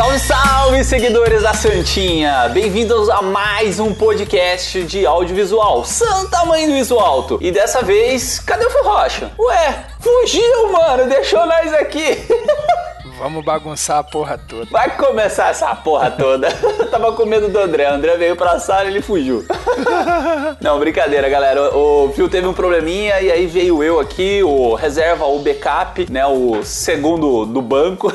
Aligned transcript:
Salve, 0.00 0.18
salve, 0.18 0.84
seguidores 0.84 1.42
da 1.42 1.52
Santinha! 1.52 2.48
Bem-vindos 2.48 3.10
a 3.10 3.20
mais 3.20 3.78
um 3.78 3.92
podcast 3.92 4.82
de 4.84 5.04
audiovisual, 5.04 5.84
Santa 5.84 6.42
Mãe 6.46 6.66
do 6.66 6.74
Iso 6.74 6.98
Alto. 6.98 7.38
E 7.38 7.52
dessa 7.52 7.82
vez, 7.82 8.38
cadê 8.38 8.64
o 8.64 8.70
Fio 8.70 8.82
Rocha? 8.82 9.30
Ué, 9.38 9.84
fugiu, 10.00 10.72
mano, 10.72 11.06
deixou 11.06 11.44
nós 11.44 11.74
aqui. 11.74 12.16
Vamos 13.20 13.44
bagunçar 13.44 13.98
a 13.98 14.02
porra 14.02 14.38
toda. 14.38 14.70
Vai 14.70 14.96
começar 14.96 15.50
essa 15.50 15.74
porra 15.74 16.10
toda. 16.10 16.48
Tava 16.90 17.12
com 17.12 17.26
medo 17.26 17.50
do 17.50 17.58
André. 17.58 17.90
O 17.90 17.92
André 17.92 18.16
veio 18.16 18.34
pra 18.34 18.58
sala 18.58 18.84
e 18.84 18.92
ele 18.92 19.02
fugiu. 19.02 19.44
Não, 20.62 20.78
brincadeira, 20.78 21.28
galera. 21.28 21.76
O 21.76 22.10
Fio 22.14 22.30
teve 22.30 22.46
um 22.46 22.54
probleminha 22.54 23.20
e 23.20 23.30
aí 23.30 23.46
veio 23.46 23.84
eu 23.84 24.00
aqui, 24.00 24.42
o 24.42 24.74
reserva, 24.74 25.26
o 25.26 25.40
backup, 25.40 26.10
né? 26.10 26.24
O 26.24 26.64
segundo 26.64 27.44
do 27.44 27.60
banco. 27.60 28.10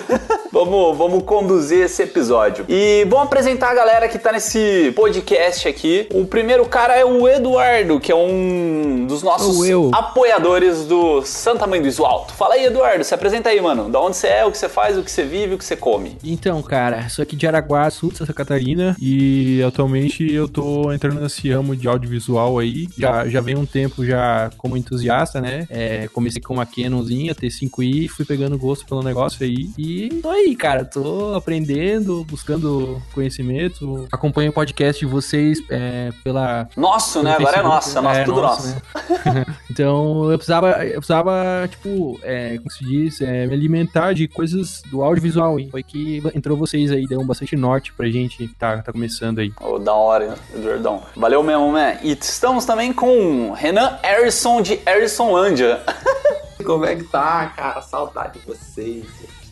Vamos, 0.56 0.98
vamos 0.98 1.24
conduzir 1.24 1.84
esse 1.84 2.04
episódio. 2.04 2.66
E 2.70 3.06
vamos 3.10 3.26
apresentar 3.26 3.72
a 3.72 3.74
galera 3.74 4.08
que 4.08 4.18
tá 4.18 4.32
nesse 4.32 4.94
podcast 4.96 5.68
aqui. 5.68 6.08
O 6.14 6.26
primeiro 6.26 6.66
cara 6.66 6.96
é 6.96 7.04
o 7.04 7.28
Eduardo, 7.28 8.00
que 8.00 8.10
é 8.10 8.16
um 8.16 9.06
dos 9.06 9.22
nossos 9.22 9.70
apoiadores 9.92 10.86
do 10.86 11.22
Santa 11.24 11.68
Mãe 11.68 11.82
do 11.82 11.88
Iso 11.90 12.06
Alto. 12.06 12.34
Fala 12.34 12.54
aí, 12.54 12.66
Eduardo. 12.66 13.04
Se 13.04 13.14
apresenta 13.14 13.50
aí, 13.50 13.60
mano. 13.60 13.90
Da 13.90 14.00
onde 14.00 14.16
você 14.16 14.28
é, 14.28 14.46
o 14.46 14.52
que 14.52 14.58
você 14.58 14.70
faz, 14.70 14.98
o 14.98 15.04
que 15.04 15.12
você 15.12 15.24
vive, 15.24 15.56
o 15.56 15.58
que 15.58 15.66
você 15.66 15.76
come. 15.76 16.16
Então, 16.24 16.62
cara, 16.62 17.10
sou 17.10 17.24
aqui 17.24 17.36
de 17.36 17.46
Araguá, 17.46 17.90
sul 17.90 18.12
de 18.12 18.20
Santa 18.20 18.34
Catarina 18.34 18.96
e 19.00 19.62
atualmente 19.68 20.32
eu 20.32 20.48
tô 20.48 20.92
entrando 20.94 21.20
nesse 21.20 21.52
ramo 21.52 21.76
de 21.76 21.88
audiovisual 21.88 22.60
aí. 22.60 22.88
Já, 22.98 23.28
já 23.28 23.42
vem 23.42 23.58
um 23.58 23.66
tempo 23.66 24.06
já 24.06 24.50
como 24.58 24.78
entusiasta, 24.78 25.42
né? 25.42 25.68
É, 25.70 26.08
comecei 26.14 26.42
com 26.42 26.54
uma 26.54 26.66
Canonzinha, 26.66 27.36
T5i, 27.36 28.08
fui 28.08 28.24
pegando 28.24 28.58
gosto 28.58 28.86
pelo 28.86 29.04
negócio 29.04 29.44
aí 29.44 29.70
e 29.78 30.10
tô 30.22 30.30
aí, 30.30 30.45
cara. 30.54 30.84
Tô 30.84 31.34
aprendendo, 31.34 32.26
buscando 32.26 33.02
conhecimento. 33.14 34.06
Acompanho 34.12 34.50
o 34.50 34.54
podcast 34.54 35.00
de 35.00 35.10
vocês 35.10 35.60
é, 35.70 36.12
pela. 36.26 36.68
Nosso, 36.76 37.24
né? 37.24 37.36
Agora 37.40 37.58
é 37.58 37.64
nosso, 37.64 37.98
é 37.98 38.02
nosso, 38.02 38.20
é 38.20 38.24
tudo 38.26 38.42
nosso. 38.42 38.68
nosso. 38.68 39.30
Né? 39.34 39.46
então 39.72 40.30
eu 40.30 40.38
precisava, 40.38 40.86
eu 40.86 40.98
precisava, 40.98 41.68
tipo, 41.70 42.20
é, 42.22 42.58
como 42.58 42.70
se 42.70 42.84
diz, 42.84 43.22
é, 43.22 43.48
me 43.48 43.54
alimentar 43.54 44.14
de 44.14 44.28
coisas 44.28 44.82
do 44.92 45.02
audiovisual, 45.02 45.58
hein? 45.58 45.70
Foi 45.72 45.82
que 45.82 46.22
entrou 46.36 46.58
vocês 46.58 46.92
aí, 46.92 47.08
deu 47.08 47.22
um 47.22 47.26
bastante 47.26 47.56
norte 47.56 47.94
pra 47.94 48.08
gente 48.08 48.38
que 48.38 48.48
tá, 48.50 48.82
tá 48.82 48.92
começando 48.92 49.40
aí. 49.40 49.54
Oh, 49.62 49.80
da 49.80 49.94
hora, 49.94 50.36
Eduardão. 50.54 51.04
Valeu 51.16 51.42
mesmo, 51.42 51.72
né? 51.72 52.00
E 52.04 52.12
estamos 52.12 52.66
também 52.66 52.92
com 52.92 53.54
Renan 53.54 53.98
Harrison 54.04 54.62
de 54.62 54.80
Harrisonlândia. 54.86 55.82
Como 56.66 56.86
é 56.86 56.96
que 56.96 57.04
tá, 57.04 57.54
cara? 57.56 57.82
Saudade 57.82 58.40
de 58.40 58.46
vocês. 58.46 59.06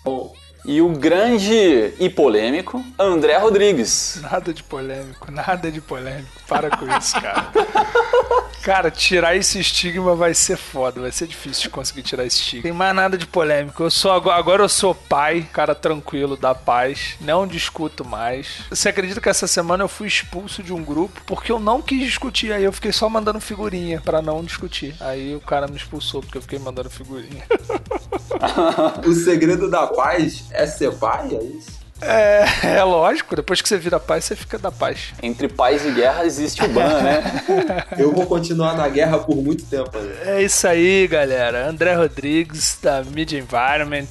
Oh. 0.03 0.31
E 0.66 0.81
o 0.81 0.89
grande 0.89 1.94
e 2.00 2.09
polêmico 2.09 2.83
André 2.97 3.38
Rodrigues. 3.38 4.19
Nada 4.22 4.53
de 4.53 4.64
polêmico, 4.64 5.30
nada 5.30 5.70
de 5.70 5.81
polêmico. 5.81 6.30
Para 6.47 6.70
com 6.70 6.86
isso, 6.97 7.20
cara. 7.20 7.52
Cara, 8.64 8.89
tirar 8.89 9.36
esse 9.36 9.59
estigma 9.59 10.16
vai 10.16 10.33
ser 10.33 10.55
foda, 10.55 11.02
vai 11.02 11.11
ser 11.11 11.28
difícil 11.28 11.64
de 11.64 11.70
conseguir 11.70 12.02
tirar 12.02 12.23
esse 12.23 12.38
estigma. 12.38 12.64
Tem 12.64 12.72
mais 12.72 12.95
nada 12.95 13.17
de 13.17 13.28
polêmico. 13.28 13.83
Eu 13.83 13.92
sou 13.92 14.09
agora 14.09 14.64
eu 14.64 14.70
sou 14.70 14.95
pai, 14.95 15.45
cara 15.52 15.75
tranquilo, 15.75 16.38
da 16.38 16.55
paz, 16.55 17.17
não 17.20 17.45
discuto 17.45 18.05
mais. 18.05 18.61
Você 18.70 18.88
acredita 18.88 19.20
que 19.20 19.27
essa 19.27 19.48
semana 19.48 19.83
eu 19.83 19.89
fui 19.89 20.08
expulso 20.08 20.64
de 20.64 20.72
um 20.72 20.81
grupo 20.81 21.20
porque 21.25 21.52
eu 21.52 21.59
não 21.59 21.81
quis 21.81 22.05
discutir, 22.05 22.53
aí 22.53 22.64
eu 22.64 22.72
fiquei 22.72 22.94
só 22.94 23.09
mandando 23.09 23.42
figurinha 23.42 24.00
para 24.00 24.22
não 24.22 24.42
discutir. 24.42 24.95
Aí 25.02 25.36
o 25.36 25.42
cara 25.42 25.67
me 25.67 25.75
expulsou 25.75 26.22
porque 26.22 26.38
eu 26.38 26.42
fiquei 26.42 26.58
mandando 26.58 26.89
figurinha. 26.89 27.44
o 29.05 29.14
segredo 29.14 29.70
da 29.70 29.88
paz 29.88 30.45
é 30.53 30.65
ser 30.67 30.93
pai, 30.93 31.29
é 31.35 31.43
isso? 31.43 31.83
É, 32.02 32.45
é 32.75 32.83
lógico, 32.83 33.36
depois 33.36 33.61
que 33.61 33.69
você 33.69 33.77
vira 33.77 33.99
paz, 33.99 34.25
você 34.25 34.36
fica 34.36 34.58
da 34.58 34.71
paz. 34.71 35.14
Entre 35.21 35.47
paz 35.47 35.86
e 35.86 35.91
guerra 35.91 36.25
existe 36.25 36.64
o 36.64 36.67
ban, 36.67 37.02
né? 37.02 37.23
Eu 37.97 38.11
vou 38.11 38.25
continuar 38.25 38.75
na 38.75 38.87
guerra 38.89 39.19
por 39.19 39.37
muito 39.37 39.63
tempo. 39.65 39.97
Né? 39.97 40.37
É 40.37 40.43
isso 40.43 40.67
aí, 40.67 41.08
galera. 41.08 41.67
André 41.67 41.93
Rodrigues, 41.93 42.77
da 42.81 43.03
Media 43.03 43.39
Environment. 43.39 44.09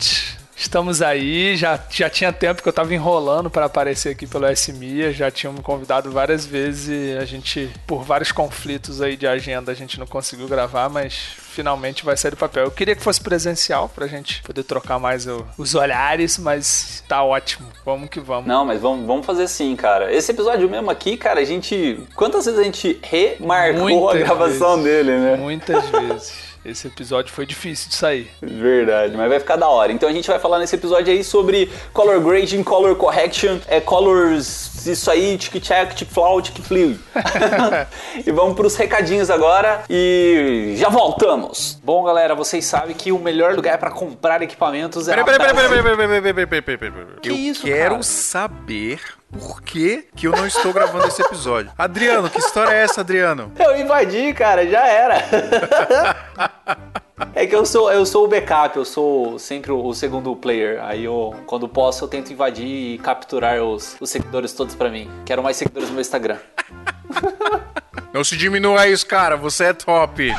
Estamos 0.55 1.03
aí, 1.03 1.57
já, 1.57 1.79
já 1.91 2.09
tinha 2.11 2.33
tempo 2.33 2.63
que 2.63 2.69
eu 2.69 2.73
tava 2.73 2.95
enrolando 2.95 3.51
para 3.51 3.65
aparecer 3.67 4.11
aqui 4.11 4.27
pelo 4.27 4.47
SMIA, 4.51 5.13
já 5.13 5.31
tinham 5.31 5.53
me 5.53 5.61
convidado 5.63 6.11
várias 6.11 6.45
vezes 6.47 6.89
e 6.89 7.19
a 7.19 7.25
gente, 7.25 7.71
por 7.87 8.05
vários 8.05 8.31
conflitos 8.31 9.01
aí 9.01 9.17
de 9.17 9.27
agenda, 9.27 9.73
a 9.73 9.75
gente 9.75 9.99
não 9.99 10.07
conseguiu 10.07 10.47
gravar, 10.47 10.89
mas 10.89 11.15
finalmente 11.53 12.05
vai 12.05 12.17
sair 12.17 12.31
do 12.31 12.37
papel. 12.37 12.65
Eu 12.65 12.71
queria 12.71 12.95
que 12.95 13.03
fosse 13.03 13.21
presencial 13.21 13.89
pra 13.89 14.07
gente 14.07 14.43
poder 14.43 14.63
trocar 14.63 14.99
mais 14.99 15.27
o, 15.27 15.45
os 15.59 15.75
olhares, 15.75 16.39
mas 16.39 17.03
tá 17.09 17.23
ótimo. 17.23 17.69
Vamos 17.85 18.09
que 18.09 18.21
vamos. 18.21 18.47
Não, 18.47 18.65
mas 18.65 18.81
vamos, 18.81 19.07
vamos 19.07 19.27
fazer 19.27 19.49
sim, 19.49 19.75
cara. 19.75 20.13
Esse 20.13 20.33
episódio 20.33 20.69
mesmo 20.69 20.91
aqui, 20.91 21.17
cara, 21.17 21.41
a 21.41 21.45
gente. 21.45 22.01
Quantas 22.15 22.45
vezes 22.45 22.61
a 22.61 22.65
gente 22.65 22.99
remarcou 23.03 23.83
Muitas 23.83 24.23
a 24.23 24.25
gravação 24.25 24.83
vezes. 24.83 24.85
dele, 24.85 25.19
né? 25.19 25.37
Muitas 25.37 25.89
vezes. 25.89 26.52
Esse 26.65 26.87
episódio 26.87 27.33
foi 27.33 27.45
difícil 27.45 27.89
de 27.89 27.97
sair. 27.97 28.31
Verdade, 28.41 29.17
mas 29.17 29.29
vai 29.29 29.41
ficar 29.41 29.57
da 29.57 29.69
hora. 29.69 29.93
Então 29.93 30.09
a 30.09 30.13
gente 30.13 30.29
vai 30.29 30.39
falar 30.39 30.61
nesse 30.61 30.77
episódio 30.77 31.13
aí 31.13 31.25
sobre 31.25 31.71
color 31.93 32.21
grading, 32.21 32.63
color 32.63 32.95
correction, 32.95 33.59
é 33.67 33.81
colors, 33.81 34.87
isso 34.87 35.11
aí, 35.11 35.37
tic-tac, 35.37 35.95
tic-flow, 35.97 36.41
tic-flew. 36.41 36.97
e 38.25 38.31
vamos 38.31 38.55
pros 38.55 38.77
recadinhos 38.77 39.29
agora 39.29 39.83
e 39.91 40.75
já 40.77 40.89
voltamos. 40.89 41.81
Bom, 41.83 42.05
galera, 42.05 42.35
vocês 42.35 42.65
sabem 42.65 42.95
que 42.95 43.11
o 43.11 43.19
melhor 43.19 43.55
lugar 43.55 43.77
para 43.79 43.91
comprar 43.91 44.41
equipamentos 44.41 45.09
é. 45.09 45.17
Peraí, 45.17 45.25
peraí, 45.25 45.39
peraí, 45.39 45.69
peraí, 45.69 45.83
peraí, 45.83 45.97
peraí, 45.97 46.33
peraí, 46.35 46.47
peraí, 46.47 46.63
peraí, 46.63 46.93
peraí. 46.93 47.21
Que 47.21 47.29
Eu 47.29 47.35
isso, 47.35 47.65
quero 47.65 47.91
cara? 47.91 48.03
saber 48.05 49.01
por 49.39 49.63
que, 49.63 50.07
que 50.15 50.27
eu 50.27 50.33
não 50.33 50.47
estou 50.47 50.73
gravando 50.73 51.07
esse 51.07 51.23
episódio. 51.23 51.73
Adriano, 51.77 52.29
que 52.29 52.39
história 52.39 52.75
é 52.75 52.83
essa, 52.83 53.01
Adriano? 53.01 53.51
Eu 53.59 53.77
invadi, 53.77 54.33
cara, 54.35 54.67
já 54.67 54.87
era. 54.87 55.17
É 57.35 57.47
que 57.47 57.55
eu 57.55 57.65
sou, 57.65 57.91
eu 57.93 58.05
sou 58.05 58.25
o 58.25 58.29
backup, 58.29 58.77
eu 58.77 58.85
sou 58.85 59.39
sempre 59.39 59.71
o 59.71 59.95
segundo 59.95 60.35
player. 60.35 60.83
Aí 60.83 61.05
eu, 61.05 61.35
quando 61.47 61.69
posso, 61.69 62.05
eu 62.05 62.09
tento 62.09 62.33
invadir 62.33 62.67
e 62.67 62.99
capturar 62.99 63.63
os, 63.63 63.97
os 64.01 64.11
seguidores 64.11 64.53
todos 64.53 64.75
pra 64.75 64.91
mim. 64.91 65.09
Quero 65.25 65.43
mais 65.43 65.57
seguidores 65.57 65.89
no 65.89 65.95
meu 65.95 66.01
Instagram. 66.01 66.39
Não 68.13 68.23
se 68.23 68.37
diminua 68.37 68.87
isso, 68.87 69.07
cara. 69.07 69.37
Você 69.37 69.65
é 69.65 69.73
top. 69.73 70.31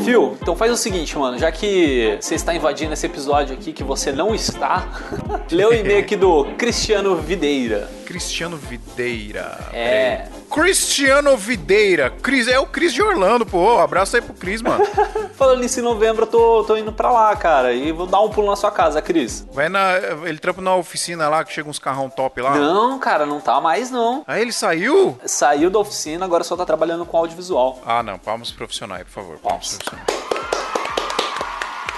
Fio, 0.04 0.38
então 0.42 0.56
faz 0.56 0.72
o 0.72 0.78
seguinte, 0.78 1.18
mano. 1.18 1.38
Já 1.38 1.52
que 1.52 2.18
você 2.20 2.36
está 2.36 2.54
invadindo 2.54 2.94
esse 2.94 3.06
episódio 3.06 3.54
aqui 3.54 3.72
que 3.72 3.84
você 3.84 4.12
não 4.12 4.34
está, 4.34 4.88
lê 5.52 5.66
o 5.66 5.74
e-mail 5.74 6.00
aqui 6.00 6.16
do 6.16 6.46
Cristiano 6.58 7.16
Videira. 7.16 7.90
Cristiano 8.06 8.58
Videira. 8.58 9.58
É. 9.72 10.41
Cristiano 10.52 11.38
Videira. 11.38 12.10
Cris, 12.10 12.48
é 12.48 12.60
o 12.60 12.66
Cris 12.66 12.94
de 12.94 13.02
Orlando, 13.02 13.46
pô. 13.46 13.80
Abraço 13.80 14.16
aí 14.18 14.22
pro 14.22 14.34
Cris, 14.34 14.62
mano. 14.62 14.86
Falando 15.36 15.62
nisso, 15.62 15.80
em 15.80 15.84
novembro 15.84 16.24
eu 16.24 16.28
tô, 16.28 16.64
tô 16.66 16.78
indo 16.78 16.92
pra 16.92 17.12
lá, 17.12 17.36
cara. 17.36 17.74
E 17.74 17.92
vou 17.92 18.06
dar 18.06 18.20
um 18.22 18.30
pulo 18.30 18.48
na 18.48 18.56
sua 18.56 18.70
casa, 18.70 19.02
Cris. 19.02 19.48
Vai 19.52 19.70
na. 19.70 19.98
Ele 20.26 20.38
trampa 20.38 20.62
na 20.62 20.76
oficina 20.76 21.30
lá 21.30 21.44
que 21.44 21.54
chega 21.54 21.70
uns 21.70 21.80
carrão 21.80 22.10
top 22.10 22.42
lá. 22.42 22.56
Não, 22.56 23.00
cara, 23.00 23.26
não 23.26 23.40
tá 23.40 23.62
mais 23.62 23.90
não. 23.90 24.24
Aí 24.28 24.42
ele 24.42 24.52
saiu? 24.52 25.18
Saiu 25.26 25.70
da 25.70 25.80
oficina, 25.80 26.26
agora 26.26 26.44
só 26.44 26.56
tá 26.56 26.66
trabalhando 26.66 27.06
com 27.06 27.18
audiovisual. 27.18 27.80
Ah, 27.86 28.04
não. 28.04 28.20
Palmas 28.20 28.52
profissionais, 28.52 29.04
por 29.04 29.12
favor. 29.12 29.38
Palmas 29.40 29.78
Palmas. 29.78 29.78
profissionais. 29.78 30.31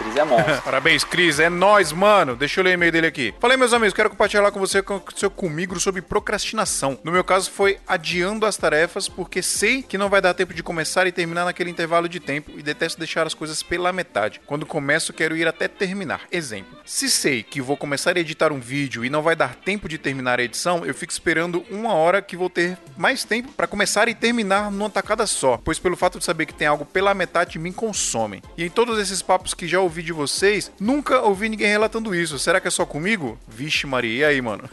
Cris 0.04 0.18
é 0.18 0.24
monstro. 0.26 0.62
Parabéns, 0.64 1.04
Cris. 1.06 1.40
É 1.40 1.50
nóis, 1.50 1.94
mano. 1.94 2.36
Deixa 2.36 2.60
eu 2.60 2.64
ler 2.66 2.72
o 2.72 2.74
e-mail 2.74 2.92
dele 2.92 3.08
aqui. 3.08 3.34
Falei, 3.40 3.56
meus 3.56 3.72
amigos, 3.72 3.94
quero 3.94 4.10
compartilhar 4.10 4.52
com 4.52 4.60
você 4.60 4.80
o 4.80 4.84
que 4.84 4.92
aconteceu 4.92 5.32
comigo 5.32 5.80
sobre 5.80 6.02
procrastinação. 6.02 7.00
No 7.06 7.12
meu 7.12 7.24
caso, 7.24 7.50
foi 7.50 7.80
adiando 7.88 8.46
as 8.46 8.58
tarefas 8.58 9.08
porque 9.08 9.42
sei 9.42 9.82
que 9.82 9.98
não 9.98 10.10
vai 10.10 10.20
dar 10.20 10.34
tempo 10.34 10.54
de 10.54 10.62
começar 10.62 11.08
e 11.08 11.12
terminar 11.12 11.46
naquele 11.46 11.70
intervalo 11.70 12.10
de 12.10 12.20
tempo 12.20 12.52
e 12.58 12.62
detesto 12.62 13.00
deixar 13.00 13.26
as 13.26 13.34
coisas 13.34 13.64
pela 13.64 13.94
metade. 13.94 14.42
Quando 14.46 14.66
começo, 14.66 15.14
quero 15.14 15.38
ir 15.38 15.48
até 15.48 15.70
terminar. 15.70 16.24
Exemplo. 16.30 16.78
Se 16.84 17.10
sei 17.10 17.42
que 17.42 17.62
vou 17.62 17.78
começar 17.78 18.18
a 18.18 18.20
editar 18.20 18.52
um 18.52 18.60
vídeo 18.60 19.06
e 19.06 19.10
não 19.10 19.22
vai 19.22 19.38
dar 19.38 19.56
tempo 19.56 19.88
de 19.88 19.98
terminar 19.98 20.38
a 20.38 20.44
edição, 20.44 20.86
eu 20.86 20.94
fico 20.94 21.14
esperando 21.14 21.64
uma 21.72 21.94
hora 21.94 22.22
que 22.22 22.36
vou 22.36 22.50
ter 22.50 22.78
mais 22.98 23.24
tempo 23.24 23.54
para 23.54 23.68
começar 23.68 24.10
e 24.10 24.14
terminar 24.16 24.70
numa 24.70 24.90
tacada 24.90 25.26
só, 25.26 25.58
pois 25.64 25.80
pelo 25.80 25.96
fato 25.96 26.20
de 26.20 26.26
saber 26.26 26.46
que 26.46 26.54
tem 26.54 26.68
algo 26.68 26.86
pela 26.86 27.14
metade 27.14 27.58
me 27.58 27.72
consomem. 27.72 28.42
E 28.58 28.66
em 28.66 28.70
todos 28.70 29.00
esses 29.00 29.22
papos 29.22 29.54
que 29.54 29.66
já 29.66 29.80
ouvi 29.80 29.93
de 30.02 30.14
vocês, 30.14 30.72
nunca 30.80 31.22
ouvi 31.22 31.50
ninguém 31.50 31.68
relatando 31.68 32.16
isso. 32.16 32.40
Será 32.40 32.60
que 32.60 32.68
é 32.68 32.72
só 32.72 32.86
comigo? 32.86 33.38
Vixe, 33.48 33.86
Maria, 33.86 34.14
e 34.14 34.24
aí, 34.24 34.42
mano? 34.42 34.64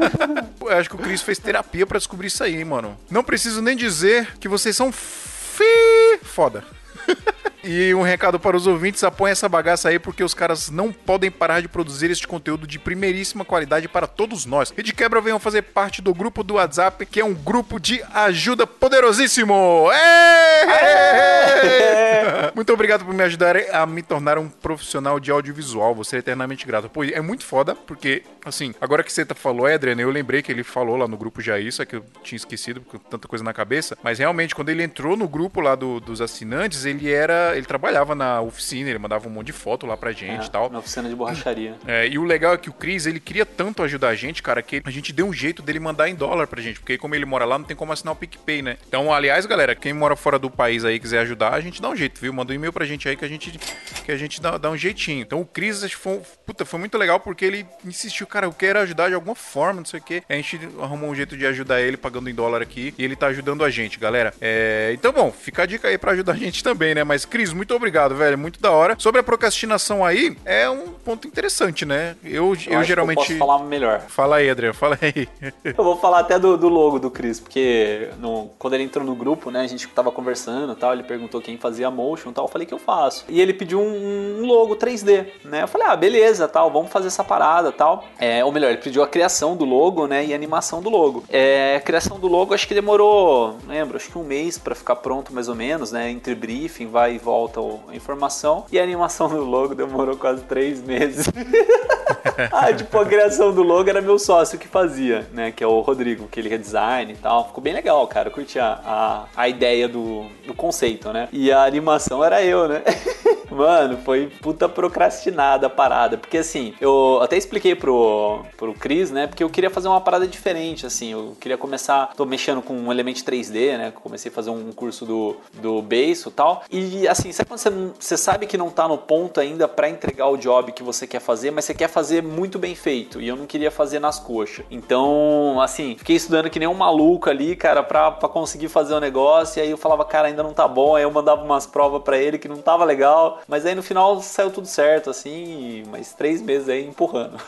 Eu 0.60 0.76
acho 0.76 0.88
que 0.88 0.96
o 0.96 0.98
Chris 0.98 1.22
fez 1.22 1.38
terapia 1.38 1.86
pra 1.86 1.98
descobrir 1.98 2.26
isso 2.28 2.42
aí, 2.42 2.56
hein, 2.56 2.64
mano. 2.64 2.98
Não 3.10 3.22
preciso 3.22 3.62
nem 3.62 3.76
dizer 3.76 4.36
que 4.40 4.48
vocês 4.48 4.76
são 4.76 4.90
fi... 4.90 6.18
foda. 6.22 6.64
E 7.68 7.92
um 7.96 8.02
recado 8.02 8.38
para 8.38 8.56
os 8.56 8.68
ouvintes: 8.68 9.02
apoiem 9.02 9.32
essa 9.32 9.48
bagaça 9.48 9.88
aí, 9.88 9.98
porque 9.98 10.22
os 10.22 10.32
caras 10.32 10.70
não 10.70 10.92
podem 10.92 11.32
parar 11.32 11.60
de 11.60 11.66
produzir 11.66 12.08
este 12.12 12.24
conteúdo 12.24 12.64
de 12.64 12.78
primeiríssima 12.78 13.44
qualidade 13.44 13.88
para 13.88 14.06
todos 14.06 14.46
nós. 14.46 14.72
E 14.76 14.84
de 14.84 14.92
quebra 14.94 15.20
venham 15.20 15.40
fazer 15.40 15.62
parte 15.62 16.00
do 16.00 16.14
grupo 16.14 16.44
do 16.44 16.54
WhatsApp, 16.54 17.04
que 17.06 17.18
é 17.18 17.24
um 17.24 17.34
grupo 17.34 17.80
de 17.80 18.00
ajuda 18.14 18.68
poderosíssimo! 18.68 19.88
Muito 22.54 22.72
obrigado 22.72 23.04
por 23.04 23.12
me 23.12 23.22
ajudar 23.24 23.56
a 23.72 23.84
me 23.84 24.02
tornar 24.02 24.38
um 24.38 24.48
profissional 24.48 25.20
de 25.20 25.30
audiovisual. 25.30 25.94
Vou 25.94 26.04
ser 26.04 26.18
eternamente 26.18 26.66
grato. 26.66 26.88
Pô, 26.88 27.04
é 27.04 27.20
muito 27.20 27.44
foda, 27.44 27.74
porque, 27.74 28.22
assim, 28.44 28.74
agora 28.80 29.02
que 29.02 29.12
você 29.12 29.24
tá 29.24 29.34
falou, 29.34 29.66
Adriano, 29.66 30.00
eu 30.00 30.10
lembrei 30.10 30.42
que 30.42 30.50
ele 30.50 30.62
falou 30.62 30.96
lá 30.96 31.06
no 31.08 31.16
grupo 31.16 31.40
já 31.42 31.58
isso, 31.58 31.82
é 31.82 31.86
que 31.86 31.96
eu 31.96 32.04
tinha 32.22 32.36
esquecido, 32.36 32.80
porque 32.80 32.98
tanta 33.10 33.28
coisa 33.28 33.44
na 33.44 33.52
cabeça. 33.52 33.96
Mas 34.02 34.18
realmente, 34.18 34.54
quando 34.54 34.68
ele 34.70 34.82
entrou 34.82 35.16
no 35.16 35.28
grupo 35.28 35.60
lá 35.60 35.74
do- 35.74 36.00
dos 36.00 36.20
assinantes, 36.20 36.84
ele 36.84 36.95
era. 37.04 37.56
Ele 37.56 37.66
trabalhava 37.66 38.14
na 38.14 38.40
oficina, 38.40 38.88
ele 38.90 38.98
mandava 38.98 39.28
um 39.28 39.30
monte 39.30 39.46
de 39.46 39.52
foto 39.52 39.86
lá 39.86 39.96
pra 39.96 40.12
gente 40.12 40.44
e 40.44 40.46
É, 40.46 40.50
tal. 40.50 40.70
Na 40.70 40.78
oficina 40.78 41.08
de 41.08 41.14
borracharia. 41.14 41.74
É, 41.86 42.06
e 42.08 42.18
o 42.18 42.24
legal 42.24 42.54
é 42.54 42.58
que 42.58 42.70
o 42.70 42.72
Cris, 42.72 43.06
ele 43.06 43.20
queria 43.20 43.44
tanto 43.44 43.82
ajudar 43.82 44.08
a 44.08 44.14
gente, 44.14 44.42
cara, 44.42 44.62
que 44.62 44.82
a 44.84 44.90
gente 44.90 45.12
deu 45.12 45.26
um 45.26 45.32
jeito 45.32 45.62
dele 45.62 45.78
mandar 45.80 46.08
em 46.08 46.14
dólar 46.14 46.46
pra 46.46 46.62
gente, 46.62 46.80
porque 46.80 46.96
como 46.98 47.14
ele 47.14 47.24
mora 47.24 47.44
lá, 47.44 47.58
não 47.58 47.64
tem 47.64 47.76
como 47.76 47.92
assinar 47.92 48.12
o 48.14 48.16
PicPay, 48.16 48.62
né? 48.62 48.76
Então, 48.88 49.12
aliás, 49.12 49.44
galera, 49.46 49.74
quem 49.74 49.92
mora 49.92 50.16
fora 50.16 50.38
do 50.38 50.50
país 50.50 50.84
aí 50.84 50.94
e 50.96 51.00
quiser 51.00 51.18
ajudar, 51.20 51.52
a 51.52 51.60
gente 51.60 51.82
dá 51.82 51.88
um 51.88 51.96
jeito, 51.96 52.20
viu? 52.20 52.32
Manda 52.32 52.52
um 52.52 52.54
e-mail 52.56 52.72
pra 52.72 52.84
gente 52.86 53.08
aí 53.08 53.16
que 53.16 53.24
a 53.24 53.28
gente, 53.28 53.58
que 54.04 54.12
a 54.12 54.16
gente 54.16 54.40
dá, 54.40 54.56
dá 54.56 54.70
um 54.70 54.76
jeitinho. 54.76 55.20
Então, 55.20 55.40
o 55.40 55.46
que 55.46 55.66
foi, 55.90 56.20
puta, 56.46 56.64
foi 56.64 56.78
muito 56.78 56.96
legal 56.96 57.18
porque 57.20 57.44
ele 57.44 57.66
insistiu, 57.84 58.26
cara, 58.26 58.46
eu 58.46 58.52
quero 58.52 58.78
ajudar 58.80 59.08
de 59.08 59.14
alguma 59.14 59.34
forma, 59.34 59.80
não 59.80 59.84
sei 59.84 60.00
o 60.00 60.02
quê. 60.02 60.22
A 60.28 60.34
gente 60.34 60.58
arrumou 60.80 61.10
um 61.10 61.14
jeito 61.14 61.36
de 61.36 61.44
ajudar 61.46 61.80
ele 61.80 61.96
pagando 61.96 62.30
em 62.30 62.34
dólar 62.34 62.62
aqui 62.62 62.94
e 62.96 63.04
ele 63.04 63.16
tá 63.16 63.26
ajudando 63.26 63.64
a 63.64 63.70
gente, 63.70 63.98
galera. 63.98 64.32
É, 64.40 64.92
então, 64.94 65.12
bom, 65.12 65.32
fica 65.32 65.64
a 65.64 65.66
dica 65.66 65.88
aí 65.88 65.98
pra 65.98 66.12
ajudar 66.12 66.32
a 66.32 66.36
gente 66.36 66.62
também, 66.62 66.85
né? 66.94 67.04
Mas, 67.04 67.24
Cris, 67.24 67.52
muito 67.52 67.74
obrigado, 67.74 68.14
velho, 68.14 68.36
muito 68.38 68.60
da 68.60 68.70
hora. 68.70 68.94
Sobre 68.98 69.20
a 69.20 69.24
procrastinação 69.24 70.04
aí, 70.04 70.36
é 70.44 70.68
um 70.68 70.88
ponto 71.04 71.26
interessante, 71.26 71.84
né? 71.84 72.16
Eu, 72.24 72.48
eu, 72.66 72.80
que 72.80 72.84
geralmente. 72.84 73.18
Eu 73.18 73.24
posso 73.24 73.38
falar 73.38 73.58
melhor. 73.64 74.00
Fala 74.08 74.36
aí, 74.36 74.50
Adriano, 74.50 74.74
fala 74.74 74.98
aí. 75.00 75.28
Eu 75.64 75.84
vou 75.84 75.96
falar 75.96 76.20
até 76.20 76.38
do, 76.38 76.56
do 76.56 76.68
logo 76.68 76.98
do 76.98 77.10
Chris, 77.10 77.40
porque 77.40 78.08
no- 78.18 78.50
quando 78.58 78.74
ele 78.74 78.82
entrou 78.84 79.04
no 79.04 79.14
grupo, 79.14 79.50
né, 79.50 79.60
a 79.60 79.66
gente 79.66 79.86
tava 79.88 80.10
conversando 80.12 80.72
e 80.72 80.76
tal, 80.76 80.92
ele 80.92 81.02
perguntou 81.02 81.40
quem 81.40 81.56
fazia 81.56 81.90
motion 81.90 82.30
e 82.30 82.32
tal, 82.32 82.44
eu 82.44 82.48
falei 82.50 82.66
que 82.66 82.74
eu 82.74 82.78
faço. 82.78 83.24
E 83.28 83.40
ele 83.40 83.52
pediu 83.52 83.80
um, 83.80 84.40
um 84.40 84.46
logo 84.46 84.76
3D, 84.76 85.26
né? 85.44 85.62
Eu 85.62 85.68
falei, 85.68 85.86
ah, 85.86 85.96
beleza, 85.96 86.46
tal, 86.48 86.70
vamos 86.70 86.90
fazer 86.90 87.08
essa 87.08 87.24
parada 87.24 87.72
tal. 87.72 88.04
É, 88.18 88.44
ou 88.44 88.52
melhor, 88.52 88.68
ele 88.70 88.78
pediu 88.82 89.02
a 89.02 89.08
criação 89.08 89.56
do 89.56 89.64
logo, 89.64 90.06
né, 90.06 90.24
e 90.24 90.32
a 90.32 90.36
animação 90.36 90.80
do 90.82 90.90
logo. 90.90 91.24
É, 91.28 91.76
a 91.76 91.80
criação 91.80 92.18
do 92.18 92.26
logo 92.28 92.54
acho 92.54 92.66
que 92.66 92.74
demorou, 92.74 93.56
lembro, 93.66 93.96
acho 93.96 94.08
que 94.10 94.18
um 94.18 94.24
mês 94.24 94.58
pra 94.58 94.74
ficar 94.74 94.96
pronto 94.96 95.32
mais 95.32 95.48
ou 95.48 95.54
menos, 95.54 95.92
né? 95.92 96.10
Entre 96.10 96.34
briefing, 96.76 96.86
vai 96.86 97.14
e 97.14 97.18
volta 97.18 97.60
a 97.88 97.94
informação. 97.94 98.66
E 98.70 98.78
a 98.78 98.82
animação 98.82 99.28
do 99.28 99.42
logo 99.42 99.74
demorou 99.74 100.16
quase 100.16 100.42
três 100.42 100.82
meses. 100.82 101.26
ah, 102.52 102.72
tipo, 102.72 102.98
a 102.98 103.06
criação 103.06 103.52
do 103.52 103.62
logo 103.62 103.88
era 103.88 104.00
meu 104.00 104.18
sócio 104.18 104.58
que 104.58 104.68
fazia, 104.68 105.26
né? 105.32 105.50
Que 105.50 105.64
é 105.64 105.66
o 105.66 105.80
Rodrigo, 105.80 106.28
que 106.28 106.38
ele 106.38 106.52
é 106.52 106.58
design 106.58 107.12
e 107.12 107.16
tal. 107.16 107.46
Ficou 107.48 107.62
bem 107.62 107.72
legal, 107.72 108.06
cara. 108.06 108.28
Eu 108.28 108.32
curti 108.32 108.58
a, 108.58 108.80
a, 108.84 109.24
a 109.36 109.48
ideia 109.48 109.88
do, 109.88 110.26
do 110.46 110.54
conceito, 110.54 111.12
né? 111.12 111.28
E 111.32 111.50
a 111.50 111.64
animação 111.64 112.22
era 112.22 112.42
eu, 112.42 112.68
né? 112.68 112.82
Mano, 113.50 113.96
foi 113.98 114.30
puta 114.42 114.68
procrastinada 114.68 115.66
a 115.66 115.70
parada. 115.70 116.18
Porque 116.18 116.38
assim, 116.38 116.74
eu 116.80 117.20
até 117.22 117.36
expliquei 117.36 117.74
pro, 117.74 118.44
pro 118.56 118.74
Cris, 118.74 119.10
né? 119.10 119.26
Porque 119.26 119.42
eu 119.42 119.50
queria 119.50 119.70
fazer 119.70 119.88
uma 119.88 120.00
parada 120.00 120.26
diferente, 120.26 120.86
assim. 120.86 121.12
Eu 121.12 121.36
queria 121.40 121.56
começar. 121.56 122.12
Tô 122.16 122.24
mexendo 122.24 122.60
com 122.60 122.74
um 122.74 122.92
elemento 122.92 123.22
3D, 123.24 123.78
né? 123.78 123.92
Comecei 124.02 124.30
a 124.30 124.34
fazer 124.34 124.50
um 124.50 124.72
curso 124.72 125.06
do, 125.06 125.36
do 125.54 125.80
Beiço 125.80 126.28
e 126.28 126.32
tal. 126.32 126.55
E 126.70 127.06
assim, 127.08 127.32
sabe 127.32 127.48
quando 127.48 127.60
você, 127.60 127.70
você 127.98 128.16
sabe 128.16 128.46
que 128.46 128.56
não 128.56 128.70
tá 128.70 128.86
no 128.88 128.98
ponto 128.98 129.40
ainda 129.40 129.66
pra 129.68 129.88
entregar 129.88 130.28
o 130.28 130.36
job 130.36 130.72
que 130.72 130.82
você 130.82 131.06
quer 131.06 131.20
fazer, 131.20 131.50
mas 131.50 131.64
você 131.64 131.74
quer 131.74 131.88
fazer 131.88 132.22
muito 132.22 132.58
bem 132.58 132.74
feito. 132.74 133.20
E 133.20 133.28
eu 133.28 133.36
não 133.36 133.46
queria 133.46 133.70
fazer 133.70 133.98
nas 133.98 134.18
coxas. 134.18 134.64
Então, 134.70 135.60
assim, 135.60 135.96
fiquei 135.98 136.16
estudando 136.16 136.50
que 136.50 136.58
nem 136.58 136.68
um 136.68 136.74
maluco 136.74 137.30
ali, 137.30 137.56
cara, 137.56 137.82
pra, 137.82 138.10
pra 138.10 138.28
conseguir 138.28 138.68
fazer 138.68 138.94
o 138.94 139.00
negócio. 139.00 139.58
E 139.58 139.62
aí 139.62 139.70
eu 139.70 139.76
falava, 139.76 140.04
cara, 140.04 140.28
ainda 140.28 140.42
não 140.42 140.52
tá 140.52 140.66
bom. 140.66 140.96
Aí 140.96 141.02
eu 141.02 141.10
mandava 141.10 141.42
umas 141.42 141.66
provas 141.66 142.02
pra 142.02 142.18
ele 142.18 142.38
que 142.38 142.48
não 142.48 142.58
tava 142.58 142.84
legal. 142.84 143.40
Mas 143.48 143.64
aí 143.66 143.74
no 143.74 143.82
final 143.82 144.20
saiu 144.20 144.50
tudo 144.50 144.66
certo, 144.66 145.10
assim, 145.10 145.84
mas 145.90 146.12
três 146.12 146.42
meses 146.42 146.68
aí 146.68 146.86
empurrando. 146.86 147.38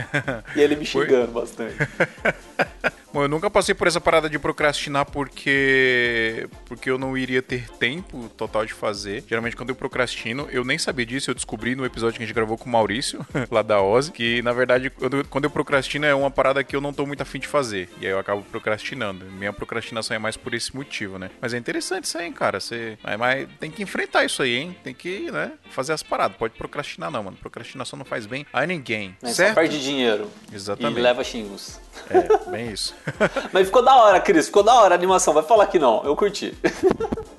e 0.56 0.60
ele 0.60 0.76
me 0.76 0.84
xingando 0.84 1.32
bastante. 1.32 1.76
Bom, 3.18 3.24
eu 3.24 3.28
nunca 3.28 3.50
passei 3.50 3.74
por 3.74 3.88
essa 3.88 4.00
parada 4.00 4.30
de 4.30 4.38
procrastinar 4.38 5.04
porque 5.04 6.48
porque 6.66 6.88
eu 6.88 6.96
não 6.96 7.18
iria 7.18 7.42
ter 7.42 7.68
tempo 7.68 8.28
total 8.36 8.64
de 8.64 8.72
fazer. 8.72 9.24
Geralmente 9.26 9.56
quando 9.56 9.70
eu 9.70 9.74
procrastino, 9.74 10.46
eu 10.52 10.64
nem 10.64 10.78
sabia 10.78 11.04
disso, 11.04 11.28
eu 11.28 11.34
descobri 11.34 11.74
no 11.74 11.84
episódio 11.84 12.16
que 12.16 12.22
a 12.22 12.26
gente 12.26 12.34
gravou 12.34 12.56
com 12.56 12.68
o 12.68 12.72
Maurício, 12.72 13.26
lá 13.50 13.60
da 13.60 13.82
Ozzy, 13.82 14.12
que 14.12 14.40
na 14.42 14.52
verdade 14.52 14.88
quando, 14.88 15.44
eu 15.44 15.50
procrastino 15.50 16.06
é 16.06 16.14
uma 16.14 16.30
parada 16.30 16.62
que 16.62 16.76
eu 16.76 16.80
não 16.80 16.92
tô 16.92 17.04
muito 17.06 17.20
afim 17.20 17.40
de 17.40 17.48
fazer. 17.48 17.88
E 18.00 18.06
aí 18.06 18.12
eu 18.12 18.20
acabo 18.20 18.40
procrastinando. 18.42 19.24
Minha 19.24 19.52
procrastinação 19.52 20.14
é 20.14 20.18
mais 20.20 20.36
por 20.36 20.54
esse 20.54 20.72
motivo, 20.76 21.18
né? 21.18 21.28
Mas 21.40 21.52
é 21.52 21.58
interessante 21.58 22.04
isso 22.04 22.18
aí, 22.18 22.26
hein, 22.26 22.32
cara. 22.32 22.60
Você 22.60 22.96
mas, 23.02 23.18
mas 23.18 23.48
tem 23.58 23.68
que 23.68 23.82
enfrentar 23.82 24.24
isso 24.26 24.44
aí, 24.44 24.54
hein? 24.54 24.76
Tem 24.84 24.94
que, 24.94 25.28
né, 25.32 25.50
fazer 25.70 25.92
as 25.92 26.04
paradas. 26.04 26.36
Pode 26.36 26.54
procrastinar 26.54 27.10
não, 27.10 27.24
mano. 27.24 27.36
Procrastinação 27.36 27.98
não 27.98 28.06
faz 28.06 28.26
bem 28.26 28.46
a 28.52 28.64
ninguém. 28.64 29.16
Só 29.24 29.28
certo? 29.30 29.56
perde 29.56 29.82
dinheiro. 29.82 30.30
Exatamente. 30.52 31.00
E 31.00 31.02
leva 31.02 31.24
xingos. 31.24 31.80
É, 32.08 32.50
bem 32.50 32.70
isso. 32.70 32.94
Mas 33.52 33.66
ficou 33.66 33.82
da 33.82 33.94
hora, 33.96 34.20
Cris. 34.20 34.46
Ficou 34.46 34.62
da 34.62 34.74
hora 34.74 34.94
a 34.94 34.98
animação. 34.98 35.34
Vai 35.34 35.42
falar 35.42 35.66
que 35.66 35.78
não. 35.78 36.02
Eu 36.04 36.16
curti. 36.16 36.56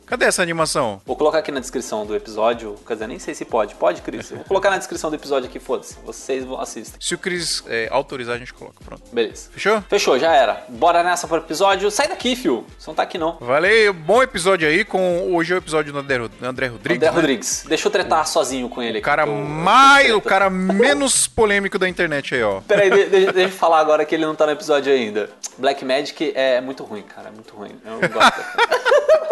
Cadê 0.09 0.25
essa 0.25 0.41
animação? 0.41 0.99
Vou 1.05 1.15
colocar 1.15 1.37
aqui 1.37 1.51
na 1.51 1.59
descrição 1.59 2.03
do 2.03 2.15
episódio. 2.15 2.75
Quer 2.87 2.93
dizer, 2.93 3.07
nem 3.07 3.19
sei 3.19 3.35
se 3.35 3.45
pode. 3.45 3.75
Pode, 3.75 4.01
Cris? 4.01 4.31
Vou 4.31 4.43
colocar 4.43 4.71
na 4.71 4.79
descrição 4.79 5.11
do 5.11 5.15
episódio 5.15 5.47
aqui, 5.47 5.59
foda-se. 5.59 5.97
Vocês 6.03 6.43
assistem. 6.57 6.99
Se 6.99 7.13
o 7.13 7.17
Cris 7.19 7.63
é, 7.67 7.87
autorizar, 7.91 8.35
a 8.35 8.39
gente 8.39 8.51
coloca. 8.51 8.77
Pronto. 8.83 9.03
Beleza. 9.13 9.51
Fechou? 9.51 9.83
Fechou, 9.87 10.17
já 10.17 10.33
era. 10.33 10.63
Bora 10.67 11.03
nessa 11.03 11.27
pro 11.27 11.37
episódio. 11.37 11.91
Sai 11.91 12.07
daqui, 12.07 12.35
fio. 12.35 12.65
Você 12.75 12.89
não 12.89 12.95
tá 12.95 13.03
aqui, 13.03 13.19
não. 13.19 13.37
Valeu, 13.39 13.93
bom 13.93 14.23
episódio 14.23 14.67
aí 14.67 14.83
com 14.83 15.31
hoje 15.31 15.53
é 15.53 15.55
o 15.55 15.59
episódio 15.59 15.93
do 15.93 15.99
André, 15.99 16.27
André 16.41 16.67
Rodrigues. 16.67 16.97
André 16.97 17.11
né? 17.11 17.15
Rodrigues. 17.15 17.65
Deixa 17.67 17.87
eu 17.87 17.91
tretar 17.91 18.25
sozinho 18.25 18.67
com 18.67 18.81
ele 18.81 18.97
O 18.97 19.01
cara 19.03 19.27
mais, 19.27 20.11
o 20.11 20.21
cara 20.21 20.49
menos 20.49 21.27
polêmico 21.27 21.77
da 21.77 21.87
internet 21.87 22.33
aí, 22.33 22.41
ó. 22.41 22.61
Peraí, 22.61 22.89
de, 22.89 23.03
de, 23.05 23.31
deixa 23.31 23.41
eu 23.41 23.49
falar 23.49 23.79
agora 23.79 24.03
que 24.03 24.15
ele 24.15 24.25
não 24.25 24.33
tá 24.33 24.47
no 24.47 24.53
episódio 24.53 24.91
ainda. 24.91 25.29
Black 25.55 25.85
Magic 25.85 26.33
é 26.35 26.59
muito 26.61 26.83
ruim, 26.83 27.03
cara. 27.03 27.27
É 27.27 27.31
muito 27.31 27.55
ruim. 27.55 27.79
Eu 27.85 27.91
não 27.91 28.09
gosto. 28.09 28.39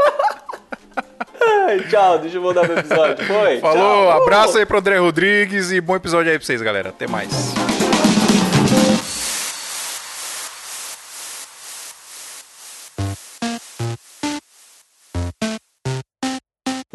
Ai, 1.42 1.80
tchau, 1.90 2.20
deixa 2.20 2.38
eu 2.38 2.42
voltar 2.42 2.62
pro 2.66 2.80
episódio. 2.80 3.26
Foi. 3.26 3.60
Falou, 3.60 3.78
tchau. 3.78 4.22
abraço 4.24 4.58
aí 4.58 4.66
pro 4.66 4.78
André 4.78 4.98
Rodrigues 4.98 5.72
e 5.72 5.82
bom 5.82 5.96
episódio 5.96 6.32
aí 6.32 6.38
pra 6.38 6.46
vocês, 6.46 6.62
galera. 6.62 6.90
Até 6.90 7.08
mais. 7.08 7.67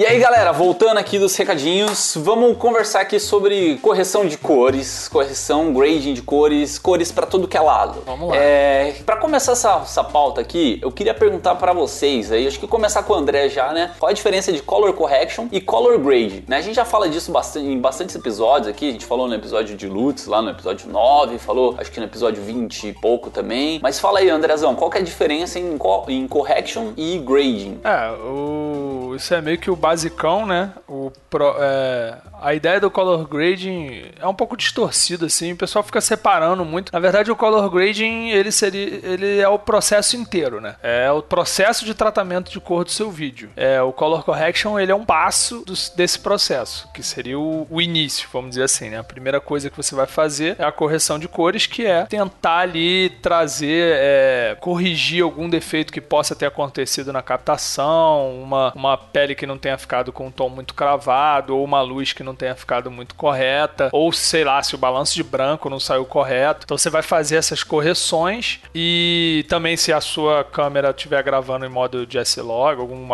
E 0.03 0.05
aí, 0.05 0.19
galera, 0.19 0.51
voltando 0.51 0.99
aqui 0.99 1.17
dos 1.17 1.37
recadinhos, 1.37 2.15
vamos 2.17 2.57
conversar 2.59 3.03
aqui 3.03 3.21
sobre 3.21 3.77
correção 3.77 4.27
de 4.27 4.37
cores, 4.37 5.07
correção, 5.07 5.73
grading 5.73 6.13
de 6.13 6.23
cores, 6.23 6.77
cores 6.77 7.13
pra 7.13 7.25
tudo 7.25 7.47
que 7.47 7.57
é 7.57 7.61
lado. 7.61 8.03
Vamos 8.05 8.31
lá. 8.31 8.37
É, 8.37 8.97
para 9.07 9.15
começar 9.19 9.53
essa, 9.53 9.77
essa 9.81 10.03
pauta 10.03 10.41
aqui, 10.41 10.81
eu 10.83 10.91
queria 10.91 11.15
perguntar 11.15 11.55
pra 11.55 11.73
vocês 11.73 12.33
aí, 12.33 12.49
acho 12.49 12.59
que 12.59 12.67
começar 12.67 13.05
com 13.05 13.13
o 13.13 13.17
André 13.17 13.49
já, 13.49 13.73
né? 13.73 13.93
Qual 13.97 14.11
a 14.11 14.13
diferença 14.13 14.51
de 14.53 14.61
color 14.61 14.93
correction 14.93 15.47
e 15.53 15.61
color 15.61 15.97
grade? 15.99 16.43
Né? 16.49 16.57
A 16.57 16.61
gente 16.63 16.75
já 16.75 16.85
fala 16.85 17.09
disso 17.09 17.31
bastante, 17.31 17.69
em 17.69 17.79
bastantes 17.79 18.17
episódios 18.17 18.67
aqui, 18.67 18.89
a 18.89 18.93
gente 18.93 19.07
falou 19.07 19.29
no 19.29 19.35
episódio 19.37 19.77
de 19.77 19.87
Lutz, 19.87 20.27
lá 20.27 20.43
no 20.43 20.51
episódio 20.51 20.91
9, 20.91 21.39
falou 21.39 21.77
acho 21.79 21.93
que 21.93 22.01
no 22.01 22.07
episódio 22.07 22.43
20 22.43 22.89
e 22.89 22.93
pouco 22.93 23.31
também. 23.31 23.79
Mas 23.81 24.01
fala 24.01 24.19
aí, 24.19 24.29
Andrezão, 24.29 24.75
qual 24.75 24.91
que 24.91 24.99
é 24.99 25.01
a 25.01 25.05
diferença 25.05 25.61
em, 25.61 25.79
co- 25.79 26.07
em 26.09 26.27
correction 26.27 26.89
e 26.97 27.19
grading? 27.19 27.79
É, 27.85 28.11
o... 28.21 29.15
isso 29.15 29.33
é 29.33 29.41
meio 29.41 29.59
que 29.59 29.71
o 29.71 29.77
basicão, 29.93 30.47
né? 30.47 30.73
O 30.89 31.13
pro- 31.29 31.55
é, 31.59 32.17
A 32.43 32.55
ideia 32.55 32.81
do 32.81 32.91
color 32.91 33.27
grading 33.29 34.03
é 34.21 34.27
um 34.27 34.35
pouco 34.35 34.57
distorcida, 34.57 35.27
assim. 35.27 35.53
O 35.53 35.57
pessoal 35.57 35.83
fica 35.83 36.01
separando 36.01 36.65
muito. 36.65 36.93
Na 36.93 36.99
verdade, 36.99 37.31
o 37.31 37.37
color 37.37 37.71
grading, 37.71 38.31
ele 38.31 38.51
seria... 38.51 39.01
Ele 39.03 39.39
é 39.39 39.49
o 39.49 39.59
processo 39.59 40.17
inteiro, 40.17 40.61
né? 40.61 40.77
É 40.83 41.11
o 41.11 41.23
processo 41.23 41.85
de 41.85 41.95
tratamento 41.95 42.51
de 42.51 42.59
cor 42.61 42.85
do 42.85 42.91
seu 42.91 43.11
vídeo. 43.11 43.51
É, 43.57 43.81
o 43.81 43.93
color 43.93 44.25
correction, 44.25 44.79
ele 44.79 44.91
é 44.91 44.95
um 44.95 45.05
passo 45.05 45.65
dos- 45.65 45.89
desse 45.91 46.19
processo, 46.19 46.89
que 46.93 47.03
seria 47.03 47.39
o, 47.39 47.67
o 47.71 47.81
início, 47.81 48.29
vamos 48.33 48.51
dizer 48.51 48.65
assim, 48.65 48.91
né? 48.91 48.99
A 48.99 49.05
primeira 49.05 49.41
coisa 49.41 49.71
que 49.71 49.77
você 49.77 49.95
vai 49.95 50.07
fazer 50.07 50.57
é 50.59 50.65
a 50.65 50.73
correção 50.73 51.19
de 51.19 51.29
cores, 51.29 51.67
que 51.67 51.87
é 51.87 52.05
tentar 52.07 52.59
ali 52.59 53.11
trazer, 53.23 53.95
é, 53.97 54.57
corrigir 54.61 55.23
algum 55.23 55.49
defeito 55.49 55.93
que 55.93 56.01
possa 56.01 56.35
ter 56.35 56.47
acontecido 56.47 57.13
na 57.13 57.23
captação, 57.23 58.43
uma, 58.43 58.73
uma 58.75 58.97
pele 58.97 59.35
que 59.35 59.47
não 59.47 59.59
tenha 59.59 59.79
ficado 59.79 60.13
com 60.13 60.27
um 60.27 60.31
tom 60.31 60.49
muito 60.49 60.75
cravado, 60.75 61.57
ou 61.57 61.65
uma 61.65 61.81
luz 61.83 62.13
que 62.13 62.23
não 62.23 62.32
não 62.33 62.37
tenha 62.37 62.55
ficado 62.55 62.91
muito 62.91 63.15
correta, 63.15 63.91
ou 63.93 64.11
sei 64.13 64.43
lá, 64.43 64.63
se 64.63 64.75
o 64.75 64.79
balanço 64.79 65.15
de 65.15 65.23
branco 65.23 65.69
não 65.69 65.79
saiu 65.79 66.05
correto. 66.05 66.63
Então 66.65 66.77
você 66.77 66.91
vai 66.91 67.03
fazer 67.03 67.37
essas 67.37 67.63
correções 67.63 68.61
e 68.75 69.45
também 69.49 69.77
se 69.77 69.93
a 69.93 70.01
sua 70.01 70.43
câmera 70.43 70.91
estiver 70.91 71.23
gravando 71.23 71.67
em 71.67 71.69
modo 71.69 72.07
de 72.07 72.19
S-Log, 72.19 72.81
algum 72.81 73.07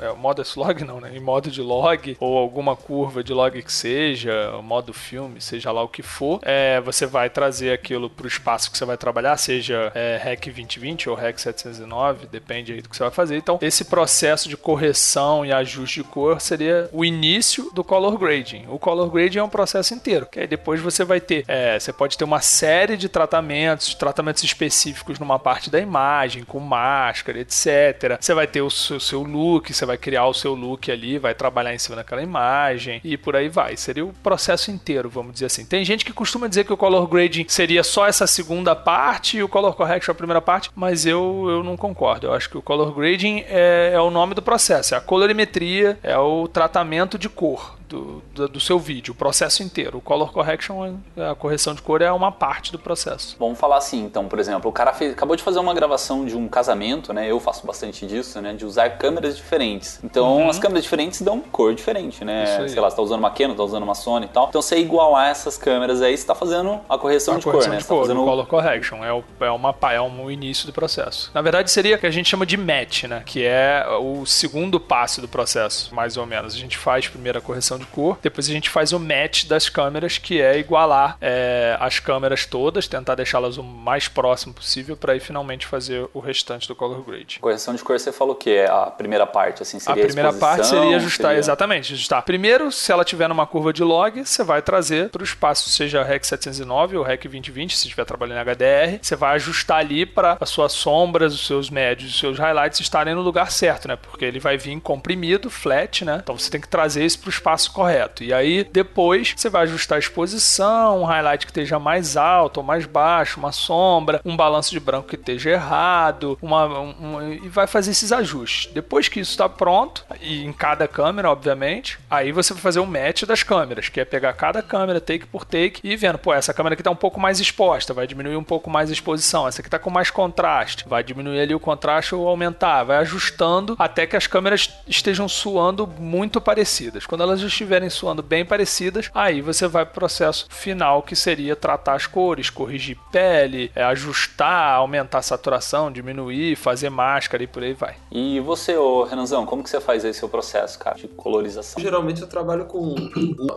é, 0.00 0.12
modo 0.14 0.40
S-Log 0.40 0.84
não, 0.84 1.00
né? 1.00 1.10
Em 1.14 1.20
modo 1.20 1.50
de 1.50 1.60
log, 1.60 2.16
ou 2.20 2.38
alguma 2.38 2.76
curva 2.76 3.22
de 3.24 3.32
log 3.32 3.60
que 3.62 3.72
seja, 3.72 4.52
modo 4.62 4.92
filme, 4.92 5.40
seja 5.40 5.72
lá 5.72 5.82
o 5.82 5.88
que 5.88 6.02
for, 6.02 6.40
é, 6.42 6.80
você 6.80 7.06
vai 7.06 7.28
trazer 7.28 7.72
aquilo 7.72 8.08
para 8.08 8.24
o 8.24 8.28
espaço 8.28 8.70
que 8.70 8.78
você 8.78 8.84
vai 8.84 8.96
trabalhar, 8.96 9.36
seja 9.36 9.90
é, 9.94 10.20
REC 10.22 10.44
2020 10.44 11.10
ou 11.10 11.16
REC 11.16 11.38
709, 11.38 12.26
depende 12.26 12.72
aí 12.72 12.80
do 12.80 12.88
que 12.88 12.96
você 12.96 13.02
vai 13.02 13.12
fazer. 13.12 13.36
Então, 13.36 13.58
esse 13.60 13.84
processo 13.84 14.48
de 14.48 14.56
correção 14.56 15.44
e 15.44 15.52
ajuste 15.52 16.02
de 16.02 16.08
cor 16.08 16.40
seria 16.40 16.88
o 16.92 17.04
início 17.04 17.70
do 17.72 17.82
color 17.82 18.16
grading. 18.44 18.66
O 18.68 18.78
color 18.78 19.10
grading 19.10 19.38
é 19.38 19.42
um 19.42 19.48
processo 19.48 19.94
inteiro, 19.94 20.26
que 20.30 20.38
aí 20.38 20.46
depois 20.46 20.80
você 20.80 21.04
vai 21.04 21.20
ter, 21.20 21.44
é, 21.48 21.78
você 21.78 21.92
pode 21.92 22.16
ter 22.16 22.24
uma 22.24 22.40
série 22.40 22.96
de 22.96 23.08
tratamentos, 23.08 23.94
tratamentos 23.94 24.44
específicos 24.44 25.18
numa 25.18 25.38
parte 25.38 25.70
da 25.70 25.80
imagem, 25.80 26.44
com 26.44 26.60
máscara, 26.60 27.38
etc. 27.40 28.18
Você 28.20 28.34
vai 28.34 28.46
ter 28.46 28.60
o 28.60 28.70
seu, 28.70 29.00
seu 29.00 29.22
look, 29.22 29.72
você 29.72 29.86
vai 29.86 29.96
criar 29.96 30.26
o 30.26 30.34
seu 30.34 30.54
look 30.54 30.90
ali, 30.90 31.18
vai 31.18 31.34
trabalhar 31.34 31.74
em 31.74 31.78
cima 31.78 31.96
daquela 31.96 32.22
imagem 32.22 33.00
e 33.02 33.16
por 33.16 33.34
aí 33.34 33.48
vai. 33.48 33.76
Seria 33.76 34.04
o 34.04 34.12
processo 34.12 34.70
inteiro, 34.70 35.08
vamos 35.08 35.32
dizer 35.32 35.46
assim. 35.46 35.64
Tem 35.64 35.84
gente 35.84 36.04
que 36.04 36.12
costuma 36.12 36.46
dizer 36.46 36.64
que 36.64 36.72
o 36.72 36.76
color 36.76 37.06
grading 37.06 37.46
seria 37.48 37.82
só 37.82 38.06
essa 38.06 38.26
segunda 38.26 38.76
parte 38.76 39.38
e 39.38 39.42
o 39.42 39.48
color 39.48 39.74
correction 39.74 40.12
a 40.12 40.14
primeira 40.14 40.40
parte, 40.40 40.70
mas 40.74 41.06
eu, 41.06 41.46
eu 41.48 41.62
não 41.62 41.76
concordo. 41.76 42.26
Eu 42.26 42.34
acho 42.34 42.50
que 42.50 42.58
o 42.58 42.62
color 42.62 42.92
grading 42.92 43.44
é, 43.48 43.92
é 43.94 44.00
o 44.00 44.10
nome 44.10 44.34
do 44.34 44.42
processo, 44.42 44.94
é 44.94 44.98
a 44.98 45.00
colorimetria, 45.00 45.98
é 46.02 46.18
o 46.18 46.46
tratamento 46.46 47.18
de 47.18 47.28
cor 47.28 47.76
do, 47.94 48.22
do, 48.34 48.48
do, 48.48 48.60
seu 48.60 48.78
vídeo, 48.78 49.12
o 49.12 49.14
processo 49.14 49.62
inteiro. 49.62 49.98
O 49.98 50.00
color 50.00 50.32
correction, 50.32 50.96
a 51.16 51.34
correção 51.34 51.74
de 51.74 51.82
cor 51.82 52.02
é 52.02 52.10
uma 52.10 52.32
parte 52.32 52.72
do 52.72 52.78
processo. 52.78 53.36
Vamos 53.38 53.58
falar 53.58 53.76
assim, 53.76 54.04
então, 54.04 54.26
por 54.26 54.38
exemplo, 54.38 54.68
o 54.68 54.72
cara 54.72 54.92
fez, 54.92 55.12
acabou 55.12 55.36
de 55.36 55.42
fazer 55.42 55.60
uma 55.60 55.72
gravação 55.72 56.24
de 56.24 56.36
um 56.36 56.48
casamento, 56.48 57.12
né? 57.12 57.30
Eu 57.30 57.38
faço 57.38 57.66
bastante 57.66 58.06
disso, 58.06 58.40
né? 58.40 58.52
De 58.52 58.64
usar 58.64 58.90
câmeras 58.90 59.36
diferentes. 59.36 60.00
Então, 60.02 60.38
uhum. 60.38 60.48
as 60.48 60.58
câmeras 60.58 60.82
diferentes 60.82 61.22
dão 61.22 61.40
cor 61.40 61.74
diferente, 61.74 62.24
né? 62.24 62.66
Sei 62.68 62.80
lá, 62.80 62.90
você 62.90 62.96
tá 62.96 63.02
usando 63.02 63.20
uma 63.20 63.30
Canon, 63.30 63.54
tá 63.54 63.62
usando 63.62 63.82
uma 63.82 63.94
Sony 63.94 64.26
e 64.26 64.28
tal. 64.28 64.48
Então, 64.48 64.60
você 64.60 64.78
igualar 64.78 65.30
essas 65.30 65.56
câmeras 65.56 66.02
aí, 66.02 66.16
você 66.16 66.26
tá 66.26 66.34
fazendo 66.34 66.80
a 66.88 66.98
correção 66.98 67.34
a 67.34 67.38
de 67.38 67.44
correção 67.44 67.70
cor, 67.70 67.74
né? 67.74 67.78
De 67.78 67.84
tá 67.84 67.94
cor, 67.94 68.02
fazendo 68.02 68.22
o 68.22 68.24
color 68.24 68.46
correction. 68.46 69.04
É, 69.04 69.12
o, 69.12 69.22
é, 69.40 69.50
uma, 69.50 69.74
é 69.92 70.00
um 70.00 70.30
início 70.30 70.66
do 70.66 70.72
processo. 70.72 71.30
Na 71.32 71.42
verdade, 71.42 71.70
seria 71.70 71.96
o 71.96 71.98
que 71.98 72.06
a 72.06 72.10
gente 72.10 72.28
chama 72.28 72.44
de 72.44 72.56
match, 72.56 73.04
né? 73.04 73.22
Que 73.24 73.44
é 73.44 73.86
o 74.00 74.26
segundo 74.26 74.80
passo 74.80 75.20
do 75.20 75.28
processo, 75.28 75.94
mais 75.94 76.16
ou 76.16 76.26
menos. 76.26 76.54
A 76.54 76.58
gente 76.58 76.76
faz 76.76 77.08
primeiro 77.08 77.38
a 77.38 77.42
correção 77.42 77.78
de 77.78 77.83
cor, 77.86 78.18
depois 78.22 78.48
a 78.48 78.52
gente 78.52 78.70
faz 78.70 78.92
o 78.92 78.98
match 78.98 79.44
das 79.46 79.68
câmeras, 79.68 80.18
que 80.18 80.40
é 80.40 80.58
igualar 80.58 81.16
é, 81.20 81.76
as 81.80 81.98
câmeras 81.98 82.46
todas, 82.46 82.86
tentar 82.86 83.14
deixá-las 83.14 83.56
o 83.56 83.62
mais 83.62 84.08
próximo 84.08 84.54
possível 84.54 84.96
para 84.96 85.12
aí 85.12 85.20
finalmente 85.20 85.66
fazer 85.66 86.08
o 86.12 86.20
restante 86.20 86.68
do 86.68 86.74
color 86.74 87.02
grade. 87.04 87.38
Correção 87.40 87.74
de 87.74 87.82
cor 87.82 87.98
você 87.98 88.12
falou 88.12 88.34
que 88.34 88.50
é 88.50 88.70
a 88.70 88.86
primeira 88.86 89.26
parte, 89.26 89.62
assim, 89.62 89.78
seria 89.78 90.02
a 90.02 90.06
primeira 90.06 90.30
a 90.30 90.32
parte 90.32 90.66
seria 90.66 90.96
ajustar, 90.96 91.28
seria... 91.28 91.38
exatamente, 91.38 91.92
ajustar. 91.92 92.22
Primeiro, 92.22 92.70
se 92.72 92.90
ela 92.90 93.04
tiver 93.04 93.28
numa 93.28 93.46
curva 93.46 93.72
de 93.72 93.82
log, 93.82 94.24
você 94.24 94.42
vai 94.42 94.62
trazer 94.62 95.10
para 95.10 95.20
o 95.20 95.24
espaço, 95.24 95.68
seja 95.70 96.02
REC 96.02 96.24
709 96.24 96.96
ou 96.96 97.04
REC 97.04 97.22
2020, 97.22 97.76
se 97.76 97.84
estiver 97.86 98.04
trabalhando 98.04 98.38
em 98.38 98.54
HDR, 98.54 98.98
você 99.00 99.16
vai 99.16 99.34
ajustar 99.34 99.78
ali 99.78 100.06
para 100.06 100.36
as 100.40 100.50
suas 100.50 100.72
sombras, 100.72 101.34
os 101.34 101.46
seus 101.46 101.70
médios, 101.70 102.12
os 102.12 102.18
seus 102.18 102.38
highlights 102.38 102.80
estarem 102.80 103.14
no 103.14 103.22
lugar 103.22 103.50
certo, 103.50 103.88
né? 103.88 103.96
Porque 103.96 104.24
ele 104.24 104.38
vai 104.38 104.56
vir 104.56 104.78
comprimido, 104.80 105.50
flat, 105.50 106.04
né? 106.04 106.20
Então 106.22 106.36
você 106.36 106.50
tem 106.50 106.60
que 106.60 106.68
trazer 106.68 107.04
isso 107.04 107.18
para 107.18 107.28
o 107.28 107.30
espaço 107.30 107.63
correto. 107.70 108.22
E 108.22 108.32
aí, 108.32 108.64
depois, 108.64 109.34
você 109.36 109.48
vai 109.48 109.62
ajustar 109.62 109.96
a 109.96 109.98
exposição, 109.98 111.02
um 111.02 111.04
highlight 111.04 111.46
que 111.46 111.50
esteja 111.50 111.78
mais 111.78 112.16
alto 112.16 112.58
ou 112.58 112.64
mais 112.64 112.86
baixo, 112.86 113.38
uma 113.38 113.52
sombra, 113.52 114.20
um 114.24 114.36
balanço 114.36 114.70
de 114.70 114.80
branco 114.80 115.08
que 115.08 115.16
esteja 115.16 115.50
errado, 115.50 116.38
uma, 116.40 116.66
um, 116.66 117.32
e 117.32 117.48
vai 117.48 117.66
fazer 117.66 117.90
esses 117.90 118.12
ajustes. 118.12 118.72
Depois 118.72 119.08
que 119.08 119.20
isso 119.20 119.30
está 119.30 119.48
pronto, 119.48 120.04
e 120.20 120.44
em 120.44 120.52
cada 120.52 120.86
câmera, 120.86 121.30
obviamente, 121.30 121.98
aí 122.10 122.32
você 122.32 122.52
vai 122.52 122.62
fazer 122.62 122.80
o 122.80 122.82
um 122.82 122.86
match 122.86 123.24
das 123.24 123.42
câmeras, 123.42 123.88
que 123.88 124.00
é 124.00 124.04
pegar 124.04 124.32
cada 124.32 124.62
câmera, 124.62 125.00
take 125.00 125.26
por 125.26 125.44
take, 125.44 125.80
e 125.82 125.96
vendo, 125.96 126.18
pô, 126.18 126.32
essa 126.32 126.54
câmera 126.54 126.74
aqui 126.74 126.80
está 126.80 126.90
um 126.90 126.96
pouco 126.96 127.20
mais 127.20 127.40
exposta, 127.40 127.94
vai 127.94 128.06
diminuir 128.06 128.36
um 128.36 128.44
pouco 128.44 128.70
mais 128.70 128.90
a 128.90 128.92
exposição, 128.92 129.46
essa 129.46 129.60
aqui 129.60 129.68
está 129.68 129.78
com 129.78 129.90
mais 129.90 130.10
contraste, 130.10 130.88
vai 130.88 131.02
diminuir 131.02 131.40
ali 131.40 131.54
o 131.54 131.60
contraste 131.60 132.14
ou 132.14 132.28
aumentar, 132.28 132.84
vai 132.84 132.98
ajustando 132.98 133.76
até 133.78 134.06
que 134.06 134.16
as 134.16 134.26
câmeras 134.26 134.70
estejam 134.86 135.28
suando 135.28 135.86
muito 135.86 136.40
parecidas. 136.40 137.06
Quando 137.06 137.22
elas 137.22 137.40
estiverem 137.54 137.88
suando 137.88 138.22
bem 138.22 138.44
parecidas, 138.44 139.10
aí 139.14 139.40
você 139.40 139.66
vai 139.66 139.84
pro 139.84 139.94
processo 139.94 140.46
final 140.50 141.02
que 141.02 141.16
seria 141.16 141.56
tratar 141.56 141.94
as 141.94 142.06
cores, 142.06 142.50
corrigir 142.50 142.98
pele, 143.10 143.70
é, 143.74 143.82
ajustar, 143.84 144.74
aumentar 144.74 145.18
a 145.18 145.22
saturação, 145.22 145.90
diminuir, 145.90 146.56
fazer 146.56 146.90
máscara 146.90 147.42
e 147.42 147.46
por 147.46 147.62
aí 147.62 147.72
vai. 147.72 147.96
E 148.10 148.40
você, 148.40 148.76
ô 148.76 149.04
Renanzão, 149.04 149.46
como 149.46 149.62
que 149.62 149.70
você 149.70 149.80
faz 149.80 150.04
esse 150.04 150.18
seu 150.18 150.28
processo, 150.28 150.78
cara, 150.78 150.96
de 150.96 151.08
colorização? 151.08 151.82
Geralmente 151.82 152.20
eu 152.20 152.28
trabalho 152.28 152.66
com 152.66 152.94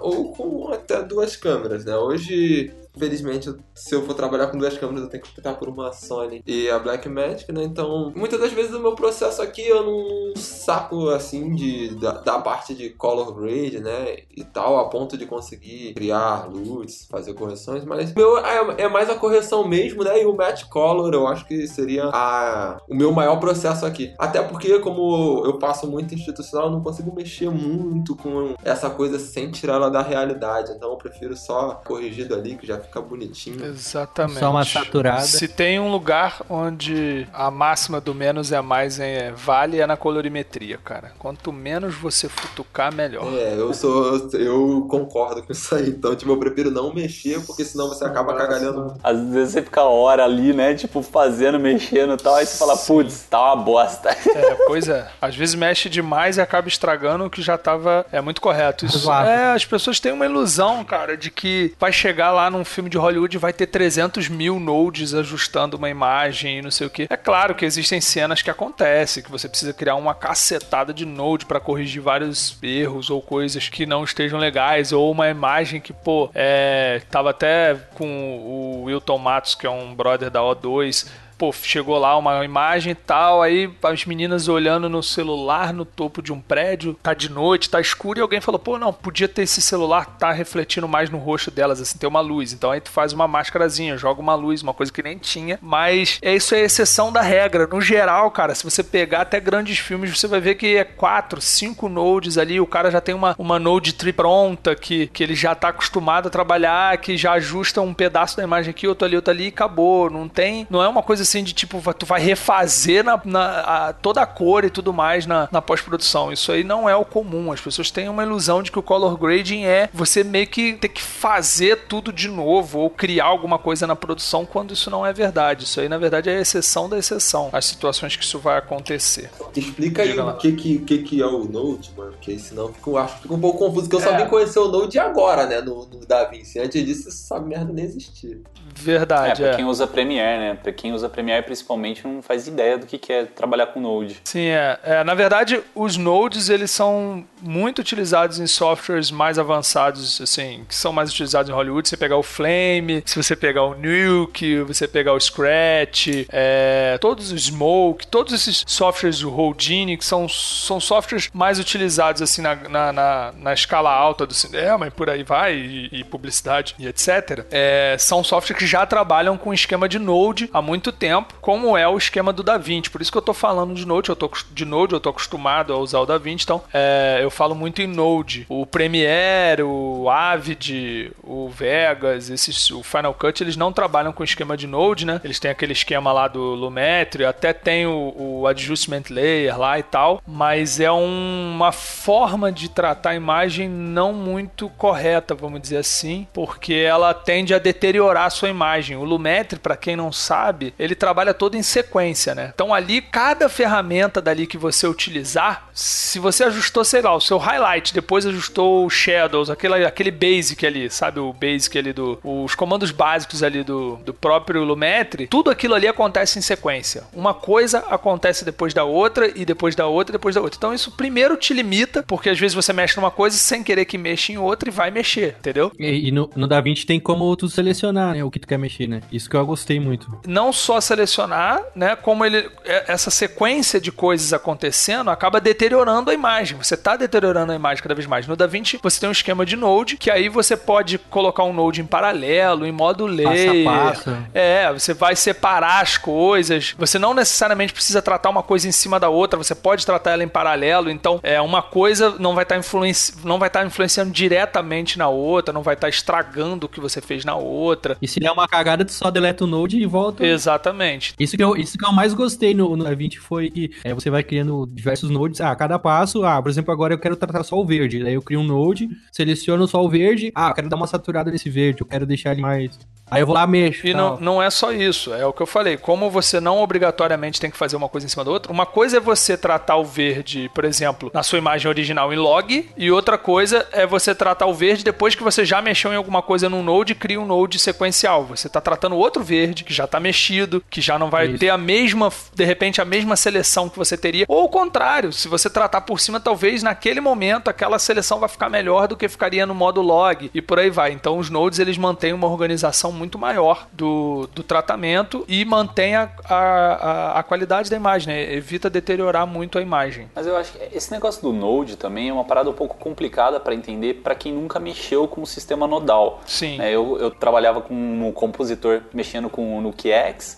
ou 0.02 0.32
com 0.34 0.74
até 0.74 1.02
duas 1.02 1.36
câmeras, 1.36 1.86
né? 1.86 1.96
Hoje 1.96 2.72
Infelizmente, 2.98 3.54
se 3.76 3.94
eu 3.94 4.04
for 4.04 4.16
trabalhar 4.16 4.48
com 4.48 4.58
duas 4.58 4.76
câmeras, 4.76 5.04
eu 5.04 5.10
tenho 5.10 5.22
que 5.22 5.30
optar 5.30 5.54
por 5.54 5.70
uma 5.70 5.94
Sony 5.94 6.44
e 6.48 6.68
a 6.68 6.80
Blackmagic, 6.80 7.52
né? 7.52 7.64
Então, 7.64 8.12
muitas 8.16 8.40
das 8.40 8.52
vezes 8.52 8.74
o 8.74 8.80
meu 8.80 8.96
processo 8.96 9.40
aqui 9.40 9.62
eu 9.62 9.84
não 9.84 10.36
saco 10.36 11.10
assim 11.10 11.54
de 11.54 11.96
da, 11.96 12.12
da, 12.14 12.40
parte 12.40 12.74
de 12.74 12.90
color 12.90 13.36
grade, 13.36 13.80
né? 13.80 14.18
E 14.36 14.44
tal, 14.44 14.80
a 14.80 14.90
ponto 14.90 15.16
de 15.16 15.28
conseguir 15.28 15.94
criar 15.94 16.50
luzes, 16.50 17.06
fazer 17.10 17.36
correções, 17.36 17.86
mas 17.86 18.14
meu 18.16 18.40
é, 18.40 18.82
é, 18.84 18.90
mais 18.90 19.12
a 19.12 19.16
correção 19.16 19.68
mesmo, 19.68 20.04
né? 20.04 20.24
E 20.24 20.26
o 20.26 20.36
match 20.36 20.64
color 20.66 21.14
eu 21.14 21.28
acho 21.28 21.46
que 21.46 21.68
seria 21.68 22.06
a, 22.12 22.80
o 22.90 22.96
meu 22.96 23.12
maior 23.12 23.40
processo 23.40 23.86
aqui. 23.86 24.14
Até 24.18 24.42
porque, 24.42 24.80
como 24.80 25.44
eu 25.46 25.60
passo 25.60 25.86
muito 25.86 26.16
institucional, 26.16 26.68
eu 26.68 26.72
não 26.72 26.82
consigo 26.82 27.14
mexer 27.14 27.52
muito 27.52 28.16
com 28.16 28.56
essa 28.64 28.90
coisa 28.90 29.20
sem 29.20 29.52
tirar 29.52 29.76
ela 29.76 29.92
da 29.92 30.02
realidade. 30.02 30.72
Então, 30.72 30.90
eu 30.90 30.98
prefiro 30.98 31.36
só 31.36 31.82
corrigido 31.86 32.34
ali, 32.34 32.56
que 32.56 32.66
já 32.66 32.78
fica 32.88 33.02
bonitinho. 33.02 33.64
Exatamente. 33.66 34.40
Só 34.40 34.50
uma 34.50 34.66
saturada. 34.66 35.22
Se 35.22 35.48
tem 35.48 35.80
um 35.80 35.92
lugar 35.92 36.42
onde 36.50 37.28
a 37.34 37.52
máxima 37.52 38.02
do 38.02 38.14
menos 38.16 38.52
é 38.52 38.62
mais 38.62 39.00
é, 39.00 39.32
vale 39.32 39.80
é 39.80 39.86
na 39.86 39.98
colorimetria, 39.98 40.78
cara. 40.78 41.12
Quanto 41.20 41.52
menos 41.52 41.96
você 41.96 42.28
futucar, 42.28 42.94
melhor. 42.94 43.26
É, 43.34 43.54
eu 43.54 43.74
sou. 43.74 44.30
Eu 44.34 44.88
concordo 44.90 45.44
com 45.44 45.52
isso 45.52 45.74
aí. 45.76 45.90
Então, 45.90 46.16
tipo, 46.16 46.32
eu 46.32 46.38
prefiro 46.38 46.72
não 46.72 46.94
mexer, 46.94 47.46
porque 47.46 47.64
senão 47.64 47.90
você 47.90 48.06
acaba 48.06 48.34
Nossa. 48.34 48.48
cagalhando. 48.48 48.98
Às 49.04 49.20
vezes 49.30 49.54
você 49.54 49.62
fica 49.62 49.84
hora 49.84 50.24
ali, 50.24 50.54
né? 50.54 50.74
Tipo, 50.74 51.02
fazendo, 51.02 51.60
mexendo 51.60 52.14
e 52.14 52.18
tal, 52.18 52.36
aí 52.36 52.46
você 52.46 52.58
fala, 52.58 52.78
putz, 52.78 53.26
tá 53.30 53.54
uma 53.54 53.64
bosta. 53.64 54.16
É, 54.38 54.56
pois 54.68 54.88
é. 54.88 55.08
Às 55.20 55.36
vezes 55.36 55.56
mexe 55.56 55.90
demais 55.90 56.38
e 56.38 56.42
acaba 56.42 56.68
estragando 56.68 57.26
o 57.26 57.30
que 57.30 57.42
já 57.42 57.58
tava. 57.58 58.06
É 58.12 58.22
muito 58.22 58.40
correto. 58.40 58.86
Isso. 58.86 59.12
É, 59.12 59.52
as 59.54 59.66
pessoas 59.66 60.00
têm 60.00 60.12
uma 60.12 60.26
ilusão, 60.26 60.84
cara, 60.84 61.18
de 61.18 61.32
que 61.32 61.74
vai 61.80 61.92
chegar 61.92 62.32
lá 62.32 62.50
num 62.50 62.64
filme 62.78 62.92
de 62.92 62.98
Hollywood 62.98 63.40
vai 63.40 63.52
ter 63.52 63.66
300 63.66 64.30
mil 64.30 64.60
nodes 64.60 65.16
ajustando 65.16 65.78
uma 65.78 65.90
imagem 65.90 66.60
e 66.60 66.62
não 66.62 66.70
sei 66.70 66.86
o 66.86 66.90
que. 66.92 67.08
É 67.10 67.18
claro 67.18 67.56
que 67.56 67.66
existem 67.66 68.00
cenas 68.00 68.44
que 68.44 68.52
acontecem, 68.52 69.24
que 69.24 69.32
você 69.32 69.50
precisa 69.50 69.74
criar 69.74 69.96
uma 69.96 70.14
cacetada 70.14 70.94
de 70.94 71.04
node 71.04 71.48
para 71.48 71.60
corrigir 71.60 72.04
vários 72.04 72.56
erros 72.62 73.10
ou 73.10 73.20
coisas 73.20 73.68
que 73.68 73.88
não 73.88 74.04
estejam 74.04 74.38
legais, 74.38 74.92
ou 74.92 75.12
uma 75.12 75.28
imagem 75.28 75.82
que, 75.82 75.92
pô, 75.92 76.30
é, 76.36 77.02
tava 77.10 77.32
até 77.32 77.76
com 77.96 78.06
o 78.06 78.84
Wilton 78.84 79.18
Matos, 79.18 79.56
que 79.56 79.66
é 79.66 79.70
um 79.72 79.96
brother 79.96 80.30
da 80.30 80.42
O2 80.42 81.08
pô, 81.38 81.52
chegou 81.52 81.98
lá 81.98 82.18
uma 82.18 82.44
imagem 82.44 82.92
e 82.92 82.96
tal, 82.96 83.42
aí 83.42 83.70
as 83.84 84.06
meninas 84.06 84.48
olhando 84.48 84.90
no 84.90 85.04
celular 85.04 85.74
no 85.74 85.86
topo 85.86 86.22
de 86.22 86.34
um 86.34 86.42
prédio, 86.42 86.98
tá 87.02 87.14
de 87.14 87.30
noite, 87.30 87.70
tá 87.70 87.80
escuro, 87.80 88.20
e 88.20 88.22
alguém 88.22 88.42
falou, 88.42 88.60
pô, 88.60 88.78
não, 88.78 88.92
podia 88.92 89.28
ter 89.28 89.44
esse 89.44 89.62
celular, 89.62 90.06
tá 90.18 90.32
refletindo 90.32 90.88
mais 90.88 91.10
no 91.10 91.18
rosto 91.18 91.52
delas, 91.52 91.80
assim, 91.80 91.98
tem 91.98 92.10
uma 92.10 92.20
luz. 92.20 92.54
Então 92.54 92.72
aí 92.72 92.82
tu 92.82 92.90
faz 92.90 93.14
uma 93.14 93.28
máscarazinha, 93.28 93.98
joga 93.98 94.22
uma 94.22 94.36
luz, 94.36 94.62
uma 94.62 94.74
coisa 94.74 94.92
que 94.92 95.04
nem 95.04 95.18
tinha, 95.18 95.60
mas 95.62 96.18
é 96.22 96.36
isso 96.36 96.56
é 96.56 96.62
exceção 96.62 97.12
da 97.12 97.22
regra. 97.22 97.68
No 97.68 97.82
geral, 97.82 98.30
cara, 98.32 98.56
se 98.56 98.64
você 98.64 98.84
pegar 98.84 99.22
até 99.22 99.40
grandes 99.40 99.78
filmes, 99.78 100.18
você 100.18 100.28
vai 100.28 100.40
ver 100.40 100.56
que 100.56 100.76
é 100.76 100.84
quatro, 100.84 101.40
cinco 101.42 101.88
nodes 101.88 102.38
ali, 102.38 102.60
o 102.60 102.66
cara 102.66 102.90
já 102.90 103.00
tem 103.02 103.14
uma, 103.14 103.36
uma 103.38 103.60
node 103.60 103.94
tree 103.94 104.14
pronta, 104.14 104.76
que, 104.76 105.08
que 105.08 105.24
ele 105.24 105.36
já 105.36 105.54
tá 105.54 105.70
acostumado 105.70 106.28
a 106.28 106.32
trabalhar, 106.32 106.98
que 106.98 107.16
já 107.16 107.34
ajusta 107.34 107.82
um 107.82 107.94
pedaço 107.94 108.38
da 108.38 108.44
imagem 108.44 108.72
aqui, 108.72 108.88
outro 108.88 109.06
ali, 109.06 109.16
outro 109.16 109.32
ali, 109.32 109.46
e 109.46 109.50
acabou. 109.50 110.10
Não 110.10 110.28
tem, 110.28 110.66
não 110.70 110.82
é 110.82 110.88
uma 110.88 111.04
coisa 111.04 111.24
assim 111.28 111.44
de 111.44 111.54
tipo, 111.54 111.82
tu 111.94 112.06
vai 112.06 112.22
refazer 112.22 113.04
na, 113.04 113.20
na 113.26 113.60
a, 113.90 113.94
toda 113.94 114.22
a 114.22 114.26
cor 114.26 114.64
e 114.64 114.70
tudo 114.70 114.94
mais 114.94 115.26
na, 115.26 115.48
na 115.52 115.62
pós-produção. 115.62 116.32
Isso 116.32 116.52
aí 116.52 116.64
não 116.64 116.88
é 116.90 116.96
o 116.96 117.04
comum. 117.04 117.52
As 117.52 117.60
pessoas 117.60 117.92
têm 117.92 118.08
uma 118.08 118.24
ilusão 118.24 118.64
de 118.64 118.72
que 118.72 118.80
o 118.80 118.84
color 118.84 119.18
grading 119.18 119.66
é 119.66 119.90
você 119.94 120.24
meio 120.24 120.48
que 120.48 120.74
ter 120.74 120.90
que 120.90 121.02
fazer 121.02 121.86
tudo 121.88 122.14
de 122.14 122.28
novo 122.30 122.80
ou 122.80 122.90
criar 122.90 123.26
alguma 123.26 123.60
coisa 123.60 123.86
na 123.86 123.96
produção 123.96 124.46
quando 124.46 124.74
isso 124.74 124.90
não 124.90 125.06
é 125.06 125.12
verdade. 125.12 125.66
Isso 125.66 125.80
aí, 125.82 125.90
na 125.90 125.98
verdade, 125.98 126.30
é 126.30 126.38
a 126.38 126.42
exceção 126.42 126.88
da 126.88 126.98
exceção. 126.98 127.50
As 127.52 127.66
situações 127.66 128.16
que 128.16 128.24
isso 128.24 128.40
vai 128.40 128.58
acontecer. 128.58 129.30
Explica 129.56 130.02
aí 130.04 130.18
o 130.18 130.34
que, 130.38 130.52
que, 130.54 130.80
que, 130.80 130.98
que 131.00 131.22
é 131.22 131.26
o 131.26 131.44
Node, 131.46 131.92
mano, 131.98 132.12
porque 132.12 132.38
senão 132.40 132.72
fica, 132.74 132.90
eu 132.90 132.98
acho 132.98 133.16
que 133.18 133.22
fica 133.24 133.34
um 133.34 133.40
pouco 133.40 133.60
confuso, 133.60 133.82
porque 133.90 133.96
eu 133.96 134.02
só 134.02 134.16
É. 134.16 134.24
vim 134.24 134.30
conhecer 134.30 134.60
o 134.60 134.68
Node 134.70 134.98
agora, 135.00 135.46
né, 135.46 135.60
no, 135.62 135.86
no 135.86 136.06
DaVinci. 136.06 136.60
Antes 136.60 136.86
disso, 136.86 137.10
essa 137.10 137.40
merda 137.40 137.74
nem 137.74 137.86
existia. 137.86 138.36
É, 138.36 138.58
Verdade, 138.76 139.42
pra 139.42 139.52
é. 139.52 139.56
quem 139.56 139.66
usa 139.66 139.88
Premiere, 139.88 140.40
né? 140.40 140.54
Pra 140.62 140.72
quem 140.72 140.94
usa 140.94 141.10
Premiere, 141.18 141.42
principalmente, 141.42 142.08
não 142.08 142.22
faz 142.22 142.46
ideia 142.46 142.78
do 142.78 142.86
que 142.86 143.12
é 143.12 143.26
trabalhar 143.26 143.66
com 143.68 143.80
Node. 143.80 144.22
Sim, 144.24 144.50
é. 144.50 144.80
É, 144.84 145.04
Na 145.04 145.16
verdade, 145.16 145.60
os 145.74 145.98
nodes 145.98 146.48
eles 146.48 146.70
são 146.70 147.26
muito 147.42 147.80
utilizados 147.80 148.40
em 148.40 148.48
softwares 148.48 149.12
mais 149.12 149.38
avançados, 149.40 150.20
assim, 150.22 150.66
que 150.68 150.76
são 150.76 150.92
mais 150.92 151.10
utilizados 151.12 151.50
em 151.50 151.54
Hollywood. 151.54 151.88
Você 151.88 151.98
pegar 151.98 152.18
o 152.18 152.24
Flame, 152.24 153.04
se 153.06 153.16
você 153.22 153.36
pegar 153.36 153.64
o 153.64 153.76
Nuke, 153.76 154.60
você 154.62 154.88
pegar 154.88 155.14
o 155.14 155.20
Scratch, 155.20 156.08
é, 156.30 156.98
todos 157.00 157.32
os 157.32 157.46
Smoke, 157.46 158.08
todos 158.08 158.34
esses 158.34 158.64
softwares, 158.68 159.24
o 159.24 159.30
Houdini, 159.32 159.98
que 159.98 160.06
são, 160.06 160.28
são 160.28 160.80
softwares 160.80 161.30
mais 161.34 161.60
utilizados 161.60 162.22
assim 162.22 162.42
na, 162.42 162.56
na, 162.56 162.94
na- 162.94 163.34
na 163.38 163.54
escala 163.54 163.92
alta 163.92 164.26
do 164.26 164.34
cinema 164.34 164.88
e 164.88 164.92
por 164.92 165.10
aí 165.10 165.24
vai, 165.24 165.56
e, 165.56 165.90
e 165.92 166.04
publicidade 166.04 166.76
e 166.80 166.88
etc. 166.88 167.46
É, 167.52 167.96
são 168.00 168.24
softwares 168.24 168.58
que 168.60 168.68
já 168.68 168.86
trabalham 168.86 169.38
com 169.38 169.54
esquema 169.54 169.88
de 169.88 170.00
Node 170.00 170.50
há 170.54 170.62
muito 170.62 170.92
tempo, 170.92 171.34
como 171.42 171.78
é 171.78 171.88
o 171.88 171.98
esquema 171.98 172.34
do 172.34 172.44
DaVinci. 172.44 172.90
Por 172.90 173.02
isso 173.02 173.12
que 173.12 173.18
eu 173.18 173.22
tô 173.22 173.34
falando 173.34 173.74
de 173.74 173.86
Node, 173.86 174.10
eu 174.10 174.16
tô 174.16 174.30
de 174.52 174.66
Node, 174.66 174.94
eu 174.94 175.00
tô 175.00 175.10
acostumado 175.10 175.74
a 175.74 175.78
usar 175.78 176.00
o 176.00 176.06
DaVinci, 176.06 176.44
então 176.44 176.64
é, 176.74 177.27
eu 177.28 177.32
falo 177.32 177.54
muito 177.54 177.82
em 177.82 177.88
Node. 177.88 178.46
O 178.50 178.66
Premiere, 178.66 179.62
o 179.64 180.10
Avid, 180.10 181.12
o 181.24 181.50
Vegas, 181.50 182.30
esses, 182.30 182.72
o 182.72 182.82
Final 182.84 183.14
Cut, 183.14 183.44
eles 183.44 183.58
não 183.58 183.72
trabalham 183.72 184.12
com 184.14 184.24
esquema 184.24 184.56
de 184.58 184.66
Node, 184.68 185.06
né? 185.06 185.20
Eles 185.24 185.40
têm 185.40 185.52
aquele 185.52 185.74
esquema 185.74 186.12
lá 186.12 186.28
do 186.28 186.42
Lumetri, 186.42 187.26
até 187.26 187.54
tem 187.54 187.86
o, 187.86 188.14
o 188.18 188.48
Adjustment 188.48 189.04
Layer 189.10 189.58
lá 189.60 189.78
e 189.78 189.84
tal, 189.84 190.22
mas 190.26 190.80
é 190.80 190.92
um- 190.92 191.54
uma 191.56 191.72
forma 191.72 192.52
de 192.52 192.70
tratar 192.70 193.12
a 193.12 193.16
imagem 193.16 193.68
não 193.70 194.14
muito 194.14 194.70
correta, 194.70 195.36
vamos 195.36 195.62
dizer 195.62 195.78
assim, 195.78 196.28
porque 196.34 196.74
ela 196.74 197.14
tende 197.14 197.54
a 197.54 197.60
deteriorar 197.60 198.26
a 198.26 198.30
sua 198.30 198.50
imagem. 198.50 198.96
O 198.98 199.04
Lumetri, 199.04 199.60
para 199.60 199.76
quem 199.76 199.96
não 199.96 200.12
sabe, 200.12 200.74
ele 200.80 200.96
trabalha 200.96 201.34
todo 201.34 201.56
em 201.56 201.64
sequência, 201.64 202.34
né? 202.34 202.52
Então 202.54 202.74
ali, 202.74 203.02
cada 203.02 203.50
ferramenta 203.50 204.22
dali 204.22 204.48
que 204.48 204.58
você 204.58 204.88
utilizar, 204.88 205.68
se 205.74 206.20
você 206.20 206.44
ajustou, 206.46 206.84
sei 206.86 207.02
lá, 207.02 207.16
o 207.18 207.22
seu 207.22 207.38
highlight, 207.38 207.94
depois 207.94 208.26
ajustou 208.26 208.86
o 208.86 208.90
shadows, 208.90 209.50
aquele, 209.50 209.86
aquele 209.86 210.12
basic 210.12 210.66
ali, 210.66 210.90
sabe? 210.90 211.20
O 211.20 211.34
basic 211.34 211.78
ali 211.78 211.94
do. 211.94 212.20
Os 212.24 212.56
comandos 212.56 212.92
básicos 212.92 213.44
ali 213.44 213.64
do, 213.64 213.98
do 214.06 214.14
próprio 214.14 214.64
Lumetri, 214.64 215.28
tudo 215.28 215.50
aquilo 215.50 215.74
ali 215.76 215.88
acontece 215.88 216.40
em 216.40 216.42
sequência. 216.42 217.04
Uma 217.14 217.34
coisa 217.34 217.80
acontece 217.90 218.46
depois 218.46 218.74
da 218.74 218.84
outra, 218.84 219.32
e 219.36 219.46
depois 219.46 219.76
da 219.76 219.88
outra, 219.88 220.12
e 220.14 220.18
depois 220.18 220.36
da 220.36 220.42
outra. 220.42 220.58
Então 220.58 220.74
isso 220.74 220.92
primeiro 220.92 221.36
te 221.38 221.54
limita, 221.54 222.04
porque 222.04 222.30
às 222.30 222.40
vezes 222.40 222.56
você 222.56 222.72
mexe 222.74 222.96
numa 222.98 223.12
coisa 223.12 223.38
sem 223.38 223.64
querer 223.64 223.86
que 223.86 223.98
mexa 223.98 224.32
em 224.32 224.38
outra 224.38 224.70
e 224.70 224.72
vai 224.72 224.92
mexer, 224.92 225.36
entendeu? 225.40 225.72
E, 225.80 226.08
e 226.08 226.12
no, 226.12 226.30
no 226.36 226.48
DaVinci 226.48 226.86
tem 226.86 227.00
como 227.00 227.36
tu 227.36 227.48
selecionar, 227.50 228.14
né, 228.16 228.24
o 228.24 228.32
que 228.32 228.40
tu 228.40 228.48
quer 228.48 228.58
mexer, 228.58 228.88
né? 228.88 229.02
Isso 229.12 229.30
que 229.30 229.36
eu 229.36 229.46
gostei 229.46 229.80
muito. 229.80 230.08
não 230.28 230.52
só 230.54 230.80
selecionar, 230.82 231.62
né, 231.76 231.96
como 231.96 232.26
ele 232.26 232.50
é- 232.66 232.86
essa 232.88 233.10
sequência 233.10 233.80
de 233.80 233.92
coisas 233.92 234.34
acontecendo 234.34 235.10
acaba 235.10 235.40
deteriorando 235.40 236.12
a 236.12 236.14
imagem. 236.14 236.58
Você 236.58 236.74
está 236.76 236.96
deteriorando 237.08 237.52
a 237.52 237.56
imagem 237.56 237.82
cada 237.82 237.96
vez 237.96 238.08
mais. 238.08 238.28
No 238.28 238.36
DaVinci 238.36 238.80
você 238.82 239.00
tem 239.00 239.10
um 239.10 239.12
esquema 239.12 239.46
de 239.46 239.56
node 239.56 239.98
que 239.98 240.12
aí 240.12 240.30
você 240.30 240.56
pode 240.56 240.98
colocar 240.98 241.44
um 241.44 241.54
node 241.54 241.82
em 241.82 241.86
paralelo, 241.86 242.66
em 242.66 242.72
modo 242.72 243.06
layer. 243.06 243.64
passo. 243.64 244.18
É, 244.34 244.72
você 244.72 244.94
vai 244.94 245.16
separar 245.16 245.82
as 245.82 245.98
coisas. 245.98 246.76
Você 246.78 247.00
não 247.00 247.14
necessariamente 247.14 247.74
precisa 247.74 248.02
tratar 248.02 248.30
uma 248.30 248.44
coisa 248.44 248.68
em 248.68 248.72
cima 248.72 249.00
da 249.00 249.10
outra, 249.10 249.38
você 249.38 249.56
pode 249.56 249.86
tratar 249.86 250.12
ela 250.12 250.24
em 250.24 250.28
paralelo. 250.28 250.90
Então, 250.90 251.20
é 251.24 251.42
uma 251.42 251.62
coisa 251.62 252.16
não 252.20 252.36
vai 252.36 252.44
estar 252.44 252.58
influenci... 252.58 253.14
não 253.24 253.40
vai 253.40 253.48
estar 253.48 253.66
influenciando 253.66 254.12
diretamente 254.12 254.98
na 254.98 255.08
outra, 255.08 255.54
não 255.54 255.62
vai 255.62 255.74
estar 255.74 255.90
estragando 255.90 256.66
o 256.66 256.70
que 256.70 256.80
você 256.80 257.02
fez 257.02 257.24
na 257.24 257.36
outra. 257.36 257.98
E 258.02 258.08
se 258.08 258.20
der 258.20 258.32
uma 258.32 258.48
cagada, 258.48 258.86
tu 258.86 258.92
só 258.92 259.10
deleta 259.10 259.44
o 259.44 259.48
Node 259.48 259.78
e 259.78 259.86
volta. 259.86 260.26
Exatamente. 260.26 261.14
Isso 261.20 261.38
que, 261.38 261.44
eu, 261.44 261.56
isso 261.56 261.78
que 261.78 261.86
eu 261.86 261.92
mais 261.92 262.14
gostei 262.14 262.54
no, 262.54 262.76
no 262.76 262.84
DaVinci 262.84 263.18
foi 263.18 263.50
que 263.50 263.72
é, 263.84 263.94
você 263.94 264.10
vai 264.10 264.24
criando 264.24 264.68
diversos 264.72 265.10
nodes. 265.10 265.42
Ah, 265.42 265.56
cada 265.56 265.80
passo, 265.80 266.26
ah, 266.26 266.42
por 266.42 266.50
exemplo, 266.50 266.72
agora 266.72 266.97
eu 266.98 267.02
quero 267.02 267.16
tratar 267.16 267.44
só 267.44 267.56
o 267.56 267.66
verde. 267.66 268.04
Daí 268.04 268.14
eu 268.14 268.22
crio 268.22 268.40
um 268.40 268.44
node, 268.44 268.90
seleciono 269.12 269.68
só 269.68 269.84
o 269.84 269.90
verde. 269.90 270.32
Ah, 270.36 270.50
eu 270.50 270.54
quero 270.54 270.70
dar 270.70 270.76
uma 270.76 270.88
saturada 270.88 271.32
nesse 271.32 271.50
verde, 271.50 271.82
eu 271.82 271.88
quero 271.88 272.06
deixar 272.06 272.32
ele 272.32 272.42
mais. 272.42 272.78
Aí 273.10 273.22
eu 273.22 273.26
vou 273.26 273.36
lá, 273.36 273.48
mexo. 273.48 273.88
E 273.88 273.94
tal. 273.94 274.16
não, 274.16 274.20
não 274.20 274.44
é 274.44 274.50
só 274.50 274.72
isso, 274.72 275.14
é 275.14 275.26
o 275.26 275.32
que 275.32 275.42
eu 275.42 275.48
falei. 275.48 275.78
Como 275.78 276.10
você 276.10 276.42
não 276.42 276.62
obrigatoriamente 276.62 277.40
tem 277.40 277.50
que 277.50 277.56
fazer 277.56 277.78
uma 277.78 277.88
coisa 277.88 278.06
em 278.06 278.10
cima 278.10 278.26
da 278.26 278.32
outra, 278.32 278.52
uma 278.52 278.66
coisa 278.66 278.98
é 278.98 279.00
você 279.00 279.38
tratar 279.38 279.78
o 279.78 279.86
verde, 279.86 280.52
por 280.54 280.66
exemplo, 280.66 281.10
na 281.14 281.24
sua 281.24 281.38
imagem 281.38 281.70
original 281.70 282.14
em 282.14 282.18
log, 282.18 282.70
e 282.76 282.92
outra 282.92 283.18
coisa 283.18 283.66
é 283.72 283.88
você 283.88 284.14
tratar 284.14 284.46
o 284.46 284.54
verde 284.54 284.84
depois 284.84 285.16
que 285.16 285.24
você 285.24 285.46
já 285.46 285.62
mexeu 285.62 285.94
em 285.94 285.96
alguma 285.96 286.22
coisa 286.22 286.50
num 286.50 286.62
node 286.62 286.92
e 286.92 286.96
cria 286.96 287.20
um 287.20 287.26
node 287.26 287.58
sequencial. 287.60 288.26
Você 288.26 288.48
está 288.48 288.60
tratando 288.60 288.98
outro 288.98 289.24
verde 289.24 289.64
que 289.64 289.74
já 289.74 289.86
está 289.86 290.00
mexido, 290.00 290.62
que 290.70 290.82
já 290.82 291.00
não 291.00 291.10
vai 291.10 291.28
Isso. 291.28 291.38
ter 291.38 291.50
a 291.50 291.58
mesma, 291.58 292.12
de 292.36 292.44
repente, 292.44 292.82
a 292.82 292.86
mesma 292.86 293.16
seleção 293.16 293.70
que 293.70 293.78
você 293.78 293.98
teria. 293.98 294.26
Ou 294.28 294.44
o 294.44 294.50
contrário, 294.50 295.14
se 295.14 295.30
você 295.30 295.50
tratar 295.50 295.82
por 295.82 296.02
cima, 296.02 296.20
talvez 296.20 296.62
naquele 296.62 296.87
momento 297.02 297.50
aquela 297.50 297.80
seleção 297.80 298.20
vai 298.20 298.30
ficar 298.30 298.50
melhor 298.50 298.88
do 298.88 298.96
que 298.96 299.08
ficaria 299.08 299.46
no 299.46 299.54
modo 299.54 299.82
log 299.82 300.30
e 300.34 300.42
por 300.42 300.60
aí 300.60 300.70
vai. 300.70 300.92
Então 300.92 301.18
os 301.18 301.30
nodes 301.30 301.60
eles 301.60 301.78
mantêm 301.78 302.14
uma 302.14 302.28
organização 302.28 302.92
muito 302.92 303.18
maior 303.18 303.68
do, 303.72 304.30
do 304.34 304.44
tratamento 304.44 305.26
e 305.28 305.44
mantém 305.46 305.96
a, 305.96 306.10
a, 306.26 307.20
a, 307.20 307.24
qualidade 307.24 307.70
da 307.70 307.76
imagem, 307.76 308.14
né? 308.14 308.34
evita 308.34 308.70
deteriorar 308.70 309.26
muito 309.28 309.58
a 309.58 309.62
imagem. 309.62 310.10
Mas 310.16 310.28
eu 310.28 310.36
acho 310.36 310.54
que 310.54 310.76
esse 310.76 310.92
negócio 310.92 311.22
do 311.22 311.34
Node 311.34 311.76
também 311.76 312.10
é 312.10 312.14
uma 312.14 312.26
parada 312.26 312.50
um 312.50 312.54
pouco 312.54 312.78
complicada 312.78 313.40
para 313.40 313.54
entender 313.54 313.96
para 313.96 314.16
quem 314.16 314.34
nunca 314.34 314.60
mexeu 314.60 315.08
com 315.08 315.22
o 315.22 315.28
sistema 315.28 315.68
nodal. 315.68 316.22
Sim. 316.26 316.58
né? 316.58 316.72
Eu, 316.72 316.98
eu 317.00 317.12
trabalhava 317.12 317.62
com 317.62 317.74
um 317.74 318.12
compositor 318.12 318.82
mexendo 318.94 319.30
com 319.30 319.58
o 319.58 319.62
Nuke 319.62 319.92
X 319.92 320.38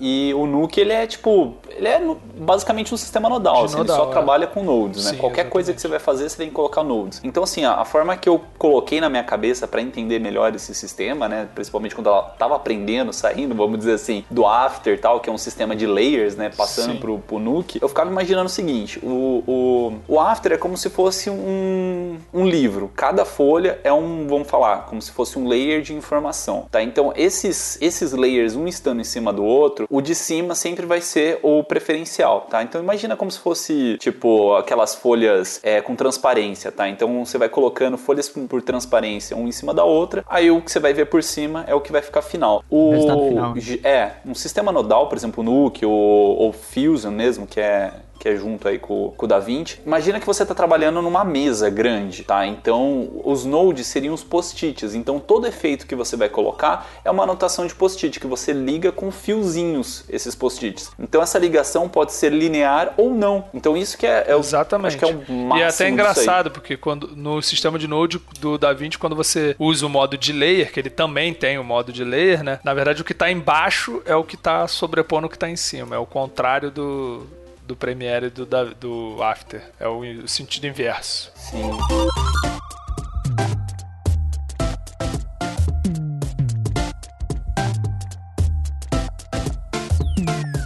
e 0.00 0.32
o 0.34 0.46
Nuke 0.46 0.80
ele 0.80 0.92
é 0.92 1.06
tipo, 1.06 1.54
ele 1.68 1.86
é 1.86 2.00
basicamente 2.36 2.94
um 2.94 2.96
sistema 2.96 3.28
nodal, 3.28 3.64
assim, 3.64 3.76
nodal, 3.76 3.96
ele 3.96 4.04
só 4.04 4.10
é. 4.10 4.12
trabalha 4.12 4.46
com 4.46 4.62
nodes, 4.62 5.04
né? 5.04 5.10
Sim, 5.12 5.18
Qualquer 5.18 5.48
coisa 5.48 5.70
exatamente. 5.70 5.76
que 5.76 5.82
você 5.82 5.88
vai 5.88 5.98
fazer, 5.98 6.28
você 6.28 6.36
tem 6.36 6.48
que 6.48 6.54
colocar 6.54 6.82
nodes. 6.82 7.20
Então 7.22 7.42
assim, 7.42 7.64
a, 7.64 7.74
a 7.74 7.84
forma 7.84 8.16
que 8.16 8.28
eu 8.28 8.40
coloquei 8.58 9.00
na 9.00 9.08
minha 9.08 9.22
cabeça 9.22 9.68
para 9.68 9.82
entender 9.82 10.18
melhor 10.18 10.54
esse 10.54 10.74
sistema, 10.74 11.28
né, 11.28 11.48
principalmente 11.54 11.94
quando 11.94 12.08
ela 12.08 12.22
tava 12.22 12.56
aprendendo, 12.56 13.12
saindo, 13.12 13.54
vamos 13.54 13.78
dizer 13.78 13.92
assim, 13.92 14.24
do 14.30 14.46
After, 14.46 14.98
tal, 15.00 15.20
que 15.20 15.28
é 15.28 15.32
um 15.32 15.38
sistema 15.38 15.76
de 15.76 15.86
layers, 15.86 16.36
né, 16.36 16.50
passando 16.56 16.92
Sim. 16.92 16.98
pro, 16.98 17.18
pro 17.18 17.38
Nuke, 17.38 17.78
eu 17.80 17.88
ficava 17.88 18.10
imaginando 18.10 18.46
o 18.46 18.50
seguinte: 18.50 18.98
o, 19.02 19.44
o, 19.46 19.92
o 20.08 20.20
After 20.20 20.52
é 20.52 20.56
como 20.56 20.76
se 20.76 20.88
fosse 20.88 21.28
um, 21.28 22.18
um 22.32 22.46
livro. 22.46 22.90
Cada 22.94 23.24
folha 23.24 23.78
é 23.84 23.92
um, 23.92 24.26
vamos 24.26 24.48
falar, 24.48 24.86
como 24.86 25.00
se 25.00 25.10
fosse 25.10 25.38
um 25.38 25.46
layer 25.46 25.82
de 25.82 25.94
informação, 25.94 26.66
tá? 26.70 26.82
Então, 26.82 27.12
esses, 27.16 27.78
esses 27.80 28.12
layers, 28.12 28.56
um 28.56 28.66
estando 28.66 29.00
em 29.00 29.04
cima 29.04 29.32
do 29.32 29.44
outro, 29.44 29.86
o 29.90 30.00
de 30.00 30.14
cima 30.14 30.54
sempre 30.54 30.86
vai 30.86 31.00
ser 31.00 31.40
o 31.42 31.64
preferencial, 31.64 32.42
tá? 32.42 32.62
Então, 32.62 32.80
imagina 32.80 33.16
como 33.16 33.30
se 33.30 33.40
fosse, 33.40 33.98
tipo, 33.98 34.54
aquelas 34.54 34.94
folhas 34.94 35.58
é, 35.64 35.80
com 35.80 35.96
transparência, 35.96 36.70
tá? 36.70 36.88
Então, 36.88 37.24
você 37.24 37.36
vai 37.36 37.48
colocando 37.48 37.98
folhas 37.98 38.28
por, 38.28 38.62
transparência, 38.62 39.36
um 39.36 39.48
em 39.48 39.52
cima 39.52 39.74
da 39.74 39.82
outra, 39.84 40.24
aí 40.28 40.48
o 40.48 40.62
que 40.62 40.70
você 40.70 40.78
vai 40.78 40.94
ver 40.94 41.06
por 41.06 41.24
cima 41.24 41.64
é 41.66 41.74
o 41.74 41.80
que 41.80 41.90
vai 41.90 42.02
ficar 42.02 42.22
final. 42.22 42.62
O, 42.70 42.90
Resultado 42.90 43.28
final. 43.28 43.54
é, 43.82 44.12
um 44.24 44.34
sistema 44.34 44.70
nodal, 44.70 45.08
por 45.08 45.18
exemplo, 45.18 45.42
o 45.42 45.44
Nuke 45.44 45.84
ou, 45.84 45.92
ou 45.92 46.52
Fusion 46.52 47.10
mesmo, 47.10 47.46
que 47.46 47.58
é 47.58 47.92
que 48.20 48.28
é 48.28 48.36
junto 48.36 48.68
aí 48.68 48.78
com, 48.78 49.14
com 49.16 49.24
o 49.24 49.28
DaVinci. 49.28 49.80
Imagina 49.84 50.20
que 50.20 50.26
você 50.26 50.42
está 50.42 50.54
trabalhando 50.54 51.00
numa 51.00 51.24
mesa 51.24 51.70
grande, 51.70 52.22
tá? 52.22 52.46
Então, 52.46 53.08
os 53.24 53.46
nodes 53.46 53.86
seriam 53.86 54.12
os 54.12 54.22
post-its. 54.22 54.94
Então, 54.94 55.18
todo 55.18 55.46
efeito 55.46 55.86
que 55.86 55.94
você 55.94 56.18
vai 56.18 56.28
colocar 56.28 56.86
é 57.02 57.10
uma 57.10 57.22
anotação 57.22 57.66
de 57.66 57.74
post-it 57.74 58.20
que 58.20 58.26
você 58.26 58.52
liga 58.52 58.92
com 58.92 59.10
fiozinhos 59.10 60.04
esses 60.06 60.34
post-its. 60.34 60.92
Então, 60.98 61.22
essa 61.22 61.38
ligação 61.38 61.88
pode 61.88 62.12
ser 62.12 62.30
linear 62.30 62.92
ou 62.98 63.14
não. 63.14 63.46
Então, 63.54 63.74
isso 63.74 63.96
que 63.96 64.06
é, 64.06 64.26
é 64.28 64.36
o, 64.36 64.40
Exatamente. 64.40 64.98
que 64.98 65.04
é 65.04 65.08
o 65.08 65.14
máximo 65.32 65.56
e 65.56 65.62
é 65.62 65.66
até 65.66 65.88
engraçado, 65.88 66.50
porque 66.50 66.76
quando 66.76 67.16
no 67.16 67.40
sistema 67.40 67.78
de 67.78 67.88
Node 67.88 68.20
do 68.38 68.58
DaVinci, 68.58 68.98
quando 68.98 69.16
você 69.16 69.56
usa 69.58 69.86
o 69.86 69.88
modo 69.88 70.18
de 70.18 70.30
layer, 70.34 70.70
que 70.70 70.78
ele 70.78 70.90
também 70.90 71.32
tem 71.32 71.58
o 71.58 71.64
modo 71.64 71.90
de 71.90 72.04
layer, 72.04 72.44
né? 72.44 72.60
Na 72.62 72.74
verdade, 72.74 73.00
o 73.00 73.04
que 73.04 73.12
está 73.12 73.30
embaixo 73.30 74.02
é 74.04 74.14
o 74.14 74.22
que 74.22 74.34
está 74.34 74.68
sobrepondo 74.68 75.26
o 75.26 75.30
que 75.30 75.36
está 75.36 75.48
em 75.48 75.56
cima. 75.56 75.96
É 75.96 75.98
o 75.98 76.04
contrário 76.04 76.70
do, 76.70 77.26
do 77.70 77.76
Premiere 77.76 78.26
e 78.26 78.30
do, 78.30 78.44
da- 78.44 78.64
do 78.64 79.22
After. 79.22 79.62
É 79.78 79.86
o, 79.86 80.00
o 80.00 80.28
sentido 80.28 80.66
inverso. 80.66 81.30
Sim. 81.36 81.70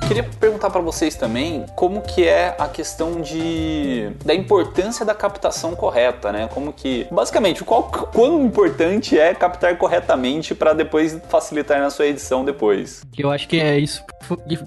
Queria 0.08 0.22
perguntar 0.22 0.70
para 0.70 0.80
vocês 0.80 1.14
também 1.16 1.64
como 1.74 2.00
que 2.02 2.26
é 2.26 2.54
a 2.58 2.68
questão 2.68 3.20
de 3.20 4.10
da 4.24 4.34
importância 4.34 5.04
da 5.04 5.14
captação 5.14 5.74
correta, 5.74 6.30
né? 6.30 6.48
Como 6.52 6.72
que 6.72 7.06
basicamente 7.10 7.64
qual 7.64 7.84
quão 7.84 8.44
importante 8.44 9.18
é 9.18 9.34
captar 9.34 9.76
corretamente 9.76 10.54
para 10.54 10.72
depois 10.72 11.18
facilitar 11.28 11.80
na 11.80 11.90
sua 11.90 12.06
edição 12.06 12.44
depois. 12.44 13.02
Eu 13.16 13.30
acho 13.30 13.48
que 13.48 13.58
é 13.60 13.78
isso 13.78 14.04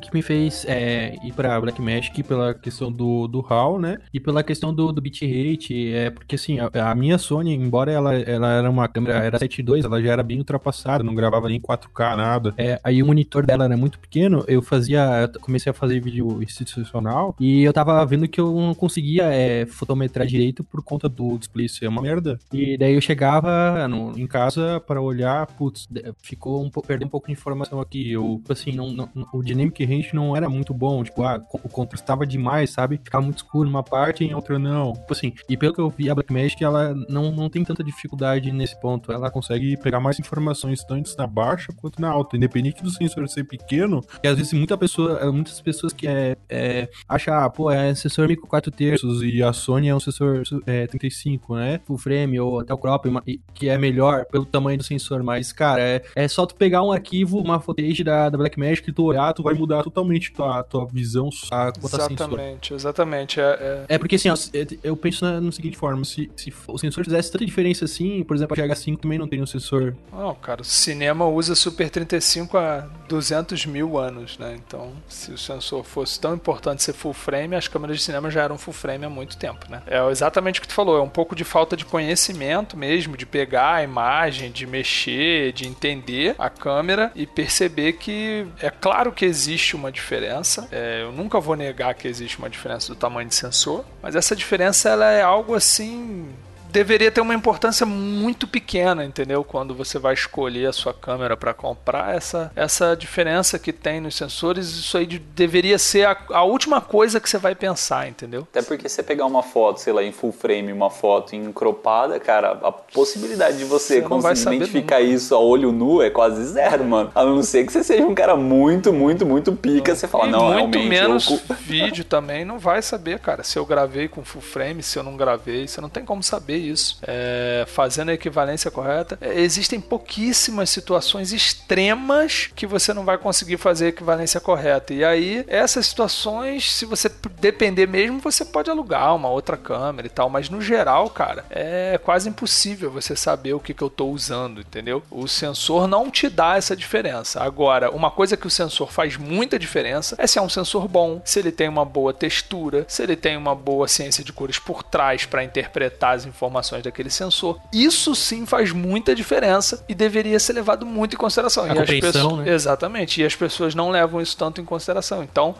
que, 0.01 0.13
me 0.13 0.21
fez 0.21 0.65
é, 0.67 1.15
ir 1.23 1.33
pra 1.33 1.59
Blackmagic 1.59 2.23
pela 2.23 2.53
questão 2.53 2.91
do, 2.91 3.27
do 3.27 3.45
HAL, 3.49 3.79
né? 3.79 3.97
E 4.13 4.19
pela 4.19 4.43
questão 4.43 4.73
do, 4.73 4.91
do 4.91 5.01
bitrate, 5.01 5.93
é 5.93 6.09
porque 6.09 6.35
assim, 6.35 6.59
a, 6.59 6.69
a 6.91 6.95
minha 6.95 7.17
Sony, 7.17 7.53
embora 7.53 7.91
ela, 7.91 8.15
ela 8.15 8.51
era 8.53 8.69
uma 8.69 8.87
câmera, 8.87 9.17
era 9.17 9.39
7.2, 9.39 9.85
ela 9.85 10.01
já 10.01 10.11
era 10.11 10.23
bem 10.23 10.37
ultrapassada, 10.39 11.03
não 11.03 11.15
gravava 11.15 11.47
nem 11.49 11.59
4K, 11.59 12.15
nada. 12.15 12.53
É, 12.57 12.79
aí 12.83 13.01
o 13.01 13.05
monitor 13.05 13.45
dela 13.45 13.65
era 13.65 13.77
muito 13.77 13.99
pequeno, 13.99 14.43
eu 14.47 14.61
fazia, 14.61 15.29
eu 15.33 15.39
comecei 15.39 15.69
a 15.69 15.73
fazer 15.73 15.99
vídeo 15.99 16.41
institucional 16.43 17.35
e 17.39 17.63
eu 17.63 17.73
tava 17.73 18.03
vendo 18.05 18.27
que 18.27 18.39
eu 18.39 18.53
não 18.53 18.73
conseguia 18.73 19.23
é, 19.25 19.65
fotometrar 19.65 20.25
direito 20.27 20.63
por 20.63 20.83
conta 20.83 21.07
do 21.09 21.37
display 21.37 21.67
ser 21.67 21.87
uma 21.87 22.01
merda. 22.01 22.39
E 22.51 22.77
daí 22.77 22.93
eu 22.93 23.01
chegava 23.01 23.87
no- 23.87 24.17
em 24.17 24.27
casa 24.27 24.79
para 24.79 25.01
olhar, 25.01 25.45
putz, 25.47 25.87
ficou 26.21 26.63
um 26.63 26.69
pouco, 26.69 26.87
perdeu 26.87 27.07
um 27.07 27.09
pouco 27.09 27.27
de 27.27 27.33
informação 27.33 27.79
aqui. 27.79 28.11
Eu, 28.11 28.37
tipo 28.37 28.53
assim, 28.53 28.71
não, 28.71 28.91
não- 28.91 29.09
o 29.33 29.43
dynamic 29.47 29.83
range 29.85 30.11
não 30.13 30.35
era 30.35 30.49
muito 30.49 30.73
bom, 30.73 31.03
tipo, 31.03 31.23
ah, 31.23 31.41
o 31.51 31.69
contrastava 31.69 32.25
demais, 32.25 32.71
sabe? 32.71 32.99
Ficava 33.03 33.23
muito 33.23 33.37
escuro 33.37 33.69
numa 33.69 33.83
parte 33.83 34.23
e 34.23 34.27
em 34.27 34.33
outra 34.33 34.59
não. 34.59 34.93
Tipo 34.93 35.13
assim, 35.13 35.33
e 35.49 35.57
pelo 35.57 35.73
que 35.73 35.81
eu 35.81 35.89
vi, 35.89 36.09
a 36.09 36.15
Blackmagic, 36.15 36.63
ela 36.63 36.93
não, 37.09 37.31
não 37.31 37.49
tem 37.49 37.63
tanta 37.63 37.83
dificuldade 37.83 38.51
nesse 38.51 38.79
ponto. 38.79 39.11
Ela 39.11 39.29
consegue 39.31 39.77
pegar 39.77 39.99
mais 39.99 40.19
informações 40.19 40.83
tanto 40.83 41.15
na 41.17 41.27
baixa 41.27 41.71
quanto 41.73 42.01
na 42.01 42.09
alta, 42.09 42.35
independente 42.35 42.83
do 42.83 42.89
sensor 42.89 43.27
ser 43.27 43.43
pequeno, 43.43 44.03
e 44.23 44.27
às 44.27 44.37
vezes 44.37 44.53
muita 44.53 44.77
pessoa, 44.77 45.31
muitas 45.31 45.59
pessoas 45.61 45.93
que 45.93 46.07
é, 46.07 46.35
é 46.49 46.89
acham, 47.07 47.33
ah, 47.33 47.49
pô, 47.49 47.71
é 47.71 47.93
sensor 47.93 48.27
micro 48.27 48.47
4 48.47 48.71
terços 48.71 49.21
e 49.23 49.41
a 49.41 49.53
Sony 49.53 49.89
é 49.89 49.95
um 49.95 49.99
sensor 49.99 50.43
é, 50.65 50.87
35, 50.87 51.55
né? 51.55 51.79
Full 51.85 51.97
frame 51.97 52.39
ou 52.39 52.59
até 52.59 52.73
o 52.73 52.77
crop, 52.77 53.05
que 53.53 53.69
é 53.69 53.77
melhor 53.77 54.25
pelo 54.25 54.45
tamanho 54.45 54.77
do 54.77 54.83
sensor, 54.83 55.23
mas, 55.23 55.51
cara, 55.51 55.81
é, 55.81 56.03
é 56.15 56.27
só 56.27 56.45
tu 56.45 56.55
pegar 56.55 56.83
um 56.83 56.91
arquivo, 56.91 57.39
uma 57.39 57.59
footage 57.59 58.03
da, 58.03 58.29
da 58.29 58.37
Blackmagic 58.37 58.89
e 58.89 58.93
tu 58.93 59.03
olhar, 59.03 59.33
tu 59.37 59.43
vai 59.43 59.53
mudar 59.53 59.83
totalmente 59.83 60.31
tua, 60.31 60.63
tua 60.63 60.85
visão 60.85 61.29
a 61.51 61.71
quanto. 61.71 61.95
Exatamente, 62.13 62.73
exatamente. 62.73 63.39
É, 63.39 63.43
é- 63.43 63.85
É 63.95 63.97
porque 63.97 64.15
assim, 64.15 64.29
ó, 64.29 64.35
eu 64.83 64.95
penso 64.97 65.23
na, 65.25 65.39
na 65.39 65.51
seguinte 65.51 65.77
forma, 65.77 66.03
se, 66.03 66.29
se 66.35 66.53
o 66.67 66.77
sensor 66.77 67.03
fizesse 67.05 67.31
tanta 67.31 67.45
diferença 67.45 67.85
assim, 67.85 68.23
por 68.23 68.35
exemplo, 68.35 68.53
a 68.53 68.57
GH5 68.67 68.97
também 68.99 69.17
não 69.17 69.27
tem 69.27 69.41
um 69.41 69.45
sensor. 69.45 69.95
Não, 70.11 70.35
cara, 70.35 70.61
o 70.61 70.65
cinema 70.65 71.25
usa 71.27 71.55
Super 71.55 71.89
35 71.89 72.57
há 72.57 72.87
200 73.07 73.65
mil 73.65 73.97
anos, 73.97 74.37
né? 74.37 74.55
Então, 74.57 74.91
se 75.07 75.31
o 75.31 75.37
sensor 75.37 75.83
fosse 75.83 76.19
tão 76.19 76.33
importante 76.35 76.83
ser 76.83 76.93
full 76.93 77.13
frame, 77.13 77.55
as 77.55 77.67
câmeras 77.67 77.97
de 77.97 78.03
cinema 78.03 78.29
já 78.29 78.43
eram 78.43 78.57
full 78.57 78.73
frame 78.73 79.05
há 79.05 79.09
muito 79.09 79.37
tempo, 79.37 79.65
né? 79.69 79.81
É 79.87 80.05
exatamente 80.09 80.59
o 80.59 80.61
que 80.61 80.67
tu 80.67 80.73
falou, 80.73 80.97
é 80.97 81.01
um 81.01 81.09
pouco 81.09 81.35
de 81.35 81.43
falta 81.43 81.77
de 81.77 81.85
conhecimento 81.85 82.75
mesmo, 82.77 83.15
de 83.15 83.25
pegar 83.25 83.75
a 83.75 83.83
imagem, 83.83 84.51
de 84.51 84.65
mexer, 84.65 85.51
de 85.53 85.67
entender 85.67 86.35
a 86.37 86.49
câmera 86.49 87.11
e 87.15 87.25
perceber 87.25 87.93
que 87.93 88.45
é 88.61 88.69
claro 88.69 89.11
que 89.11 89.25
existe 89.27 89.75
uma 89.75 89.91
diferença. 89.91 90.67
É, 90.71 91.03
eu 91.03 91.11
nunca 91.11 91.39
vou 91.39 91.55
negar 91.55 91.93
que 91.93 92.07
existe 92.07 92.39
uma 92.39 92.49
diferença 92.49 92.93
do 92.93 92.95
tamanho 92.95 93.27
de 93.27 93.35
sensor, 93.35 93.85
mas 94.01 94.15
essa 94.15 94.35
diferença 94.35 94.89
ela 94.89 95.11
é 95.11 95.21
algo 95.21 95.53
assim 95.53 96.29
deveria 96.71 97.11
ter 97.11 97.21
uma 97.21 97.33
importância 97.33 97.85
muito 97.85 98.47
pequena, 98.47 99.03
entendeu? 99.05 99.43
Quando 99.43 99.73
você 99.73 99.97
vai 99.99 100.13
escolher 100.13 100.67
a 100.67 100.73
sua 100.73 100.93
câmera 100.93 101.35
para 101.37 101.53
comprar, 101.53 102.15
essa, 102.15 102.51
essa 102.55 102.95
diferença 102.95 103.57
que 103.59 103.71
tem 103.73 103.99
nos 104.01 104.15
sensores, 104.15 104.67
isso 104.69 104.97
aí 104.97 105.05
de- 105.05 105.19
deveria 105.19 105.77
ser 105.77 106.05
a, 106.07 106.17
a 106.31 106.43
última 106.43 106.81
coisa 106.81 107.19
que 107.19 107.29
você 107.29 107.37
vai 107.37 107.55
pensar, 107.55 108.07
entendeu? 108.07 108.47
Até 108.51 108.61
porque 108.61 108.87
você 108.89 109.01
pegar 109.03 109.25
uma 109.25 109.43
foto, 109.43 109.79
sei 109.79 109.93
lá, 109.93 110.03
em 110.03 110.11
full 110.11 110.31
frame, 110.31 110.71
uma 110.71 110.89
foto 110.89 111.35
em 111.35 111.51
cropada, 111.51 112.19
cara, 112.19 112.51
a 112.63 112.71
possibilidade 112.71 113.57
de 113.57 113.63
você, 113.65 114.01
Você 114.01 114.07
conseguir 114.07 114.55
identificar 114.57 115.01
isso 115.01 115.33
a 115.35 115.39
olho 115.39 115.71
nu 115.71 116.01
é 116.01 116.09
quase 116.09 116.43
zero, 116.45 116.83
mano. 116.83 117.11
A 117.15 117.23
não 117.23 117.41
ser 117.43 117.65
que 117.65 117.71
você 117.71 117.83
seja 117.83 118.03
um 118.05 118.15
cara 118.15 118.35
muito, 118.35 118.91
muito, 118.93 119.25
muito 119.25 119.53
pica, 119.53 119.95
você 119.95 120.07
fala, 120.07 120.27
e 120.27 120.31
não, 120.31 120.43
muito 120.45 120.55
realmente. 120.77 120.87
menos 120.89 121.29
eu- 121.29 121.55
vídeo 121.55 122.03
também 122.03 122.45
não 122.45 122.59
vai 122.59 122.81
saber, 122.81 123.19
cara. 123.19 123.43
Se 123.43 123.57
eu 123.57 123.65
gravei 123.65 124.07
com 124.07 124.23
full 124.23 124.41
frame, 124.41 124.81
se 124.83 124.97
eu 124.97 125.03
não 125.03 125.15
gravei, 125.17 125.67
você 125.67 125.79
não 125.81 125.89
tem 125.89 126.03
como 126.05 126.21
saber 126.23 126.56
isso. 126.57 126.99
É, 127.03 127.65
fazendo 127.67 128.09
a 128.09 128.13
equivalência 128.13 128.71
correta, 128.71 129.17
é, 129.21 129.39
existem 129.39 129.79
pouquíssimas 129.79 130.69
situações 130.69 131.31
extremas 131.31 132.49
que 132.55 132.67
você 132.67 132.93
não 132.93 133.05
vai 133.05 133.17
conseguir 133.17 133.57
fazer 133.57 133.85
a 133.85 133.89
equivalência 133.89 134.39
correta. 134.39 134.93
E 134.93 135.03
aí, 135.03 135.45
essas 135.47 135.87
situações, 135.87 136.73
se 136.73 136.85
você 136.85 137.09
depender 137.39 137.87
mesmo, 137.87 138.19
você 138.19 138.43
pode 138.43 138.69
alugar 138.69 139.15
uma 139.15 139.29
outra 139.29 139.57
câmera 139.57 140.07
e 140.07 140.09
tal. 140.09 140.29
Mas 140.29 140.49
no 140.49 140.61
geral, 140.61 141.09
cara, 141.09 141.45
é 141.49 141.99
quase 142.03 142.29
impossível 142.29 142.91
você 142.91 143.15
saber 143.15 143.53
o 143.53 143.59
que, 143.59 143.73
que 143.73 143.83
eu 143.83 143.89
tô 143.89 144.07
usando, 144.07 144.61
entendeu? 144.61 145.03
O 145.09 145.27
sensor 145.27 145.87
não 145.87 146.09
te 146.09 146.29
dá 146.29 146.57
essa 146.57 146.75
diferença. 146.75 147.41
Agora, 147.41 147.91
uma 147.91 148.11
coisa 148.11 148.37
que 148.37 148.47
o 148.47 148.51
sensor 148.51 148.91
faz 148.91 149.17
muita 149.17 149.59
diferença 149.59 150.15
é 150.17 150.27
se 150.27 150.39
é 150.39 150.41
um 150.41 150.49
sensor 150.49 150.87
bom, 150.87 151.21
se 151.23 151.39
ele 151.39 151.51
tem 151.51 151.67
uma 151.67 151.85
boa 151.85 152.13
textura, 152.13 152.85
se 152.87 153.03
ele 153.03 153.15
tem 153.15 153.37
uma 153.37 153.55
boa 153.55 153.87
ciência 153.87 154.23
de 154.23 154.33
cores 154.33 154.59
por 154.59 154.83
trás 154.83 155.25
para 155.25 155.43
interpretar 155.43 156.15
as 156.15 156.25
informações 156.25 156.46
daquele 156.83 157.09
sensor. 157.09 157.59
Isso 157.73 158.15
sim 158.15 158.45
faz 158.45 158.71
muita 158.71 159.13
diferença 159.13 159.83
e 159.87 159.95
deveria 159.95 160.39
ser 160.39 160.53
levado 160.53 160.85
muito 160.85 161.15
em 161.15 161.17
consideração. 161.17 161.65
A 161.65 161.75
e 161.75 161.79
as 161.79 161.89
pessoas, 161.89 162.45
né? 162.45 162.53
exatamente. 162.53 163.21
E 163.21 163.25
as 163.25 163.35
pessoas 163.35 163.75
não 163.75 163.89
levam 163.89 164.21
isso 164.21 164.35
tanto 164.37 164.61
em 164.61 164.65
consideração. 164.65 165.23
Então, 165.23 165.55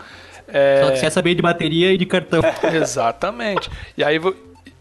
é, 0.47 0.81
Só 0.83 0.91
que 0.91 0.99
você 0.99 1.11
saber 1.11 1.35
de 1.35 1.41
bateria 1.41 1.91
e 1.91 1.97
de 1.97 2.05
cartão. 2.05 2.41
exatamente. 2.73 3.69
E 3.97 4.03
aí 4.03 4.19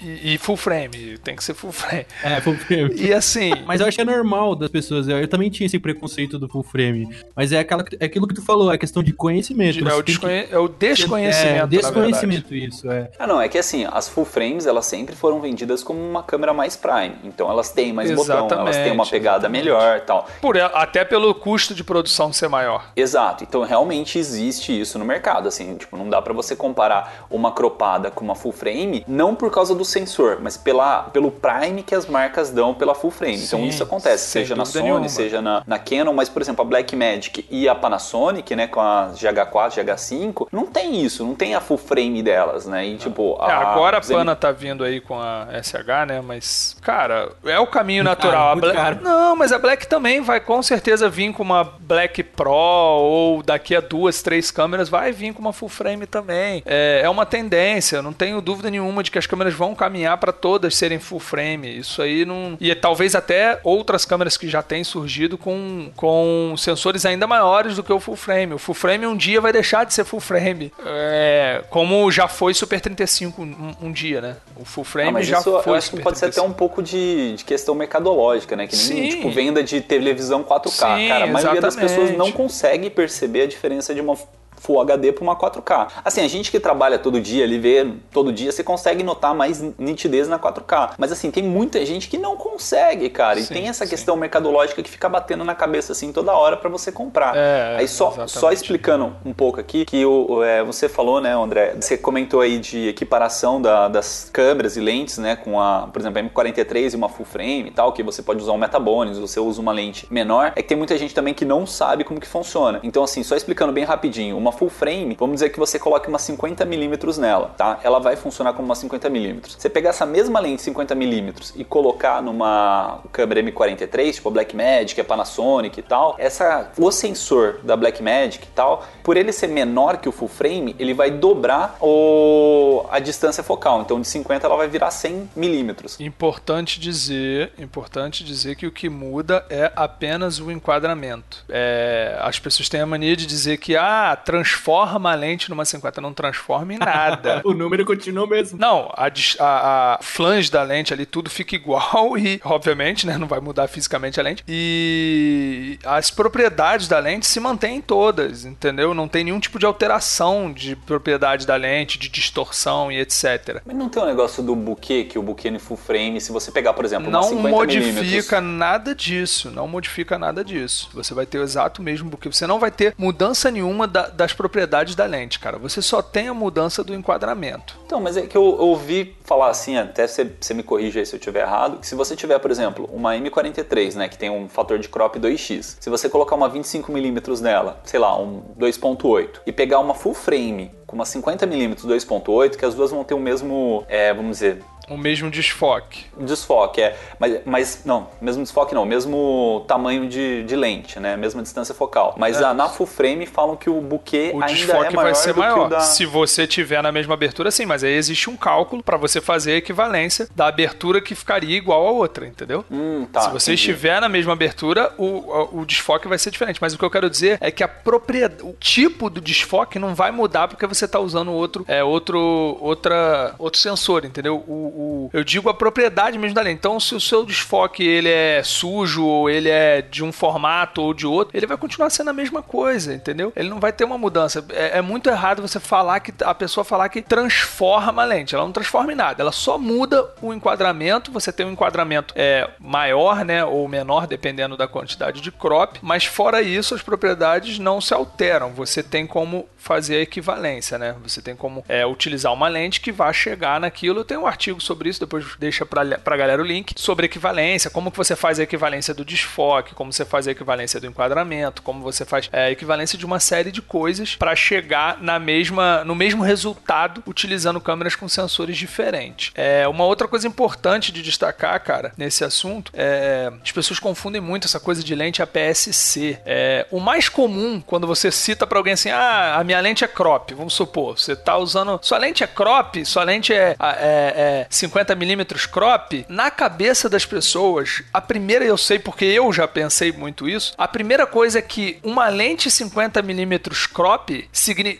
e, 0.00 0.34
e 0.34 0.38
full 0.38 0.56
frame, 0.56 1.18
tem 1.18 1.34
que 1.36 1.42
ser 1.44 1.54
full 1.54 1.72
frame. 1.72 2.06
É, 2.22 2.40
full 2.40 2.54
frame. 2.56 2.94
E 2.96 3.12
assim, 3.12 3.52
Mas 3.66 3.80
eu 3.80 3.86
acho 3.86 3.96
que 3.96 4.02
é 4.02 4.04
normal 4.04 4.54
das 4.54 4.70
pessoas. 4.70 5.08
Eu, 5.08 5.18
eu 5.18 5.28
também 5.28 5.48
tinha 5.50 5.66
esse 5.66 5.78
preconceito 5.78 6.38
do 6.38 6.48
full 6.48 6.62
frame. 6.62 7.08
Mas 7.34 7.52
é, 7.52 7.58
aquela, 7.60 7.84
é 7.98 8.04
aquilo 8.04 8.26
que 8.26 8.34
tu 8.34 8.42
falou, 8.42 8.72
é 8.72 8.78
questão 8.78 9.02
de 9.02 9.12
conhecimento. 9.12 9.78
é 9.78 9.82
Você 9.82 9.88
o, 9.88 10.02
tem 10.02 10.04
que- 10.04 10.10
desconhe- 10.12 10.46
é 10.50 10.58
o 10.58 10.68
desconhecimento. 10.68 11.56
É, 11.56 11.60
na 11.60 11.66
desconhecimento, 11.66 12.54
isso, 12.54 12.90
é. 12.90 13.10
Ah, 13.18 13.26
não, 13.26 13.40
é 13.40 13.48
que 13.48 13.58
assim, 13.58 13.86
as 13.90 14.08
full 14.08 14.24
frames, 14.24 14.66
elas 14.66 14.86
sempre 14.86 15.14
foram 15.16 15.40
vendidas 15.40 15.82
como 15.82 15.98
uma 16.00 16.22
câmera 16.22 16.52
mais 16.52 16.76
prime. 16.76 17.16
Então 17.24 17.50
elas 17.50 17.70
têm 17.70 17.92
mais 17.92 18.10
botão, 18.12 18.48
elas 18.50 18.76
têm 18.76 18.92
uma 18.92 19.02
Exatamente, 19.04 19.10
pegada 19.10 19.36
exatamente. 19.38 19.64
melhor 19.64 19.96
e 19.98 20.00
tal. 20.00 20.28
Por, 20.40 20.58
até 20.60 21.04
pelo 21.04 21.34
custo 21.34 21.74
de 21.74 21.82
produção 21.82 22.32
ser 22.32 22.48
maior. 22.48 22.92
Exato, 22.96 23.44
então 23.44 23.62
realmente 23.62 24.18
existe 24.18 24.78
isso 24.78 24.98
no 24.98 25.04
mercado, 25.04 25.48
assim, 25.48 25.76
tipo, 25.76 25.96
não 25.96 26.08
dá 26.10 26.20
pra 26.20 26.32
você 26.34 26.54
comparar 26.54 27.26
uma 27.30 27.52
cropada 27.52 28.10
com 28.10 28.24
uma 28.24 28.34
full 28.34 28.52
frame, 28.52 29.04
não 29.08 29.34
por 29.34 29.50
causa 29.50 29.74
do 29.74 29.84
sensor, 29.86 30.38
mas 30.42 30.56
pela, 30.56 31.04
pelo 31.04 31.30
prime 31.30 31.82
que 31.82 31.94
as 31.94 32.06
marcas 32.06 32.50
dão 32.50 32.74
pela 32.74 32.94
full 32.94 33.10
frame. 33.10 33.36
então 33.36 33.60
Sim, 33.60 33.66
isso 33.66 33.82
acontece, 33.82 34.28
seja 34.28 34.54
na 34.54 34.64
Sony, 34.64 34.84
nenhuma. 34.84 35.08
seja 35.08 35.40
na, 35.40 35.62
na 35.66 35.78
Canon, 35.78 36.12
mas 36.12 36.28
por 36.28 36.42
exemplo, 36.42 36.62
a 36.62 36.64
Blackmagic 36.68 37.46
e 37.50 37.68
a 37.68 37.74
Panasonic, 37.74 38.54
né, 38.54 38.66
com 38.66 38.80
a 38.80 39.10
GH4, 39.14 39.70
GH5, 39.84 40.48
não 40.52 40.66
tem 40.66 41.02
isso, 41.04 41.24
não 41.24 41.34
tem 41.34 41.54
a 41.54 41.60
full 41.60 41.78
frame 41.78 42.22
delas, 42.22 42.66
né? 42.66 42.86
E 42.86 42.96
tipo, 42.96 43.36
É, 43.40 43.52
agora 43.52 43.98
a 43.98 44.00
Pana 44.00 44.34
tá 44.36 44.50
vindo 44.52 44.84
aí 44.84 45.00
com 45.00 45.18
a 45.20 45.46
SH, 45.62 46.06
né? 46.08 46.20
Mas, 46.20 46.76
cara, 46.82 47.30
é 47.44 47.58
o 47.58 47.66
caminho 47.66 48.04
Muito 48.04 48.16
natural. 48.16 48.48
caro, 48.48 48.60
Black-. 48.60 49.04
Não, 49.04 49.36
mas 49.36 49.52
a 49.52 49.58
Black 49.58 49.86
também 49.86 50.20
vai 50.20 50.40
com 50.40 50.62
certeza 50.62 51.08
vir 51.08 51.32
com 51.32 51.42
uma 51.42 51.64
Black 51.64 52.22
Pro 52.22 52.50
ou 52.52 53.42
daqui 53.42 53.74
a 53.76 53.80
duas, 53.80 54.22
três 54.22 54.50
câmeras 54.50 54.88
vai 54.88 55.12
vir 55.12 55.32
com 55.32 55.40
uma 55.40 55.52
full 55.52 55.68
frame 55.68 56.06
também. 56.06 56.62
É, 56.66 57.00
é 57.04 57.08
uma 57.10 57.24
tendência, 57.26 58.02
não 58.02 58.12
tenho 58.12 58.40
dúvida 58.40 58.70
nenhuma 58.70 59.02
de 59.02 59.10
que 59.10 59.18
as 59.18 59.26
câmeras 59.26 59.54
vão 59.54 59.74
caminhar 59.76 60.16
para 60.18 60.32
todas 60.32 60.74
serem 60.74 60.98
full 60.98 61.20
frame. 61.20 61.78
Isso 61.78 62.02
aí 62.02 62.24
não. 62.24 62.56
E 62.60 62.74
talvez 62.74 63.14
até 63.14 63.60
outras 63.62 64.04
câmeras 64.04 64.36
que 64.36 64.48
já 64.48 64.62
têm 64.62 64.82
surgido 64.82 65.36
com, 65.38 65.90
com 65.96 66.54
sensores 66.58 67.04
ainda 67.06 67.26
maiores 67.26 67.76
do 67.76 67.82
que 67.82 67.92
o 67.92 68.00
full 68.00 68.16
frame. 68.16 68.54
O 68.54 68.58
full 68.58 68.74
frame 68.74 69.06
um 69.06 69.16
dia 69.16 69.40
vai 69.40 69.52
deixar 69.52 69.84
de 69.84 69.94
ser 69.94 70.04
full 70.04 70.20
frame. 70.20 70.72
É, 70.84 71.62
como 71.70 72.10
já 72.10 72.26
foi 72.28 72.54
Super 72.54 72.80
35 72.80 73.42
um, 73.42 73.74
um 73.82 73.92
dia, 73.92 74.20
né? 74.20 74.36
O 74.56 74.64
full 74.64 74.84
frame 74.84 75.08
Ah, 75.08 75.12
mas 75.12 75.26
já 75.26 75.38
isso 75.38 75.60
foi 75.62 75.72
eu 75.72 75.76
acho 75.76 75.90
que 75.90 76.00
pode 76.00 76.18
ser 76.18 76.26
até 76.26 76.40
35. 76.40 76.48
um 76.50 76.56
pouco 76.56 76.82
de, 76.82 77.34
de 77.36 77.44
questão 77.44 77.74
mercadológica, 77.74 78.56
né? 78.56 78.66
Que 78.66 78.76
nem 78.76 78.84
Sim. 78.86 79.08
tipo 79.16 79.30
venda 79.30 79.62
de 79.62 79.80
televisão 79.80 80.42
4K. 80.42 80.70
Sim, 80.70 81.08
Cara, 81.08 81.24
a 81.24 81.26
maioria 81.26 81.60
das 81.60 81.74
exatamente. 81.74 82.00
pessoas 82.00 82.18
não 82.18 82.32
consegue 82.32 82.88
perceber 82.90 83.42
a 83.42 83.46
diferença 83.46 83.94
de 83.94 84.00
uma 84.00 84.16
Full 84.56 84.80
HD 84.80 85.12
para 85.12 85.22
uma 85.22 85.36
4K. 85.36 85.88
Assim, 86.04 86.20
a 86.22 86.28
gente 86.28 86.50
que 86.50 86.58
trabalha 86.60 86.98
todo 86.98 87.20
dia 87.20 87.44
ali, 87.44 87.58
vê 87.58 87.86
todo 88.10 88.32
dia, 88.32 88.50
você 88.52 88.62
consegue 88.64 89.02
notar 89.02 89.34
mais 89.34 89.62
nitidez 89.78 90.28
na 90.28 90.38
4K. 90.38 90.92
Mas 90.98 91.12
assim, 91.12 91.30
tem 91.30 91.42
muita 91.42 91.84
gente 91.84 92.08
que 92.08 92.18
não 92.18 92.36
consegue, 92.36 93.08
cara. 93.10 93.38
E 93.38 93.42
Sim, 93.44 93.54
tem 93.54 93.68
essa 93.68 93.84
sim. 93.84 93.90
questão 93.90 94.16
mercadológica 94.16 94.82
que 94.82 94.90
fica 94.90 95.08
batendo 95.08 95.44
na 95.44 95.54
cabeça 95.54 95.92
assim 95.92 96.12
toda 96.12 96.32
hora 96.32 96.56
para 96.56 96.68
você 96.70 96.90
comprar. 96.90 97.36
É, 97.36 97.76
Aí 97.78 97.88
só, 97.88 98.08
exatamente. 98.08 98.32
só 98.38 98.52
explicando 98.52 99.14
um 99.24 99.32
pouco 99.32 99.60
aqui, 99.60 99.84
que 99.84 100.04
o, 100.04 100.26
o, 100.30 100.42
é, 100.42 100.62
você 100.64 100.88
falou, 100.88 101.20
né, 101.20 101.32
André? 101.34 101.74
Você 101.80 101.96
comentou 101.96 102.40
aí 102.40 102.58
de 102.58 102.88
equiparação 102.88 103.60
da- 103.60 103.88
das 103.88 104.30
câmeras 104.32 104.76
e 104.76 104.80
lentes, 104.80 105.18
né, 105.18 105.36
com 105.36 105.60
a, 105.60 105.88
por 105.92 106.00
exemplo, 106.00 106.18
a 106.18 106.22
M43 106.22 106.92
e 106.92 106.96
uma 106.96 107.08
full 107.08 107.26
frame 107.26 107.66
e 107.68 107.70
tal, 107.70 107.92
que 107.92 108.02
você 108.02 108.22
pode 108.22 108.40
usar 108.42 108.52
um 108.52 108.58
metabones, 108.58 109.18
você 109.18 109.38
usa 109.40 109.60
uma 109.60 109.72
lente 109.72 110.06
menor. 110.10 110.52
É 110.56 110.62
que 110.62 110.68
tem 110.68 110.76
muita 110.76 110.96
gente 110.98 111.14
também 111.14 111.34
que 111.34 111.44
não 111.44 111.66
sabe 111.66 112.04
como 112.04 112.20
que 112.20 112.26
funciona. 112.26 112.80
Então, 112.82 113.02
assim, 113.04 113.22
só 113.22 113.36
explicando 113.36 113.72
bem 113.72 113.84
rapidinho, 113.84 114.36
uma 114.46 114.52
full 114.52 114.70
frame, 114.70 115.16
vamos 115.18 115.36
dizer 115.36 115.50
que 115.50 115.58
você 115.58 115.78
coloque 115.78 116.08
uma 116.08 116.18
50mm 116.18 117.18
nela, 117.18 117.48
tá? 117.56 117.80
Ela 117.82 117.98
vai 117.98 118.14
funcionar 118.16 118.52
como 118.52 118.66
uma 118.66 118.74
50mm. 118.74 119.56
Você 119.58 119.68
pegar 119.68 119.90
essa 119.90 120.06
mesma 120.06 120.38
lente 120.38 120.62
50mm 120.62 121.52
e 121.56 121.64
colocar 121.64 122.22
numa 122.22 123.00
câmera 123.12 123.42
M43, 123.42 124.14
tipo 124.14 124.28
a 124.28 124.32
Blackmagic, 124.32 125.00
a 125.00 125.04
Panasonic 125.04 125.80
e 125.80 125.82
tal, 125.82 126.14
essa, 126.18 126.70
o 126.78 126.90
sensor 126.90 127.58
da 127.62 127.76
Blackmagic 127.76 128.44
e 128.44 128.50
tal, 128.50 128.86
por 129.02 129.16
ele 129.16 129.32
ser 129.32 129.48
menor 129.48 129.96
que 129.98 130.08
o 130.08 130.12
full 130.12 130.28
frame, 130.28 130.76
ele 130.78 130.94
vai 130.94 131.10
dobrar 131.10 131.76
o, 131.80 132.86
a 132.90 132.98
distância 132.98 133.42
focal. 133.42 133.82
Então 133.82 134.00
de 134.00 134.06
50 134.06 134.46
ela 134.46 134.56
vai 134.56 134.68
virar 134.68 134.90
100 134.90 135.30
milímetros. 135.34 135.98
Importante 135.98 136.78
dizer, 136.78 137.52
importante 137.58 138.22
dizer 138.22 138.54
que 138.54 138.66
o 138.66 138.70
que 138.70 138.88
muda 138.88 139.44
é 139.50 139.72
apenas 139.74 140.38
o 140.38 140.50
enquadramento. 140.50 141.44
É, 141.48 142.16
as 142.20 142.38
pessoas 142.38 142.68
têm 142.68 142.80
a 142.80 142.86
mania 142.86 143.16
de 143.16 143.26
dizer 143.26 143.56
que 143.56 143.76
ah, 143.76 144.16
transforma 144.36 145.12
a 145.12 145.14
lente 145.14 145.48
numa 145.48 145.64
50, 145.64 146.00
não 146.00 146.12
transforma 146.12 146.74
em 146.74 146.78
nada. 146.78 147.40
o 147.44 147.52
número 147.54 147.84
continua 147.84 148.24
o 148.24 148.28
mesmo. 148.28 148.58
Não, 148.58 148.92
a, 148.94 149.06
a, 149.06 149.94
a 149.94 149.98
flange 150.02 150.50
da 150.50 150.62
lente 150.62 150.92
ali 150.92 151.06
tudo 151.06 151.30
fica 151.30 151.54
igual 151.54 152.16
e, 152.18 152.40
obviamente, 152.44 153.06
né, 153.06 153.16
não 153.16 153.26
vai 153.26 153.40
mudar 153.40 153.66
fisicamente 153.68 154.20
a 154.20 154.22
lente. 154.22 154.44
E 154.46 155.78
as 155.84 156.10
propriedades 156.10 156.88
da 156.88 156.98
lente 156.98 157.26
se 157.26 157.40
mantêm 157.40 157.80
todas, 157.80 158.44
entendeu? 158.44 158.92
Não 158.94 159.08
tem 159.08 159.24
nenhum 159.24 159.40
tipo 159.40 159.58
de 159.58 159.66
alteração 159.66 160.52
de 160.52 160.76
propriedade 160.76 161.46
da 161.46 161.56
lente, 161.56 161.98
de 161.98 162.08
distorção 162.08 162.92
e 162.92 162.98
etc. 163.00 163.60
Mas 163.64 163.76
não 163.76 163.88
tem 163.88 164.02
um 164.02 164.06
negócio 164.06 164.42
do 164.42 164.54
buquê, 164.54 165.04
que 165.04 165.18
o 165.18 165.22
buquê 165.22 165.50
no 165.50 165.58
full 165.58 165.76
frame, 165.76 166.20
se 166.20 166.30
você 166.32 166.50
pegar, 166.50 166.72
por 166.74 166.84
exemplo, 166.84 167.08
uma 167.08 167.20
Não 167.20 167.28
50 167.28 167.48
modifica 167.48 168.02
milímetros- 168.02 168.42
nada 168.42 168.94
disso, 168.94 169.50
não 169.50 169.66
modifica 169.66 170.18
nada 170.18 170.44
disso. 170.44 170.90
Você 170.92 171.14
vai 171.14 171.26
ter 171.26 171.38
o 171.38 171.42
exato 171.42 171.82
mesmo 171.82 172.08
buquê. 172.10 172.30
Você 172.30 172.46
não 172.46 172.58
vai 172.58 172.70
ter 172.70 172.94
mudança 172.98 173.50
nenhuma 173.50 173.86
da- 173.86 174.08
das 174.26 174.32
propriedades 174.32 174.96
da 174.96 175.06
lente, 175.06 175.38
cara. 175.38 175.56
Você 175.58 175.80
só 175.80 176.02
tem 176.02 176.26
a 176.26 176.34
mudança 176.34 176.82
do 176.82 176.92
enquadramento. 176.92 177.78
Então, 177.86 178.00
mas 178.00 178.16
é 178.16 178.22
que 178.22 178.36
eu 178.36 178.42
ouvi 178.42 179.16
falar 179.22 179.50
assim, 179.50 179.76
até 179.76 180.04
você, 180.06 180.32
você 180.40 180.52
me 180.52 180.64
corrija 180.64 180.98
aí 180.98 181.06
se 181.06 181.14
eu 181.14 181.18
estiver 181.18 181.42
errado, 181.42 181.78
que 181.78 181.86
se 181.86 181.94
você 181.94 182.16
tiver, 182.16 182.38
por 182.40 182.50
exemplo, 182.50 182.90
uma 182.92 183.14
M43, 183.14 183.94
né, 183.94 184.08
que 184.08 184.18
tem 184.18 184.28
um 184.28 184.48
fator 184.48 184.80
de 184.80 184.88
crop 184.88 185.16
2x, 185.16 185.76
se 185.78 185.88
você 185.88 186.08
colocar 186.08 186.34
uma 186.34 186.50
25mm 186.50 187.40
nela, 187.40 187.80
sei 187.84 188.00
lá, 188.00 188.20
um 188.20 188.42
2.8, 188.58 189.42
e 189.46 189.52
pegar 189.52 189.78
uma 189.78 189.94
full 189.94 190.14
frame 190.14 190.72
com 190.86 190.96
uma 190.96 191.04
50mm 191.04 191.76
2.8, 191.76 192.56
que 192.56 192.64
as 192.64 192.74
duas 192.74 192.90
vão 192.90 193.04
ter 193.04 193.14
o 193.14 193.20
mesmo, 193.20 193.84
é, 193.88 194.12
vamos 194.12 194.38
dizer, 194.38 194.62
O 194.88 194.96
mesmo 194.96 195.30
desfoque. 195.30 196.04
desfoque, 196.18 196.80
é, 196.80 196.96
mas, 197.18 197.40
mas 197.44 197.82
não, 197.84 198.08
mesmo 198.20 198.42
desfoque 198.42 198.74
não, 198.74 198.84
mesmo 198.84 199.64
tamanho 199.66 200.08
de, 200.08 200.44
de 200.44 200.56
lente, 200.56 201.00
né, 201.00 201.16
mesma 201.16 201.42
distância 201.42 201.74
focal. 201.74 202.14
Mas 202.16 202.40
a, 202.40 202.54
na 202.54 202.68
full 202.68 202.86
frame 202.86 203.26
falam 203.26 203.56
que 203.56 203.68
o 203.68 203.80
buquê 203.80 204.30
O 204.34 204.42
ainda 204.42 204.46
desfoque 204.54 204.86
é 204.92 204.96
maior 204.96 205.04
vai 205.04 205.14
ser 205.14 205.32
do 205.32 205.34
que 205.34 205.40
o 205.40 205.42
maior. 205.42 205.68
da... 205.68 205.80
Se 205.80 206.06
você 206.06 206.46
tiver 206.46 206.82
na 206.82 206.92
mesma 206.92 207.14
abertura, 207.14 207.50
sim, 207.50 207.66
mas 207.66 207.82
aí 207.82 207.92
existe 207.92 208.30
um 208.30 208.36
cálculo 208.36 208.82
para 208.82 208.96
você 208.96 209.20
fazer 209.20 209.52
a 209.52 209.56
equivalência 209.56 210.28
da 210.34 210.46
abertura 210.46 211.00
que 211.00 211.14
ficaria 211.14 211.56
igual 211.56 211.86
a 211.86 211.90
outra, 211.90 212.26
entendeu? 212.26 212.64
Hum, 212.70 213.06
tá, 213.12 213.22
Se 213.22 213.30
você 213.30 213.52
entendi. 213.52 213.70
estiver 213.70 214.00
na 214.00 214.08
mesma 214.08 214.32
abertura, 214.32 214.92
o, 214.96 215.04
o, 215.04 215.60
o 215.60 215.66
desfoque 215.66 216.06
vai 216.08 216.18
ser 216.18 216.30
diferente. 216.30 216.58
Mas 216.60 216.74
o 216.74 216.78
que 216.78 216.84
eu 216.84 216.90
quero 216.90 217.10
dizer 217.10 217.38
é 217.40 217.50
que 217.50 217.62
a 217.62 217.68
propriedade, 217.68 218.42
o 218.42 218.52
tipo 218.58 219.10
do 219.10 219.20
desfoque 219.20 219.78
não 219.78 219.94
vai 219.94 220.10
mudar 220.10 220.48
porque 220.48 220.66
você 220.66 220.84
está 220.84 220.98
usando 221.00 221.32
outro, 221.32 221.64
é, 221.68 221.82
outro, 221.82 222.18
outra, 222.60 223.34
outro 223.38 223.60
sensor, 223.60 224.04
entendeu? 224.04 224.36
O, 224.46 224.75
o- 224.76 225.10
eu 225.12 225.24
digo 225.24 225.48
a 225.48 225.54
propriedade 225.54 226.18
mesmo 226.18 226.34
da 226.34 226.42
lente. 226.42 226.58
Então, 226.58 226.78
se 226.78 226.94
o 226.94 227.00
seu 227.00 227.24
desfoque 227.24 227.86
ele 227.86 228.08
é 228.08 228.42
sujo, 228.42 229.04
ou 229.04 229.30
ele 229.30 229.48
é 229.48 229.80
de 229.82 230.04
um 230.04 230.12
formato 230.12 230.82
ou 230.82 230.92
de 230.94 231.06
outro, 231.06 231.36
ele 231.36 231.46
vai 231.46 231.56
continuar 231.56 231.90
sendo 231.90 232.10
a 232.10 232.12
mesma 232.12 232.42
coisa, 232.42 232.94
entendeu? 232.94 233.32
Ele 233.34 233.48
não 233.48 233.58
vai 233.60 233.72
ter 233.72 233.84
uma 233.84 233.98
mudança. 233.98 234.44
É, 234.50 234.78
é 234.78 234.82
muito 234.82 235.08
errado 235.08 235.40
você 235.42 235.58
falar 235.58 236.00
que 236.00 236.12
a 236.22 236.34
pessoa 236.34 236.64
falar 236.64 236.88
que 236.88 237.00
transforma 237.02 238.02
a 238.02 238.04
lente. 238.04 238.34
Ela 238.34 238.44
não 238.44 238.52
transforma 238.52 238.92
em 238.92 238.96
nada. 238.96 239.22
Ela 239.22 239.32
só 239.32 239.58
muda 239.58 240.08
o 240.20 240.32
enquadramento. 240.32 241.10
Você 241.12 241.32
tem 241.32 241.46
um 241.46 241.52
enquadramento 241.52 242.12
é, 242.16 242.48
maior, 242.58 243.24
né, 243.24 243.44
ou 243.44 243.66
menor, 243.68 244.06
dependendo 244.06 244.56
da 244.56 244.68
quantidade 244.68 245.20
de 245.20 245.30
crop. 245.32 245.78
Mas 245.82 246.04
fora 246.04 246.42
isso, 246.42 246.74
as 246.74 246.82
propriedades 246.82 247.58
não 247.58 247.80
se 247.80 247.94
alteram. 247.94 248.52
Você 248.52 248.82
tem 248.82 249.06
como 249.06 249.48
fazer 249.56 249.96
a 249.96 250.00
equivalência, 250.02 250.78
né? 250.78 250.94
Você 251.02 251.20
tem 251.20 251.34
como 251.34 251.64
é, 251.68 251.84
utilizar 251.84 252.32
uma 252.32 252.46
lente 252.48 252.80
que 252.80 252.92
vai 252.92 253.12
chegar 253.12 253.58
naquilo. 253.58 254.04
Tenho 254.04 254.20
um 254.22 254.26
artigo 254.26 254.60
sobre 254.66 254.88
isso, 254.88 255.00
depois 255.00 255.24
deixa 255.38 255.64
pra, 255.64 255.84
pra 255.98 256.16
galera 256.16 256.42
o 256.42 256.44
link, 256.44 256.74
sobre 256.76 257.06
equivalência, 257.06 257.70
como 257.70 257.90
que 257.90 257.96
você 257.96 258.16
faz 258.16 258.38
a 258.38 258.42
equivalência 258.42 258.92
do 258.92 259.04
desfoque, 259.04 259.74
como 259.74 259.92
você 259.92 260.04
faz 260.04 260.26
a 260.26 260.32
equivalência 260.32 260.80
do 260.80 260.86
enquadramento, 260.86 261.62
como 261.62 261.80
você 261.80 262.04
faz 262.04 262.28
é, 262.32 262.46
a 262.46 262.50
equivalência 262.50 262.98
de 262.98 263.06
uma 263.06 263.20
série 263.20 263.50
de 263.50 263.62
coisas 263.62 264.16
para 264.16 264.34
chegar 264.34 265.00
na 265.00 265.18
mesma, 265.18 265.84
no 265.84 265.94
mesmo 265.94 266.22
resultado 266.22 267.02
utilizando 267.06 267.60
câmeras 267.60 267.94
com 267.94 268.08
sensores 268.08 268.56
diferentes. 268.56 269.32
É, 269.34 269.66
uma 269.68 269.84
outra 269.84 270.08
coisa 270.08 270.26
importante 270.26 270.92
de 270.92 271.02
destacar, 271.02 271.58
cara, 271.62 271.92
nesse 271.96 272.24
assunto, 272.24 272.72
é, 272.74 273.32
as 273.42 273.52
pessoas 273.52 273.78
confundem 273.78 274.20
muito 274.20 274.46
essa 274.46 274.58
coisa 274.58 274.82
de 274.82 274.94
lente 274.94 275.22
APS-C. 275.22 276.18
É, 276.24 276.66
o 276.70 276.80
mais 276.80 277.08
comum, 277.08 277.60
quando 277.60 277.86
você 277.86 278.10
cita 278.10 278.46
para 278.46 278.58
alguém 278.58 278.72
assim, 278.72 278.90
ah, 278.90 279.36
a 279.38 279.44
minha 279.44 279.60
lente 279.60 279.84
é 279.84 279.88
crop, 279.88 280.34
vamos 280.34 280.54
supor, 280.54 280.98
você 280.98 281.14
tá 281.14 281.36
usando, 281.36 281.78
sua 281.82 281.98
lente 281.98 282.24
é 282.24 282.26
crop, 282.26 282.84
sua 282.84 283.04
lente 283.04 283.32
é, 283.32 283.56
é, 283.60 283.86
é 284.16 284.46
50mm 284.56 285.48
crop, 285.50 286.06
na 286.08 286.30
cabeça 286.30 286.88
das 286.88 287.04
pessoas, 287.04 287.82
a 287.92 288.00
primeira 288.00 288.44
eu 288.44 288.56
sei 288.56 288.78
porque 288.78 289.04
eu 289.04 289.32
já 289.32 289.46
pensei 289.48 289.92
muito 289.92 290.28
isso, 290.28 290.54
a 290.56 290.68
primeira 290.68 291.06
coisa 291.06 291.38
é 291.38 291.42
que 291.42 291.78
uma 291.82 292.08
lente 292.08 292.48
50mm 292.48 293.72
crop, 293.72 294.28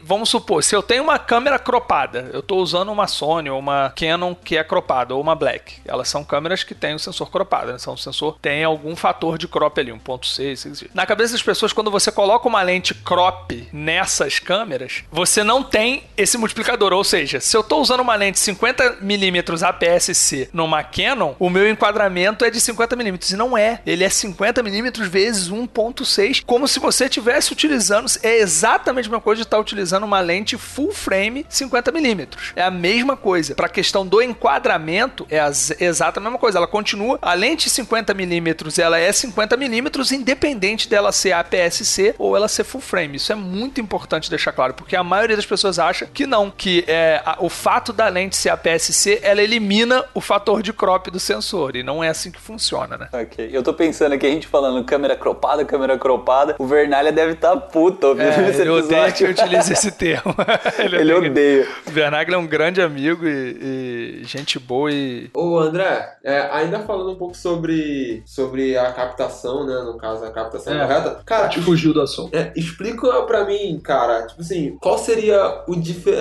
vamos 0.03 0.29
supor, 0.29 0.63
se 0.63 0.75
eu 0.75 0.83
tenho 0.83 1.03
uma 1.03 1.19
câmera 1.19 1.59
cropada, 1.59 2.31
eu 2.33 2.43
tô 2.43 2.57
usando 2.57 2.93
uma 2.93 3.07
Sony 3.07 3.51
ou 3.51 3.59
uma 3.59 3.93
Canon 3.97 4.35
que 4.35 4.57
é 4.57 4.65
cropada, 4.65 5.15
ou 5.15 5.21
uma 5.21 5.35
Black, 5.35 5.75
elas 5.85 6.09
são 6.09 6.25
câmeras 6.25 6.63
que 6.63 6.75
têm 6.75 6.95
o 6.95 6.99
sensor 6.99 7.31
cropado, 7.31 7.73
né? 7.73 7.79
São 7.79 7.97
o 7.97 7.99
sensor 7.99 8.39
tem 8.41 8.63
algum 8.63 8.95
fator 8.95 9.39
de 9.39 9.49
crop 9.49 9.79
ali, 9.81 9.91
1.6, 9.91 10.57
6. 10.57 10.85
Na 10.95 11.07
cabeça 11.07 11.33
das 11.33 11.43
pessoas, 11.43 11.73
quando 11.73 11.91
você 11.91 12.13
coloca 12.13 12.47
uma 12.47 12.63
lente 12.63 12.95
crop 12.95 13.69
nessas 13.73 14.39
câmeras, 14.39 15.03
você 15.11 15.43
não 15.43 15.63
tem 15.63 16.05
esse 16.17 16.39
multiplicador, 16.39 16.93
ou 16.93 17.03
seja, 17.03 17.41
se 17.41 17.57
eu 17.57 17.65
tô 17.65 17.81
usando 17.81 18.01
uma 18.01 18.15
lente 18.15 18.39
50mm 18.39 19.65
APS-C 19.69 20.49
numa 20.53 20.83
Canon, 20.83 21.35
o 21.39 21.49
meu 21.51 21.69
enquadramento 21.71 22.45
é 22.45 22.51
de 22.51 22.59
50mm 22.61 23.33
e 23.33 23.37
não 23.37 23.57
é. 23.57 23.81
Ele 23.87 24.05
é 24.05 24.09
50mm 24.09 25.03
vezes 25.09 25.51
1.6, 25.51 26.43
como 26.45 26.67
se 26.69 26.79
você 26.79 27.05
estivesse 27.05 27.53
utilizando, 27.53 28.07
é 28.23 28.39
exatamente 28.39 29.07
a 29.07 29.11
mesma 29.11 29.21
coisa 29.21 29.43
de 29.43 29.47
estar 29.47 29.59
utilizando 29.59 30.05
uma 30.05 30.21
lente 30.21 30.57
full 30.57 30.91
frame 30.93 31.45
50mm. 31.51 32.29
É 32.57 32.63
a 32.63 32.71
mesma 32.71 33.17
coisa. 33.17 33.55
Para 33.55 33.67
a 33.67 33.69
questão 33.69 34.07
do 34.07 34.23
enquadramento, 34.23 35.27
é 35.31 35.39
a 35.41 35.51
mesma 36.21 36.39
coisa. 36.39 36.59
Ela 36.59 36.67
continua, 36.67 37.19
a 37.21 37.35
lente 37.35 37.69
50mm, 37.69 38.79
ela 38.79 38.99
é 38.99 39.11
50mm 39.11 40.13
independente 40.13 40.89
dela 40.89 41.13
ser 41.13 41.33
APS-C 41.33 42.15
ou 42.19 42.37
ela 42.37 42.49
ser 42.49 42.65
full 42.65 42.81
frame. 42.81 43.17
Isso 43.17 43.33
é 43.33 43.35
muito 43.35 43.81
importante 43.81 44.31
deixar 44.31 44.53
claro, 44.53 44.75
porque 44.75 44.97
a 44.97 45.05
maioria 45.05 45.37
das 45.37 45.47
pessoas 45.47 45.79
acha 45.79 46.07
que 46.07 46.27
não, 46.27 46.51
que 46.51 46.85
é, 46.87 47.21
a- 47.25 47.37
o 47.41 47.49
fato 47.49 47.93
da 47.93 48.09
lente 48.09 48.37
ser 48.37 48.51
APS-C, 48.51 49.21
ela 49.23 49.43
elimina 49.43 49.56
o 50.15 50.21
fator 50.21 50.63
de 50.63 50.73
crop 50.73 51.11
do 51.11 51.19
sensor, 51.21 51.77
e 51.77 51.83
não 51.83 52.03
é 52.03 52.09
assim 52.09 52.31
que 52.31 52.41
funciona, 52.41 52.97
né? 52.97 53.09
Ok, 53.13 53.49
eu 53.53 53.63
tô 53.63 53.73
pensando 53.75 54.13
aqui, 54.13 54.27
a 54.27 54.31
gente 54.31 54.47
falando 54.47 54.85
câmera 54.85 55.17
cropada, 55.17 55.65
câmera 55.65 55.99
cropada, 55.99 56.57
o 56.59 56.67
Vernalha 56.67 57.13
deve 57.13 57.33
estar 57.33 57.57
puto 57.57 58.09
ouvindo 58.09 58.27
É, 58.27 58.51
esse 58.51 58.61
ele 58.61 58.71
odeia 58.71 59.13
que 59.13 59.25
eu 59.25 59.29
episódio. 59.31 59.45
utilize 59.59 59.73
esse 59.73 59.91
termo. 59.97 60.35
Ele 60.79 61.13
odeia. 61.15 61.67
O 61.87 61.91
Vernagel 61.91 62.35
é 62.35 62.39
um 62.39 62.47
grande 62.47 62.81
amigo 62.83 63.27
e, 63.27 64.21
e 64.21 64.25
gente 64.25 64.59
boa 64.59 64.91
e. 64.91 65.31
Ô 65.35 65.59
André, 65.59 66.09
é, 66.25 66.41
ainda 66.53 66.81
falando 66.81 67.11
um 67.13 67.17
pouco 67.17 67.37
sobre, 67.37 68.23
sobre 68.27 68.77
a 68.77 68.93
captação, 68.93 69.65
né? 69.67 69.75
No 69.85 69.97
caso, 69.97 70.25
a 70.25 70.31
captação 70.31 70.75
É. 70.75 70.81
correta. 70.87 71.21
Cara, 71.25 71.49
Te 71.49 71.61
fugiu 71.61 71.93
do 71.93 72.01
assunto. 72.03 72.35
é, 72.35 72.53
explica 72.57 73.23
pra 73.23 73.45
mim, 73.45 73.79
cara, 73.83 74.27
tipo 74.27 74.41
assim, 74.43 74.77
qual 74.81 74.99
seria 74.99 75.63
o 75.67 75.75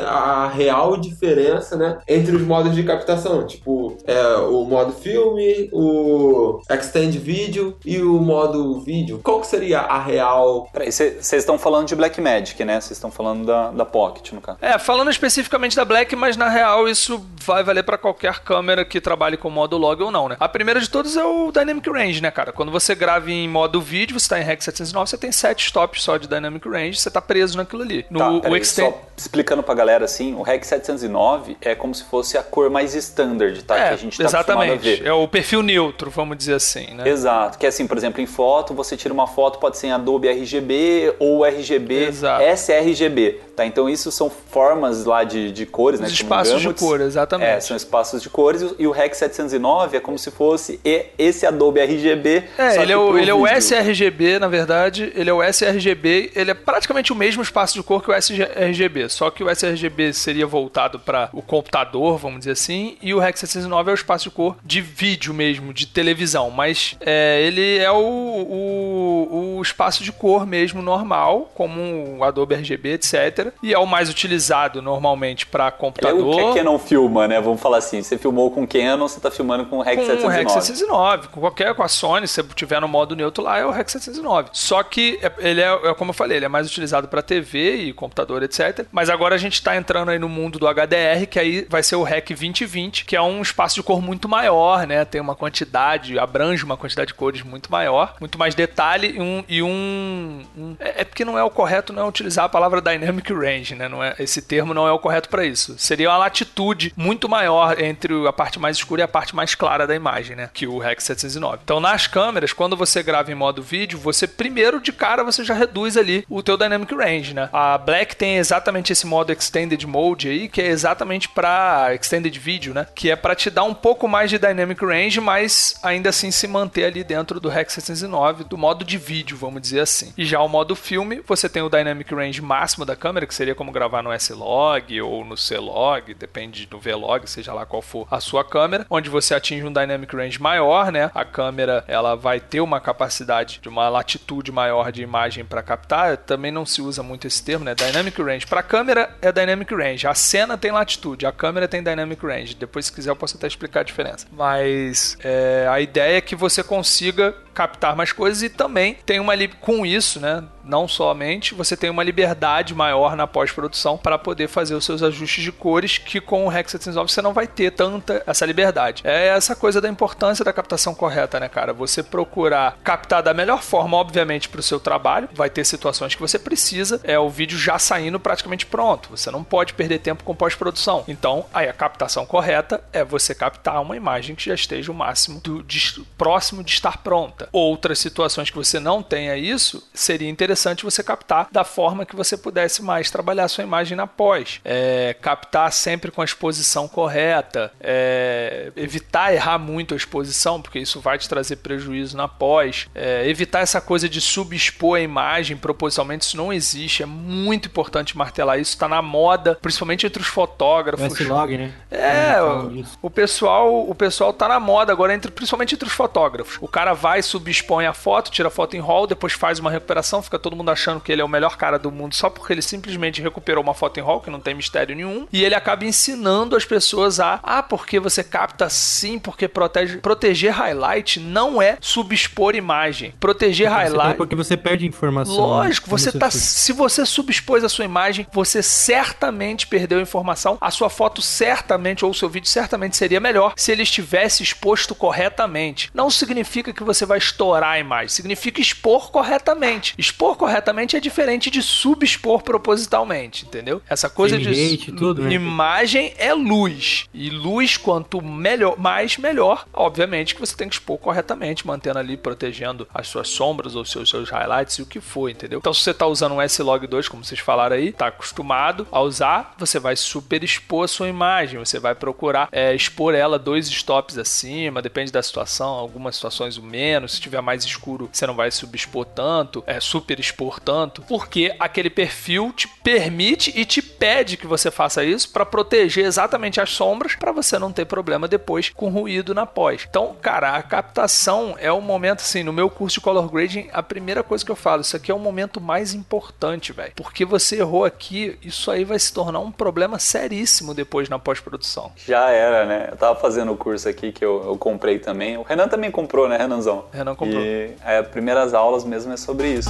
a 0.07 0.47
real 0.47 0.97
diferença, 0.97 1.75
né? 1.75 1.99
Entre 2.07 2.35
os 2.35 2.41
modos 2.41 2.73
de 2.75 2.83
captação. 2.83 3.24
Tipo, 3.47 3.97
é, 4.05 4.37
o 4.37 4.63
modo 4.65 4.93
filme, 4.93 5.69
o 5.71 6.61
extend 6.69 7.17
vídeo 7.17 7.77
e 7.85 8.01
o 8.01 8.19
modo 8.19 8.79
vídeo. 8.81 9.19
Qual 9.23 9.41
que 9.41 9.47
seria 9.47 9.79
a 9.79 9.99
real 9.99 10.69
Peraí, 10.71 10.91
vocês 10.91 11.33
estão 11.33 11.57
falando 11.57 11.87
de 11.87 11.95
Blackmagic, 11.95 12.63
né? 12.63 12.79
Vocês 12.79 12.91
estão 12.91 13.11
falando 13.11 13.45
da, 13.45 13.71
da 13.71 13.85
Pocket, 13.85 14.31
no 14.33 14.41
caso. 14.41 14.57
É, 14.61 14.77
falando 14.77 15.09
especificamente 15.09 15.75
da 15.75 15.85
Black, 15.85 16.15
mas 16.15 16.37
na 16.37 16.49
real 16.49 16.87
isso 16.87 17.25
vai 17.43 17.63
valer 17.63 17.83
pra 17.83 17.97
qualquer 17.97 18.39
câmera 18.39 18.83
que 18.83 18.99
trabalhe 18.99 19.37
com 19.37 19.49
modo 19.49 19.77
log 19.77 20.01
ou 20.03 20.11
não, 20.11 20.29
né? 20.29 20.35
A 20.39 20.49
primeira 20.49 20.79
de 20.79 20.89
todas 20.89 21.15
é 21.15 21.23
o 21.23 21.51
Dynamic 21.51 21.89
Range, 21.89 22.21
né, 22.21 22.31
cara? 22.31 22.51
Quando 22.51 22.71
você 22.71 22.95
grava 22.95 23.31
em 23.31 23.47
modo 23.47 23.81
vídeo, 23.81 24.19
você 24.19 24.29
tá 24.29 24.39
em 24.39 24.43
REC 24.43 24.61
709, 24.61 25.09
você 25.09 25.17
tem 25.17 25.31
sete 25.31 25.67
stops 25.67 26.03
só 26.03 26.17
de 26.17 26.27
Dynamic 26.27 26.67
Range, 26.67 26.97
você 26.97 27.09
tá 27.09 27.21
preso 27.21 27.57
naquilo 27.57 27.83
ali. 27.83 28.05
No 28.09 28.19
tá, 28.19 28.29
o 28.31 28.41
peraí, 28.41 28.61
Extend... 28.61 28.91
só 28.91 29.01
explicando 29.17 29.63
pra 29.63 29.73
galera 29.73 30.05
assim, 30.05 30.33
o 30.35 30.41
REC 30.41 30.63
709 30.65 31.57
é 31.61 31.75
como 31.75 31.93
se 31.93 32.03
fosse 32.03 32.37
a 32.37 32.43
cor 32.43 32.69
mais 32.69 32.95
standard, 33.05 33.63
tá? 33.63 33.77
É, 33.77 33.87
que 33.89 33.93
a 33.93 33.97
gente 33.97 34.17
tá 34.17 34.23
exatamente. 34.23 35.01
É 35.05 35.13
o 35.13 35.27
perfil 35.27 35.61
neutro, 35.61 36.09
vamos 36.09 36.37
dizer 36.37 36.53
assim, 36.55 36.93
né? 36.93 37.07
Exato, 37.07 37.57
que 37.57 37.65
é 37.65 37.69
assim, 37.69 37.87
por 37.87 37.97
exemplo, 37.97 38.21
em 38.21 38.25
foto, 38.25 38.73
você 38.73 38.95
tira 38.97 39.13
uma 39.13 39.27
foto, 39.27 39.59
pode 39.59 39.77
ser 39.77 39.87
em 39.87 39.91
Adobe 39.91 40.27
RGB 40.27 41.15
ou 41.19 41.45
RGB 41.45 42.07
Exato. 42.07 42.43
sRGB, 42.57 43.39
tá? 43.55 43.65
Então 43.65 43.89
isso 43.89 44.11
são 44.11 44.29
formas 44.29 45.05
lá 45.05 45.23
de, 45.23 45.51
de 45.51 45.65
cores, 45.65 45.99
né? 45.99 46.07
Os 46.07 46.13
espaços 46.13 46.61
de 46.61 46.73
cor, 46.73 47.01
exatamente. 47.01 47.49
É, 47.49 47.59
são 47.59 47.75
espaços 47.75 48.21
de 48.21 48.29
cores 48.29 48.63
e 48.77 48.87
o 48.87 48.91
REC 48.91 49.13
709 49.15 49.97
é 49.97 49.99
como 49.99 50.17
se 50.17 50.31
fosse 50.31 50.79
e- 50.83 51.05
esse 51.17 51.45
Adobe 51.45 51.79
RGB. 51.79 52.43
É, 52.57 52.71
só 52.71 52.81
ele 52.81 52.91
é, 52.91 52.97
o, 52.97 53.17
ele 53.17 53.29
é 53.29 53.33
o 53.33 53.47
sRGB, 53.47 54.39
na 54.39 54.47
verdade. 54.47 55.11
Ele 55.15 55.29
é 55.29 55.33
o 55.33 55.43
sRGB, 55.43 56.31
ele 56.35 56.51
é 56.51 56.53
praticamente 56.53 57.11
o 57.11 57.15
mesmo 57.15 57.41
espaço 57.41 57.73
de 57.73 57.83
cor 57.83 58.01
que 58.03 58.09
o 58.11 58.13
sRGB, 58.15 59.09
só 59.09 59.29
que 59.29 59.43
o 59.43 59.49
sRGB 59.49 60.13
seria 60.13 60.45
voltado 60.47 60.99
para 60.99 61.29
o 61.33 61.41
computador, 61.41 62.17
vamos 62.17 62.39
dizer 62.39 62.51
assim, 62.51 62.94
e 63.01 63.13
o 63.13 63.19
REC 63.19 63.37
709 63.37 63.89
é 63.89 63.93
o 63.93 63.95
espaço 63.95 64.25
de 64.25 64.31
cor 64.31 64.55
de 64.63 64.81
vídeo 64.81 65.33
mesmo, 65.33 65.73
de 65.73 65.85
televisão, 65.87 66.49
mas 66.49 66.95
é, 67.01 67.41
ele 67.41 67.77
é 67.77 67.91
o, 67.91 67.95
o, 67.97 69.57
o 69.57 69.61
espaço 69.61 70.03
de 70.03 70.11
cor 70.11 70.45
mesmo 70.45 70.81
normal, 70.81 71.51
como 71.53 72.17
o 72.17 72.23
Adobe 72.23 72.55
RGB, 72.55 72.93
etc. 72.93 73.51
E 73.61 73.73
é 73.73 73.77
o 73.79 73.85
mais 73.85 74.09
utilizado 74.09 74.81
normalmente 74.81 75.45
para 75.45 75.67
É 75.67 75.71
computador. 75.71 76.33
o 76.35 76.35
que 76.53 76.59
a 76.59 76.63
Canon 76.63 76.79
filma, 76.79 77.27
né? 77.27 77.39
Vamos 77.41 77.61
falar 77.61 77.77
assim. 77.77 78.01
Você 78.01 78.17
filmou 78.17 78.51
com 78.51 78.65
Canon, 78.67 79.07
você 79.07 79.19
tá 79.19 79.31
filmando 79.31 79.65
com 79.65 79.77
o 79.77 79.81
REC 79.81 79.95
com 79.95 80.01
o 80.01 80.05
709. 80.05 80.37
REC 80.37 80.49
709, 80.49 81.27
com 81.29 81.39
qualquer, 81.41 81.73
com 81.73 81.83
a 81.83 81.87
Sony, 81.87 82.27
se 82.27 82.35
você 82.41 82.43
tiver 82.55 82.79
no 82.79 82.87
modo 82.87 83.15
neutro 83.15 83.43
lá, 83.43 83.57
é 83.59 83.65
o 83.65 83.71
REC 83.71 83.89
709. 83.89 84.49
Só 84.53 84.83
que 84.83 85.19
é- 85.21 85.31
ele 85.39 85.61
é, 85.61 85.71
é 85.89 85.93
como 85.93 86.09
eu 86.11 86.13
falei, 86.13 86.37
ele 86.37 86.45
é 86.45 86.49
mais 86.49 86.67
utilizado 86.67 87.07
para 87.07 87.21
TV 87.21 87.75
e 87.75 87.93
computador, 87.93 88.43
etc. 88.43 88.85
Mas 88.91 89.09
agora 89.09 89.35
a 89.35 89.37
gente 89.37 89.61
tá 89.61 89.75
entrando 89.75 90.09
aí 90.09 90.19
no 90.19 90.29
mundo 90.29 90.59
do 90.59 90.67
HDR, 90.67 91.25
que 91.29 91.39
aí 91.39 91.65
vai 91.69 91.83
ser 91.83 91.95
o 91.95 92.03
REC 92.03 92.29
2020, 92.29 92.84
que 92.91 93.15
é 93.15 93.21
um 93.21 93.41
espaço 93.41 93.75
de 93.75 93.83
cor 93.83 94.01
muito 94.01 94.27
maior, 94.29 94.85
né? 94.85 95.03
Tem 95.05 95.19
uma 95.21 95.35
quantidade, 95.35 96.19
abrange 96.19 96.63
uma 96.63 96.77
quantidade 96.77 97.07
de 97.07 97.13
cores 97.13 97.41
muito 97.41 97.71
maior, 97.71 98.15
muito 98.19 98.37
mais 98.37 98.53
detalhe 98.55 99.15
e 99.17 99.21
um. 99.21 99.43
E 99.47 99.61
um, 99.63 100.41
um- 100.57 100.75
é, 100.79 101.01
é 101.01 101.03
porque 101.03 101.25
não 101.25 101.37
é 101.37 101.43
o 101.43 101.49
correto 101.49 101.93
não 101.93 102.03
é 102.03 102.07
utilizar 102.07 102.45
a 102.45 102.49
palavra 102.49 102.81
dynamic 102.81 103.31
range, 103.33 103.75
né? 103.75 103.87
Não 103.87 104.03
é, 104.03 104.15
esse 104.19 104.41
termo 104.41 104.73
não 104.73 104.87
é 104.87 104.91
o 104.91 104.99
correto 104.99 105.29
para 105.29 105.45
isso. 105.45 105.75
Seria 105.77 106.09
uma 106.09 106.17
latitude 106.17 106.93
muito 106.95 107.27
maior 107.29 107.79
entre 107.81 108.27
a 108.27 108.33
parte 108.33 108.59
mais 108.59 108.77
escura 108.77 109.01
e 109.01 109.03
a 109.03 109.07
parte 109.07 109.35
mais 109.35 109.55
clara 109.55 109.87
da 109.87 109.95
imagem, 109.95 110.35
né? 110.35 110.49
Que 110.53 110.67
o 110.67 110.77
REC 110.77 111.01
709. 111.01 111.59
Então, 111.63 111.79
nas 111.79 112.07
câmeras, 112.07 112.53
quando 112.53 112.75
você 112.77 113.01
grava 113.03 113.31
em 113.31 113.35
modo 113.35 113.61
vídeo, 113.61 113.97
você 113.99 114.27
primeiro 114.27 114.79
de 114.81 114.91
cara 114.91 115.23
você 115.23 115.43
já 115.43 115.53
reduz 115.53 115.97
ali 115.97 116.25
o 116.29 116.41
teu 116.43 116.57
dynamic 116.57 116.93
range, 116.93 117.33
né? 117.33 117.49
A 117.53 117.77
Black 117.77 118.15
tem 118.15 118.37
exatamente 118.37 118.91
esse 118.91 119.05
modo 119.05 119.31
extended 119.31 119.85
mode 119.87 120.27
aí, 120.29 120.47
que 120.47 120.61
é 120.61 120.67
exatamente 120.67 121.29
para 121.29 121.93
extended 121.93 122.37
video, 122.39 122.73
né? 122.75 122.87
Que 122.93 123.09
é 123.09 123.15
para 123.15 123.33
te 123.33 123.49
dar 123.49 123.63
um 123.63 123.73
pouco 123.73 124.07
mais 124.07 124.29
de 124.29 124.37
dynamic 124.37 124.85
range, 124.85 125.21
mas 125.21 125.79
ainda 125.81 126.09
assim 126.09 126.29
se 126.29 126.47
manter 126.47 126.83
ali 126.83 127.03
dentro 127.03 127.39
do 127.39 127.49
REC 127.49 127.69
709, 127.71 128.43
do 128.43 128.57
modo 128.57 128.83
de 128.83 128.97
vídeo, 128.97 129.37
vamos 129.37 129.61
dizer 129.61 129.79
assim. 129.79 130.13
E 130.17 130.25
já 130.25 130.41
o 130.41 130.49
modo 130.49 130.75
filme, 130.75 131.21
você 131.25 131.47
tem 131.47 131.63
o 131.63 131.69
dynamic 131.69 132.13
range 132.13 132.41
máximo 132.41 132.85
da 132.85 132.95
câmera, 132.95 133.25
que 133.25 133.33
seria 133.33 133.55
como 133.55 133.71
gravar 133.71 134.03
no 134.03 134.11
S-Log 134.11 135.01
ou 135.01 135.23
no 135.23 135.37
C-Log, 135.37 136.13
depende 136.13 136.65
do 136.65 136.77
V-Log, 136.77 137.27
seja 137.29 137.53
lá 137.53 137.65
qual 137.65 137.81
for 137.81 138.07
a 138.11 138.19
sua 138.19 138.43
câmera, 138.43 138.85
onde 138.89 139.09
você 139.09 139.33
atinge 139.33 139.65
um 139.65 139.71
dynamic 139.71 140.13
range 140.13 140.41
maior, 140.41 140.91
né? 140.91 141.09
A 141.15 141.23
câmera 141.23 141.85
ela 141.87 142.15
vai 142.15 142.41
ter 142.41 142.59
uma 142.59 142.81
capacidade 142.81 143.59
de 143.61 143.69
uma 143.69 143.87
latitude 143.87 144.51
maior 144.51 144.91
de 144.91 145.01
imagem 145.01 145.45
para 145.45 145.63
captar. 145.63 146.17
Também 146.17 146.51
não 146.51 146.65
se 146.65 146.81
usa 146.81 147.01
muito 147.01 147.25
esse 147.25 147.41
termo, 147.41 147.63
né? 147.63 147.73
Dynamic 147.73 148.21
range. 148.21 148.45
Para 148.45 148.61
câmera 148.61 149.15
é 149.21 149.31
dynamic 149.31 149.73
range. 149.73 150.07
A 150.07 150.13
cena 150.13 150.57
tem 150.57 150.71
latitude, 150.71 151.25
a 151.25 151.31
câmera 151.31 151.67
tem 151.67 151.81
dynamic 151.81 152.25
range. 152.25 152.55
Depois, 152.65 152.87
se 152.87 152.91
quiser, 152.91 153.09
eu 153.11 153.15
posso 153.15 153.37
até 153.37 153.47
explicar 153.47 153.81
a 153.81 153.83
diferença. 153.83 154.27
Mas 154.31 155.17
é, 155.23 155.67
a 155.69 155.79
ideia 155.79 156.17
é 156.17 156.21
que 156.21 156.35
você 156.35 156.63
consiga 156.63 157.35
captar 157.55 157.95
mais 157.95 158.11
coisas 158.11 158.43
e 158.43 158.49
também 158.49 158.95
tem 159.05 159.19
uma 159.19 159.33
com 159.59 159.85
isso, 159.85 160.19
né? 160.19 160.43
Não 160.63 160.87
somente 160.87 161.53
você 161.53 161.77
tem 161.77 161.89
uma 161.91 162.03
liberdade 162.03 162.73
maior 162.73 163.15
na 163.15 163.27
pós-produção 163.27 163.97
para 163.97 164.17
poder 164.17 164.47
fazer 164.47 164.73
os 164.73 164.83
seus 164.83 165.03
ajustes 165.03 165.43
de 165.43 165.51
cores 165.51 165.97
que 165.99 166.19
com 166.19 166.45
o 166.45 166.49
Rex 166.49 166.71
709 166.71 167.11
você 167.11 167.21
não 167.21 167.33
vai 167.33 167.45
ter 167.47 167.71
tanta 167.71 168.23
essa 168.25 168.45
liberdade. 168.45 169.01
É 169.05 169.27
essa 169.27 169.55
coisa 169.55 169.79
da 169.79 169.87
importância 169.87 170.43
da 170.43 170.51
captação 170.51 170.95
correta, 170.95 171.39
né, 171.39 171.47
cara? 171.47 171.71
Você 171.73 172.01
procurar 172.01 172.77
captar 172.83 173.21
da 173.21 173.33
melhor 173.33 173.61
forma, 173.61 173.95
obviamente, 173.97 174.49
para 174.49 174.59
o 174.59 174.63
seu 174.63 174.79
trabalho. 174.79 175.29
Vai 175.33 175.49
ter 175.49 175.63
situações 175.65 176.15
que 176.15 176.21
você 176.21 176.39
precisa, 176.39 176.99
é 177.03 177.19
o 177.19 177.29
vídeo 177.29 177.57
já 177.59 177.77
saindo 177.77 178.19
praticamente 178.19 178.65
pronto. 178.65 179.09
Você 179.11 179.29
não 179.29 179.43
pode 179.43 179.73
perder 179.75 179.99
tempo 179.99 180.23
com 180.23 180.33
pós-produção. 180.35 181.03
Então, 181.07 181.45
aí 181.53 181.69
a 181.69 181.73
captação 181.73 182.25
correta 182.25 182.83
é 182.91 183.03
você 183.03 183.35
captar 183.35 183.79
uma 183.81 183.95
imagem 183.95 184.35
que 184.35 184.45
já 184.45 184.55
esteja 184.55 184.91
o 184.91 184.95
máximo 184.95 185.39
do, 185.41 185.61
de- 185.61 186.01
próximo 186.17 186.63
de 186.63 186.71
estar 186.71 186.97
pronta. 187.03 187.44
Outras 187.51 187.99
situações 187.99 188.49
que 188.49 188.55
você 188.55 188.79
não 188.79 189.03
tenha 189.03 189.37
isso, 189.37 189.87
seria 189.93 190.29
interessante 190.29 190.83
você 190.83 191.03
captar 191.03 191.47
da 191.51 191.63
forma 191.63 192.05
que 192.05 192.15
você 192.15 192.37
pudesse 192.37 192.81
mais 192.81 193.11
trabalhar 193.11 193.47
sua 193.47 193.63
imagem 193.63 193.95
na 193.95 194.07
pós. 194.07 194.59
É, 194.63 195.15
captar 195.21 195.71
sempre 195.71 196.11
com 196.11 196.21
a 196.21 196.25
exposição 196.25 196.87
correta, 196.87 197.71
é, 197.79 198.71
evitar 198.75 199.33
errar 199.33 199.57
muito 199.57 199.93
a 199.93 199.97
exposição, 199.97 200.61
porque 200.61 200.79
isso 200.79 200.99
vai 200.99 201.17
te 201.17 201.27
trazer 201.29 201.57
prejuízo 201.57 202.17
na 202.17 202.27
pós. 202.27 202.87
É, 202.95 203.27
evitar 203.27 203.59
essa 203.59 203.81
coisa 203.81 204.07
de 204.09 204.21
subexpor 204.21 204.97
a 204.97 205.01
imagem 205.01 205.57
propositalmente, 205.57 206.25
isso 206.25 206.37
não 206.37 206.51
existe. 206.51 207.03
É 207.03 207.05
muito 207.05 207.67
importante 207.67 208.17
martelar 208.17 208.59
isso, 208.59 208.71
está 208.71 208.87
na 208.87 209.01
moda, 209.01 209.57
principalmente 209.61 210.05
entre 210.05 210.21
os 210.21 210.27
fotógrafos. 210.27 211.19
S-Log, 211.19 211.57
né? 211.57 211.73
É, 211.91 212.35
falam 212.35 212.85
o, 213.01 213.07
o 213.07 213.09
pessoal, 213.09 213.89
o 213.89 213.95
pessoal 213.95 214.33
tá 214.33 214.47
na 214.47 214.59
moda 214.59 214.91
agora, 214.91 215.13
entre, 215.13 215.31
principalmente 215.31 215.75
entre 215.75 215.87
os 215.87 215.93
fotógrafos. 215.93 216.57
O 216.61 216.67
cara 216.67 216.93
vai, 216.93 217.21
subexpõe 217.35 217.85
a 217.85 217.93
foto, 217.93 218.31
tira 218.31 218.47
a 218.47 218.51
foto 218.51 218.75
em 218.75 218.79
RAW, 218.79 219.07
depois 219.07 219.33
faz 219.33 219.59
uma 219.59 219.69
recuperação, 219.69 220.21
fica 220.21 220.39
todo 220.39 220.55
mundo 220.55 220.71
achando 220.71 221.01
que 221.01 221.11
ele 221.11 221.21
é 221.21 221.25
o 221.25 221.29
melhor 221.29 221.57
cara 221.57 221.77
do 221.77 221.91
mundo 221.91 222.15
só 222.15 222.29
porque 222.29 222.53
ele 222.53 222.61
simplesmente 222.61 223.21
recuperou 223.21 223.63
uma 223.63 223.73
foto 223.73 223.99
em 223.99 224.03
RAW, 224.03 224.21
que 224.21 224.29
não 224.29 224.39
tem 224.39 224.53
mistério 224.53 224.95
nenhum, 224.95 225.27
e 225.31 225.43
ele 225.43 225.55
acaba 225.55 225.85
ensinando 225.85 226.55
as 226.55 226.65
pessoas 226.65 227.19
a, 227.19 227.39
ah, 227.43 227.61
porque 227.61 227.99
você 227.99 228.23
capta 228.23 228.65
assim, 228.65 229.19
porque 229.19 229.47
protege, 229.47 229.97
proteger 229.97 230.53
highlight 230.53 231.19
não 231.19 231.61
é 231.61 231.77
subexpor 231.81 232.55
imagem. 232.55 233.13
Proteger 233.19 233.69
Você- 233.69 233.75
highlight 233.75 234.17
Porque 234.17 234.35
você 234.35 234.55
perde 234.55 234.85
informação. 234.85 235.35
Lógico, 235.35 235.89
quando 235.89 235.99
você 235.99 236.11
tá. 236.17 236.31
Se 236.31 236.71
você 236.71 237.05
subexpôs 237.05 237.63
a 237.63 237.69
sua 237.69 237.85
imagem, 237.85 238.27
você 238.31 238.63
certamente 238.63 239.67
perdeu 239.67 239.99
informação. 239.99 240.57
A 240.61 240.71
sua 240.71 240.89
foto 240.89 241.21
certamente, 241.21 242.05
ou 242.05 242.11
o 242.11 242.13
seu 242.13 242.29
vídeo 242.29 242.49
certamente 242.49 242.95
seria 242.95 243.19
melhor 243.19 243.53
se 243.55 243.71
ele 243.71 243.83
estivesse 243.83 244.43
exposto 244.43 244.95
corretamente. 244.95 245.89
Não 245.93 246.09
significa 246.09 246.73
que 246.73 246.83
você 246.83 247.05
vai 247.05 247.17
estourar 247.25 247.71
a 247.71 247.79
imagem, 247.79 248.09
significa 248.09 248.61
expor 248.61 249.11
corretamente. 249.11 249.93
Expor 249.97 250.35
corretamente 250.35 250.95
é 250.95 250.99
diferente 250.99 251.49
de 251.49 251.61
subexpor 251.61 252.41
propositalmente, 252.43 253.45
entendeu? 253.45 253.81
Essa 253.89 254.09
coisa 254.09 254.37
de. 254.37 254.77
tudo, 254.91 255.23
né? 255.23 255.33
Imagem 255.33 256.13
é 256.17 256.33
luz. 256.33 257.05
E 257.13 257.29
luz, 257.29 257.77
quanto 257.77 258.21
melhor, 258.21 258.77
mais 258.77 259.17
melhor, 259.17 259.65
obviamente 259.73 260.35
que 260.35 260.41
você 260.41 260.55
tem 260.55 260.67
que 260.69 260.75
expor 260.75 260.97
corretamente, 260.97 261.65
mantendo 261.65 261.99
ali, 261.99 262.17
protegendo 262.17 262.87
as 262.93 263.07
suas 263.07 263.29
sombras 263.29 263.75
ou 263.75 263.85
seus, 263.85 264.09
seus 264.09 264.29
highlights 264.29 264.77
e 264.77 264.81
o 264.81 264.85
que 264.85 264.99
for, 264.99 265.29
entendeu? 265.29 265.59
Então, 265.59 265.73
se 265.73 265.81
você 265.81 265.93
tá 265.93 266.05
usando 266.07 266.33
um 266.33 266.41
S-Log2, 266.41 267.07
como 267.07 267.23
vocês 267.23 267.39
falaram 267.39 267.75
aí, 267.75 267.91
tá 267.91 268.07
acostumado 268.07 268.87
a 268.91 269.01
usar, 269.01 269.55
você 269.57 269.79
vai 269.79 269.95
super 269.95 270.43
expor 270.43 270.85
a 270.85 270.87
sua 270.87 271.07
imagem, 271.07 271.59
você 271.59 271.79
vai 271.79 271.95
procurar 271.95 272.49
é, 272.51 272.73
expor 272.73 273.13
ela 273.13 273.39
dois 273.39 273.67
stops 273.67 274.17
acima, 274.17 274.81
depende 274.81 275.11
da 275.11 275.21
situação, 275.21 275.69
algumas 275.69 276.15
situações 276.15 276.57
o 276.57 276.63
menos, 276.63 277.14
se 277.15 277.21
tiver 277.21 277.41
mais 277.41 277.63
escuro, 277.63 278.09
você 278.11 278.27
não 278.27 278.35
vai 278.35 278.51
subexpor 278.51 279.05
tanto, 279.05 279.63
é 279.65 279.79
super 279.79 280.19
expor 280.19 280.59
tanto, 280.59 281.01
porque 281.03 281.55
aquele 281.59 281.89
perfil 281.89 282.51
te 282.55 282.67
permite 282.67 283.53
e 283.55 283.65
te 283.65 283.81
pede 283.81 284.37
que 284.37 284.47
você 284.47 284.69
faça 284.69 285.03
isso 285.03 285.31
para 285.31 285.45
proteger 285.45 286.05
exatamente 286.05 286.61
as 286.61 286.71
sombras 286.71 287.15
para 287.15 287.31
você 287.31 287.57
não 287.57 287.71
ter 287.71 287.85
problema 287.85 288.27
depois 288.27 288.69
com 288.69 288.89
ruído 288.89 289.33
na 289.33 289.45
pós. 289.45 289.85
Então, 289.89 290.15
cara, 290.21 290.55
a 290.55 290.63
captação 290.63 291.55
é 291.59 291.71
o 291.71 291.81
momento 291.81 292.19
assim, 292.19 292.43
no 292.43 292.53
meu 292.53 292.69
curso 292.69 292.95
de 292.95 293.01
color 293.01 293.29
grading, 293.29 293.69
a 293.71 293.83
primeira 293.83 294.23
coisa 294.23 294.43
que 294.43 294.51
eu 294.51 294.55
falo, 294.55 294.81
isso 294.81 294.95
aqui 294.95 295.11
é 295.11 295.15
o 295.15 295.19
momento 295.19 295.61
mais 295.61 295.93
importante, 295.93 296.71
velho. 296.71 296.93
Porque 296.95 297.25
você 297.25 297.57
errou 297.57 297.85
aqui, 297.85 298.37
isso 298.41 298.71
aí 298.71 298.83
vai 298.83 298.99
se 298.99 299.13
tornar 299.13 299.39
um 299.39 299.51
problema 299.51 299.99
seríssimo 299.99 300.73
depois 300.73 301.09
na 301.09 301.19
pós-produção. 301.19 301.91
Já 301.95 302.29
era, 302.29 302.65
né? 302.65 302.89
Eu 302.91 302.97
tava 302.97 303.19
fazendo 303.19 303.51
o 303.51 303.57
curso 303.57 303.87
aqui 303.87 304.11
que 304.11 304.23
eu, 304.23 304.43
eu 304.43 304.57
comprei 304.57 304.99
também. 304.99 305.37
O 305.37 305.43
Renan 305.43 305.67
também 305.67 305.91
comprou, 305.91 306.27
né, 306.27 306.37
Renanzão? 306.37 306.85
Renan 306.91 307.04
comprou. 307.13 307.41
E 307.41 307.73
é, 307.83 307.97
as 307.97 308.07
primeiras 308.07 308.53
aulas 308.53 308.85
mesmo 308.85 309.11
é 309.11 309.17
sobre 309.17 309.49
isso. 309.49 309.69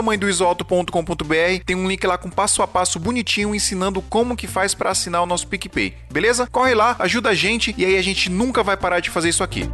santamanhodoisoalto.com.br. 0.00 1.64
Tem 1.64 1.76
um 1.76 1.86
link 1.88 2.06
lá 2.06 2.16
com 2.16 2.30
passo 2.30 2.62
a 2.62 2.66
passo 2.66 2.98
bonitinho 2.98 3.54
ensinando 3.54 4.02
como 4.02 4.36
que 4.36 4.46
faz 4.46 4.74
para 4.74 4.90
assinar 4.90 5.22
o 5.22 5.26
nosso 5.26 5.46
PicPay. 5.46 5.94
Beleza? 6.10 6.46
Corre 6.50 6.74
lá, 6.74 6.96
ajuda 6.98 7.30
a 7.30 7.34
gente 7.34 7.74
e 7.76 7.84
aí 7.84 7.96
a 7.96 8.02
gente 8.02 8.30
nunca 8.30 8.62
vai 8.62 8.76
parar 8.76 9.00
de 9.00 9.10
fazer 9.10 9.28
isso 9.28 9.44
aqui. 9.44 9.68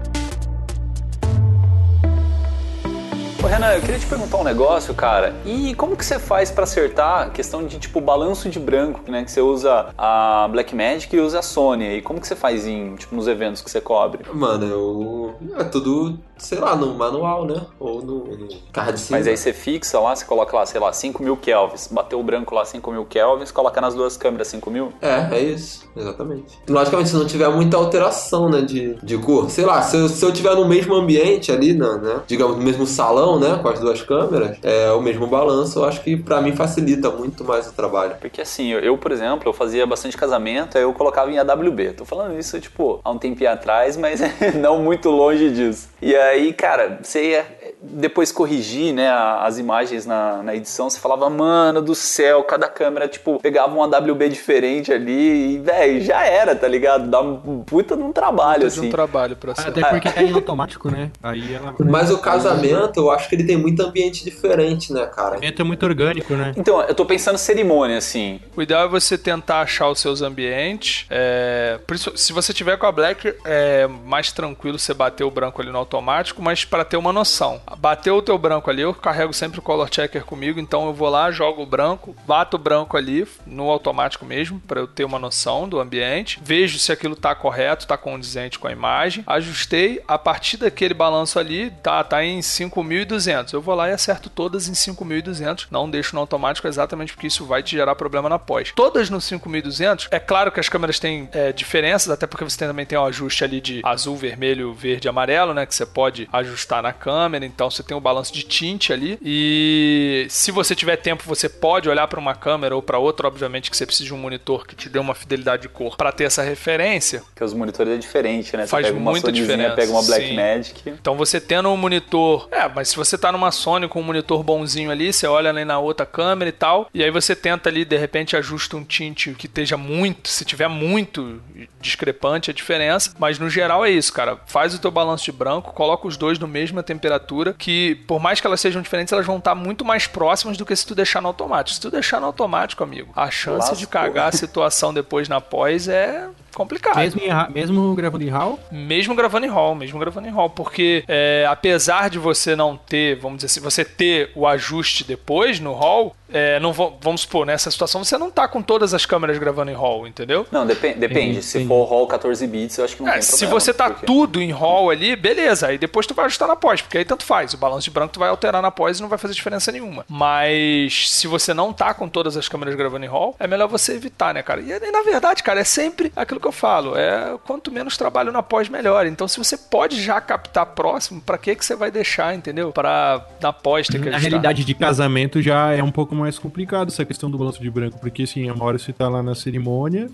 Ô, 3.46 3.48
Renan, 3.48 3.74
eu 3.74 3.80
queria 3.80 3.96
te 3.96 4.06
perguntar 4.06 4.38
um 4.38 4.42
negócio, 4.42 4.92
cara. 4.92 5.32
E 5.44 5.72
como 5.76 5.96
que 5.96 6.04
você 6.04 6.18
faz 6.18 6.50
pra 6.50 6.64
acertar 6.64 7.28
a 7.28 7.30
questão 7.30 7.64
de, 7.64 7.78
tipo, 7.78 8.00
balanço 8.00 8.48
de 8.48 8.58
branco, 8.58 9.08
né? 9.08 9.22
Que 9.22 9.30
você 9.30 9.40
usa 9.40 9.86
a 9.96 10.48
Blackmagic 10.50 11.14
e 11.14 11.20
usa 11.20 11.38
a 11.38 11.42
Sony. 11.42 11.98
E 11.98 12.02
como 12.02 12.20
que 12.20 12.26
você 12.26 12.34
faz 12.34 12.66
em, 12.66 12.96
tipo, 12.96 13.14
nos 13.14 13.28
eventos 13.28 13.62
que 13.62 13.70
você 13.70 13.80
cobre? 13.80 14.24
Mano, 14.34 14.66
eu. 14.66 15.34
É 15.60 15.62
tudo, 15.62 16.18
sei 16.38 16.58
lá, 16.58 16.76
no 16.76 16.94
manual, 16.94 17.46
né? 17.46 17.60
Ou 17.78 18.02
no, 18.02 18.24
no 18.24 18.48
card 18.72 18.92
de 18.92 19.00
cima. 19.00 19.18
Mas 19.18 19.26
aí 19.26 19.36
você 19.36 19.52
fixa 19.52 19.98
lá, 19.98 20.14
você 20.14 20.24
coloca 20.24 20.56
lá, 20.56 20.66
sei 20.66 20.80
lá, 20.80 20.92
5 20.92 21.22
mil 21.22 21.36
kelvins. 21.36 21.88
Bateu 21.88 22.20
o 22.20 22.22
branco 22.22 22.54
lá, 22.54 22.64
5 22.64 22.90
mil 22.90 23.04
kelvins, 23.04 23.50
coloca 23.50 23.80
nas 23.80 23.94
duas 23.94 24.16
câmeras 24.16 24.48
5 24.48 24.70
mil. 24.70 24.92
É, 25.00 25.36
é 25.36 25.40
isso, 25.40 25.88
exatamente. 25.96 26.58
Logicamente, 26.68 27.10
se 27.10 27.16
não 27.16 27.26
tiver 27.26 27.48
muita 27.48 27.76
alteração, 27.76 28.48
né, 28.48 28.60
de, 28.60 28.94
de 29.02 29.18
cor. 29.18 29.50
Sei 29.50 29.64
lá, 29.64 29.82
se 29.82 29.96
eu, 29.96 30.08
se 30.08 30.24
eu 30.24 30.32
tiver 30.32 30.54
no 30.54 30.66
mesmo 30.66 30.94
ambiente 30.94 31.50
ali, 31.50 31.72
né, 31.72 31.98
né, 32.02 32.20
digamos, 32.26 32.56
no 32.56 32.62
mesmo 32.62 32.86
salão, 32.86 33.38
né, 33.38 33.58
com 33.62 33.68
as 33.68 33.80
duas 33.80 34.02
câmeras, 34.02 34.58
é 34.62 34.90
o 34.92 35.00
mesmo 35.00 35.26
balanço, 35.26 35.78
eu 35.78 35.84
acho 35.84 36.02
que 36.02 36.16
pra 36.16 36.40
mim 36.40 36.54
facilita 36.54 37.10
muito 37.10 37.44
mais 37.44 37.66
o 37.66 37.72
trabalho. 37.72 38.16
Porque 38.20 38.40
assim, 38.40 38.68
eu, 38.68 38.80
eu, 38.80 38.98
por 38.98 39.12
exemplo, 39.12 39.48
eu 39.48 39.52
fazia 39.52 39.86
bastante 39.86 40.16
casamento, 40.16 40.76
aí 40.76 40.84
eu 40.84 40.92
colocava 40.92 41.30
em 41.30 41.38
AWB. 41.38 41.92
Tô 41.92 42.04
falando 42.04 42.38
isso, 42.38 42.60
tipo, 42.60 43.00
há 43.02 43.10
um 43.10 43.18
tempinho 43.18 43.50
atrás, 43.50 43.96
mas 43.96 44.20
não 44.60 44.82
muito 44.82 45.10
longe 45.10 45.50
disso. 45.50 45.88
E 46.00 46.14
aí, 46.14 46.25
cara, 46.52 46.98
você 47.02 47.30
ia 47.30 47.55
depois 47.90 48.32
corrigir, 48.32 48.92
né, 48.92 49.08
as 49.10 49.58
imagens 49.58 50.06
na, 50.06 50.42
na 50.42 50.54
edição, 50.54 50.88
você 50.90 50.98
falava, 50.98 51.28
mano 51.30 51.80
do 51.80 51.94
céu, 51.94 52.42
cada 52.44 52.68
câmera, 52.68 53.08
tipo, 53.08 53.38
pegava 53.40 53.74
um 53.74 53.82
AWB 53.82 54.28
diferente 54.28 54.92
ali 54.92 55.54
e, 55.54 55.58
velho, 55.58 56.00
já 56.00 56.24
era, 56.24 56.54
tá 56.54 56.68
ligado? 56.68 57.08
Dá 57.08 57.20
um 57.20 57.62
puta 57.64 57.96
de 57.96 58.02
um 58.02 58.12
trabalho, 58.12 58.62
Puta 58.62 58.66
assim. 58.66 58.80
de 58.82 58.86
um 58.88 58.90
trabalho 58.90 59.36
pra 59.36 59.54
ser. 59.54 59.68
Até 59.68 59.84
porque 59.84 60.10
tá 60.10 60.22
em 60.22 60.32
automático, 60.32 60.90
né? 60.90 61.10
Aí 61.22 61.54
ela. 61.54 61.74
Mas 61.78 62.10
o 62.10 62.18
casamento, 62.18 63.00
eu 63.00 63.10
acho 63.10 63.28
que 63.28 63.34
ele 63.34 63.44
tem 63.44 63.56
muito 63.56 63.80
ambiente 63.82 64.24
diferente, 64.24 64.92
né, 64.92 65.06
cara? 65.06 65.34
O 65.34 65.38
evento 65.38 65.62
é 65.62 65.64
muito 65.64 65.84
orgânico, 65.84 66.34
né? 66.34 66.52
Então, 66.56 66.80
eu 66.82 66.94
tô 66.94 67.04
pensando 67.04 67.38
cerimônia, 67.38 67.98
assim. 67.98 68.40
O 68.56 68.62
ideal 68.62 68.84
é 68.84 68.88
você 68.88 69.16
tentar 69.16 69.60
achar 69.60 69.88
os 69.88 70.00
seus 70.00 70.22
ambientes. 70.22 71.06
É, 71.10 71.78
por 71.86 71.94
isso, 71.94 72.12
se 72.16 72.32
você 72.32 72.52
tiver 72.52 72.76
com 72.76 72.86
a 72.86 72.92
Black, 72.92 73.34
é 73.44 73.86
mais 73.86 74.32
tranquilo 74.32 74.78
você 74.78 74.94
bater 74.94 75.24
o 75.24 75.30
branco 75.30 75.60
ali 75.60 75.70
no 75.70 75.78
automático, 75.78 76.42
mas 76.42 76.64
para 76.64 76.84
ter 76.84 76.96
uma 76.96 77.12
noção. 77.12 77.60
Bateu 77.78 78.16
o 78.16 78.22
teu 78.22 78.36
branco 78.38 78.70
ali, 78.70 78.82
eu 78.82 78.94
carrego 78.94 79.32
sempre 79.32 79.58
o 79.58 79.62
color 79.62 79.88
checker 79.90 80.24
comigo, 80.24 80.58
então 80.58 80.86
eu 80.86 80.94
vou 80.94 81.08
lá, 81.08 81.30
jogo 81.30 81.62
o 81.62 81.66
branco, 81.66 82.14
bato 82.26 82.56
o 82.56 82.60
branco 82.60 82.96
ali 82.96 83.26
no 83.46 83.70
automático 83.70 84.24
mesmo, 84.24 84.60
para 84.60 84.80
eu 84.80 84.86
ter 84.86 85.04
uma 85.04 85.18
noção 85.18 85.68
do 85.68 85.80
ambiente. 85.80 86.40
Vejo 86.42 86.78
se 86.78 86.92
aquilo 86.92 87.16
tá 87.16 87.34
correto, 87.34 87.86
tá 87.86 87.96
condizente 87.96 88.58
com 88.58 88.68
a 88.68 88.72
imagem. 88.72 89.24
Ajustei, 89.26 90.02
a 90.06 90.18
partir 90.18 90.56
daquele 90.56 90.94
balanço 90.94 91.38
ali, 91.38 91.70
tá, 91.82 92.02
tá 92.02 92.24
em 92.24 92.40
5.200. 92.40 93.52
Eu 93.52 93.60
vou 93.60 93.74
lá 93.74 93.88
e 93.88 93.92
acerto 93.92 94.30
todas 94.30 94.68
em 94.68 94.72
5.200. 94.72 95.66
Não 95.70 95.88
deixo 95.88 96.14
no 96.14 96.20
automático 96.20 96.66
exatamente 96.66 97.12
porque 97.12 97.26
isso 97.26 97.44
vai 97.44 97.62
te 97.62 97.76
gerar 97.76 97.94
problema 97.94 98.28
na 98.28 98.38
pós. 98.38 98.72
Todas 98.74 99.10
no 99.10 99.18
5.200, 99.18 100.08
é 100.10 100.18
claro 100.18 100.50
que 100.50 100.60
as 100.60 100.68
câmeras 100.68 100.98
têm 100.98 101.28
é, 101.32 101.52
diferenças, 101.52 102.10
até 102.10 102.26
porque 102.26 102.44
você 102.44 102.58
também 102.58 102.86
tem 102.86 102.98
o 102.98 103.04
ajuste 103.04 103.44
ali 103.44 103.60
de 103.60 103.80
azul, 103.84 104.16
vermelho, 104.16 104.72
verde 104.74 105.08
e 105.08 105.10
amarelo, 105.10 105.54
né? 105.54 105.66
Que 105.66 105.74
você 105.74 105.86
pode 105.86 106.28
ajustar 106.32 106.82
na 106.82 106.92
câmera. 106.92 107.44
Então 107.56 107.70
você 107.70 107.82
tem 107.82 107.96
o 107.96 108.00
balanço 108.00 108.34
de 108.34 108.42
tinte 108.42 108.92
ali. 108.92 109.18
E 109.22 110.26
se 110.28 110.52
você 110.52 110.74
tiver 110.74 110.96
tempo, 110.96 111.24
você 111.26 111.48
pode 111.48 111.88
olhar 111.88 112.06
para 112.06 112.20
uma 112.20 112.34
câmera 112.34 112.76
ou 112.76 112.82
para 112.82 112.98
outra. 112.98 113.26
Obviamente 113.26 113.70
que 113.70 113.76
você 113.76 113.86
precisa 113.86 114.06
de 114.06 114.14
um 114.14 114.18
monitor 114.18 114.66
que 114.66 114.76
te 114.76 114.90
dê 114.90 114.98
uma 114.98 115.14
fidelidade 115.14 115.62
de 115.62 115.68
cor 115.70 115.96
para 115.96 116.12
ter 116.12 116.24
essa 116.24 116.42
referência. 116.42 117.20
Porque 117.20 117.42
os 117.42 117.54
monitores 117.54 117.94
é 117.94 117.96
diferente, 117.96 118.54
né? 118.56 118.66
Você 118.66 118.70
Faz 118.70 118.86
pega 118.86 118.98
uma 118.98 119.10
muita 119.10 119.32
diferença, 119.32 119.74
pega 119.74 119.90
uma. 119.90 120.02
Blackmagic. 120.02 120.90
Então 120.90 121.16
você 121.16 121.40
tendo 121.40 121.70
um 121.70 121.76
monitor. 121.76 122.46
É, 122.52 122.68
mas 122.68 122.90
se 122.90 122.96
você 122.96 123.16
tá 123.16 123.32
numa 123.32 123.50
Sony 123.50 123.88
com 123.88 124.00
um 124.00 124.04
monitor 124.04 124.42
bonzinho 124.42 124.90
ali, 124.90 125.12
você 125.12 125.26
olha 125.26 125.48
ali 125.48 125.64
na 125.64 125.78
outra 125.78 126.04
câmera 126.04 126.50
e 126.50 126.52
tal. 126.52 126.90
E 126.92 127.02
aí 127.02 127.10
você 127.10 127.34
tenta 127.34 127.70
ali, 127.70 127.84
de 127.84 127.96
repente, 127.96 128.36
ajusta 128.36 128.76
um 128.76 128.84
tinte 128.84 129.32
que 129.32 129.46
esteja 129.46 129.78
muito. 129.78 130.28
Se 130.28 130.44
tiver 130.44 130.68
muito 130.68 131.40
discrepante 131.80 132.50
a 132.50 132.54
diferença. 132.54 133.14
Mas 133.18 133.38
no 133.38 133.48
geral 133.48 133.84
é 133.84 133.90
isso, 133.90 134.12
cara. 134.12 134.38
Faz 134.46 134.74
o 134.74 134.78
teu 134.78 134.90
balanço 134.90 135.24
de 135.24 135.32
branco, 135.32 135.72
coloca 135.72 136.06
os 136.06 136.16
dois 136.16 136.38
na 136.38 136.46
mesma 136.46 136.82
temperatura. 136.82 137.45
Que 137.54 137.94
por 138.06 138.20
mais 138.20 138.40
que 138.40 138.46
elas 138.46 138.60
sejam 138.60 138.82
diferentes, 138.82 139.12
elas 139.12 139.26
vão 139.26 139.38
estar 139.38 139.54
muito 139.54 139.84
mais 139.84 140.06
próximas 140.06 140.56
do 140.56 140.64
que 140.66 140.74
se 140.74 140.86
tu 140.86 140.94
deixar 140.94 141.20
no 141.20 141.28
automático. 141.28 141.74
Se 141.74 141.80
tu 141.80 141.90
deixar 141.90 142.20
no 142.20 142.26
automático, 142.26 142.82
amigo, 142.82 143.12
a 143.14 143.30
chance 143.30 143.74
de 143.74 143.84
Lascou. 143.84 143.88
cagar 143.88 144.28
a 144.28 144.32
situação 144.32 144.92
depois 144.92 145.28
na 145.28 145.40
pós 145.40 145.88
é 145.88 146.28
complicado. 146.56 146.96
Mesmo, 146.96 147.20
em 147.20 147.52
mesmo 147.52 147.94
gravando 147.94 148.24
em 148.24 148.28
RAW, 148.28 148.58
Mesmo 148.72 149.14
gravando 149.14 149.46
em 149.46 149.48
RAW, 149.48 149.74
mesmo 149.74 149.98
gravando 149.98 150.26
em 150.26 150.30
RAW, 150.32 150.50
porque 150.50 151.04
é, 151.06 151.46
apesar 151.48 152.10
de 152.10 152.18
você 152.18 152.56
não 152.56 152.76
ter, 152.76 153.16
vamos 153.16 153.36
dizer 153.38 153.46
assim, 153.46 153.60
você 153.60 153.84
ter 153.84 154.30
o 154.34 154.46
ajuste 154.46 155.04
depois 155.04 155.60
no 155.60 155.74
RAW, 155.74 156.14
é, 156.32 156.58
não 156.58 156.72
vamos 156.72 157.20
supor, 157.20 157.46
nessa 157.46 157.70
situação 157.70 158.02
você 158.02 158.18
não 158.18 158.30
tá 158.32 158.48
com 158.48 158.60
todas 158.60 158.92
as 158.92 159.06
câmeras 159.06 159.38
gravando 159.38 159.70
em 159.70 159.74
RAW, 159.74 160.06
entendeu? 160.08 160.44
Não, 160.50 160.66
depen- 160.66 160.94
depende. 160.98 161.20
Entendi, 161.30 161.42
Se 161.42 161.58
entendi. 161.58 161.68
for 161.68 161.84
RAW 161.88 162.06
14 162.08 162.46
bits, 162.48 162.78
eu 162.78 162.84
acho 162.84 162.96
que 162.96 163.02
não 163.02 163.08
É, 163.10 163.12
tem 163.14 163.22
se 163.22 163.30
problema. 163.38 163.60
você 163.60 163.72
tá 163.74 163.90
porque- 163.90 164.06
tudo 164.06 164.40
em 164.42 164.50
RAW 164.50 164.90
ali, 164.90 165.14
beleza, 165.14 165.68
aí 165.68 165.78
depois 165.78 166.04
tu 166.06 166.14
vai 166.14 166.24
ajustar 166.24 166.48
na 166.48 166.56
pós, 166.56 166.82
porque 166.82 166.98
aí 166.98 167.04
tanto 167.04 167.24
faz, 167.24 167.54
o 167.54 167.56
balanço 167.58 167.84
de 167.84 167.90
branco 167.92 168.12
tu 168.14 168.18
vai 168.20 168.28
alterar 168.28 168.60
na 168.60 168.70
pós 168.72 168.98
e 168.98 169.02
não 169.02 169.08
vai 169.08 169.18
fazer 169.18 169.34
diferença 169.34 169.70
nenhuma. 169.70 170.04
Mas 170.08 171.10
se 171.10 171.26
você 171.26 171.54
não 171.54 171.72
tá 171.72 171.94
com 171.94 172.08
todas 172.08 172.36
as 172.36 172.48
câmeras 172.48 172.74
gravando 172.74 173.04
em 173.04 173.08
RAW, 173.08 173.34
é 173.38 173.46
melhor 173.46 173.68
você 173.68 173.92
evitar, 173.94 174.34
né, 174.34 174.42
cara? 174.42 174.60
E, 174.60 174.70
e 174.70 174.90
na 174.90 175.02
verdade, 175.02 175.42
cara, 175.42 175.60
é 175.60 175.64
sempre 175.64 176.12
aquilo 176.16 176.40
que 176.40 176.45
eu 176.46 176.52
falo, 176.52 176.96
é 176.96 177.36
quanto 177.44 177.70
menos 177.70 177.96
trabalho 177.96 178.32
na 178.32 178.42
pós, 178.42 178.68
melhor. 178.68 179.06
Então 179.06 179.26
se 179.28 179.38
você 179.38 179.56
pode 179.56 180.02
já 180.02 180.20
captar 180.20 180.66
próximo, 180.66 181.20
pra 181.20 181.38
que 181.38 181.54
que 181.54 181.64
você 181.64 181.74
vai 181.74 181.90
deixar, 181.90 182.34
entendeu? 182.34 182.72
Pra 182.72 183.24
na 183.40 183.52
pós 183.52 183.86
ter 183.86 184.00
que 184.00 184.10
na 184.10 184.18
realidade 184.18 184.64
de 184.64 184.74
casamento 184.74 185.40
já 185.42 185.72
é 185.72 185.82
um 185.82 185.90
pouco 185.90 186.14
mais 186.14 186.38
complicado 186.38 186.88
essa 186.88 187.04
questão 187.04 187.30
do 187.30 187.38
balanço 187.38 187.60
de 187.60 187.70
branco, 187.70 187.98
porque 187.98 188.22
assim, 188.22 188.50
uma 188.50 188.64
hora 188.64 188.78
você 188.78 188.92
tá 188.92 189.08
lá 189.08 189.22
na 189.22 189.34
cerimônia, 189.34 190.08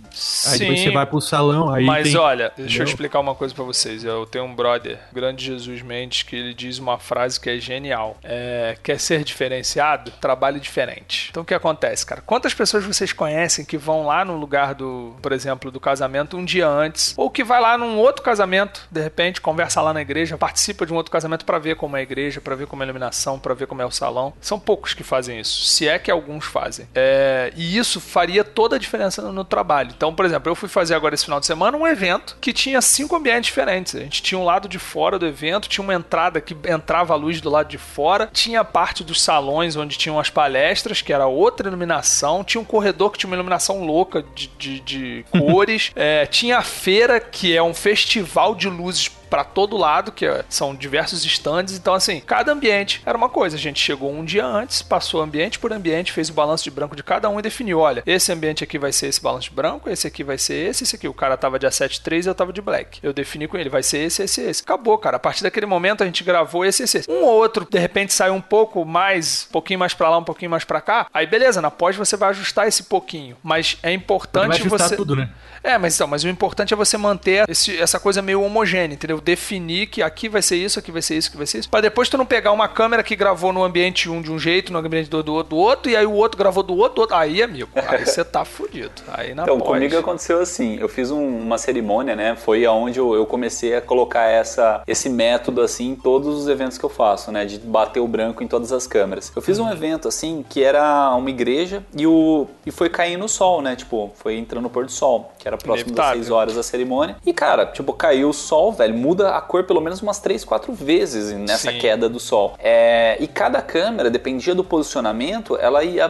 aí 0.47 0.59
depois 0.59 0.79
Sim. 0.79 0.85
você 0.85 0.91
vai 0.91 1.07
pro 1.07 1.21
salão, 1.21 1.71
aí 1.71 1.85
Mas 1.85 2.09
tem... 2.09 2.17
olha, 2.17 2.53
deixa 2.57 2.83
eu 2.83 2.87
explicar 2.87 3.21
uma 3.21 3.35
coisa 3.35 3.55
pra 3.55 3.65
vocês. 3.65 4.05
Eu 4.05 4.27
tenho 4.27 4.45
um 4.45 4.55
brother, 4.55 4.99
grande 5.13 5.45
Jesus 5.45 5.83
Mendes, 5.83 6.23
que 6.23 6.37
ele 6.37 6.55
diz 6.55 6.79
uma 6.79 6.99
frase 6.99 7.41
que 7.41 7.51
é 7.51 7.59
genial. 7.59 8.17
É, 8.23 8.77
quer 8.83 8.99
ser 8.99 9.25
diferenciado? 9.25 10.11
Trabalhe 10.21 10.61
diferente. 10.61 11.29
Então 11.31 11.43
o 11.43 11.47
que 11.47 11.55
acontece, 11.55 12.05
cara? 12.05 12.21
Quantas 12.21 12.55
pessoas 12.55 12.85
vocês 12.85 13.13
conhecem 13.13 13.65
que 13.65 13.77
vão 13.77 14.07
lá 14.07 14.25
no 14.25 14.37
lugar 14.37 14.75
do, 14.75 15.15
por 15.21 15.33
exemplo, 15.33 15.71
do 15.71 15.81
casamento 15.81 16.22
um 16.37 16.45
dia 16.45 16.69
antes, 16.69 17.15
ou 17.17 17.31
que 17.31 17.45
vai 17.45 17.61
lá 17.61 17.77
num 17.79 17.99
outro 17.99 18.23
casamento, 18.23 18.83
de 18.91 19.01
repente, 19.01 19.41
conversa 19.41 19.81
lá 19.81 19.93
na 19.93 20.01
igreja, 20.01 20.37
participa 20.39 20.87
de 20.87 20.93
um 20.93 20.97
outro 20.97 21.13
casamento 21.13 21.45
pra 21.45 21.59
ver 21.59 21.77
como 21.77 21.97
é 21.97 22.01
a 22.01 22.03
igreja, 22.03 22.41
pra 22.41 22.55
ver 22.55 22.67
como 22.67 22.83
é 22.83 22.85
a 22.85 22.87
iluminação, 22.89 23.39
pra 23.39 23.55
ver 23.55 23.67
como 23.67 23.83
é 23.83 23.87
o 23.87 23.91
salão. 23.91 24.33
São 24.41 24.59
poucos 24.59 24.95
que 24.95 25.03
fazem 25.03 25.41
isso, 25.41 25.65
se 25.65 25.89
é 25.89 25.99
que 25.99 26.11
alguns 26.11 26.45
fazem. 26.45 26.87
É, 26.95 27.53
e 27.57 27.77
isso 27.77 28.01
faria 28.01 28.45
toda 28.45 28.77
a 28.77 28.79
diferença 28.79 29.23
no, 29.23 29.33
no 29.33 29.45
trabalho. 29.45 29.93
Então, 29.97 30.15
por 30.15 30.25
exemplo, 30.25 30.51
eu 30.51 30.55
fui 30.55 30.69
fazer 30.69 30.95
agora 30.95 31.15
esse 31.15 31.25
final 31.25 31.41
de 31.41 31.47
semana 31.47 31.77
um 31.77 31.87
evento 31.87 32.37
que 32.41 32.53
tinha 32.53 32.81
cinco 32.81 33.17
ambientes 33.17 33.47
diferentes. 33.47 33.95
A 33.95 34.01
gente 34.01 34.23
tinha 34.23 34.39
um 34.39 34.45
lado 34.45 34.69
de 34.69 34.79
fora 34.79 35.19
do 35.19 35.27
evento, 35.27 35.69
tinha 35.69 35.83
uma 35.83 35.95
entrada 35.95 36.41
que 36.41 36.57
entrava 36.69 37.13
a 37.15 37.17
luz 37.17 37.41
do 37.41 37.51
lado 37.51 37.69
de 37.69 37.79
fora, 37.79 38.29
tinha 38.33 38.61
a 38.61 38.65
parte 38.65 39.03
dos 39.05 39.21
salões 39.23 39.77
onde 39.77 39.97
tinham 39.99 40.19
as 40.19 40.31
palestras, 40.31 41.03
que 41.03 41.13
era 41.13 41.27
outra 41.27 41.69
iluminação, 41.69 42.45
tinha 42.45 42.61
um 42.61 42.65
corredor 42.65 43.11
que 43.11 43.19
tinha 43.19 43.29
uma 43.29 43.37
iluminação 43.37 43.85
louca 43.85 44.23
de, 44.35 44.47
de- 44.59 44.81
de 44.81 45.25
cores, 45.31 45.91
É, 45.97 46.12
tinha 46.31 46.59
a 46.59 46.63
feira, 46.63 47.21
que 47.21 47.57
é 47.57 47.63
um 47.63 47.75
festival 47.75 48.55
de 48.55 48.69
luzes 48.69 49.09
pra 49.33 49.45
todo 49.45 49.79
lado, 49.79 50.13
que 50.13 50.27
é- 50.27 50.45
são 50.47 50.75
diversos 50.75 51.25
stands. 51.25 51.75
Então, 51.75 51.95
assim, 51.95 52.21
cada 52.21 52.53
ambiente 52.53 53.01
era 53.07 53.17
uma 53.17 53.31
coisa. 53.31 53.57
A 53.57 53.59
gente 53.59 53.81
chegou 53.81 54.13
um 54.13 54.23
dia 54.23 54.45
antes, 54.45 54.83
passou 54.83 55.23
ambiente 55.23 55.59
por 55.59 55.73
ambiente, 55.73 56.13
fez 56.13 56.29
o 56.29 56.35
balanço 56.35 56.63
de 56.65 56.71
branco 56.71 56.95
de 56.95 57.03
cada 57.03 57.31
um 57.31 57.39
e 57.39 57.43
definiu: 57.43 57.79
olha, 57.79 58.03
esse 58.05 58.31
ambiente 58.31 58.63
aqui 58.63 58.79
vai 58.79 58.93
ser 58.93 59.07
esse 59.07 59.23
balanço 59.23 59.49
de 59.49 59.57
branco, 59.57 59.89
esse 59.89 60.07
aqui 60.07 60.23
vai 60.23 60.37
ser 60.37 60.69
esse, 60.69 60.85
esse 60.85 60.97
aqui. 60.97 61.09
O 61.09 61.15
cara 61.15 61.35
tava 61.39 61.59
de 61.59 61.67
A73 61.67 62.27
eu 62.27 62.35
tava 62.35 62.53
de 62.53 62.61
black. 62.61 62.99
Eu 63.03 63.15
defini 63.15 63.49
com 63.49 63.57
ele, 63.57 63.71
vai 63.71 63.83
ser 63.83 63.99
esse, 64.05 64.23
esse, 64.23 64.43
esse. 64.43 64.63
Acabou, 64.63 64.99
cara. 64.99 65.17
A 65.17 65.21
partir 65.21 65.43
daquele 65.43 65.65
momento 65.65 66.03
a 66.03 66.07
gente 66.07 66.23
gravou 66.23 66.63
esse, 66.63 66.83
esse, 66.83 66.99
esse. 66.99 67.11
Um 67.11 67.23
ou 67.25 67.33
outro, 67.33 67.67
de 67.71 67.79
repente, 67.79 68.13
saiu 68.13 68.35
um 68.35 68.41
pouco 68.43 68.85
mais, 68.85 69.47
um 69.49 69.53
pouquinho 69.53 69.79
mais 69.79 69.95
pra 69.95 70.11
lá, 70.11 70.19
um 70.19 70.25
pouquinho 70.25 70.51
mais 70.51 70.65
pra 70.65 70.83
cá. 70.83 71.07
Aí, 71.15 71.27
beleza, 71.27 71.63
na 71.63 71.71
pós 71.71 71.97
você 71.97 72.19
vai 72.19 72.29
ajustar 72.29 72.69
esse 72.69 72.83
pouquinho. 72.83 73.35
Mas 73.43 73.79
é 73.83 73.91
importante 73.93 74.51
ajustar 74.61 74.89
você. 74.91 74.97
tudo, 74.97 75.17
né? 75.17 75.31
É, 75.65 75.79
mas 75.79 75.95
então, 75.95 76.09
mas 76.09 76.25
o 76.25 76.29
importante 76.29 76.75
é 76.75 76.77
você 76.77 76.99
manter 76.99 77.49
esse- 77.49 77.79
essa 77.81 77.99
coisa 78.01 78.21
meio 78.21 78.43
homogênea, 78.43 78.95
entendeu? 78.95 79.21
Definir 79.25 79.87
que 79.87 80.03
aqui 80.03 80.29
vai 80.29 80.43
ser 80.43 80.57
isso, 80.57 80.79
aqui 80.79 80.91
vai 80.91 81.03
ser 81.03 81.17
isso, 81.17 81.29
aqui 81.29 81.37
vai 81.37 81.47
ser 81.47 81.59
isso. 81.59 81.69
Pra 81.71 81.81
depois 81.81 82.09
tu 82.09 82.19
não 82.19 82.27
pegar 82.27 82.53
uma 82.53 82.69
câmera 82.69 83.03
que 83.03 83.15
gravou 83.17 83.53
no 83.53 83.63
ambiente 83.63 84.09
um 84.11 84.21
de 84.21 84.31
um 84.31 84.39
jeito, 84.39 84.73
no 84.73 84.79
ambiente 84.79 85.09
do, 85.09 85.23
do, 85.23 85.43
do 85.43 85.57
outro, 85.57 85.91
e 85.91 85.97
aí 85.97 86.05
o 86.07 86.13
outro 86.13 86.37
gravou 86.39 86.63
do 86.63 86.75
outro, 86.77 86.97
do 86.97 87.01
outro. 87.03 87.17
Aí, 87.17 87.43
amigo, 87.43 87.69
aí 87.75 88.05
você 88.07 88.25
tá 88.25 88.45
fudido. 88.45 88.91
Aí 89.09 89.35
na 89.35 89.45
Então, 89.45 89.59
pós. 89.59 89.69
comigo 89.69 89.97
aconteceu 89.99 90.41
assim, 90.41 90.77
eu 90.79 90.89
fiz 90.89 91.11
um- 91.11 91.39
uma 91.39 91.59
cerimônia, 91.59 92.15
né? 92.17 92.37
Foi 92.37 92.65
aonde 92.65 92.99
eu, 92.99 93.15
eu 93.15 93.25
comecei 93.27 93.77
a 93.77 93.81
colocar 93.81 94.25
essa, 94.29 94.83
esse 94.87 95.09
método 95.09 95.61
assim 95.61 95.91
em 95.91 95.97
todos 95.97 96.37
os 96.37 96.49
eventos 96.49 96.77
que 96.79 96.85
eu 96.85 96.91
faço, 96.91 97.31
né? 97.31 97.45
De 97.45 97.59
bater 97.59 98.01
o 98.01 98.09
branco 98.09 98.43
em 98.43 98.49
todas 98.49 98.73
as 98.73 98.87
câmeras. 98.87 99.33
Eu 99.35 99.43
fiz 99.43 99.59
um 99.59 99.71
evento 99.71 100.09
assim 100.09 100.45
que 100.49 100.63
era 100.63 101.15
uma 101.15 101.31
igreja 101.31 101.85
e 101.97 102.07
o 102.07 102.47
e 102.67 102.71
foi 102.71 102.89
caindo 102.89 103.25
o 103.25 103.29
sol, 103.29 103.61
né? 103.63 103.77
Tipo, 103.77 104.13
foi 104.17 104.37
entrando 104.37 104.63
no 104.65 104.71
pôr 104.71 104.85
do 104.87 104.93
sol, 104.93 105.33
que 105.39 105.47
era 105.49 105.57
próximo 105.57 105.91
das 105.93 106.07
Inevitável. 106.07 106.23
6 106.23 106.31
horas 106.31 106.55
da 106.55 106.63
cerimônia. 106.63 107.17
E 107.25 107.33
cara, 107.33 107.67
tipo, 107.67 107.93
caiu 107.93 108.29
o 108.29 108.33
sol, 108.33 108.73
velho, 108.73 108.95
muda 109.13 109.37
a 109.37 109.41
cor 109.43 109.65
pelo 109.65 109.81
menos 109.81 110.01
umas 110.01 110.19
3, 110.19 110.43
4 110.43 110.73
vezes 110.73 111.33
nessa 111.33 111.71
Sim. 111.71 111.79
queda 111.79 112.09
do 112.09 112.19
sol. 112.19 112.55
É, 112.59 113.19
e 113.21 113.27
cada 113.27 113.61
câmera, 113.61 114.09
dependia 114.09 114.55
do 114.55 114.65
posicionamento, 114.65 115.57
ela 115.61 115.85
ia 115.85 116.09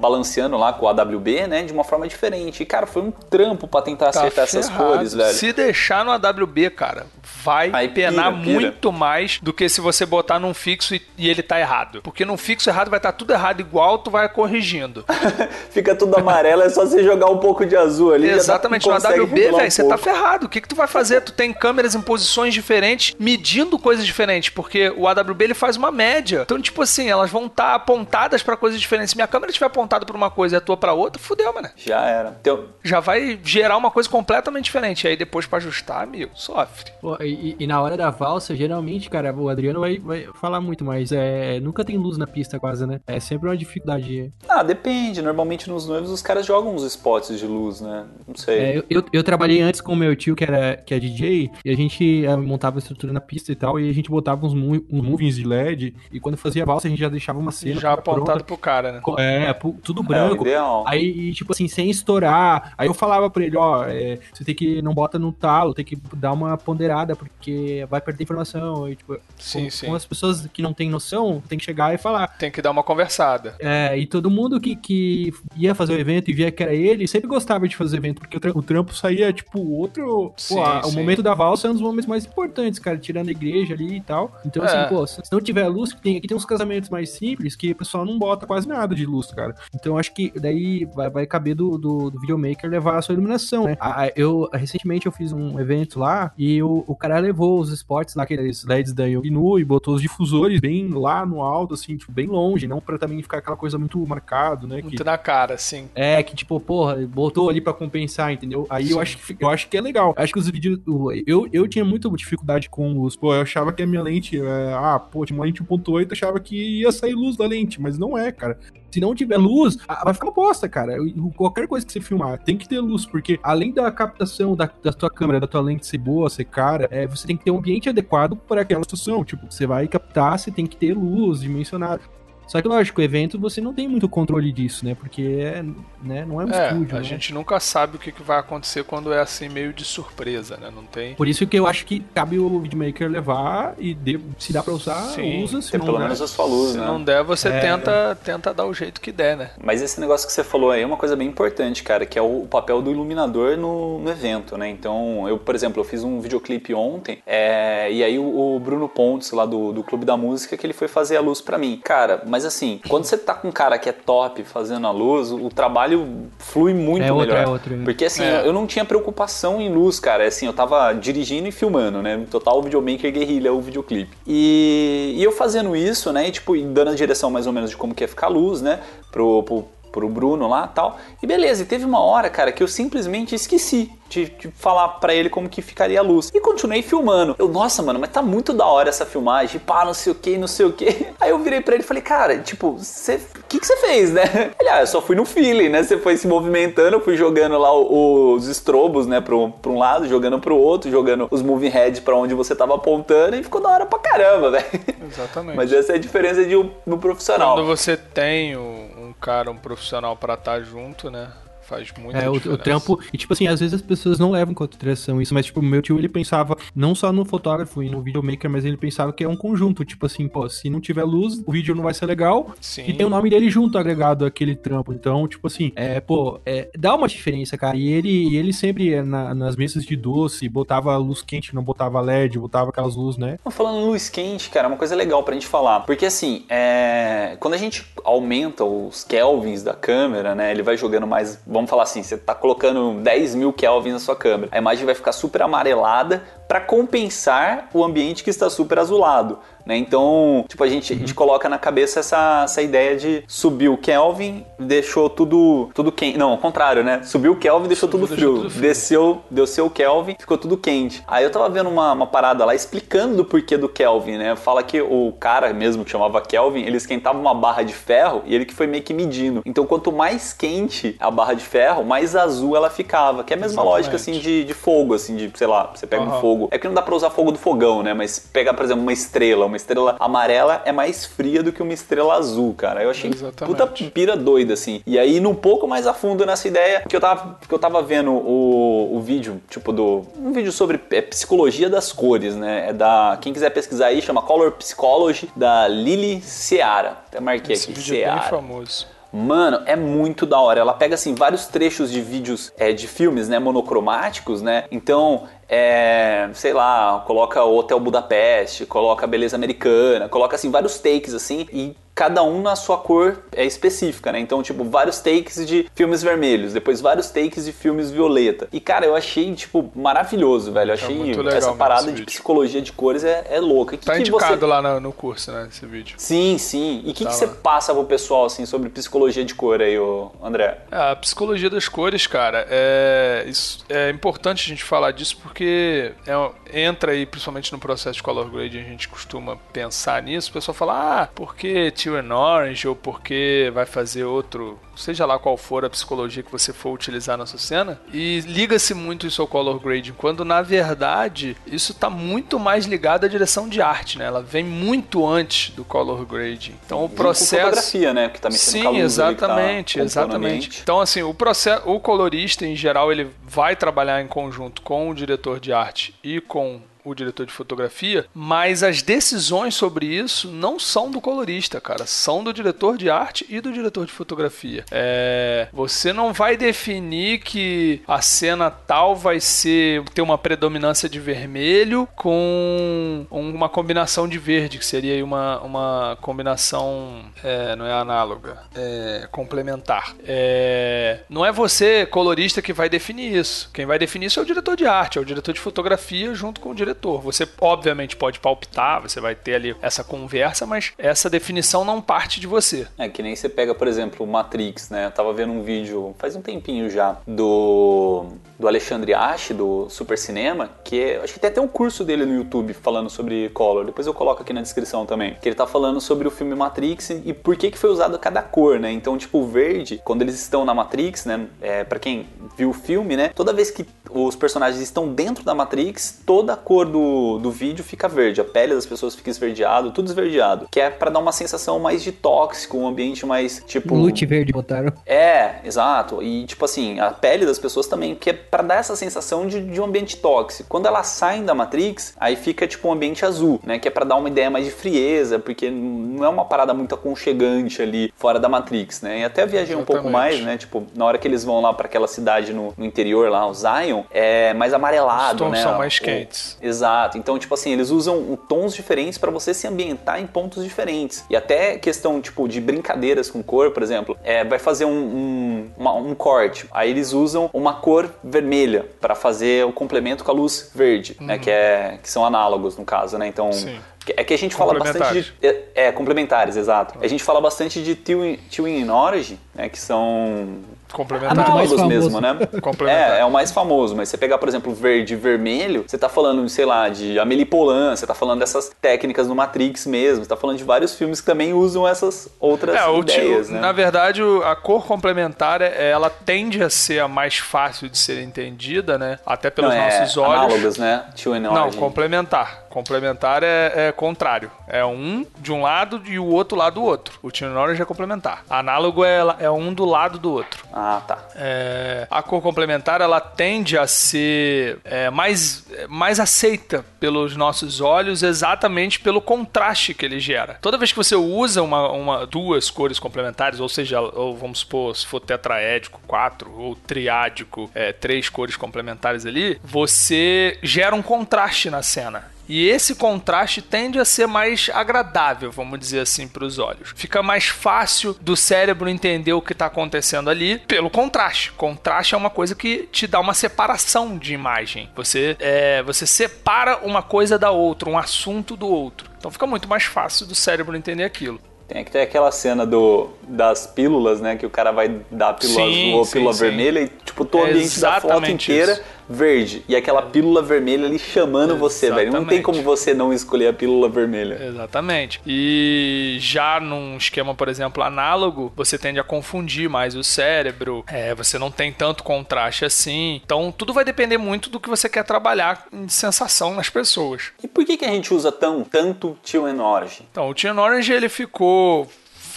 balanceando 0.00 0.56
lá 0.56 0.72
com 0.72 0.86
o 0.86 0.88
AWB, 0.88 1.46
né, 1.46 1.62
de 1.62 1.72
uma 1.72 1.84
forma 1.84 2.06
diferente. 2.08 2.62
E, 2.62 2.66
cara, 2.66 2.86
foi 2.86 3.02
um 3.02 3.10
trampo 3.10 3.66
pra 3.68 3.82
tentar 3.82 4.10
Tá 4.10 4.20
acertar 4.20 4.44
essas 4.44 4.68
ferrado. 4.68 4.92
cores, 4.92 5.14
velho. 5.14 5.34
Se 5.34 5.52
deixar 5.52 6.04
no 6.04 6.10
AWB, 6.12 6.70
cara, 6.70 7.06
vai 7.44 7.70
Aí 7.72 7.88
pira, 7.88 8.10
penar 8.10 8.32
pira. 8.32 8.60
muito 8.60 8.92
mais 8.92 9.38
do 9.42 9.52
que 9.52 9.68
se 9.68 9.80
você 9.80 10.04
botar 10.06 10.38
num 10.38 10.54
fixo 10.54 10.94
e, 10.94 11.02
e 11.16 11.28
ele 11.28 11.42
tá 11.42 11.58
errado. 11.60 12.00
Porque 12.02 12.24
num 12.24 12.36
fixo 12.36 12.68
errado 12.70 12.88
vai 12.90 12.98
estar 12.98 13.12
tudo 13.12 13.32
errado 13.32 13.60
igual, 13.60 13.98
tu 13.98 14.10
vai 14.10 14.28
corrigindo. 14.28 15.04
Fica 15.70 15.94
tudo 15.94 16.16
amarelo, 16.16 16.62
é 16.62 16.68
só 16.70 16.84
você 16.86 17.02
jogar 17.04 17.26
um 17.30 17.38
pouco 17.38 17.64
de 17.66 17.76
azul 17.76 18.12
ali. 18.12 18.26
já 18.28 18.32
dá- 18.34 18.38
Exatamente, 18.38 18.86
no 18.86 18.94
consegue 18.94 19.20
AWB, 19.20 19.34
revelar 19.34 19.54
um 19.54 19.58
velho, 19.58 19.70
você 19.70 19.84
tá 19.88 19.96
ferrado. 19.98 20.46
O 20.46 20.48
que, 20.48 20.60
que 20.60 20.68
tu 20.68 20.74
vai 20.76 20.86
fazer? 20.86 21.20
Tu 21.20 21.32
tem 21.32 21.52
câmeras 21.52 21.94
em 21.94 22.00
posições 22.00 22.54
diferentes, 22.54 23.14
medindo 23.18 23.78
coisas 23.78 24.04
diferentes, 24.06 24.50
porque 24.50 24.92
o 24.96 25.06
AWB 25.06 25.44
ele 25.44 25.54
faz 25.54 25.76
uma 25.76 25.90
média. 25.90 26.42
Então, 26.42 26.60
tipo 26.60 26.82
assim, 26.82 27.08
elas 27.08 27.30
vão 27.30 27.46
estar 27.46 27.74
apontadas 27.74 28.42
pra 28.42 28.56
coisas 28.56 28.80
diferentes. 28.80 29.10
Se 29.10 29.16
minha 29.28 29.32
câmera 29.32 29.50
estiver 29.50 29.66
apontada 29.66 30.06
pra 30.06 30.16
uma 30.16 30.30
coisa 30.30 30.56
e 30.56 30.58
a 30.58 30.60
tua 30.60 30.76
pra 30.76 30.92
outra, 30.94 31.20
fudeu, 31.22 31.52
mano. 31.52 31.68
Já 31.76 32.00
era. 32.06 32.36
Então, 32.40 32.64
Já 32.82 32.98
vai 33.00 33.38
gerar 33.44 33.76
uma 33.76 33.90
coisa 33.90 34.08
completamente 34.08 34.64
diferente. 34.64 35.06
Aí 35.06 35.16
depois 35.16 35.46
pra 35.46 35.58
ajustar, 35.58 36.02
amigo, 36.02 36.30
sofre. 36.34 36.90
Pô, 37.00 37.16
e, 37.22 37.54
e 37.58 37.66
na 37.66 37.80
hora 37.80 37.96
da 37.96 38.10
valsa, 38.10 38.56
geralmente, 38.56 39.10
cara, 39.10 39.32
o 39.34 39.48
Adriano 39.48 39.80
vai, 39.80 39.98
vai 39.98 40.26
falar 40.34 40.60
muito, 40.60 40.84
mas 40.84 41.12
é, 41.12 41.60
nunca 41.60 41.84
tem 41.84 41.96
luz 41.98 42.16
na 42.16 42.26
pista 42.26 42.58
quase, 42.58 42.86
né? 42.86 43.00
É 43.06 43.20
sempre 43.20 43.48
uma 43.48 43.56
dificuldade. 43.56 44.32
ah, 44.48 44.62
depende. 44.62 45.20
Normalmente 45.20 45.68
nos 45.68 45.86
noivos 45.86 46.10
os 46.10 46.22
caras 46.22 46.46
jogam 46.46 46.74
uns 46.74 46.82
spots 46.84 47.38
de 47.38 47.46
luz, 47.46 47.80
né? 47.80 48.06
Não 48.26 48.34
sei. 48.34 48.58
É, 48.58 48.78
eu, 48.78 48.84
eu, 48.88 49.04
eu 49.12 49.22
trabalhei 49.22 49.60
antes 49.60 49.80
com 49.80 49.92
o 49.92 49.96
meu 49.96 50.16
tio, 50.16 50.34
que, 50.34 50.44
era, 50.44 50.76
que 50.76 50.94
é 50.94 50.98
DJ, 50.98 51.50
e 51.64 51.70
a 51.70 51.76
gente 51.76 52.24
eh, 52.24 52.36
montava 52.36 52.78
a 52.78 52.80
estrutura 52.80 53.12
na 53.12 53.20
pista 53.20 53.52
e 53.52 53.54
tal, 53.54 53.78
e 53.78 53.88
a 53.88 53.92
gente 53.92 54.10
botava 54.10 54.46
uns, 54.46 54.52
uns 54.54 55.02
movies 55.02 55.36
de 55.36 55.44
LED, 55.44 55.94
e 56.12 56.18
quando 56.18 56.36
fazia 56.36 56.64
valsa, 56.64 56.86
a 56.86 56.90
gente 56.90 57.00
já 57.00 57.08
deixava 57.08 57.38
uma 57.38 57.50
cena 57.52 57.80
Já 57.80 57.96
pronta. 57.96 58.10
apontado 58.20 58.44
pro 58.44 58.56
cara, 58.56 58.92
né? 58.92 59.00
Co- 59.00 59.17
É, 59.18 59.52
tudo 59.82 60.02
É 60.02 60.06
branco. 60.06 60.42
ideal. 60.44 60.84
Aí, 60.86 61.32
tipo 61.32 61.52
assim, 61.52 61.66
sem 61.68 61.90
estourar. 61.90 62.72
Aí 62.78 62.86
eu 62.88 62.94
falava 62.94 63.28
pra 63.30 63.44
ele, 63.44 63.56
ó, 63.56 63.84
é, 63.84 64.18
você 64.32 64.44
tem 64.44 64.54
que, 64.54 64.80
não 64.82 64.94
bota 64.94 65.18
no 65.18 65.32
talo, 65.32 65.74
tem 65.74 65.84
que 65.84 65.96
dar 66.14 66.32
uma 66.32 66.56
ponderada, 66.56 67.14
porque 67.16 67.86
vai 67.90 68.00
perder 68.00 68.24
informação. 68.24 68.88
E, 68.88 68.96
tipo, 68.96 69.18
Sim, 69.38 69.64
com, 69.64 69.70
sim. 69.70 69.86
com 69.86 69.94
as 69.94 70.04
pessoas 70.06 70.46
que 70.52 70.62
não 70.62 70.72
têm 70.72 70.88
noção, 70.88 71.42
tem 71.48 71.58
que 71.58 71.64
chegar 71.64 71.94
e 71.94 71.98
falar. 71.98 72.28
Tem 72.38 72.50
que 72.50 72.62
dar 72.62 72.70
uma 72.70 72.82
conversada. 72.82 73.54
É, 73.58 73.96
e 73.98 74.06
todo 74.06 74.30
mundo 74.30 74.60
que, 74.60 74.76
que 74.76 75.32
ia 75.56 75.74
fazer 75.74 75.94
o 75.94 75.98
evento 75.98 76.30
e 76.30 76.34
via 76.34 76.50
que 76.50 76.62
era 76.62 76.74
ele, 76.74 77.06
sempre 77.08 77.28
gostava 77.28 77.66
de 77.68 77.76
fazer 77.76 77.96
o 77.96 78.00
evento, 78.00 78.20
porque 78.20 78.36
o, 78.36 78.40
tra- 78.40 78.52
o 78.54 78.62
trampo 78.62 78.94
saía, 78.94 79.32
tipo, 79.32 79.58
outro. 79.72 80.32
Sim, 80.36 80.54
pô, 80.56 80.62
a- 80.64 80.82
o 80.86 80.92
momento 80.92 81.22
da 81.22 81.34
valsa 81.34 81.66
é 81.66 81.70
um 81.70 81.74
dos 81.74 81.82
momentos 81.82 82.06
mais 82.06 82.24
importantes, 82.26 82.78
cara, 82.78 82.96
tirando 82.98 83.28
a 83.28 83.32
igreja 83.32 83.74
ali 83.74 83.96
e 83.96 84.00
tal. 84.00 84.32
Então, 84.44 84.64
É. 84.64 84.66
assim, 84.66 84.94
pô, 84.94 85.06
se 85.06 85.20
não 85.32 85.40
tiver 85.40 85.66
luz, 85.68 85.92
tem, 85.94 86.16
aqui 86.16 86.26
tem 86.28 86.36
uns 86.36 86.44
casamentos 86.44 86.90
mais 86.90 87.10
simples 87.10 87.56
que 87.56 87.72
o 87.72 87.74
pessoal 87.76 88.04
não 88.04 88.18
bota 88.18 88.46
quase 88.46 88.68
nada 88.68 88.94
de 88.94 89.04
luz, 89.08 89.32
cara. 89.32 89.54
Então, 89.74 89.96
acho 89.98 90.12
que 90.14 90.32
daí 90.38 90.84
vai, 90.94 91.10
vai 91.10 91.26
caber 91.26 91.54
do, 91.54 91.76
do, 91.78 92.10
do 92.10 92.20
videomaker 92.20 92.68
levar 92.70 92.96
a 92.98 93.02
sua 93.02 93.14
iluminação, 93.14 93.64
né? 93.64 93.76
A- 93.80 94.12
eu, 94.16 94.48
recentemente, 94.52 95.06
eu 95.06 95.12
fiz 95.12 95.32
um 95.32 95.58
evento 95.58 95.98
lá 95.98 96.32
e 96.38 96.62
o, 96.62 96.84
o 96.86 96.94
cara 96.94 97.18
levou 97.18 97.58
os 97.60 97.70
spots 97.72 98.14
lá, 98.14 98.22
aqueles 98.24 98.64
LEDs 98.64 98.92
da 98.92 99.04
Yoginu 99.06 99.58
e 99.58 99.64
botou 99.64 99.94
os 99.94 100.02
difusores 100.02 100.60
bem 100.60 100.88
lá 100.88 101.24
no 101.26 101.42
alto, 101.42 101.74
assim, 101.74 101.96
tipo, 101.96 102.12
bem 102.12 102.26
longe, 102.26 102.66
não 102.68 102.80
pra 102.80 102.98
também 102.98 103.20
ficar 103.22 103.38
aquela 103.38 103.56
coisa 103.56 103.78
muito 103.78 103.98
marcado, 104.06 104.66
né? 104.66 104.76
Que, 104.78 104.84
Muito 104.84 105.04
na 105.04 105.18
cara, 105.18 105.56
sim. 105.58 105.88
é, 105.94 106.22
que 106.22 106.34
tipo, 106.36 106.58
porra, 106.60 106.96
botou 107.06 107.48
ali 107.50 107.60
pra 107.60 107.72
compensar, 107.72 108.32
entendeu? 108.32 108.66
Aí 108.70 108.90
eu 108.90 109.00
acho, 109.00 109.18
que, 109.18 109.36
eu 109.44 109.48
acho 109.48 109.68
que 109.68 109.76
é 109.76 109.80
legal. 109.80 110.14
Acho 110.16 110.32
que 110.32 110.38
os 110.38 110.48
vídeos. 110.48 110.78
Eu, 111.26 111.48
eu 111.52 111.66
tinha 111.68 111.84
muita 111.84 112.08
dificuldade 112.10 112.68
com 112.68 112.92
luz. 112.92 113.16
Pô, 113.16 113.34
eu 113.34 113.42
achava 113.42 113.72
que 113.72 113.82
a 113.82 113.86
minha 113.86 114.02
lente. 114.02 114.38
é, 114.40 114.72
ah, 114.74 114.98
pô, 114.98 115.24
tinha 115.24 115.38
uma 115.38 115.44
lente 115.44 115.62
1.8, 115.62 116.12
achava 116.12 116.38
que 116.40 116.80
ia 116.80 116.90
sair 116.92 117.14
luz 117.14 117.36
da 117.36 117.46
lente, 117.46 117.80
mas 117.80 117.98
não 117.98 118.16
é, 118.16 118.30
cara. 118.32 118.58
Se 118.90 119.00
não 119.00 119.14
tiver 119.14 119.36
luz, 119.36 119.76
vai 120.04 120.14
ficar 120.14 120.26
uma 120.26 120.32
bosta, 120.32 120.68
cara. 120.68 120.96
Qualquer 121.36 121.66
coisa 121.66 121.84
que 121.84 121.92
você 121.92 122.00
filmar 122.00 122.38
tem 122.42 122.56
que 122.56 122.68
ter 122.68 122.80
luz, 122.80 123.04
porque 123.04 123.38
além 123.42 123.72
da 123.72 123.90
captação 123.90 124.56
da, 124.56 124.70
da 124.82 124.92
tua 124.92 125.10
câmera, 125.10 125.40
da 125.40 125.46
tua 125.46 125.60
lente 125.60 125.86
ser 125.86 125.98
boa, 125.98 126.30
ser 126.30 126.44
cara, 126.44 126.88
é, 126.90 127.06
você 127.06 127.26
tem 127.26 127.36
que 127.36 127.44
ter 127.44 127.50
um 127.50 127.58
ambiente 127.58 127.88
adequado 127.88 128.36
para 128.36 128.62
aquela 128.62 128.82
situação. 128.82 129.24
Tipo, 129.24 129.50
você 129.50 129.66
vai 129.66 129.86
captar, 129.88 130.38
você 130.38 130.50
tem 130.50 130.66
que 130.66 130.76
ter 130.76 130.94
luz 130.94 131.40
dimensionada. 131.40 132.00
Só 132.48 132.60
que, 132.60 132.66
lógico, 132.66 133.00
o 133.00 133.04
evento 133.04 133.38
você 133.38 133.60
não 133.60 133.72
tem 133.72 133.86
muito 133.86 134.08
controle 134.08 134.50
disso, 134.50 134.84
né? 134.84 134.96
Porque 134.98 135.22
é, 135.40 135.62
né, 136.02 136.24
não 136.26 136.40
é 136.40 136.46
um 136.46 136.50
É, 136.52 136.68
estúdio, 136.68 136.96
a 136.96 137.00
né? 137.00 137.04
gente 137.04 137.32
nunca 137.32 137.60
sabe 137.60 137.96
o 137.96 137.98
que, 138.00 138.10
que 138.10 138.22
vai 138.22 138.38
acontecer 138.38 138.82
quando 138.84 139.12
é 139.12 139.20
assim, 139.20 139.48
meio 139.48 139.72
de 139.72 139.84
surpresa, 139.84 140.56
né? 140.56 140.70
Não 140.74 140.82
tem. 140.84 141.14
Por 141.14 141.28
isso 141.28 141.46
que 141.46 141.58
eu 141.58 141.66
acho 141.66 141.84
que 141.84 142.00
cabe 142.14 142.38
o 142.38 142.58
videomaker 142.60 143.08
levar 143.10 143.74
e 143.78 143.92
de- 143.94 144.18
se 144.38 144.52
dá 144.52 144.62
pra 144.62 144.72
usar, 144.72 144.94
Sim, 145.14 145.44
usa. 145.44 145.60
Se 145.60 145.70
Tem 145.70 145.78
não 145.78 145.84
pelo 145.86 145.98
der- 145.98 146.04
menos 146.04 146.22
a 146.22 146.26
sua 146.26 146.46
luz, 146.46 146.72
Se 146.72 146.78
né? 146.78 146.86
não 146.86 147.02
der, 147.02 147.22
você 147.22 147.48
É. 147.48 147.60
tenta, 147.60 148.18
tenta 148.24 148.54
dar 148.54 148.64
o 148.64 148.72
jeito 148.72 149.00
que 149.00 149.12
der, 149.12 149.36
né? 149.36 149.50
Mas 149.62 149.82
esse 149.82 150.00
negócio 150.00 150.26
que 150.26 150.32
você 150.32 150.42
falou 150.42 150.70
aí 150.70 150.82
é 150.82 150.86
uma 150.86 150.96
coisa 150.96 151.14
bem 151.14 151.28
importante, 151.28 151.82
cara, 151.82 152.06
que 152.06 152.18
é 152.18 152.22
o 152.22 152.46
papel 152.50 152.80
do 152.80 152.90
iluminador 152.90 153.56
no, 153.58 153.98
no 153.98 154.10
evento, 154.10 154.56
né? 154.56 154.68
Então, 154.70 155.28
eu, 155.28 155.36
por 155.38 155.54
exemplo, 155.54 155.80
eu 155.80 155.84
fiz 155.84 156.02
um 156.02 156.18
videoclipe 156.20 156.72
ontem, 156.72 157.18
é, 157.26 157.92
e 157.92 158.02
aí 158.02 158.18
o, 158.18 158.56
o 158.56 158.58
Bruno 158.58 158.88
Pontes, 158.88 159.30
lá 159.32 159.44
do, 159.44 159.72
do 159.72 159.82
Clube 159.84 160.06
da 160.06 160.16
Música, 160.16 160.56
que 160.56 160.64
ele 160.64 160.72
foi 160.72 160.88
fazer 160.88 161.16
a 161.16 161.20
luz 161.20 161.40
pra 161.42 161.58
mim. 161.58 161.80
Cara, 161.84 162.22
mas 162.26 162.37
assim, 162.44 162.80
quando 162.88 163.04
você 163.04 163.16
tá 163.16 163.34
com 163.34 163.48
um 163.48 163.52
cara 163.52 163.78
que 163.78 163.88
é 163.88 163.92
top 163.92 164.42
fazendo 164.44 164.86
a 164.86 164.90
luz, 164.90 165.30
o, 165.30 165.46
o 165.46 165.48
trabalho 165.50 166.26
flui 166.38 166.74
muito 166.74 167.02
É 167.04 167.12
outro, 167.12 167.28
melhor. 167.34 167.44
é 167.44 167.48
outro, 167.48 167.76
né? 167.76 167.84
Porque 167.84 168.04
assim, 168.04 168.22
É. 168.22 168.46
eu 168.46 168.52
não 168.52 168.66
tinha 168.66 168.84
preocupação 168.84 169.60
em 169.60 169.72
luz, 169.72 169.98
cara. 170.00 170.26
Assim, 170.26 170.46
eu 170.46 170.52
tava 170.52 170.92
dirigindo 170.92 171.48
e 171.48 171.52
filmando, 171.52 172.02
né? 172.02 172.24
Total 172.30 172.60
videomaker 172.62 173.12
guerrilha 173.12 173.52
o 173.52 173.60
videoclipe. 173.60 174.10
E, 174.26 175.14
e 175.16 175.22
eu 175.22 175.32
fazendo 175.32 175.74
isso, 175.76 176.12
né? 176.12 176.28
E 176.28 176.30
tipo, 176.32 176.56
dando 176.56 176.90
a 176.90 176.94
direção 176.94 177.30
mais 177.30 177.46
ou 177.46 177.52
menos 177.52 177.70
de 177.70 177.76
como 177.76 177.94
que 177.94 178.04
ia 178.04 178.08
ficar 178.08 178.26
a 178.26 178.30
luz, 178.30 178.60
né? 178.62 178.80
Pro, 179.10 179.42
pro, 179.42 179.64
pro 179.98 180.08
Bruno 180.08 180.48
lá 180.48 180.68
e 180.70 180.74
tal. 180.74 180.98
E 181.22 181.26
beleza, 181.26 181.62
e 181.62 181.66
teve 181.66 181.84
uma 181.84 182.00
hora, 182.00 182.30
cara, 182.30 182.52
que 182.52 182.62
eu 182.62 182.68
simplesmente 182.68 183.34
esqueci 183.34 183.90
de, 184.08 184.26
de 184.30 184.48
falar 184.56 184.88
pra 185.00 185.12
ele 185.12 185.28
como 185.28 185.48
que 185.48 185.60
ficaria 185.60 185.98
a 185.98 186.02
luz. 186.02 186.30
E 186.32 186.40
continuei 186.40 186.80
filmando. 186.82 187.34
Eu, 187.38 187.48
nossa, 187.48 187.82
mano, 187.82 187.98
mas 187.98 188.10
tá 188.10 188.22
muito 188.22 188.52
da 188.52 188.64
hora 188.64 188.88
essa 188.88 189.04
filmagem. 189.04 189.60
Pá, 189.60 189.84
não 189.84 189.92
sei 189.92 190.12
o 190.12 190.14
que, 190.14 190.38
não 190.38 190.46
sei 190.46 190.66
o 190.66 190.72
que. 190.72 191.06
Aí 191.20 191.30
eu 191.30 191.38
virei 191.40 191.60
pra 191.60 191.74
ele 191.74 191.82
e 191.82 191.86
falei, 191.86 192.02
cara, 192.02 192.38
tipo, 192.38 192.72
você. 192.78 193.16
O 193.16 193.42
que, 193.48 193.58
você 193.58 193.76
fez, 193.78 194.12
né? 194.12 194.22
Ele, 194.60 194.68
ah, 194.68 194.80
eu 194.80 194.86
só 194.86 195.00
fui 195.02 195.16
no 195.16 195.24
feeling, 195.24 195.68
né? 195.70 195.82
Você 195.82 195.96
foi 195.98 196.16
se 196.16 196.28
movimentando, 196.28 196.96
eu 196.96 197.00
fui 197.00 197.16
jogando 197.16 197.56
lá 197.58 197.72
o- 197.74 198.34
os 198.34 198.46
estrobos, 198.46 199.06
né, 199.06 199.20
pro, 199.22 199.50
pra 199.50 199.70
um 199.70 199.78
lado, 199.78 200.06
jogando 200.06 200.38
pro 200.38 200.54
outro, 200.56 200.90
jogando 200.90 201.26
os 201.30 201.40
moving 201.42 201.68
heads 201.70 201.98
pra 202.00 202.14
onde 202.14 202.34
você 202.34 202.54
tava 202.54 202.74
apontando 202.74 203.36
e 203.36 203.42
ficou 203.42 203.60
da 203.60 203.70
hora 203.70 203.86
pra 203.86 203.98
caramba, 203.98 204.50
velho. 204.52 204.66
Exatamente. 205.10 205.56
Mas 205.56 205.72
essa 205.72 205.92
é 205.92 205.96
a 205.96 205.98
diferença 205.98 206.44
de 206.44 206.56
um, 206.56 206.70
no 206.86 206.98
profissional. 206.98 207.54
Quando 207.56 207.66
você 207.66 207.96
tem 207.96 208.54
um, 208.56 208.90
um 208.97 208.97
cara, 209.20 209.50
um 209.50 209.56
profissional 209.56 210.16
pra 210.16 210.34
estar 210.34 210.60
junto, 210.62 211.10
né? 211.10 211.32
Faz 211.68 211.92
muita 211.98 212.18
É, 212.18 212.28
o, 212.28 212.34
o 212.34 212.56
trampo. 212.58 212.98
E, 213.12 213.16
tipo 213.18 213.32
assim, 213.32 213.46
às 213.46 213.60
vezes 213.60 213.74
as 213.74 213.82
pessoas 213.82 214.18
não 214.18 214.30
levam 214.30 214.52
em 214.52 214.54
consideração 214.54 215.20
isso, 215.20 215.34
mas, 215.34 215.46
tipo, 215.46 215.60
o 215.60 215.62
meu 215.62 215.82
tio, 215.82 215.98
ele 215.98 216.08
pensava 216.08 216.56
não 216.74 216.94
só 216.94 217.12
no 217.12 217.24
fotógrafo 217.24 217.82
e 217.82 217.90
no 217.90 218.00
videomaker, 218.02 218.50
mas 218.50 218.64
ele 218.64 218.76
pensava 218.76 219.12
que 219.12 219.22
é 219.24 219.28
um 219.28 219.36
conjunto. 219.36 219.84
Tipo 219.84 220.06
assim, 220.06 220.26
pô, 220.28 220.48
se 220.48 220.68
não 220.70 220.80
tiver 220.80 221.04
luz, 221.04 221.42
o 221.46 221.52
vídeo 221.52 221.74
não 221.74 221.82
vai 221.84 221.94
ser 221.94 222.06
legal. 222.06 222.52
Sim. 222.60 222.84
E 222.88 222.92
tem 222.94 223.04
o 223.06 223.10
nome 223.10 223.28
dele 223.30 223.50
junto 223.50 223.76
agregado 223.78 224.24
àquele 224.24 224.56
trampo. 224.56 224.92
Então, 224.92 225.26
tipo 225.28 225.46
assim, 225.46 225.72
é, 225.76 226.00
pô, 226.00 226.40
é, 226.46 226.68
dá 226.76 226.94
uma 226.94 227.06
diferença, 227.08 227.56
cara. 227.58 227.76
E 227.76 227.88
ele, 227.88 228.36
ele 228.36 228.52
sempre, 228.52 229.02
na- 229.02 229.34
nas 229.34 229.56
mesas 229.56 229.84
de 229.84 229.96
doce, 229.96 230.48
botava 230.48 230.96
luz 230.96 231.22
quente, 231.22 231.54
não 231.54 231.62
botava 231.62 232.00
LED, 232.00 232.38
botava 232.38 232.70
aquelas 232.70 232.96
luzes, 232.96 233.18
né? 233.18 233.38
Falando 233.50 233.86
luz 233.86 234.08
quente, 234.08 234.48
cara, 234.50 234.66
é 234.66 234.68
uma 234.68 234.76
coisa 234.76 234.94
legal 234.96 235.22
pra 235.22 235.34
gente 235.34 235.46
falar. 235.46 235.80
Porque 235.80 236.06
assim, 236.06 236.44
é... 236.48 237.36
quando 237.40 237.54
a 237.54 237.58
gente 237.58 237.84
aumenta 238.04 238.64
os 238.64 239.04
kelvins 239.04 239.62
da 239.62 239.74
câmera, 239.74 240.34
né? 240.34 240.50
Ele 240.50 240.62
vai 240.62 240.76
jogando 240.76 241.06
mais. 241.06 241.40
Vamos 241.58 241.70
falar 241.70 241.82
assim, 241.82 242.04
você 242.04 242.16
tá 242.16 242.36
colocando 242.36 243.00
10 243.02 243.34
mil 243.34 243.52
kelvins 243.52 243.94
na 243.94 243.98
sua 243.98 244.14
câmera. 244.14 244.48
A 244.52 244.58
imagem 244.58 244.86
vai 244.86 244.94
ficar 244.94 245.10
super 245.10 245.42
amarelada 245.42 246.22
pra 246.46 246.60
compensar 246.60 247.68
o 247.74 247.84
ambiente 247.84 248.22
que 248.22 248.30
está 248.30 248.48
super 248.48 248.78
azulado. 248.78 249.40
Né? 249.68 249.76
Então, 249.76 250.46
tipo, 250.48 250.64
a 250.64 250.66
gente, 250.66 250.94
a 250.94 250.96
gente 250.96 251.12
coloca 251.12 251.46
na 251.46 251.58
cabeça 251.58 252.00
essa, 252.00 252.40
essa 252.44 252.62
ideia 252.62 252.96
de 252.96 253.22
subir 253.28 253.68
o 253.68 253.76
Kelvin, 253.76 254.46
deixou 254.58 255.10
tudo, 255.10 255.68
tudo 255.74 255.92
quente. 255.92 256.16
Não, 256.16 256.30
ao 256.30 256.38
contrário, 256.38 256.82
né? 256.82 257.02
Subiu 257.02 257.32
o 257.32 257.36
Kelvin, 257.36 257.68
deixou 257.68 257.86
Subiu, 257.86 258.06
tudo 258.06 258.16
deixou 258.16 258.32
frio. 258.32 258.42
tudo 258.44 258.50
frio. 258.50 258.62
Desceu, 258.62 259.20
desceu 259.30 259.66
o 259.66 259.70
Kelvin, 259.70 260.16
ficou 260.18 260.38
tudo 260.38 260.56
quente. 260.56 261.04
Aí 261.06 261.22
eu 261.22 261.30
tava 261.30 261.50
vendo 261.50 261.68
uma, 261.68 261.92
uma 261.92 262.06
parada 262.06 262.46
lá 262.46 262.54
explicando 262.54 263.14
do 263.16 263.26
porquê 263.26 263.58
do 263.58 263.68
Kelvin, 263.68 264.16
né? 264.16 264.34
Fala 264.36 264.62
que 264.62 264.80
o 264.80 265.12
cara 265.20 265.52
mesmo 265.52 265.84
que 265.84 265.90
chamava 265.90 266.18
Kelvin, 266.22 266.62
ele 266.62 266.78
esquentava 266.78 267.18
uma 267.18 267.34
barra 267.34 267.62
de 267.62 267.74
ferro 267.74 268.22
e 268.24 268.34
ele 268.34 268.46
que 268.46 268.54
foi 268.54 268.66
meio 268.66 268.82
que 268.82 268.94
medindo. 268.94 269.42
Então, 269.44 269.66
quanto 269.66 269.92
mais 269.92 270.32
quente 270.32 270.96
a 270.98 271.10
barra 271.10 271.34
de 271.34 271.44
ferro, 271.48 271.84
mais 271.84 272.14
azul 272.14 272.54
ela 272.56 272.70
ficava. 272.70 273.24
Que 273.24 273.32
é 273.32 273.36
a 273.36 273.40
mesma 273.40 273.62
Exatamente. 273.62 273.74
lógica, 273.74 273.96
assim, 273.96 274.12
de, 274.12 274.44
de 274.44 274.54
fogo, 274.54 274.94
assim, 274.94 275.16
de, 275.16 275.32
sei 275.34 275.46
lá, 275.46 275.70
você 275.74 275.86
pega 275.86 276.02
um 276.02 276.08
Aham. 276.08 276.20
fogo. 276.20 276.48
É 276.50 276.58
que 276.58 276.66
não 276.66 276.74
dá 276.74 276.82
pra 276.82 276.94
usar 276.94 277.10
fogo 277.10 277.32
do 277.32 277.38
fogão, 277.38 277.82
né? 277.82 277.94
Mas 277.94 278.18
pegar, 278.18 278.54
por 278.54 278.64
exemplo, 278.64 278.82
uma 278.82 278.92
estrela. 278.92 279.46
Uma 279.46 279.56
estrela 279.56 279.96
amarela 279.98 280.62
é 280.64 280.72
mais 280.72 281.04
fria 281.06 281.42
do 281.42 281.52
que 281.52 281.62
uma 281.62 281.72
estrela 281.72 282.14
azul, 282.14 282.54
cara. 282.54 282.82
Eu 282.82 282.90
achei 282.90 283.10
Exatamente. 283.10 283.56
puta 283.56 283.66
pira 283.90 284.16
doida, 284.16 284.54
assim. 284.54 284.82
E 284.86 284.98
aí, 284.98 285.16
indo 285.18 285.28
um 285.28 285.34
pouco 285.34 285.66
mais 285.66 285.86
a 285.86 285.94
fundo 285.94 286.24
nessa 286.26 286.46
ideia, 286.48 286.82
que 286.88 286.94
eu 286.94 287.00
tava, 287.00 287.38
que 287.46 287.52
eu 287.54 287.58
tava 287.58 287.80
vendo 287.82 288.12
o, 288.12 288.96
o 288.96 289.00
vídeo, 289.00 289.40
tipo, 289.48 289.72
do. 289.72 290.04
Um 290.18 290.32
vídeo 290.32 290.52
sobre 290.52 290.80
é, 290.90 291.00
psicologia 291.02 291.68
das 291.70 291.92
cores, 291.92 292.36
né? 292.36 292.68
É 292.68 292.72
da. 292.72 293.18
Quem 293.20 293.32
quiser 293.32 293.50
pesquisar 293.50 293.86
aí, 293.86 294.02
chama 294.02 294.22
Color 294.22 294.52
Psychology, 294.52 295.30
da 295.34 295.66
Lily 295.68 296.20
Seara. 296.22 296.98
Até 297.08 297.20
marquei 297.20 297.54
Esse 297.54 297.70
aqui, 297.70 297.80
vídeo 297.80 297.94
é 297.94 298.04
bem 298.04 298.14
Seara. 298.14 298.22
famoso. 298.28 298.86
Mano, 299.12 299.62
é 299.64 299.74
muito 299.74 300.26
da 300.26 300.38
hora. 300.38 300.60
Ela 300.60 300.74
pega 300.74 300.94
assim 300.94 301.14
vários 301.14 301.46
trechos 301.46 301.90
de 301.90 302.00
vídeos 302.00 302.52
é, 302.58 302.72
de 302.72 302.86
filmes, 302.86 303.28
né, 303.28 303.38
monocromáticos, 303.38 304.42
né? 304.42 304.64
Então, 304.70 305.26
é, 305.48 306.28
sei 306.34 306.52
lá, 306.52 307.02
coloca 307.06 307.42
o 307.42 307.56
Hotel 307.56 307.80
Budapeste, 307.80 308.66
coloca 308.66 309.04
a 309.04 309.08
Beleza 309.08 309.34
Americana, 309.34 310.08
coloca 310.08 310.36
assim 310.36 310.50
vários 310.50 310.78
takes 310.78 311.14
assim 311.14 311.46
e 311.52 311.74
cada 311.98 312.22
um 312.22 312.40
na 312.40 312.54
sua 312.54 312.78
cor 312.78 313.24
é 313.32 313.44
específica, 313.44 314.12
né? 314.12 314.20
Então, 314.20 314.40
tipo, 314.40 314.62
vários 314.62 315.00
takes 315.00 315.44
de 315.44 315.68
filmes 315.74 316.00
vermelhos, 316.00 316.52
depois 316.52 316.80
vários 316.80 317.10
takes 317.10 317.44
de 317.44 317.50
filmes 317.50 317.90
violeta. 317.90 318.46
E 318.52 318.60
cara, 318.60 318.86
eu 318.86 318.94
achei 318.94 319.34
tipo 319.34 319.68
maravilhoso, 319.74 320.52
velho. 320.52 320.70
Eu 320.70 320.74
achei 320.74 320.94
muito 320.94 321.20
legal 321.20 321.36
essa 321.36 321.52
parada 321.54 321.90
de 321.90 322.04
psicologia 322.04 322.62
de 322.62 322.70
cores 322.70 323.02
é, 323.02 323.26
é 323.28 323.40
louca. 323.40 323.76
Que 323.76 323.84
Tá 323.84 323.94
que 323.94 324.00
indicado 324.02 324.38
você... 324.38 324.46
lá 324.46 324.62
no, 324.62 324.78
no 324.78 324.92
curso, 324.92 325.32
né, 325.32 325.48
esse 325.50 325.66
vídeo. 325.66 325.96
Sim, 325.98 326.38
sim. 326.38 326.82
E 326.84 326.90
o 326.92 326.94
que, 326.94 327.02
Tá 327.02 327.10
que 327.10 327.16
você 327.16 327.26
passa 327.26 327.74
pro 327.74 327.82
pessoal 327.84 328.26
assim 328.26 328.46
sobre 328.46 328.68
psicologia 328.68 329.24
de 329.24 329.34
cor 329.34 329.60
aí, 329.60 329.76
ô 329.76 330.12
André? 330.22 330.56
A 330.70 330.94
psicologia 330.94 331.50
das 331.50 331.66
cores, 331.66 332.06
cara, 332.06 332.46
é, 332.48 333.24
isso- 333.26 333.64
é 333.68 333.90
importante 333.90 334.44
a 334.46 334.48
gente 334.48 334.62
falar 334.62 334.92
disso 334.92 335.18
porque 335.20 335.92
é- 336.06 336.62
entra 336.62 336.92
aí, 336.92 337.04
principalmente 337.04 337.50
no 337.50 337.58
processo 337.58 337.96
de 337.96 338.02
color 338.04 338.30
grading, 338.30 338.60
a 338.60 338.62
gente 338.62 338.86
costuma 338.88 339.36
pensar 339.52 340.00
nisso. 340.00 340.30
O 340.30 340.32
pessoal 340.32 340.54
fala, 340.54 341.02
ah, 341.02 341.08
porque 341.12 341.72
Teal 341.72 341.87
and 341.96 342.14
Orange 342.14 342.66
ou 342.68 342.74
porque 342.74 343.50
vai 343.54 343.66
fazer 343.66 344.04
outro, 344.04 344.58
seja 344.76 345.06
lá 345.06 345.18
qual 345.18 345.36
for 345.36 345.64
a 345.64 345.70
psicologia 345.70 346.22
que 346.22 346.30
você 346.30 346.52
for 346.52 346.72
utilizar 346.72 347.16
na 347.16 347.26
sua 347.26 347.38
cena. 347.38 347.80
E 347.92 348.20
liga-se 348.26 348.74
muito 348.74 349.06
isso 349.06 349.22
ao 349.22 349.28
color 349.28 349.58
grading, 349.60 349.92
quando 349.92 350.24
na 350.24 350.42
verdade 350.42 351.36
isso 351.46 351.74
tá 351.74 351.90
muito 351.90 352.38
mais 352.38 352.66
ligado 352.66 353.04
à 353.04 353.08
direção 353.08 353.48
de 353.48 353.60
arte, 353.60 353.98
né? 353.98 354.06
Ela 354.06 354.22
vem 354.22 354.44
muito 354.44 355.06
antes 355.06 355.54
do 355.54 355.64
color 355.64 356.04
grading. 356.04 356.54
Então 356.64 356.78
o 356.78 356.82
Junto 356.82 356.96
com 356.96 357.02
processo 357.02 357.42
fotografia, 357.42 357.94
né? 357.94 358.08
Que 358.08 358.20
tá 358.20 358.28
mexendo 358.28 358.52
Sim, 358.52 358.62
com 358.62 358.68
a 358.68 358.72
que 358.72 358.78
tá 358.78 358.84
exatamente, 358.84 359.80
exatamente. 359.80 360.60
Então, 360.62 360.80
assim, 360.80 361.02
o 361.02 361.14
processo, 361.14 361.68
o 361.68 361.80
colorista 361.80 362.46
em 362.46 362.56
geral, 362.56 362.90
ele 362.90 363.08
vai 363.26 363.56
trabalhar 363.56 364.00
em 364.00 364.06
conjunto 364.06 364.62
com 364.62 364.90
o 364.90 364.94
diretor 364.94 365.40
de 365.40 365.52
arte 365.52 365.94
e 366.02 366.20
com 366.20 366.60
o 366.88 366.94
diretor 366.94 367.26
de 367.26 367.32
fotografia, 367.32 368.06
mas 368.14 368.62
as 368.62 368.82
decisões 368.82 369.54
sobre 369.54 369.86
isso 369.86 370.28
não 370.28 370.58
são 370.58 370.90
do 370.90 371.00
colorista, 371.00 371.60
cara, 371.60 371.86
são 371.86 372.22
do 372.24 372.32
diretor 372.32 372.76
de 372.76 372.90
arte 372.90 373.26
e 373.28 373.40
do 373.40 373.52
diretor 373.52 373.86
de 373.86 373.92
fotografia. 373.92 374.64
É, 374.70 375.48
você 375.52 375.92
não 375.92 376.12
vai 376.12 376.36
definir 376.36 377.20
que 377.20 377.82
a 377.86 378.00
cena 378.00 378.50
tal 378.50 378.94
vai 378.96 379.20
ser 379.20 379.82
ter 379.94 380.02
uma 380.02 380.18
predominância 380.18 380.88
de 380.88 380.98
vermelho 380.98 381.88
com 381.94 383.06
uma 383.10 383.48
combinação 383.48 384.08
de 384.08 384.18
verde, 384.18 384.58
que 384.58 384.66
seria 384.66 385.04
uma, 385.04 385.40
uma 385.40 385.98
combinação 386.00 387.04
é, 387.22 387.56
não 387.56 387.66
é 387.66 387.72
análoga, 387.72 388.38
é 388.54 389.08
complementar. 389.10 389.94
É, 390.04 391.00
não 391.08 391.24
é 391.24 391.32
você, 391.32 391.86
colorista, 391.86 392.42
que 392.42 392.52
vai 392.52 392.68
definir 392.68 393.14
isso. 393.16 393.50
Quem 393.52 393.66
vai 393.66 393.78
definir 393.78 394.06
isso 394.06 394.20
é 394.20 394.22
o 394.22 394.26
diretor 394.26 394.56
de 394.56 394.66
arte, 394.66 394.98
é 394.98 395.00
o 395.00 395.04
diretor 395.04 395.32
de 395.32 395.40
fotografia 395.40 396.14
junto 396.14 396.40
com 396.40 396.50
o 396.50 396.54
diretor. 396.54 396.77
Você, 396.82 397.28
obviamente, 397.40 397.96
pode 397.96 398.20
palpitar, 398.20 398.80
você 398.82 399.00
vai 399.00 399.14
ter 399.14 399.34
ali 399.34 399.56
essa 399.60 399.82
conversa, 399.84 400.46
mas 400.46 400.72
essa 400.78 401.08
definição 401.10 401.64
não 401.64 401.80
parte 401.80 402.20
de 402.20 402.26
você. 402.26 402.66
É 402.78 402.88
que 402.88 403.02
nem 403.02 403.14
você 403.14 403.28
pega, 403.28 403.54
por 403.54 403.66
exemplo, 403.66 404.04
o 404.04 404.08
Matrix, 404.08 404.70
né? 404.70 404.86
Eu 404.86 404.90
tava 404.90 405.12
vendo 405.12 405.32
um 405.32 405.42
vídeo 405.42 405.94
faz 405.98 406.14
um 406.14 406.22
tempinho 406.22 406.68
já 406.70 406.96
do, 407.06 408.06
do 408.38 408.46
Alexandre 408.46 408.94
Ache, 408.94 409.34
do 409.34 409.68
Super 409.68 409.98
Cinema, 409.98 410.50
que 410.64 410.80
é- 410.80 411.00
acho 411.02 411.12
que 411.14 411.20
tem 411.20 411.30
até 411.30 411.40
um 411.40 411.48
curso 411.48 411.84
dele 411.84 412.04
no 412.06 412.14
YouTube 412.14 412.52
falando 412.54 412.88
sobre 412.90 413.28
color. 413.30 413.64
Depois 413.64 413.86
eu 413.86 413.94
coloco 413.94 414.22
aqui 414.22 414.32
na 414.32 414.42
descrição 414.42 414.86
também. 414.86 415.16
Que 415.20 415.28
ele 415.28 415.36
tá 415.36 415.46
falando 415.46 415.80
sobre 415.80 416.06
o 416.06 416.10
filme 416.10 416.34
Matrix 416.34 416.90
e 416.90 417.12
por 417.12 417.36
que 417.36 417.50
que 417.50 417.58
foi 417.58 417.70
usado 417.70 417.98
cada 417.98 418.22
cor, 418.22 418.58
né? 418.58 418.70
Então, 418.70 418.96
tipo, 418.96 419.18
o 419.18 419.26
verde, 419.26 419.80
quando 419.84 420.02
eles 420.02 420.14
estão 420.14 420.44
na 420.44 420.54
Matrix, 420.54 421.04
né? 421.04 421.26
É, 421.40 421.64
para 421.64 421.78
quem 421.78 422.06
viu 422.36 422.50
o 422.50 422.54
filme, 422.54 422.96
né? 422.96 423.08
Toda 423.14 423.32
vez 423.32 423.50
que 423.50 423.66
os 423.90 424.14
personagens 424.14 424.60
estão 424.62 424.92
dentro 424.92 425.24
da 425.24 425.34
Matrix, 425.34 426.02
toda 426.04 426.34
a 426.34 426.36
cor 426.36 426.66
do, 426.68 427.18
do 427.18 427.30
vídeo 427.30 427.64
fica 427.64 427.88
verde. 427.88 428.20
A 428.20 428.24
pele 428.24 428.54
das 428.54 428.66
pessoas 428.66 428.94
fica 428.94 429.10
esverdeado, 429.10 429.70
tudo 429.72 429.86
esverdeado. 429.88 430.46
Que 430.50 430.60
é 430.60 430.70
pra 430.70 430.90
dar 430.90 430.98
uma 431.00 431.12
sensação 431.12 431.58
mais 431.58 431.82
de 431.82 431.90
tóxico, 431.92 432.56
um 432.58 432.66
ambiente 432.68 433.04
mais, 433.06 433.42
tipo... 433.46 433.74
Lute 433.74 434.06
verde 434.06 434.32
botaram. 434.32 434.72
É, 434.86 435.36
exato. 435.44 436.02
E 436.02 436.24
tipo 436.26 436.44
assim, 436.44 436.78
a 436.80 436.90
pele 436.90 437.24
das 437.26 437.38
pessoas 437.38 437.66
também, 437.66 437.94
que 437.94 438.10
é 438.10 438.12
pra 438.12 438.42
dar 438.42 438.56
essa 438.56 438.76
sensação 438.76 439.26
de, 439.26 439.40
de 439.40 439.60
um 439.60 439.64
ambiente 439.64 439.96
tóxico. 439.96 440.48
Quando 440.48 440.66
elas 440.66 440.86
saem 440.88 441.24
da 441.24 441.34
Matrix, 441.34 441.94
aí 441.98 442.16
fica 442.16 442.46
tipo 442.46 442.68
um 442.68 442.72
ambiente 442.72 443.04
azul, 443.04 443.40
né? 443.44 443.58
Que 443.58 443.68
é 443.68 443.70
pra 443.70 443.84
dar 443.84 443.96
uma 443.96 444.08
ideia 444.08 444.30
mais 444.30 444.44
de 444.44 444.50
frieza, 444.50 445.18
porque 445.18 445.50
não 445.50 446.04
é 446.04 446.08
uma 446.08 446.24
parada 446.24 446.52
muito 446.54 446.74
aconchegante 446.74 447.62
ali 447.62 447.92
fora 447.96 448.18
da 448.18 448.28
Matrix, 448.28 448.82
né? 448.82 449.00
E 449.00 449.04
até 449.04 449.26
viajei 449.26 449.54
um 449.56 449.64
pouco 449.64 449.88
Exatamente. 449.88 449.92
mais, 449.92 450.24
né? 450.24 450.36
Tipo, 450.36 450.66
na 450.74 450.84
hora 450.84 450.98
que 450.98 451.06
eles 451.08 451.24
vão 451.24 451.40
lá 451.40 451.52
pra 451.54 451.66
aquela 451.66 451.86
cidade 451.88 452.32
no, 452.32 452.52
no 452.56 452.64
interior 452.64 453.10
lá, 453.10 453.26
o 453.26 453.34
Zion, 453.34 453.82
é 453.90 454.34
mais 454.34 454.52
amarelado, 454.52 455.14
Os 455.14 455.18
tons 455.18 455.30
né? 455.32 455.42
são 455.42 455.58
mais 455.58 455.76
O- 455.78 455.82
quentes. 455.82 456.36
Exato. 456.48 456.96
Então, 456.98 457.18
tipo 457.18 457.32
assim, 457.34 457.52
eles 457.52 457.70
usam 457.70 458.18
tons 458.28 458.54
diferentes 458.54 458.98
pra 458.98 459.10
você 459.10 459.32
se 459.34 459.46
ambientar 459.46 460.00
em 460.00 460.06
pontos 460.06 460.42
diferentes. 460.44 461.04
E 461.10 461.16
até 461.16 461.58
questão, 461.58 462.00
tipo, 462.00 462.26
de 462.28 462.40
brincadeiras 462.40 463.10
com 463.10 463.22
cor, 463.22 463.50
por 463.50 463.62
exemplo, 463.62 463.96
é, 464.02 464.24
vai 464.24 464.38
fazer 464.38 464.64
um, 464.64 464.70
um, 464.72 465.50
uma- 465.56 465.74
um 465.74 465.94
corte. 465.94 466.46
Aí 466.50 466.70
eles 466.70 466.92
usam 466.92 467.28
uma 467.32 467.54
cor 467.54 467.90
vermelha 468.02 468.66
pra 468.80 468.94
fazer 468.94 469.44
o 469.44 469.52
complemento 469.52 470.02
com 470.04 470.10
a 470.10 470.14
luz 470.14 470.50
verde, 470.54 470.96
né? 471.00 471.18
Que, 471.18 471.30
é, 471.30 471.78
que 471.82 471.90
são 471.90 472.04
análogos, 472.04 472.56
no 472.56 472.64
caso, 472.64 472.96
né? 472.98 473.06
Então... 473.06 473.26
Uhum. 473.26 473.32
Sim. 473.32 473.58
É 473.96 474.04
que 474.04 474.12
a 474.12 474.18
gente 474.18 474.34
fala 474.34 474.52
bastante 474.58 475.14
de. 475.22 475.26
É, 475.26 475.42
é, 475.68 475.72
complementares, 475.72 476.36
exato. 476.36 476.78
A 476.78 476.86
gente 476.86 477.02
fala 477.02 477.22
bastante 477.22 477.62
de 477.62 477.74
Twin 477.74 478.18
Twin 478.30 478.68
Orange, 478.68 479.18
né? 479.38 479.48
Que 479.48 479.58
são 479.58 480.38
Complementar. 480.72 481.16
mais 481.16 481.28
Análogos 481.28 481.50
famoso. 481.56 481.68
mesmo, 481.68 482.00
né? 482.00 482.18
Complementar. 482.42 482.96
É, 482.96 483.00
é 483.00 483.04
o 483.04 483.10
mais 483.10 483.30
famoso, 483.32 483.74
mas 483.76 483.88
você 483.88 483.96
pegar, 483.96 484.18
por 484.18 484.28
exemplo, 484.28 484.52
verde 484.52 484.92
e 484.92 484.96
vermelho, 484.96 485.64
você 485.66 485.78
tá 485.78 485.88
falando, 485.88 486.28
sei 486.28 486.44
lá, 486.44 486.68
de 486.68 486.98
Amélie 486.98 487.24
Poulain, 487.24 487.74
você 487.74 487.86
tá 487.86 487.94
falando 487.94 488.18
dessas 488.18 488.50
técnicas 488.60 489.06
no 489.08 489.14
Matrix 489.14 489.66
mesmo, 489.66 490.04
você 490.04 490.08
tá 490.10 490.16
falando 490.16 490.36
de 490.36 490.44
vários 490.44 490.74
filmes 490.74 491.00
que 491.00 491.06
também 491.06 491.32
usam 491.32 491.66
essas 491.66 492.08
outras 492.20 492.54
É, 492.56 492.66
o 492.66 492.80
ideias, 492.80 493.30
né? 493.30 493.40
na 493.40 493.52
verdade, 493.52 494.02
a 494.24 494.34
cor 494.36 494.66
complementar, 494.66 495.40
é- 495.40 495.70
ela 495.70 495.88
tende 495.88 496.42
a 496.42 496.50
ser 496.50 496.80
a 496.80 496.88
mais 496.88 497.16
fácil 497.18 497.68
de 497.70 497.78
ser 497.78 498.02
entendida, 498.02 498.76
né? 498.76 498.98
Até 499.06 499.30
pelos 499.30 499.54
Não, 499.54 499.56
é 499.62 499.78
nossos 499.80 499.96
olhos. 499.96 500.12
análogas, 500.14 500.58
né? 500.58 500.84
Não, 501.32 501.50
complementar. 501.52 502.42
Complementar 502.50 503.22
é, 503.22 503.68
é 503.68 503.72
contrário. 503.72 504.30
É 504.48 504.64
um 504.64 505.06
de 505.18 505.30
um 505.32 505.42
lado 505.42 505.80
e 505.86 505.98
o 505.98 506.06
outro 506.06 506.36
lado 506.36 506.54
do 506.54 506.62
outro. 506.64 506.98
O 507.02 507.10
Tino 507.10 507.38
Orange 507.38 507.60
é 507.62 507.64
complementar. 507.64 508.24
Análogo 508.28 508.84
é, 508.84 508.98
é 509.20 509.27
é 509.28 509.30
um 509.30 509.52
do 509.52 509.64
lado 509.64 509.98
do 509.98 510.10
outro. 510.12 510.44
Ah, 510.52 510.82
tá. 510.86 510.98
É, 511.14 511.86
a 511.90 512.02
cor 512.02 512.20
complementar 512.20 512.80
ela 512.80 513.00
tende 513.00 513.56
a 513.56 513.66
ser 513.66 514.58
é, 514.64 514.90
mais, 514.90 515.46
mais 515.68 516.00
aceita 516.00 516.64
pelos 516.80 517.16
nossos 517.16 517.60
olhos 517.60 518.02
exatamente 518.02 518.80
pelo 518.80 519.00
contraste 519.00 519.74
que 519.74 519.84
ele 519.84 520.00
gera. 520.00 520.38
Toda 520.40 520.58
vez 520.58 520.72
que 520.72 520.76
você 520.76 520.96
usa 520.96 521.42
uma, 521.42 521.70
uma 521.70 522.06
duas 522.06 522.50
cores 522.50 522.78
complementares, 522.78 523.40
ou 523.40 523.48
seja, 523.48 523.80
ou 523.80 524.16
vamos 524.16 524.40
supor, 524.40 524.74
se 524.74 524.86
for 524.86 525.00
tetraédico, 525.00 525.80
quatro, 525.86 526.32
ou 526.36 526.54
triádico, 526.54 527.50
é, 527.54 527.72
três 527.72 528.08
cores 528.08 528.36
complementares 528.36 529.06
ali, 529.06 529.40
você 529.42 530.38
gera 530.42 530.74
um 530.74 530.82
contraste 530.82 531.50
na 531.50 531.62
cena. 531.62 532.17
E 532.28 532.48
esse 532.48 532.74
contraste 532.74 533.40
tende 533.40 533.78
a 533.78 533.84
ser 533.84 534.06
mais 534.06 534.50
agradável, 534.52 535.30
vamos 535.30 535.58
dizer 535.58 535.80
assim, 535.80 536.06
para 536.06 536.24
os 536.24 536.38
olhos. 536.38 536.72
Fica 536.76 537.02
mais 537.02 537.26
fácil 537.26 537.96
do 538.00 538.16
cérebro 538.16 538.68
entender 538.68 539.14
o 539.14 539.22
que 539.22 539.32
está 539.32 539.46
acontecendo 539.46 540.10
ali 540.10 540.38
pelo 540.40 540.68
contraste. 540.68 541.32
Contraste 541.32 541.94
é 541.94 541.98
uma 541.98 542.10
coisa 542.10 542.34
que 542.34 542.68
te 542.70 542.86
dá 542.86 543.00
uma 543.00 543.14
separação 543.14 543.96
de 543.96 544.12
imagem. 544.12 544.68
Você, 544.76 545.16
é, 545.18 545.62
você 545.62 545.86
separa 545.86 546.58
uma 546.58 546.82
coisa 546.82 547.18
da 547.18 547.30
outra, 547.30 547.70
um 547.70 547.78
assunto 547.78 548.36
do 548.36 548.46
outro. 548.46 548.90
Então 548.98 549.10
fica 549.10 549.26
muito 549.26 549.48
mais 549.48 549.64
fácil 549.64 550.06
do 550.06 550.14
cérebro 550.14 550.56
entender 550.56 550.84
aquilo. 550.84 551.20
Tem 551.46 551.64
que 551.64 551.70
ter 551.70 551.80
aquela 551.80 552.12
cena 552.12 552.44
do, 552.44 552.90
das 553.08 553.46
pílulas, 553.46 554.02
né? 554.02 554.16
Que 554.16 554.26
o 554.26 554.30
cara 554.30 554.52
vai 554.52 554.82
dar 554.90 555.10
a 555.10 555.14
pílula 555.14 555.40
Sim, 555.40 555.68
azul 555.68 555.78
ou 555.78 555.84
sim, 555.86 555.92
pílula 555.92 556.12
sim. 556.12 556.20
vermelha 556.20 556.60
e, 556.60 556.68
tipo, 556.68 557.06
todo 557.06 557.22
o 557.22 557.26
ambiente 557.26 557.58
da 557.58 557.80
foto 557.80 558.10
inteira 558.10 558.52
isso. 558.52 558.62
Verde. 558.88 559.44
E 559.48 559.54
aquela 559.54 559.82
pílula 559.82 560.22
vermelha 560.22 560.66
ali 560.66 560.78
chamando 560.78 561.36
você, 561.36 561.70
velho. 561.70 561.92
Não 561.92 562.04
tem 562.04 562.18
Exatamente. 562.18 562.22
como 562.22 562.42
você 562.42 562.72
não 562.72 562.92
escolher 562.92 563.28
a 563.28 563.32
pílula 563.32 563.68
vermelha. 563.68 564.18
Exatamente. 564.22 565.00
E 565.06 565.96
já 566.00 566.40
num 566.40 566.76
esquema, 566.76 567.14
por 567.14 567.28
exemplo, 567.28 567.62
análogo, 567.62 568.32
você 568.34 568.56
tende 568.56 568.80
a 568.80 568.84
confundir 568.84 569.48
mais 569.48 569.74
o 569.74 569.84
cérebro, 569.84 570.64
é, 570.66 570.94
você 570.94 571.18
não 571.18 571.30
tem 571.30 571.52
tanto 571.52 571.82
contraste 571.82 572.44
assim. 572.44 573.00
Então, 573.04 573.32
tudo 573.32 573.52
vai 573.52 573.64
depender 573.64 573.98
muito 573.98 574.30
do 574.30 574.40
que 574.40 574.48
você 574.48 574.68
quer 574.68 574.84
trabalhar 574.84 575.46
de 575.52 575.72
sensação 575.72 576.34
nas 576.34 576.48
pessoas. 576.48 577.12
E 577.22 577.28
por 577.28 577.44
que, 577.44 577.56
que 577.56 577.64
a 577.64 577.70
gente 577.70 577.92
usa 577.92 578.10
tão, 578.10 578.42
tanto 578.44 578.96
Tio 579.02 579.26
and 579.26 579.42
Orange? 579.42 579.86
Então, 579.90 580.08
o 580.08 580.14
Teen 580.14 580.38
Orange 580.38 580.72
ele 580.72 580.88
ficou 580.88 581.68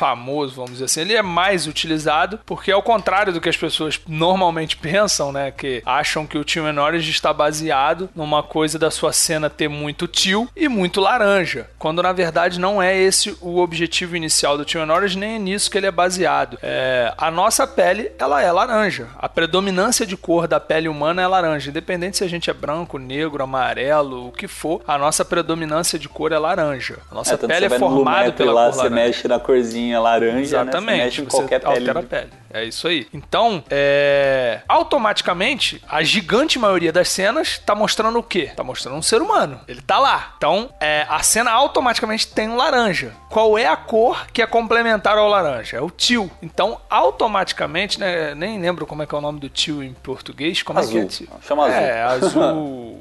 famoso, 0.02 0.56
vamos 0.56 0.72
dizer 0.72 0.86
assim, 0.86 1.02
ele 1.02 1.14
é 1.14 1.22
mais 1.22 1.68
utilizado 1.68 2.40
porque 2.44 2.72
ao 2.72 2.82
contrário 2.82 3.32
do 3.32 3.40
que 3.40 3.48
as 3.48 3.56
pessoas 3.56 4.02
normalmente 4.08 4.76
pensam, 4.76 5.32
né, 5.32 5.52
que 5.52 5.84
acham 5.86 6.26
que 6.26 6.40
o 6.40 6.46
and 6.66 6.82
Orange 6.82 7.12
está 7.12 7.32
baseado 7.32 8.10
numa 8.16 8.42
coisa 8.42 8.80
da 8.80 8.90
sua 8.90 9.14
cena 9.14 9.48
ter 9.48 9.68
muito 9.68 10.08
teal 10.08 10.48
e 10.56 10.68
muito 10.68 11.00
laranja, 11.00 11.70
quando 11.78 12.02
na 12.02 12.12
verdade 12.12 12.60
não 12.60 12.82
é 12.82 12.98
esse 12.98 13.38
o 13.42 13.60
objetivo 13.60 14.16
inicial 14.18 14.58
do 14.58 14.66
and 14.80 14.92
Orange, 14.92 15.16
nem 15.20 15.36
é 15.36 15.40
nisso 15.40 15.70
que 15.70 15.78
ele 15.78 15.86
é 15.86 15.92
baseado. 15.92 16.58
É, 16.64 17.14
a 17.16 17.30
nossa 17.30 17.68
pele, 17.68 18.12
ela 18.18 18.42
é 18.42 18.52
laranja. 18.52 19.08
A 19.20 19.30
predominância 19.30 20.04
de 20.04 20.18
cor 20.18 20.48
da 20.48 20.60
pele 20.60 20.90
humana 20.90 21.22
é 21.22 21.28
laranja, 21.28 21.70
independente 21.70 22.18
se 22.18 22.24
a 22.24 22.28
gente 22.28 22.50
é 22.50 22.54
branco, 22.54 22.98
negro, 22.98 23.44
amarelo, 23.44 24.30
o 24.30 24.32
que 24.32 24.48
for, 24.48 24.82
a 24.88 24.98
nossa 24.98 25.24
predominância 25.24 26.00
de 26.00 26.10
cor 26.10 26.32
é 26.32 26.40
laranja. 26.40 26.98
A 27.12 27.14
nossa 27.14 27.36
É, 27.36 27.38
pele 27.38 27.70
você 27.70 27.76
é 27.76 27.80
formada 27.80 28.32
pela 28.32 28.52
lá, 28.54 28.64
cor 28.66 28.74
você 28.74 28.78
laranja. 28.90 28.96
mexe 28.96 29.28
na 29.28 29.40
corzinha 29.40 29.91
laranja, 30.00 30.40
Exatamente. 30.40 30.98
né? 30.98 31.04
Mexe 31.06 31.22
em 31.22 31.26
qualquer 31.26 31.60
pele. 31.60 31.90
altera 31.90 32.00
a 32.00 32.04
pele. 32.04 32.30
É 32.54 32.66
isso 32.66 32.88
aí. 32.88 33.08
Então, 33.14 33.64
é... 33.70 34.62
automaticamente, 34.68 35.82
a 35.88 36.04
gigante 36.04 36.60
maioria 36.60 36.92
das 36.92 37.08
cenas 37.10 37.58
tá 37.60 37.74
mostrando 37.74 38.20
o 38.20 38.24
quê? 38.24 38.52
Tá 38.56 38.64
mostrando 38.64 38.98
um 38.98 39.02
ser 39.02 39.22
humano. 39.22 39.60
Ele 39.68 39.82
tá 39.82 39.98
lá. 40.00 40.34
Então, 40.38 40.70
é, 40.80 41.06
a 41.10 41.24
cena 41.24 41.52
automaticamente 41.52 42.28
tem 42.28 42.50
um 42.50 42.58
laranja. 42.58 43.14
Qual 43.30 43.58
é 43.58 43.66
a 43.68 43.78
cor 43.78 44.28
que 44.34 44.42
é 44.42 44.46
complementar 44.46 45.18
ao 45.18 45.30
laranja? 45.30 45.78
É 45.78 45.82
o 45.82 45.90
tio. 45.90 46.30
Então, 46.42 46.80
automaticamente, 46.90 48.00
né? 48.00 48.36
Nem 48.36 48.60
lembro 48.60 48.86
como 48.86 49.02
é 49.04 49.06
que 49.06 49.16
é 49.16 49.18
o 49.18 49.22
nome 49.22 49.40
do 49.40 49.48
tio 49.48 49.82
em 49.82 49.94
português. 49.94 50.62
Como 50.62 50.78
é 50.78 50.82
Azul. 50.82 50.94
que 50.94 51.00
é 51.00 51.06
tio? 51.06 51.30
Chama 51.42 51.66
azul. 51.66 51.80
É, 51.80 52.04
azul. 52.04 53.00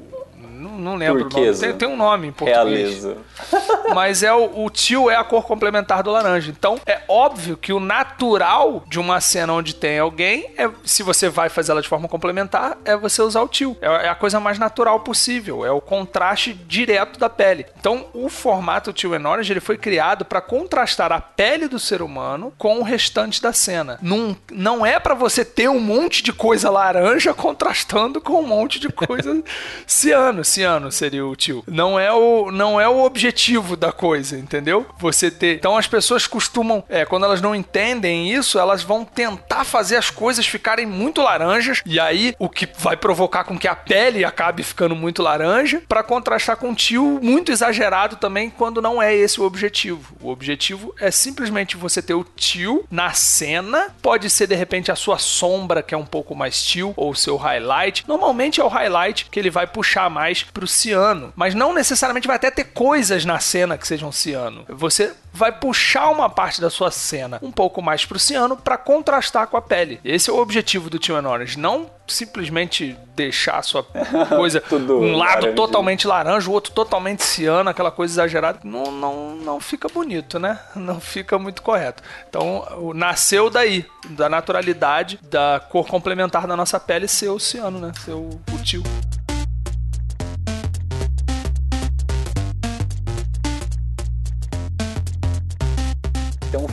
Não, 0.81 0.95
lembro 0.95 1.29
Turquesa. 1.29 1.65
o 1.65 1.67
nome. 1.67 1.77
Tem, 1.77 1.87
tem 1.87 1.95
um 1.95 1.97
nome 1.97 2.27
em 2.27 2.31
português 2.31 3.03
Realeza. 3.03 3.17
mas 3.93 4.23
é 4.23 4.33
o, 4.33 4.65
o 4.65 4.69
tio 4.69 5.09
é 5.09 5.15
a 5.15 5.23
cor 5.23 5.45
complementar 5.45 6.03
do 6.03 6.11
laranja. 6.11 6.51
Então 6.51 6.79
é 6.85 7.01
óbvio 7.07 7.57
que 7.57 7.73
o 7.73 7.79
natural 7.79 8.83
de 8.87 8.99
uma 8.99 9.19
cena 9.21 9.53
onde 9.53 9.75
tem 9.75 9.99
alguém 9.99 10.51
é 10.57 10.69
se 10.83 11.03
você 11.03 11.29
vai 11.29 11.49
fazer 11.49 11.71
ela 11.71 11.81
de 11.81 11.87
forma 11.87 12.07
complementar 12.07 12.77
é 12.85 12.95
você 12.95 13.21
usar 13.21 13.41
o 13.41 13.47
tio. 13.47 13.77
É, 13.81 14.07
é 14.07 14.09
a 14.09 14.15
coisa 14.15 14.39
mais 14.39 14.57
natural 14.57 14.99
possível. 15.01 15.65
É 15.65 15.71
o 15.71 15.81
contraste 15.81 16.53
direto 16.53 17.19
da 17.19 17.29
pele. 17.29 17.65
Então 17.79 18.07
o 18.13 18.29
formato 18.29 18.93
tio 18.93 19.13
and 19.13 19.27
orange 19.27 19.51
ele 19.51 19.59
foi 19.59 19.77
criado 19.77 20.25
para 20.25 20.41
contrastar 20.41 21.11
a 21.11 21.19
pele 21.19 21.67
do 21.67 21.79
ser 21.79 22.01
humano 22.01 22.53
com 22.57 22.79
o 22.79 22.83
restante 22.83 23.41
da 23.41 23.53
cena. 23.53 23.99
Não, 24.01 24.35
não 24.51 24.85
é 24.85 24.99
para 24.99 25.13
você 25.13 25.43
ter 25.43 25.69
um 25.69 25.79
monte 25.79 26.23
de 26.23 26.33
coisa 26.33 26.69
laranja 26.69 27.33
contrastando 27.35 28.21
com 28.21 28.33
um 28.33 28.47
monte 28.47 28.79
de 28.79 28.89
coisa 28.89 29.43
ciano. 29.85 30.43
Ciano 30.43 30.70
seria 30.91 31.25
o 31.25 31.35
tio. 31.35 31.63
Não 31.67 31.99
é 31.99 32.11
o, 32.13 32.51
não 32.51 32.79
é 32.79 32.87
o 32.87 33.03
objetivo 33.03 33.75
da 33.75 33.91
coisa, 33.91 34.37
entendeu? 34.37 34.85
Você 34.99 35.29
ter. 35.29 35.55
Então 35.55 35.77
as 35.77 35.87
pessoas 35.87 36.27
costumam, 36.27 36.83
é, 36.87 37.05
quando 37.05 37.25
elas 37.25 37.41
não 37.41 37.55
entendem 37.55 38.31
isso, 38.31 38.59
elas 38.59 38.83
vão 38.83 39.03
tentar 39.03 39.63
fazer 39.63 39.95
as 39.95 40.09
coisas 40.09 40.45
ficarem 40.45 40.85
muito 40.85 41.21
laranjas 41.21 41.81
e 41.85 41.99
aí 41.99 42.35
o 42.39 42.49
que 42.49 42.67
vai 42.77 42.95
provocar 42.95 43.43
com 43.43 43.57
que 43.57 43.67
a 43.67 43.75
pele 43.75 44.23
acabe 44.23 44.63
ficando 44.63 44.95
muito 44.95 45.21
laranja 45.21 45.81
para 45.87 46.03
contrastar 46.03 46.57
com 46.57 46.69
um 46.69 46.75
tio 46.75 47.19
muito 47.21 47.51
exagerado 47.51 48.15
também 48.15 48.49
quando 48.49 48.81
não 48.81 49.01
é 49.01 49.15
esse 49.15 49.39
o 49.39 49.43
objetivo. 49.43 50.15
O 50.21 50.29
objetivo 50.29 50.93
é 50.99 51.11
simplesmente 51.11 51.77
você 51.77 52.01
ter 52.01 52.13
o 52.13 52.23
tio 52.23 52.85
na 52.89 53.11
cena, 53.13 53.95
pode 54.01 54.29
ser 54.29 54.47
de 54.47 54.55
repente 54.55 54.91
a 54.91 54.95
sua 54.95 55.17
sombra 55.17 55.81
que 55.83 55.93
é 55.93 55.97
um 55.97 56.05
pouco 56.05 56.35
mais 56.35 56.63
tio 56.63 56.93
ou 56.95 57.11
o 57.11 57.15
seu 57.15 57.35
highlight. 57.37 58.03
Normalmente 58.07 58.61
é 58.61 58.63
o 58.63 58.67
highlight 58.67 59.25
que 59.29 59.39
ele 59.39 59.49
vai 59.49 59.67
puxar 59.67 60.09
mais 60.09 60.43
pro 60.53 60.67
ciano, 60.67 61.33
mas 61.35 61.55
não 61.55 61.73
necessariamente 61.73 62.27
vai 62.27 62.35
até 62.35 62.51
ter 62.51 62.65
coisas 62.65 63.25
na 63.25 63.39
cena 63.39 63.77
que 63.77 63.87
sejam 63.87 64.11
ciano. 64.11 64.65
Você 64.69 65.13
vai 65.33 65.51
puxar 65.51 66.09
uma 66.09 66.29
parte 66.29 66.59
da 66.59 66.69
sua 66.69 66.91
cena 66.91 67.39
um 67.41 67.51
pouco 67.51 67.81
mais 67.81 68.05
pro 68.05 68.19
ciano 68.19 68.57
para 68.57 68.77
contrastar 68.77 69.47
com 69.47 69.57
a 69.57 69.61
pele. 69.61 69.99
Esse 70.03 70.29
é 70.29 70.33
o 70.33 70.37
objetivo 70.39 70.89
do 70.89 70.99
Tio 70.99 71.15
Orange, 71.15 71.57
não 71.57 71.89
simplesmente 72.07 72.97
deixar 73.15 73.59
a 73.59 73.61
sua 73.61 73.83
coisa 74.35 74.59
Tudo 74.61 74.99
um 74.99 75.15
lado 75.15 75.29
laranjinha. 75.29 75.55
totalmente 75.55 76.07
laranja, 76.07 76.49
o 76.49 76.53
outro 76.53 76.73
totalmente 76.73 77.23
ciano, 77.23 77.69
aquela 77.69 77.91
coisa 77.91 78.13
exagerada. 78.13 78.59
Não, 78.63 78.91
não, 78.91 79.35
não 79.35 79.59
fica 79.59 79.87
bonito, 79.87 80.37
né? 80.37 80.59
Não 80.75 80.99
fica 80.99 81.37
muito 81.37 81.61
correto. 81.61 82.01
Então, 82.27 82.91
nasceu 82.93 83.49
daí, 83.49 83.85
da 84.09 84.27
naturalidade 84.27 85.19
da 85.21 85.61
cor 85.69 85.85
complementar 85.87 86.47
da 86.47 86.55
nossa 86.55 86.79
pele 86.79 87.07
ser 87.07 87.29
o 87.29 87.39
ciano, 87.39 87.79
né? 87.79 87.91
Ser 88.03 88.11
o, 88.11 88.29
o 88.51 88.63
tio. 88.63 88.83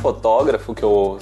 Fotógrafo 0.08 0.74
que 0.74 0.82
eu. 0.82 1.18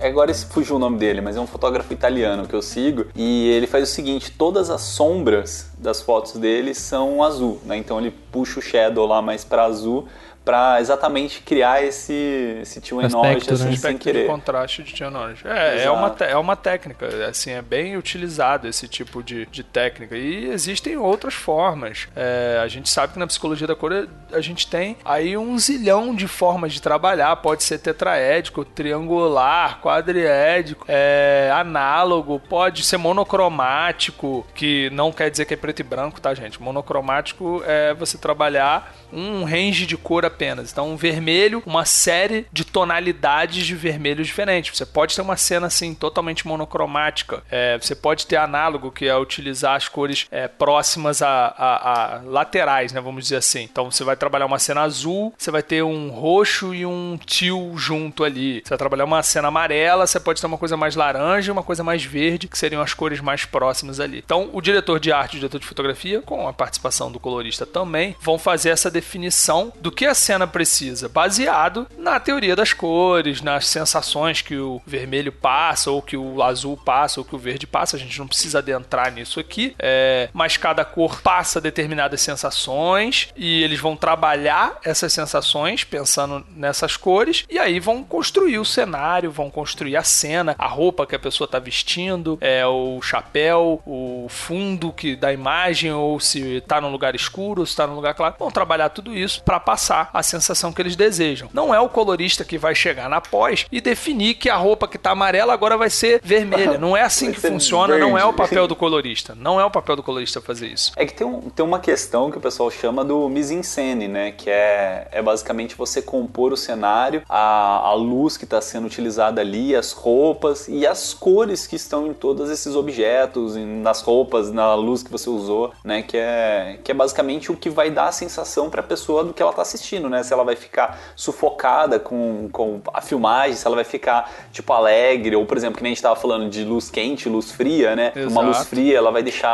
Agora 0.00 0.34
fugiu 0.34 0.76
o 0.76 0.78
nome 0.78 0.98
dele, 0.98 1.20
mas 1.20 1.36
é 1.36 1.40
um 1.40 1.46
fotógrafo 1.46 1.92
italiano 1.92 2.48
que 2.48 2.54
eu 2.54 2.62
sigo. 2.62 3.06
E 3.14 3.48
ele 3.50 3.66
faz 3.66 3.84
o 3.84 3.92
seguinte: 3.92 4.32
todas 4.32 4.70
as 4.70 4.80
sombras 4.80 5.70
das 5.78 6.00
fotos 6.00 6.32
dele 6.32 6.74
são 6.74 7.22
azul, 7.22 7.60
né? 7.64 7.76
Então 7.76 8.00
ele 8.00 8.10
puxa 8.32 8.58
o 8.58 8.62
shadow 8.62 9.06
lá 9.06 9.20
mais 9.20 9.44
para 9.44 9.64
azul 9.64 10.08
para 10.44 10.80
exatamente 10.80 11.40
criar 11.40 11.82
esse, 11.82 12.58
esse 12.60 12.80
tio 12.80 13.00
enorme 13.00 13.30
né? 13.30 13.36
assim, 13.36 13.56
sem 13.56 13.72
aspecto 13.72 13.98
de 13.98 14.04
querer. 14.04 14.26
contraste 14.26 14.82
de 14.82 15.04
Orange. 15.04 15.42
É, 15.46 15.84
é 15.84 15.90
uma, 15.90 16.14
é 16.20 16.36
uma 16.36 16.54
técnica, 16.54 17.06
assim, 17.26 17.52
é 17.52 17.62
bem 17.62 17.96
utilizado 17.96 18.68
esse 18.68 18.86
tipo 18.86 19.22
de, 19.22 19.46
de 19.46 19.62
técnica. 19.62 20.16
E 20.16 20.50
existem 20.50 20.96
outras 20.96 21.34
formas. 21.34 22.08
É, 22.14 22.60
a 22.62 22.68
gente 22.68 22.90
sabe 22.90 23.14
que 23.14 23.18
na 23.18 23.26
psicologia 23.26 23.66
da 23.66 23.74
cor 23.74 24.06
a 24.32 24.40
gente 24.40 24.66
tem 24.66 24.96
aí 25.04 25.36
um 25.36 25.58
zilhão 25.58 26.14
de 26.14 26.28
formas 26.28 26.72
de 26.72 26.82
trabalhar. 26.82 27.34
Pode 27.36 27.62
ser 27.62 27.78
tetraédico, 27.78 28.64
triangular, 28.64 29.80
quadriédico, 29.80 30.84
é, 30.86 31.50
análogo, 31.54 32.38
pode 32.38 32.84
ser 32.84 32.98
monocromático, 32.98 34.46
que 34.54 34.90
não 34.90 35.10
quer 35.10 35.30
dizer 35.30 35.46
que 35.46 35.54
é 35.54 35.56
preto 35.56 35.80
e 35.80 35.82
branco, 35.82 36.20
tá, 36.20 36.34
gente? 36.34 36.60
Monocromático 36.60 37.62
é 37.66 37.94
você 37.94 38.18
trabalhar 38.18 38.94
um 39.12 39.44
range 39.44 39.86
de 39.86 39.96
cor 39.96 40.24
apenas. 40.34 40.70
Então, 40.72 40.90
um 40.90 40.96
vermelho, 40.96 41.62
uma 41.64 41.84
série 41.84 42.46
de 42.52 42.64
tonalidades 42.64 43.64
de 43.66 43.74
vermelhos 43.74 44.26
diferentes. 44.26 44.76
Você 44.76 44.84
pode 44.86 45.14
ter 45.14 45.22
uma 45.22 45.36
cena 45.36 45.66
assim 45.68 45.94
totalmente 45.94 46.46
monocromática. 46.46 47.42
É, 47.50 47.78
você 47.78 47.94
pode 47.94 48.26
ter 48.26 48.36
análogo, 48.36 48.90
que 48.90 49.06
é 49.06 49.16
utilizar 49.16 49.76
as 49.76 49.88
cores 49.88 50.26
é, 50.30 50.48
próximas 50.48 51.22
a, 51.22 51.28
a- 51.56 52.14
a 52.16 52.20
laterais, 52.24 52.92
né? 52.92 53.00
Vamos 53.00 53.24
dizer 53.24 53.36
assim. 53.36 53.62
Então, 53.62 53.90
você 53.90 54.02
vai 54.04 54.16
trabalhar 54.16 54.46
uma 54.46 54.58
cena 54.58 54.82
azul, 54.82 55.32
você 55.38 55.50
vai 55.50 55.62
ter 55.62 55.82
um 55.82 56.10
roxo 56.10 56.74
e 56.74 56.84
um 56.84 57.18
teal 57.24 57.76
junto 57.76 58.24
ali. 58.24 58.60
Você 58.64 58.70
vai 58.70 58.78
trabalhar 58.78 59.04
uma 59.04 59.22
cena 59.22 59.48
amarela, 59.48 60.06
você 60.06 60.18
pode 60.20 60.40
ter 60.40 60.46
uma 60.46 60.58
coisa 60.58 60.76
mais 60.76 60.96
laranja 60.96 61.50
e 61.50 61.52
uma 61.52 61.62
coisa 61.62 61.84
mais 61.84 62.02
verde, 62.04 62.48
que 62.48 62.58
seriam 62.58 62.82
as 62.82 62.92
cores 62.94 63.20
mais 63.20 63.44
próximas 63.44 64.00
ali. 64.00 64.18
Então, 64.24 64.50
o 64.52 64.60
diretor 64.60 64.98
de 64.98 65.12
arte 65.12 65.36
o 65.36 65.38
diretor 65.40 65.58
de 65.60 65.66
fotografia, 65.66 66.20
com 66.22 66.46
a 66.48 66.52
participação 66.52 67.10
do 67.10 67.18
colorista 67.20 67.64
também, 67.66 68.14
vão 68.20 68.38
fazer 68.38 68.70
essa 68.70 68.90
definição 68.90 69.72
do 69.80 69.90
que 69.92 70.04
é 70.04 70.14
cena 70.24 70.46
precisa? 70.46 71.08
Baseado 71.08 71.86
na 71.98 72.18
teoria 72.18 72.56
das 72.56 72.72
cores, 72.72 73.42
nas 73.42 73.66
sensações 73.66 74.40
que 74.40 74.56
o 74.56 74.80
vermelho 74.86 75.30
passa, 75.30 75.90
ou 75.90 76.00
que 76.00 76.16
o 76.16 76.42
azul 76.42 76.76
passa, 76.76 77.20
ou 77.20 77.24
que 77.24 77.34
o 77.34 77.38
verde 77.38 77.66
passa. 77.66 77.96
A 77.96 77.98
gente 77.98 78.18
não 78.18 78.26
precisa 78.26 78.58
adentrar 78.58 79.12
nisso 79.12 79.38
aqui. 79.38 79.74
É, 79.78 80.30
mas 80.32 80.56
cada 80.56 80.84
cor 80.84 81.20
passa 81.20 81.60
determinadas 81.60 82.20
sensações 82.20 83.28
e 83.36 83.62
eles 83.62 83.78
vão 83.78 83.96
trabalhar 83.96 84.78
essas 84.82 85.12
sensações 85.12 85.84
pensando 85.84 86.44
nessas 86.56 86.96
cores 86.96 87.44
e 87.50 87.58
aí 87.58 87.78
vão 87.78 88.02
construir 88.02 88.58
o 88.58 88.64
cenário, 88.64 89.30
vão 89.30 89.50
construir 89.50 89.96
a 89.96 90.02
cena, 90.02 90.54
a 90.58 90.66
roupa 90.66 91.06
que 91.06 91.14
a 91.14 91.18
pessoa 91.18 91.46
está 91.46 91.58
vestindo, 91.58 92.38
é 92.40 92.66
o 92.66 93.00
chapéu, 93.02 93.82
o 93.84 94.26
fundo 94.28 94.92
que 94.92 95.16
da 95.16 95.32
imagem 95.32 95.92
ou 95.92 96.18
se 96.18 96.56
está 96.56 96.80
num 96.80 96.90
lugar 96.90 97.14
escuro, 97.14 97.66
se 97.66 97.72
está 97.72 97.86
num 97.86 97.94
lugar 97.94 98.14
claro. 98.14 98.36
Vão 98.38 98.50
trabalhar 98.50 98.88
tudo 98.88 99.14
isso 99.14 99.42
para 99.42 99.60
passar 99.60 100.10
a 100.14 100.22
sensação 100.22 100.72
que 100.72 100.80
eles 100.80 100.96
desejam. 100.96 101.48
Não 101.52 101.74
é 101.74 101.80
o 101.80 101.88
colorista 101.88 102.44
que 102.44 102.56
vai 102.56 102.74
chegar 102.74 103.08
na 103.10 103.20
pós 103.20 103.66
e 103.70 103.80
definir 103.80 104.34
que 104.34 104.48
a 104.48 104.56
roupa 104.56 104.86
que 104.88 104.96
está 104.96 105.10
amarela 105.10 105.52
agora 105.52 105.76
vai 105.76 105.90
ser 105.90 106.20
vermelha. 106.24 106.78
Não 106.78 106.96
é 106.96 107.02
assim 107.04 107.32
que 107.32 107.40
funciona, 107.40 107.98
não 107.98 108.16
é 108.16 108.22
o 108.22 108.28
verde. 108.28 108.36
papel 108.36 108.68
do 108.68 108.76
colorista. 108.76 109.34
Não 109.34 109.60
é 109.60 109.64
o 109.64 109.70
papel 109.70 109.96
do 109.96 110.02
colorista 110.02 110.40
fazer 110.40 110.68
isso. 110.68 110.92
É 110.96 111.04
que 111.04 111.12
tem, 111.12 111.26
um- 111.26 111.40
tem 111.50 111.64
uma 111.66 111.80
questão 111.80 112.30
que 112.30 112.38
o 112.38 112.40
pessoal 112.40 112.70
chama 112.70 113.04
do 113.04 113.28
mise-en-scène, 113.28 114.06
né? 114.08 114.30
Que 114.32 114.48
é, 114.50 115.08
é 115.10 115.20
basicamente 115.20 115.74
você 115.74 116.00
compor 116.00 116.52
o 116.52 116.56
cenário, 116.56 117.22
a, 117.28 117.78
a 117.88 117.94
luz 117.94 118.36
que 118.36 118.44
está 118.44 118.60
sendo 118.60 118.86
utilizada 118.86 119.40
ali, 119.40 119.74
as 119.74 119.92
roupas 119.92 120.68
e 120.68 120.86
as 120.86 121.12
cores 121.12 121.66
que 121.66 121.74
estão 121.76 122.06
em 122.06 122.12
todos 122.14 122.50
esses 122.50 122.76
objetos, 122.76 123.56
nas 123.56 124.00
roupas, 124.02 124.52
na 124.52 124.74
luz 124.74 125.02
que 125.02 125.10
você 125.10 125.28
usou, 125.28 125.72
né? 125.82 126.02
Que 126.02 126.16
é, 126.16 126.78
que 126.84 126.90
é 126.92 126.94
basicamente 126.94 127.50
o 127.50 127.56
que 127.56 127.68
vai 127.70 127.90
dar 127.90 128.06
a 128.08 128.12
sensação 128.12 128.70
para 128.70 128.80
a 128.80 128.84
pessoa 128.84 129.24
do 129.24 129.32
que 129.32 129.42
ela 129.42 129.50
está 129.50 129.62
assistindo, 129.62 130.03
né? 130.08 130.22
Se 130.22 130.32
ela 130.32 130.44
vai 130.44 130.56
ficar 130.56 130.98
sufocada 131.16 131.98
com, 131.98 132.48
com 132.52 132.80
a 132.92 133.00
filmagem, 133.00 133.56
se 133.56 133.66
ela 133.66 133.76
vai 133.76 133.84
ficar, 133.84 134.30
tipo, 134.52 134.72
alegre, 134.72 135.36
ou, 135.36 135.44
por 135.46 135.56
exemplo, 135.56 135.76
que 135.76 135.82
nem 135.82 135.90
a 135.90 135.92
gente 135.92 135.98
estava 135.98 136.16
falando 136.16 136.48
de 136.48 136.64
luz 136.64 136.90
quente, 136.90 137.28
luz 137.28 137.50
fria, 137.52 137.94
né? 137.96 138.12
Uma 138.28 138.42
luz 138.42 138.56
Exato. 138.56 138.70
fria, 138.70 138.98
ela 138.98 139.10
vai 139.10 139.22
deixar 139.22 139.50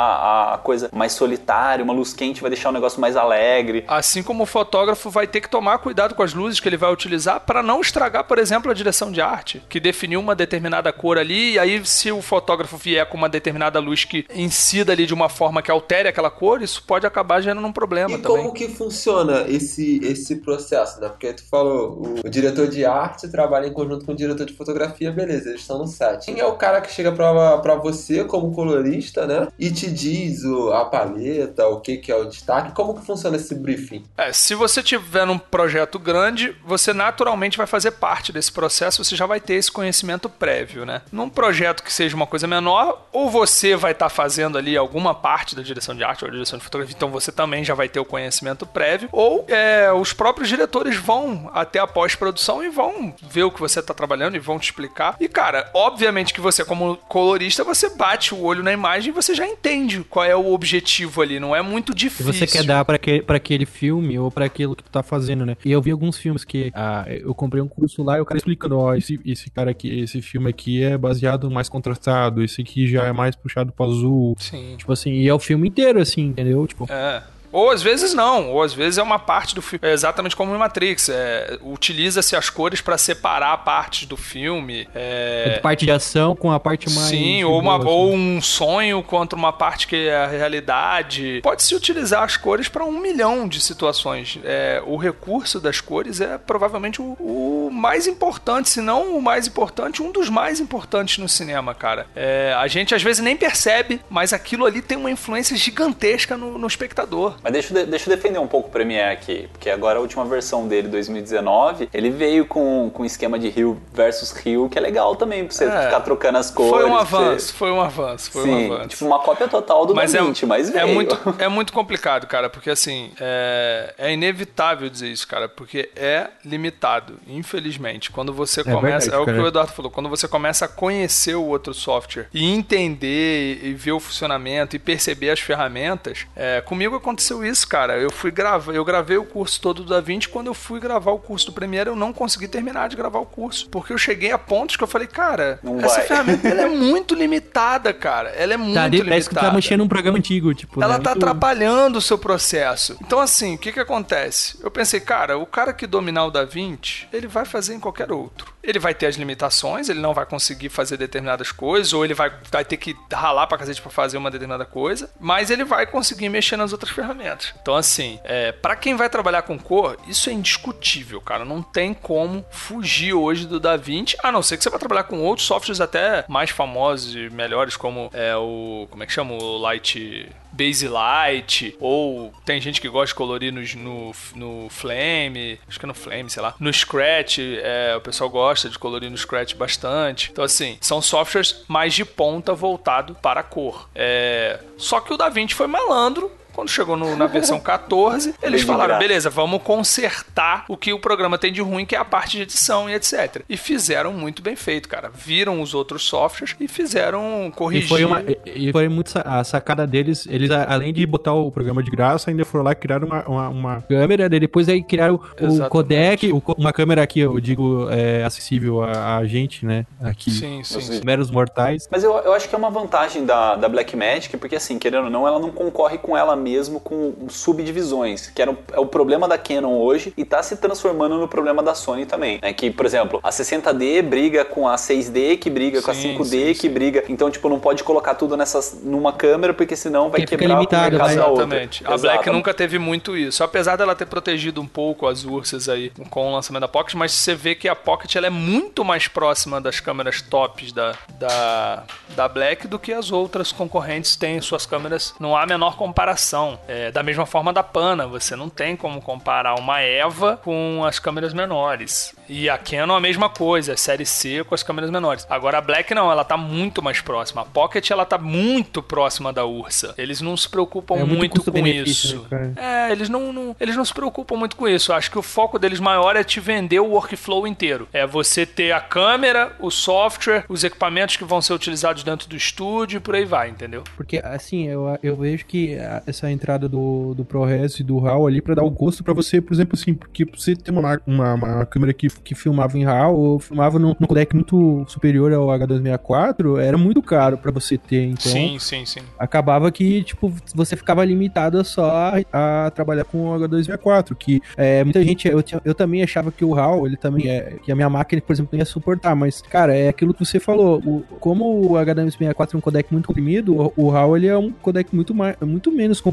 a 0.54 0.58
coisa 0.58 0.88
mais 0.92 1.12
solitária, 1.12 1.84
uma 1.84 1.92
luz 1.94 2.12
quente 2.12 2.40
vai 2.40 2.50
deixar 2.50 2.70
o 2.70 2.72
negócio 2.72 3.00
mais 3.00 3.16
alegre. 3.16 3.84
Assim 3.88 4.22
como 4.22 4.42
o 4.42 4.46
fotógrafo 4.46 5.10
vai 5.10 5.26
ter 5.26 5.40
que 5.40 5.48
tomar 5.48 5.78
cuidado 5.78 6.14
com 6.14 6.22
as 6.22 6.34
luzes 6.34 6.60
que 6.60 6.68
ele 6.68 6.76
vai 6.76 6.92
utilizar 6.92 7.40
para 7.40 7.62
não 7.62 7.80
estragar, 7.80 8.24
por 8.24 8.38
exemplo, 8.38 8.70
a 8.70 8.74
direção 8.74 9.10
de 9.10 9.20
arte, 9.20 9.62
que 9.68 9.80
definiu 9.80 10.20
uma 10.20 10.34
determinada 10.34 10.92
cor 10.92 11.18
ali, 11.18 11.52
e 11.52 11.58
aí 11.58 11.84
se 11.84 12.10
o 12.12 12.20
fotógrafo 12.22 12.76
vier 12.76 13.06
com 13.06 13.16
uma 13.16 13.28
determinada 13.28 13.78
luz 13.78 14.04
que 14.04 14.26
incida 14.34 14.92
ali 14.92 15.06
de 15.06 15.14
uma 15.14 15.28
forma 15.28 15.62
que 15.62 15.70
altere 15.70 16.08
aquela 16.08 16.30
cor, 16.30 16.62
isso 16.62 16.82
pode 16.86 17.06
acabar 17.06 17.40
gerando 17.40 17.66
um 17.66 17.72
problema 17.72 18.10
E 18.10 18.18
também. 18.18 18.38
como 18.38 18.52
que 18.52 18.68
funciona 18.68 19.44
esse, 19.48 20.00
esse 20.02 20.36
processo, 20.40 21.00
né? 21.00 21.08
Porque 21.08 21.32
tu 21.32 21.44
falou, 21.48 22.02
o, 22.24 22.26
o 22.26 22.30
diretor 22.30 22.68
de 22.68 22.84
arte 22.84 23.28
trabalha 23.28 23.66
em 23.66 23.72
conjunto 23.72 24.04
com 24.04 24.12
o 24.12 24.16
diretor 24.16 24.46
de 24.46 24.54
fotografia, 24.54 25.10
beleza, 25.10 25.50
eles 25.50 25.60
estão 25.60 25.78
no 25.78 25.86
set. 25.86 26.26
Quem 26.26 26.40
é 26.40 26.46
o 26.46 26.54
cara 26.54 26.80
que 26.80 26.92
chega 26.92 27.12
pra, 27.12 27.58
pra 27.58 27.74
você 27.74 28.24
como 28.24 28.52
colorista, 28.52 29.26
né? 29.26 29.48
E 29.58 29.70
te 29.70 29.90
diz 29.90 30.44
o, 30.44 30.72
a 30.72 30.84
paleta, 30.84 31.66
o 31.68 31.80
que, 31.80 31.96
que 31.96 32.10
é 32.10 32.16
o 32.16 32.24
destaque? 32.24 32.72
Como 32.72 32.94
que 32.94 33.04
funciona 33.04 33.36
esse 33.36 33.54
briefing? 33.54 34.04
É, 34.16 34.32
se 34.32 34.54
você 34.54 34.82
tiver 34.82 35.26
num 35.26 35.38
projeto 35.38 35.98
grande, 35.98 36.56
você 36.64 36.92
naturalmente 36.92 37.58
vai 37.58 37.66
fazer 37.66 37.92
parte 37.92 38.32
desse 38.32 38.52
processo, 38.52 39.04
você 39.04 39.16
já 39.16 39.26
vai 39.26 39.40
ter 39.40 39.54
esse 39.54 39.70
conhecimento 39.70 40.28
prévio, 40.28 40.84
né? 40.84 41.02
Num 41.12 41.28
projeto 41.28 41.82
que 41.82 41.92
seja 41.92 42.16
uma 42.16 42.26
coisa 42.26 42.46
menor, 42.46 43.06
ou 43.12 43.30
você 43.30 43.76
vai 43.76 43.92
estar 43.92 44.08
fazendo 44.08 44.58
ali 44.58 44.76
alguma 44.76 45.14
parte 45.14 45.54
da 45.54 45.62
direção 45.62 45.94
de 45.94 46.04
arte 46.04 46.24
ou 46.24 46.30
direção 46.30 46.58
de 46.58 46.64
fotografia, 46.64 46.94
então 46.96 47.10
você 47.10 47.30
também 47.30 47.64
já 47.64 47.74
vai 47.74 47.88
ter 47.88 48.00
o 48.00 48.04
conhecimento 48.04 48.66
prévio, 48.66 49.08
ou 49.12 49.44
é, 49.48 49.92
os 49.92 50.12
próprios 50.12 50.29
diretores 50.48 50.96
vão 50.96 51.50
até 51.52 51.78
a 51.78 51.86
pós-produção 51.86 52.62
e 52.64 52.68
vão 52.68 53.14
ver 53.30 53.44
o 53.44 53.50
que 53.50 53.60
você 53.60 53.80
está 53.80 53.94
trabalhando 53.94 54.36
e 54.36 54.38
vão 54.38 54.58
te 54.58 54.64
explicar. 54.64 55.16
E 55.20 55.28
cara, 55.28 55.70
obviamente 55.74 56.32
que 56.34 56.40
você 56.40 56.64
como 56.64 56.96
colorista, 57.08 57.64
você 57.64 57.90
bate 57.90 58.34
o 58.34 58.42
olho 58.42 58.62
na 58.62 58.72
imagem 58.72 59.10
e 59.10 59.14
você 59.14 59.34
já 59.34 59.46
entende 59.46 60.04
qual 60.08 60.24
é 60.24 60.36
o 60.36 60.52
objetivo 60.52 61.22
ali, 61.22 61.40
não 61.40 61.54
é 61.54 61.62
muito 61.62 61.94
difícil. 61.94 62.32
você 62.32 62.46
quer 62.46 62.64
dar 62.64 62.84
pra 62.84 62.96
aquele 63.36 63.66
filme 63.66 64.18
ou 64.18 64.30
pra 64.30 64.44
aquilo 64.44 64.76
que 64.76 64.82
tu 64.82 64.90
tá 64.90 65.02
fazendo, 65.02 65.44
né? 65.46 65.56
E 65.64 65.70
eu 65.72 65.80
vi 65.80 65.90
alguns 65.90 66.16
filmes 66.16 66.44
que 66.44 66.70
ah, 66.74 67.04
eu 67.08 67.34
comprei 67.34 67.62
um 67.62 67.68
curso 67.68 68.02
lá 68.02 68.18
e 68.18 68.20
o 68.20 68.24
cara 68.24 68.38
explicando, 68.38 68.78
ó, 68.78 68.94
esse, 68.94 69.20
esse 69.24 69.50
cara 69.50 69.70
aqui, 69.70 70.00
esse 70.00 70.20
filme 70.22 70.50
aqui 70.50 70.82
é 70.82 70.96
baseado 70.96 71.50
mais 71.50 71.68
contrastado, 71.68 72.42
esse 72.42 72.60
aqui 72.60 72.86
já 72.88 73.04
é 73.04 73.12
mais 73.12 73.34
puxado 73.36 73.72
pro 73.72 73.86
azul. 73.86 74.36
Sim. 74.38 74.74
Tipo 74.76 74.92
assim, 74.92 75.12
e 75.12 75.28
é 75.28 75.34
o 75.34 75.38
filme 75.38 75.68
inteiro, 75.68 76.00
assim, 76.00 76.22
entendeu? 76.26 76.66
Tipo, 76.66 76.86
É. 76.90 77.22
Ou 77.52 77.70
às 77.70 77.82
vezes 77.82 78.14
não, 78.14 78.50
ou 78.50 78.62
às 78.62 78.72
vezes 78.72 78.98
é 78.98 79.02
uma 79.02 79.18
parte 79.18 79.54
do 79.54 79.62
filme. 79.62 79.80
É 79.82 79.92
exatamente 79.92 80.36
como 80.36 80.54
em 80.54 80.58
Matrix. 80.58 81.08
É, 81.08 81.58
Utiliza-se 81.62 82.36
as 82.36 82.48
cores 82.48 82.80
para 82.80 82.96
separar 82.96 83.56
partes 83.58 84.06
do 84.06 84.16
filme. 84.16 84.88
é 84.94 85.56
É, 85.56 85.58
parte 85.58 85.84
de 85.84 85.90
ação 85.90 86.36
com 86.36 86.50
a 86.50 86.60
parte 86.60 86.90
mais. 86.90 87.08
Sim, 87.08 87.44
ou, 87.44 87.58
uma, 87.58 87.76
ou 87.76 88.12
um 88.12 88.40
sonho 88.40 89.02
contra 89.02 89.38
uma 89.38 89.52
parte 89.52 89.86
que 89.86 90.08
é 90.08 90.16
a 90.16 90.26
realidade. 90.26 91.40
Pode-se 91.42 91.74
utilizar 91.74 92.22
as 92.22 92.36
cores 92.36 92.68
para 92.68 92.84
um 92.84 92.98
milhão 93.00 93.48
de 93.48 93.60
situações. 93.60 94.38
É, 94.44 94.82
o 94.86 94.96
recurso 94.96 95.60
das 95.60 95.80
cores 95.80 96.20
é 96.20 96.38
provavelmente 96.38 97.00
o, 97.02 97.16
o 97.18 97.70
mais 97.72 98.06
importante, 98.06 98.68
se 98.68 98.80
não 98.80 99.16
o 99.16 99.22
mais 99.22 99.46
importante, 99.46 100.02
um 100.02 100.12
dos 100.12 100.28
mais 100.28 100.60
importantes 100.60 101.18
no 101.18 101.28
cinema, 101.28 101.74
cara. 101.74 102.06
É, 102.14 102.54
a 102.56 102.66
gente 102.68 102.94
às 102.94 103.02
vezes 103.02 103.22
nem 103.22 103.36
percebe, 103.36 104.00
mas 104.08 104.32
aquilo 104.32 104.66
ali 104.66 104.80
tem 104.82 104.96
uma 104.96 105.10
influência 105.10 105.56
gigantesca 105.56 106.36
no, 106.36 106.58
no 106.58 106.66
espectador. 106.66 107.39
Mas 107.42 107.52
deixa, 107.52 107.72
eu 107.76 107.84
de- 107.84 107.90
deixa 107.90 108.10
eu 108.10 108.16
defender 108.16 108.38
um 108.38 108.46
pouco 108.46 108.68
o 108.68 108.70
Premiere 108.70 109.12
aqui, 109.12 109.48
porque 109.52 109.70
agora 109.70 109.98
a 109.98 110.02
última 110.02 110.24
versão 110.24 110.66
dele, 110.68 110.88
2019, 110.88 111.88
ele 111.92 112.10
veio 112.10 112.44
com, 112.46 112.90
com 112.92 113.02
um 113.02 113.06
esquema 113.06 113.38
de 113.38 113.48
Rio 113.48 113.80
versus 113.92 114.30
Rio, 114.32 114.68
que 114.68 114.78
é 114.78 114.80
legal 114.80 115.16
também, 115.16 115.44
pra 115.44 115.54
você 115.54 115.64
É. 115.64 115.82
ficar 115.84 116.00
trocando 116.00 116.38
as 116.38 116.50
cores. 116.50 116.70
Foi 116.70 116.84
um 116.84 116.94
pra 116.96 117.04
você- 117.04 117.16
avanço, 117.16 117.54
foi 117.54 117.70
um 117.70 117.80
avanço, 117.80 118.30
foi 118.30 118.42
Sim, 118.44 118.50
um 118.70 118.72
avanço. 118.74 118.88
tipo 118.88 119.06
uma 119.06 119.18
cópia 119.20 119.48
total 119.48 119.86
do 119.86 119.94
mas 119.94 120.12
Da 120.12 120.18
é, 120.20 120.22
mas 120.46 120.68
é 120.74 120.84
veio. 120.84 120.94
muito 120.94 121.16
é 121.38 121.48
muito 121.48 121.72
complicado, 121.72 122.26
cara, 122.26 122.48
porque 122.50 122.70
assim 122.70 123.10
é, 123.20 123.94
é 123.98 124.12
inevitável 124.12 124.88
dizer 124.88 125.08
isso, 125.08 125.26
cara, 125.26 125.48
porque 125.48 125.90
é 125.96 126.28
limitado, 126.44 127.18
infelizmente. 127.26 128.10
Quando 128.10 128.32
você 128.32 128.62
começa, 128.62 129.10
verdade, 129.10 129.14
é 129.14 129.18
o 129.18 129.24
que 129.24 129.40
o 129.42 129.46
Eduardo 129.46 129.72
falou, 129.72 129.90
quando 129.90 130.08
você 130.08 130.26
começa 130.28 130.64
a 130.64 130.68
conhecer 130.68 131.34
o 131.34 131.44
outro 131.44 131.72
software 131.74 132.26
e 132.32 132.44
entender 132.52 133.60
e 133.62 133.72
ver 133.74 133.92
o 133.92 134.00
funcionamento 134.00 134.76
e 134.76 134.78
perceber 134.78 135.30
as 135.30 135.40
ferramentas, 135.40 136.26
é, 136.36 136.60
comigo 136.60 136.96
aconteceu 136.96 137.29
isso, 137.44 137.66
cara. 137.68 137.98
Eu 137.98 138.10
fui 138.10 138.30
gravar, 138.30 138.72
eu 138.74 138.84
gravei 138.84 139.16
o 139.16 139.24
curso 139.24 139.60
todo 139.60 139.82
do 139.84 139.90
DaVinci, 139.90 140.28
quando 140.28 140.48
eu 140.48 140.54
fui 140.54 140.80
gravar 140.80 141.12
o 141.12 141.18
curso 141.18 141.46
do 141.46 141.52
Premiere, 141.52 141.88
eu 141.88 141.96
não 141.96 142.12
consegui 142.12 142.48
terminar 142.48 142.88
de 142.88 142.96
gravar 142.96 143.18
o 143.20 143.26
curso, 143.26 143.68
porque 143.70 143.92
eu 143.92 143.98
cheguei 143.98 144.32
a 144.32 144.38
pontos 144.38 144.76
que 144.76 144.82
eu 144.84 144.88
falei, 144.88 145.06
cara, 145.06 145.58
Não 145.62 145.78
essa 145.80 145.96
vai. 145.96 146.06
ferramenta 146.06 146.48
ela 146.48 146.62
é 146.62 146.66
muito 146.68 147.14
limitada, 147.14 147.92
cara. 147.94 148.30
Ela 148.30 148.54
é 148.54 148.56
muito 148.56 148.74
Tá, 148.74 148.86
limitada. 148.86 149.10
parece 149.10 149.28
que 149.28 149.34
tu 149.34 149.40
tá 149.40 149.52
mexendo 149.52 149.80
num 149.80 149.88
programa 149.88 150.18
antigo, 150.18 150.52
tipo. 150.54 150.82
Ela 150.82 150.98
né? 150.98 151.04
tá 151.04 151.12
atrapalhando 151.12 151.98
o 151.98 152.02
seu 152.02 152.18
processo. 152.18 152.96
Então, 153.00 153.18
assim, 153.20 153.54
o 153.54 153.58
que 153.58 153.72
que 153.72 153.80
acontece? 153.80 154.58
Eu 154.62 154.70
pensei, 154.70 155.00
cara, 155.00 155.38
o 155.38 155.46
cara 155.46 155.72
que 155.72 155.86
dominar 155.86 156.24
o 156.26 156.30
DaVinci, 156.30 157.06
ele 157.12 157.26
vai 157.28 157.44
fazer 157.44 157.74
em 157.74 157.80
qualquer 157.80 158.10
outro. 158.12 158.52
Ele 158.62 158.78
vai 158.78 158.92
ter 158.94 159.06
as 159.06 159.16
limitações, 159.16 159.88
ele 159.88 160.00
não 160.00 160.12
vai 160.12 160.26
conseguir 160.26 160.68
fazer 160.68 160.96
determinadas 160.98 161.50
coisas, 161.50 161.92
ou 161.94 162.04
ele 162.04 162.12
vai, 162.12 162.30
vai 162.50 162.64
ter 162.64 162.76
que 162.76 162.94
ralar 163.12 163.46
pra 163.46 163.56
cacete 163.56 163.80
pra 163.80 163.90
fazer 163.90 164.18
uma 164.18 164.30
determinada 164.30 164.66
coisa, 164.66 165.10
mas 165.18 165.50
ele 165.50 165.64
vai 165.64 165.86
conseguir 165.86 166.28
mexer 166.28 166.56
nas 166.56 166.72
outras 166.72 166.90
ferramentas. 166.92 167.19
Então, 167.60 167.74
assim, 167.74 168.18
é, 168.24 168.52
para 168.52 168.76
quem 168.76 168.96
vai 168.96 169.08
trabalhar 169.08 169.42
com 169.42 169.58
cor, 169.58 169.96
isso 170.06 170.30
é 170.30 170.32
indiscutível, 170.32 171.20
cara. 171.20 171.44
Não 171.44 171.62
tem 171.62 171.94
como 171.94 172.44
fugir 172.50 173.12
hoje 173.12 173.46
do 173.46 173.60
DaVinci, 173.60 174.16
a 174.22 174.32
não 174.32 174.42
ser 174.42 174.56
que 174.56 174.62
você 174.62 174.70
vai 174.70 174.78
trabalhar 174.78 175.04
com 175.04 175.20
outros 175.20 175.46
softwares 175.46 175.80
até 175.80 176.24
mais 176.28 176.50
famosos 176.50 177.14
e 177.14 177.30
melhores, 177.30 177.76
como 177.76 178.10
é 178.12 178.36
o. 178.36 178.86
Como 178.90 179.02
é 179.02 179.06
que 179.06 179.12
chama? 179.12 179.34
O 179.34 179.58
Light. 179.58 180.28
Base 180.52 180.88
Light, 180.88 181.76
ou 181.78 182.34
tem 182.44 182.60
gente 182.60 182.80
que 182.80 182.88
gosta 182.88 183.06
de 183.06 183.14
colorir 183.14 183.52
no, 183.52 183.62
no, 183.76 184.12
no 184.34 184.68
Flame, 184.68 185.60
acho 185.68 185.78
que 185.78 185.86
é 185.86 185.88
no 185.88 185.94
Flame, 185.94 186.28
sei 186.28 186.42
lá. 186.42 186.54
No 186.58 186.72
Scratch, 186.72 187.38
é, 187.38 187.94
o 187.96 188.00
pessoal 188.00 188.28
gosta 188.28 188.68
de 188.68 188.78
colorir 188.78 189.08
no 189.10 189.16
Scratch 189.16 189.54
bastante. 189.54 190.30
Então, 190.32 190.44
assim, 190.44 190.76
são 190.80 191.00
softwares 191.00 191.64
mais 191.68 191.94
de 191.94 192.04
ponta 192.04 192.52
voltado 192.52 193.14
para 193.14 193.40
a 193.40 193.44
cor. 193.44 193.88
É, 193.94 194.58
só 194.76 195.00
que 195.00 195.12
o 195.12 195.16
DaVinci 195.16 195.54
foi 195.54 195.66
malandro. 195.66 196.30
Quando 196.52 196.68
chegou 196.68 196.96
no- 196.96 197.16
na 197.16 197.26
versão 197.26 197.58
14, 197.60 198.34
eles 198.42 198.62
falaram: 198.62 198.98
beleza, 198.98 199.30
vamos 199.30 199.62
consertar 199.62 200.64
o 200.68 200.76
que 200.76 200.92
o 200.92 200.98
programa 200.98 201.36
tem 201.38 201.52
de 201.52 201.60
ruim, 201.60 201.84
que 201.84 201.94
é 201.94 201.98
a 201.98 202.04
parte 202.04 202.36
de 202.36 202.42
edição 202.42 202.88
e 202.88 202.94
etc. 202.94 203.42
E 203.48 203.56
fizeram 203.56 204.12
muito 204.12 204.42
bem 204.42 204.56
feito, 204.56 204.88
cara. 204.88 205.10
Viram 205.12 205.60
os 205.60 205.74
outros 205.74 206.02
softwares 206.04 206.56
e 206.60 206.68
fizeram 206.68 207.46
E 207.48 207.50
corrigir. 207.52 207.88
foi, 207.88 208.04
uma, 208.04 208.22
e 208.22 208.68
e 208.68 208.72
foi 208.72 208.88
muito 208.88 209.12
a 209.24 209.42
sacada 209.44 209.86
deles. 209.86 210.26
Eles, 210.28 210.50
além 210.50 210.92
de 210.92 211.04
botar 211.06 211.34
o 211.34 211.50
programa 211.50 211.82
de 211.82 211.90
graça, 211.90 212.30
ainda 212.30 212.44
foram 212.44 212.64
lá 212.64 212.72
e 212.72 212.74
criaram 212.74 213.06
uma, 213.06 213.22
uma, 213.26 213.48
uma 213.48 213.82
câmera. 213.82 214.28
Depois 214.28 214.68
aí 214.68 214.82
criaram 214.82 215.16
o 215.16 215.44
Exatamente. 215.44 215.68
codec, 215.70 216.32
o 216.32 216.42
uma 216.56 216.72
câmera 216.72 217.02
aqui, 217.02 217.20
eu 217.20 217.38
digo, 217.40 217.88
é, 217.90 218.24
acessível 218.24 218.82
a, 218.82 219.16
a 219.18 219.24
gente, 219.26 219.64
né? 219.64 219.86
Aqui. 220.02 220.30
Sim, 220.30 220.62
sim, 220.64 220.80
sim. 220.80 221.00
Meros 221.04 221.30
mortais. 221.30 221.88
Mas 221.90 222.02
eu, 222.04 222.12
eu 222.18 222.32
acho 222.32 222.48
que 222.48 222.54
é 222.54 222.58
uma 222.58 222.70
vantagem 222.70 223.24
da, 223.24 223.54
da 223.56 223.68
Blackmagic, 223.68 224.36
porque 224.36 224.56
assim, 224.56 224.78
querendo 224.78 225.04
ou 225.04 225.10
não, 225.10 225.26
ela 225.26 225.38
não 225.38 225.50
concorre 225.50 225.98
com 225.98 226.16
ela 226.16 226.36
mesmo 226.40 226.80
com 226.80 227.14
subdivisões, 227.28 228.28
que 228.28 228.40
era 228.40 228.50
o, 228.50 228.58
é 228.72 228.80
o 228.80 228.86
problema 228.86 229.28
da 229.28 229.38
Canon 229.38 229.78
hoje 229.78 230.12
e 230.16 230.22
está 230.22 230.42
se 230.42 230.56
transformando 230.56 231.18
no 231.18 231.28
problema 231.28 231.62
da 231.62 231.74
Sony 231.74 232.06
também. 232.06 232.38
Né? 232.42 232.52
Que, 232.52 232.70
por 232.70 232.86
exemplo, 232.86 233.20
a 233.22 233.30
60D 233.30 234.02
briga 234.02 234.44
com 234.44 234.68
a 234.68 234.76
6D, 234.76 235.38
que 235.38 235.50
briga 235.50 235.82
com 235.82 235.90
a 235.90 235.94
Sim, 235.94 236.16
5D, 236.16 236.24
sim, 236.24 236.46
que 236.46 236.54
sim. 236.54 236.70
briga. 236.70 237.04
Então, 237.08 237.30
tipo, 237.30 237.48
não 237.48 237.60
pode 237.60 237.84
colocar 237.84 238.14
tudo 238.14 238.36
nessas 238.36 238.80
numa 238.82 239.12
câmera, 239.12 239.52
porque 239.52 239.76
senão 239.76 240.10
vai 240.10 240.24
quebrar 240.24 240.48
limitado, 240.48 240.88
o 240.88 240.90
mercado 240.90 241.06
vai. 241.06 241.16
da 241.16 241.26
outra. 241.26 241.44
Exatamente. 241.44 241.84
A 241.86 241.94
Exato. 241.94 242.00
Black 242.02 242.30
nunca 242.30 242.54
teve 242.54 242.78
muito 242.78 243.16
isso. 243.16 243.44
Apesar 243.44 243.76
dela 243.76 243.94
ter 243.94 244.06
protegido 244.06 244.60
um 244.60 244.66
pouco 244.66 245.06
as 245.06 245.24
Ursas 245.24 245.68
aí 245.68 245.90
com 246.10 246.30
o 246.30 246.34
lançamento 246.34 246.62
da 246.62 246.68
Pocket, 246.68 246.94
mas 246.94 247.12
você 247.12 247.34
vê 247.34 247.54
que 247.54 247.68
a 247.68 247.76
Pocket 247.76 248.14
ela 248.16 248.26
é 248.26 248.30
muito 248.30 248.84
mais 248.84 249.08
próxima 249.08 249.60
das 249.60 249.80
câmeras 249.80 250.22
tops 250.22 250.72
da, 250.72 250.94
da, 251.18 251.84
da 252.14 252.28
Black 252.28 252.66
do 252.66 252.78
que 252.78 252.92
as 252.92 253.10
outras 253.12 253.52
concorrentes 253.52 254.16
têm 254.16 254.40
suas 254.40 254.66
câmeras. 254.66 255.14
Não 255.18 255.36
há 255.36 255.42
a 255.42 255.46
menor 255.46 255.76
comparação. 255.76 256.29
É, 256.68 256.90
da 256.90 257.02
mesma 257.02 257.26
forma 257.26 257.52
da 257.52 257.62
Pana, 257.62 258.06
você 258.06 258.36
não 258.36 258.48
tem 258.48 258.76
como 258.76 259.00
comparar 259.00 259.54
uma 259.58 259.80
Eva 259.80 260.36
com 260.42 260.82
as 260.86 260.98
câmeras 260.98 261.32
menores. 261.34 262.14
E 262.28 262.48
a 262.48 262.56
Canon 262.56 262.94
a 262.94 263.00
mesma 263.00 263.28
coisa, 263.28 263.72
a 263.72 263.76
série 263.76 264.06
C 264.06 264.44
com 264.44 264.54
as 264.54 264.62
câmeras 264.62 264.90
menores. 264.90 265.26
Agora 265.28 265.58
a 265.58 265.60
Black 265.60 265.92
não, 265.94 266.10
ela 266.10 266.24
tá 266.24 266.36
muito 266.36 266.80
mais 266.82 267.00
próxima. 267.00 267.42
A 267.42 267.44
Pocket 267.44 267.90
ela 267.90 268.04
tá 268.04 268.16
muito 268.18 268.82
próxima 268.82 269.32
da 269.32 269.44
Ursa. 269.44 269.94
Eles 269.98 270.20
não 270.20 270.36
se 270.36 270.48
preocupam 270.48 270.94
É 270.96 271.04
muito 271.04 271.18
muito, 271.18 271.50
com 271.52 271.58
isso. 271.66 272.26
né? 272.30 272.52
É, 272.56 272.92
eles 272.92 273.08
não, 273.08 273.32
não- 273.32 273.56
eles 273.60 273.76
não 273.76 273.84
se 273.84 273.92
preocupam 273.92 274.36
muito 274.36 274.54
com 274.56 274.68
isso. 274.68 274.92
Eu 274.92 274.96
Acho 274.96 275.10
que 275.10 275.18
o 275.18 275.22
foco 275.22 275.58
deles 275.58 275.80
maior 275.80 276.14
é 276.14 276.22
te 276.22 276.38
vender 276.40 276.78
o 276.80 276.90
workflow 276.90 277.46
inteiro. 277.46 277.88
É 277.92 278.06
você 278.06 278.44
ter 278.46 278.70
a 278.72 278.80
câmera, 278.80 279.52
o 279.58 279.70
software, 279.70 280.44
os 280.48 280.62
equipamentos 280.62 281.16
que 281.16 281.24
vão 281.24 281.40
ser 281.42 281.52
utilizados 281.54 282.02
dentro 282.04 282.28
do 282.28 282.36
estúdio 282.36 282.98
e 282.98 283.00
por 283.00 283.14
aí 283.16 283.24
vai, 283.24 283.48
entendeu? 283.48 283.82
Porque, 283.96 284.20
assim, 284.22 284.68
eu, 284.68 284.98
eu 285.02 285.16
vejo 285.16 285.44
que 285.46 285.76
a- 285.78 286.02
essa 286.20 286.30
entrada 286.30 286.68
do, 286.68 287.14
do 287.14 287.24
ProRes 287.24 287.80
e 287.80 287.82
do 287.82 287.98
RAW 287.98 288.26
ali 288.26 288.42
pra 288.42 288.54
dar 288.54 288.62
o 288.62 288.70
gosto 288.70 289.02
pra 289.02 289.14
você, 289.14 289.40
por 289.40 289.54
exemplo, 289.54 289.74
assim, 289.74 289.94
porque 289.94 290.24
você 290.26 290.54
ter 290.54 290.70
uma, 290.70 291.00
uma, 291.06 291.34
uma 291.34 291.66
câmera 291.66 291.92
que, 291.94 292.08
que 292.08 292.34
filmava 292.34 292.76
em 292.78 292.84
RAW 292.84 293.16
ou 293.16 293.38
filmava 293.38 293.78
num, 293.78 293.94
num 293.98 294.06
codec 294.06 294.34
muito 294.34 294.84
superior 294.86 295.32
ao 295.32 295.46
H264, 295.46 296.58
era 296.60 296.76
muito 296.76 297.02
caro 297.02 297.38
pra 297.38 297.50
você 297.50 297.78
ter. 297.78 298.04
Então, 298.04 298.30
sim, 298.30 298.58
sim, 298.58 298.84
sim. 298.84 299.00
acabava 299.18 299.70
que, 299.72 300.02
tipo, 300.02 300.32
você 300.54 300.76
ficava 300.76 301.04
limitado 301.04 301.62
só 301.64 301.90
a, 302.32 302.66
a 302.66 302.70
trabalhar 302.70 303.04
com 303.04 303.30
o 303.30 303.38
H264, 303.38 304.14
que 304.14 304.42
é, 304.56 304.84
muita 304.84 305.02
gente, 305.02 305.26
eu, 305.28 305.42
tinha- 305.42 305.60
eu 305.64 305.74
também 305.74 306.02
achava 306.02 306.30
que 306.30 306.44
o 306.44 306.52
RAW, 306.52 306.86
ele 306.86 306.96
também 306.96 307.28
é, 307.28 307.56
que 307.62 307.72
a 307.72 307.74
minha 307.76 307.88
máquina, 307.88 308.20
por 308.20 308.32
exemplo, 308.32 308.50
não 308.52 308.58
ia 308.58 308.64
suportar, 308.64 309.14
mas, 309.16 309.40
cara, 309.42 309.74
é 309.74 309.88
aquilo 309.88 310.12
que 310.12 310.24
você 310.24 310.38
falou, 310.38 310.78
o- 310.84 311.02
como 311.18 311.44
o 311.62 311.72
H264 311.78 312.54
é 312.54 312.56
um 312.56 312.60
codec 312.60 312.92
muito 312.92 313.06
comprimido, 313.06 313.54
o, 313.56 313.72
o 313.86 313.88
RAW, 313.90 314.16
ele 314.16 314.26
é 314.26 314.36
um 314.36 314.50
codec 314.50 314.94
muito, 314.94 315.14
mais, 315.14 315.36
muito 315.40 315.70
menos 315.72 316.00
comprimido, 316.00 316.09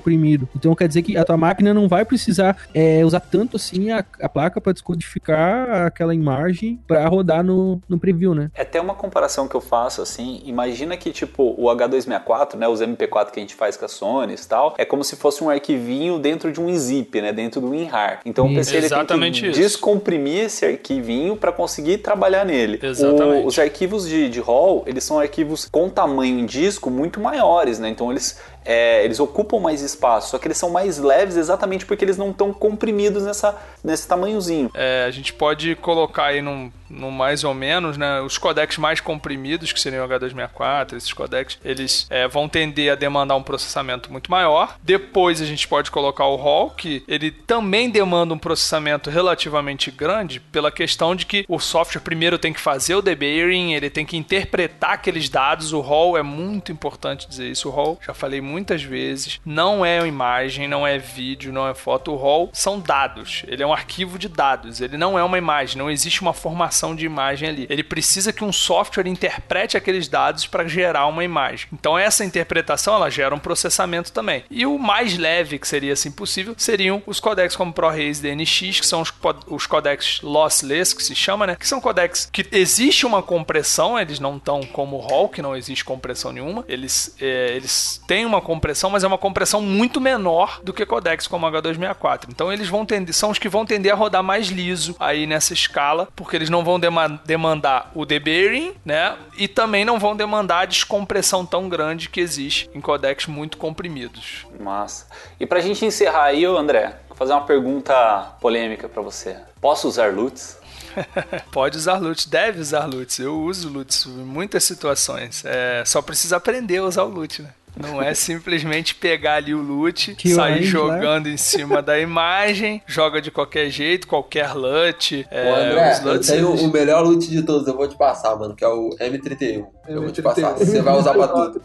então 0.56 0.74
quer 0.76 0.88
dizer 0.88 1.02
que 1.02 1.18
a 1.18 1.24
tua 1.24 1.38
máquina 1.38 1.74
não 1.74 1.88
vai 1.88 2.06
precisar 2.06 2.58
é, 2.74 3.04
usar 3.06 3.20
tanto, 3.20 3.58
assim, 3.58 3.92
a, 3.92 4.04
a 4.22 4.30
placa 4.30 4.60
para 4.62 4.74
descodificar 4.74 5.86
aquela 5.88 6.14
imagem 6.14 6.80
para 6.88 7.06
rodar 7.08 7.44
no, 7.44 7.82
no 7.88 7.98
preview, 8.00 8.34
né? 8.34 8.50
É 8.56 8.62
até 8.62 8.80
uma 8.80 8.94
comparação 8.94 9.48
que 9.48 9.56
eu 9.56 9.62
faço 9.62 10.02
assim, 10.02 10.42
imagina 10.46 10.96
que 10.98 11.12
tipo 11.12 11.56
o 11.58 11.66
H264, 11.66 12.56
né, 12.56 12.68
os 12.68 12.82
MP4 12.82 13.32
que 13.32 13.40
a 13.40 13.42
gente 13.42 13.56
faz 13.56 13.78
com 13.78 13.86
a 13.86 13.88
Sony 13.88 14.34
e 14.34 14.48
tal, 14.48 14.76
é 14.78 14.86
como 14.86 15.04
se 15.04 15.16
fosse 15.16 15.44
um 15.44 15.50
arquivinho 15.50 16.20
dentro 16.20 16.52
de 16.52 16.60
um 16.60 16.76
zip, 16.78 17.20
né, 17.22 17.32
dentro 17.32 17.62
do 17.62 17.70
WinRAR. 17.70 18.20
Então 18.26 18.46
o. 18.48 18.54
PC 18.54 18.78
ele 18.78 18.90
tem 18.90 19.32
que 19.32 19.48
isso. 19.48 19.60
descomprimir 19.60 20.46
esse 20.46 20.66
arquivinho 20.66 21.36
para 21.36 21.52
conseguir 21.52 22.00
trabalhar 22.00 22.46
nele. 22.46 22.80
Exatamente. 22.82 23.44
O- 23.44 23.48
os 23.48 23.58
arquivos 23.60 24.08
de, 24.08 24.30
de 24.30 24.40
RAW, 24.40 24.84
eles 24.86 25.04
são 25.04 25.20
arquivos 25.20 25.68
com 25.72 25.90
tamanho 25.90 26.40
em 26.40 26.46
disco 26.46 26.90
muito 26.90 27.20
maiores, 27.20 27.80
né? 27.80 27.90
Então 27.90 28.12
eles 28.12 28.40
é, 28.68 29.06
eles 29.06 29.18
ocupam 29.18 29.60
mais 29.62 29.82
espaço, 29.82 30.32
só 30.32 30.38
que 30.38 30.46
eles 30.46 30.58
são 30.58 30.70
mais 30.70 31.00
leves 31.00 31.38
exatamente 31.38 31.86
porque 31.86 32.04
eles 32.04 32.18
não 32.18 32.32
estão 32.32 32.52
comprimidos 32.52 33.24
nessa, 33.24 33.58
nesse 33.82 34.06
tamanhozinho. 34.06 34.70
É, 34.74 35.06
a 35.08 35.12
gente 35.12 35.34
pode 35.34 35.74
colocar 35.78 36.26
aí 36.26 36.42
num, 36.42 36.70
num 36.90 37.12
mais 37.12 37.44
ou 37.44 37.54
menos, 37.54 37.98
né? 37.98 38.22
Os 38.22 38.38
codecs 38.38 38.78
mais 38.78 39.00
comprimidos, 39.00 39.72
que 39.72 39.80
seriam 39.80 40.06
o 40.06 40.10
H264, 40.10 40.94
esses 40.94 41.14
codecs, 41.14 41.60
eles 41.64 42.08
é, 42.10 42.28
vão 42.28 42.50
tender 42.50 42.92
a 42.92 42.96
demandar 42.96 43.36
um 43.36 43.44
processamento 43.44 44.12
muito 44.12 44.32
maior. 44.32 44.78
Depois 44.82 45.42
a 45.42 45.46
gente 45.46 45.68
pode 45.68 45.92
colocar 45.92 46.26
o 46.26 46.36
RAW, 46.36 46.72
que 46.72 47.04
ele 47.08 47.32
também 47.32 47.90
demanda 47.90 48.34
um 48.34 48.38
processamento 48.38 49.10
relativamente 49.10 49.92
grande, 49.92 50.40
pela 50.40 50.72
questão 50.72 51.16
de 51.16 51.26
que 51.26 51.46
o 51.48 51.60
software 51.60 52.02
primeiro 52.02 52.40
tem 52.40 52.54
que 52.54 52.60
fazer 52.60 52.96
o 52.96 53.02
debayering, 53.02 53.74
ele 53.74 53.90
tem 53.90 54.06
que 54.06 54.18
interpretar 54.18 54.92
aqueles 54.92 55.30
dados. 55.30 55.74
O 55.74 55.82
RAW 55.82 56.18
é 56.18 56.24
muito 56.24 56.72
importante 56.72 57.28
dizer 57.28 57.50
isso. 57.50 57.70
O 57.70 57.72
RAW, 57.72 58.00
já 58.06 58.14
falei 58.14 58.42
muitas 58.42 58.82
vezes, 58.82 59.40
não 59.46 59.86
é 59.86 60.08
imagem, 60.08 60.68
não 60.68 60.88
é 60.88 60.98
vídeo, 60.98 61.52
não 61.52 61.68
é 61.68 61.74
foto. 61.74 62.12
O 62.12 62.18
RAW 62.18 62.50
são 62.54 62.80
dados. 62.80 63.44
Ele 63.48 63.62
é 63.62 63.68
um 63.68 63.74
arquivo 63.74 64.18
de 64.18 64.28
dados. 64.28 64.82
Ele 64.82 64.98
não 64.98 65.18
é 65.18 65.24
uma 65.24 65.38
imagem. 65.38 65.78
Não 65.78 65.92
existe 65.92 66.22
uma 66.22 66.34
formação 66.34 66.77
de 66.96 67.06
imagem 67.06 67.50
ali. 67.50 67.68
Ele 67.70 67.84
precisa 67.84 68.34
que 68.34 68.44
um 68.44 68.52
software 68.52 69.08
interprete 69.08 69.78
aqueles 69.78 70.08
dados 70.08 70.46
para 70.46 70.68
gerar 70.68 71.08
uma 71.08 71.24
imagem. 71.24 71.68
Então 71.74 71.98
essa 71.98 72.24
interpretação 72.24 72.96
ela 72.96 73.10
gera 73.10 73.34
um 73.34 73.40
processamento 73.40 74.12
também. 74.12 74.44
E 74.50 74.66
o 74.66 74.78
mais 74.78 75.18
leve 75.18 75.60
que 75.60 75.68
seria 75.68 75.94
assim 75.94 76.12
possível 76.12 76.56
seriam 76.58 77.02
os 77.06 77.20
codecs 77.20 77.56
como 77.56 77.74
ProRes 77.74 78.20
DNX, 78.20 78.80
que 78.80 78.86
são 78.86 79.02
os, 79.48 79.68
codecs 79.68 80.22
lossless 80.22 80.96
que 80.96 81.04
se 81.04 81.16
chama, 81.16 81.48
né? 81.48 81.56
Que 81.56 81.68
são 81.68 81.80
codecs 81.80 82.30
que 82.32 82.46
existe 82.52 83.06
uma 83.06 83.22
compressão, 83.22 84.00
eles 84.00 84.20
não 84.20 84.38
estão 84.38 84.62
como 84.62 85.00
RAW, 85.00 85.30
que 85.30 85.42
não 85.42 85.56
existe 85.56 85.86
compressão 85.86 86.32
nenhuma. 86.32 86.66
Eles, 86.68 87.16
é, 87.20 87.54
eles 87.56 88.02
têm 88.08 88.26
uma 88.26 88.42
compressão, 88.42 88.90
mas 88.90 89.04
é 89.04 89.08
uma 89.08 89.18
compressão 89.18 89.62
muito 89.62 90.00
menor 90.02 90.60
do 90.64 90.74
que 90.74 90.86
codecs 90.86 91.28
como 91.28 91.46
H264. 91.48 92.26
Então 92.30 92.52
eles 92.52 92.68
vão 92.68 92.86
tender, 92.86 93.14
são 93.14 93.30
os 93.30 93.40
que 93.40 93.50
vão 93.50 93.66
tender 93.66 93.92
a 93.92 93.96
rodar 93.96 94.24
mais 94.24 94.48
liso 94.48 94.96
aí 95.00 95.26
nessa 95.28 95.54
escala, 95.54 96.08
porque 96.16 96.36
eles 96.36 96.50
não 96.50 96.64
vão 96.68 96.80
dema- 96.80 97.20
demandar 97.26 97.90
o 97.96 98.06
debayering, 98.06 98.74
né? 98.84 99.16
E 99.38 99.48
também 99.48 99.86
não 99.86 99.98
vão 99.98 100.16
demandar 100.16 100.60
a 100.60 100.66
descompressão 100.66 101.46
tão 101.46 101.70
grande 101.70 102.10
que 102.10 102.20
existe 102.20 102.70
em 102.74 102.82
codecs 102.82 103.26
muito 103.28 103.58
comprimidos. 103.58 104.46
Massa. 104.60 105.08
E 105.40 105.46
pra 105.46 105.62
gente 105.62 105.86
encerrar 105.86 106.26
aí, 106.26 106.44
André, 106.46 106.98
vou 107.08 107.16
fazer 107.18 107.32
uma 107.32 107.46
pergunta 107.46 107.96
polêmica 108.42 108.90
pra 108.90 109.02
você. 109.02 109.38
Posso 109.62 109.88
usar 109.88 110.14
LUTs? 110.14 110.58
Pode 111.52 111.78
usar 111.78 111.98
LUTs, 112.00 112.26
deve 112.26 112.60
usar 112.60 112.86
LUTs. 112.86 113.20
Eu 113.20 113.40
uso 113.40 113.70
LUTs 113.70 114.06
em 114.06 114.10
muitas 114.26 114.64
situações. 114.64 115.44
É, 115.46 115.84
só 115.86 116.02
precisa 116.02 116.38
aprender 116.38 116.78
a 116.78 116.84
usar 116.84 117.04
o 117.04 117.08
LUT, 117.10 117.42
né? 117.42 117.50
Não 117.80 118.02
é 118.02 118.14
simplesmente 118.14 118.96
pegar 118.96 119.36
ali 119.36 119.54
o 119.54 119.62
loot, 119.62 120.16
Que 120.16 120.30
sair 120.30 120.54
orange, 120.54 120.66
jogando 120.68 121.28
em 121.28 121.38
cima 121.38 121.82
da 121.82 122.00
imagem, 122.00 122.82
joga 122.86 123.22
de 123.22 123.30
qualquer 123.32 123.70
jeito, 123.70 124.08
qualquer 124.08 124.54
LUT. 124.54 125.26
É, 125.30 125.50
André, 125.50 125.92
os 125.94 126.06
eu 126.06 126.22
tenho 126.22 126.50
eles- 126.52 126.62
o 126.62 126.72
melhor 126.72 127.04
loot 127.04 127.28
de 127.30 127.42
todos, 127.44 127.68
eu 127.68 127.76
vou 127.76 127.88
te 127.88 127.96
passar, 127.98 128.36
mano, 128.36 128.56
que 128.56 128.64
é 128.64 128.68
o 128.68 128.90
M31. 129.00 129.66
Eu 129.88 130.02
vou 130.02 130.12
te 130.12 130.22
passar, 130.22 130.52
você 130.54 130.82
vai 130.82 130.98
usar 130.98 131.14
pra 131.14 131.28
tudo. 131.30 131.62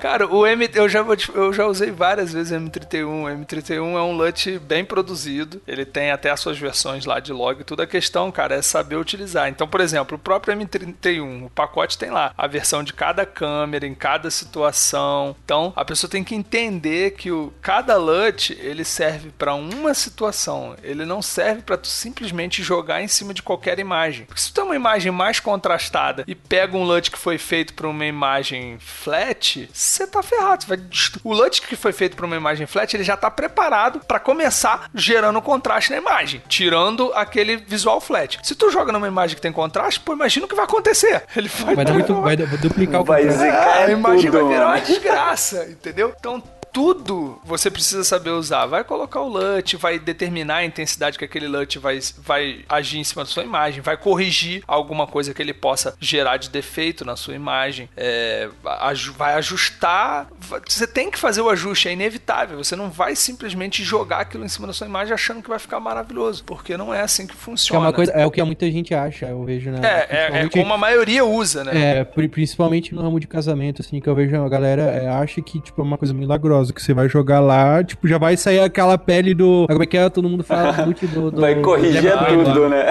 Cara, 0.00 0.26
o 0.26 0.46
M, 0.46 0.68
eu 0.74 0.88
já, 0.88 1.02
vou 1.02 1.16
te- 1.16 1.30
eu 1.34 1.52
já 1.52 1.66
usei 1.66 1.90
várias 1.90 2.32
vezes 2.32 2.52
o 2.52 2.60
M31. 2.60 3.06
O 3.06 3.44
M31 3.44 3.96
é 3.96 4.00
um 4.02 4.12
LUT 4.12 4.58
bem 4.60 4.84
produzido. 4.84 5.60
Ele 5.66 5.84
tem 5.84 6.10
até 6.10 6.30
as 6.30 6.40
suas 6.40 6.58
versões 6.58 7.04
lá 7.06 7.18
de 7.20 7.32
log. 7.32 7.64
Tudo 7.64 7.82
a 7.82 7.86
questão, 7.86 8.30
cara, 8.30 8.56
é 8.56 8.62
saber 8.62 8.96
utilizar. 8.96 9.48
Então, 9.48 9.66
por 9.66 9.80
exemplo, 9.80 10.16
o 10.16 10.20
próprio 10.20 10.54
M31, 10.56 11.46
o 11.46 11.50
pacote 11.50 11.96
tem 11.98 12.10
lá 12.10 12.32
a 12.36 12.46
versão 12.46 12.82
de 12.82 12.92
cada 12.92 13.24
câmera, 13.24 13.86
em 13.86 13.94
cada 13.94 14.30
situação. 14.30 15.34
Então, 15.44 15.72
a 15.76 15.84
pessoa 15.84 16.10
tem 16.10 16.22
que 16.24 16.34
entender 16.34 17.12
que 17.12 17.30
o, 17.30 17.52
cada 17.62 17.96
LUT, 17.96 18.50
ele 18.60 18.84
serve 18.84 19.30
para 19.30 19.54
uma 19.54 19.94
situação. 19.94 20.74
Ele 20.82 21.04
não 21.04 21.22
serve 21.22 21.62
para 21.62 21.76
tu 21.76 21.88
simplesmente 21.88 22.62
jogar 22.62 23.02
em 23.02 23.08
cima 23.08 23.32
de 23.32 23.42
qualquer 23.42 23.78
imagem. 23.78 24.26
Porque 24.26 24.40
se 24.40 24.48
tu 24.52 24.54
tem 24.56 24.64
uma 24.64 24.76
imagem 24.76 25.10
mais 25.12 25.40
contrastada 25.40 26.24
e 26.26 26.34
pega 26.34 26.76
um 26.76 26.84
LUT 26.84 27.10
que 27.10 27.18
foi 27.18 27.38
feito 27.46 27.74
para 27.74 27.86
uma 27.86 28.04
imagem 28.04 28.76
flat, 28.80 29.68
você 29.72 30.06
tá 30.06 30.22
ferrado. 30.22 30.64
Você 30.64 30.68
vai 30.68 30.80
O 31.22 31.32
LUT 31.32 31.62
que 31.62 31.76
foi 31.76 31.92
feito 31.92 32.16
para 32.16 32.26
uma 32.26 32.36
imagem 32.36 32.66
flat, 32.66 32.92
ele 32.94 33.04
já 33.04 33.16
tá 33.16 33.30
preparado 33.30 34.00
para 34.00 34.18
começar 34.18 34.90
gerando 34.94 35.40
contraste 35.40 35.90
na 35.90 35.96
imagem, 35.96 36.42
tirando 36.48 37.12
aquele 37.14 37.56
visual 37.56 38.00
flat. 38.00 38.38
Se 38.42 38.54
tu 38.54 38.70
joga 38.70 38.92
numa 38.92 39.06
imagem 39.06 39.36
que 39.36 39.42
tem 39.42 39.52
contraste, 39.52 40.00
pô, 40.00 40.12
imagina 40.12 40.46
o 40.46 40.48
que 40.48 40.54
vai 40.54 40.64
acontecer. 40.64 41.24
Ele 41.36 41.48
vai, 41.48 41.74
Vai 41.74 41.84
dar 41.84 41.92
muito, 41.92 42.20
vai 42.20 42.36
duplicar 42.36 43.00
o 43.00 43.04
Vai 43.04 43.28
zicar 43.28 43.80
é, 43.80 43.84
a 43.84 43.90
imagem 43.90 44.30
tudo, 44.30 44.44
vai 44.44 44.54
virar 44.54 44.66
uma 44.66 44.80
desgraça, 44.80 45.66
entendeu? 45.70 46.14
Então 46.18 46.42
tudo 46.76 47.40
você 47.42 47.70
precisa 47.70 48.04
saber 48.04 48.28
usar. 48.28 48.66
Vai 48.66 48.84
colocar 48.84 49.22
o 49.22 49.28
LUT, 49.28 49.76
vai 49.78 49.98
determinar 49.98 50.56
a 50.56 50.64
intensidade 50.66 51.16
que 51.18 51.24
aquele 51.24 51.48
LUT 51.48 51.78
vai, 51.78 51.98
vai 52.18 52.66
agir 52.68 52.98
em 52.98 53.04
cima 53.04 53.24
da 53.24 53.30
sua 53.30 53.42
imagem, 53.42 53.80
vai 53.80 53.96
corrigir 53.96 54.62
alguma 54.68 55.06
coisa 55.06 55.32
que 55.32 55.40
ele 55.40 55.54
possa 55.54 55.94
gerar 55.98 56.36
de 56.36 56.50
defeito 56.50 57.02
na 57.02 57.16
sua 57.16 57.34
imagem, 57.34 57.88
é, 57.96 58.50
vai 59.16 59.32
ajustar. 59.36 60.28
Você 60.68 60.86
tem 60.86 61.10
que 61.10 61.18
fazer 61.18 61.40
o 61.40 61.48
ajuste, 61.48 61.88
é 61.88 61.92
inevitável. 61.94 62.62
Você 62.62 62.76
não 62.76 62.90
vai 62.90 63.16
simplesmente 63.16 63.82
jogar 63.82 64.18
aquilo 64.18 64.44
em 64.44 64.48
cima 64.48 64.66
da 64.66 64.74
sua 64.74 64.86
imagem 64.86 65.14
achando 65.14 65.42
que 65.42 65.48
vai 65.48 65.58
ficar 65.58 65.80
maravilhoso, 65.80 66.44
porque 66.44 66.76
não 66.76 66.92
é 66.92 67.00
assim 67.00 67.26
que 67.26 67.32
é 67.32 67.36
funciona. 67.36 67.80
uma 67.80 67.92
coisa, 67.94 68.12
é 68.12 68.26
o 68.26 68.30
que 68.30 68.42
muita 68.42 68.70
gente 68.70 68.94
acha, 68.94 69.24
eu 69.24 69.42
vejo, 69.44 69.70
né? 69.70 69.80
É, 69.82 70.16
é, 70.36 70.40
é 70.42 70.48
como 70.50 70.74
a 70.74 70.78
maioria 70.78 71.24
usa, 71.24 71.64
né? 71.64 72.00
É, 72.00 72.04
pri- 72.04 72.28
principalmente 72.28 72.94
no 72.94 73.00
ramo 73.00 73.18
de 73.18 73.26
casamento, 73.26 73.80
assim, 73.80 73.98
que 73.98 74.06
eu 74.10 74.14
vejo 74.14 74.36
a 74.36 74.48
galera 74.48 74.82
é, 74.82 75.08
acha 75.08 75.40
que, 75.40 75.58
tipo, 75.58 75.80
é 75.80 75.84
uma 75.84 75.96
coisa 75.96 76.12
milagrosa. 76.12 76.65
Causa 76.66 76.72
que 76.72 76.82
você 76.82 76.92
vai 76.94 77.08
jogar 77.08 77.40
lá, 77.40 77.82
tipo, 77.82 78.06
já 78.08 78.18
vai 78.18 78.36
sair 78.36 78.60
aquela 78.60 78.98
pele 78.98 79.34
do. 79.34 79.66
Como 79.68 79.82
é 79.82 79.86
que 79.86 79.96
é? 79.96 80.08
Todo 80.08 80.28
mundo 80.28 80.42
fala 80.44 80.72
muito 80.84 81.06
do. 81.06 81.30
do 81.30 81.40
Vai 81.40 81.54
corrigir 81.56 82.02
do- 82.02 82.44
tudo, 82.44 82.68
né? 82.68 82.90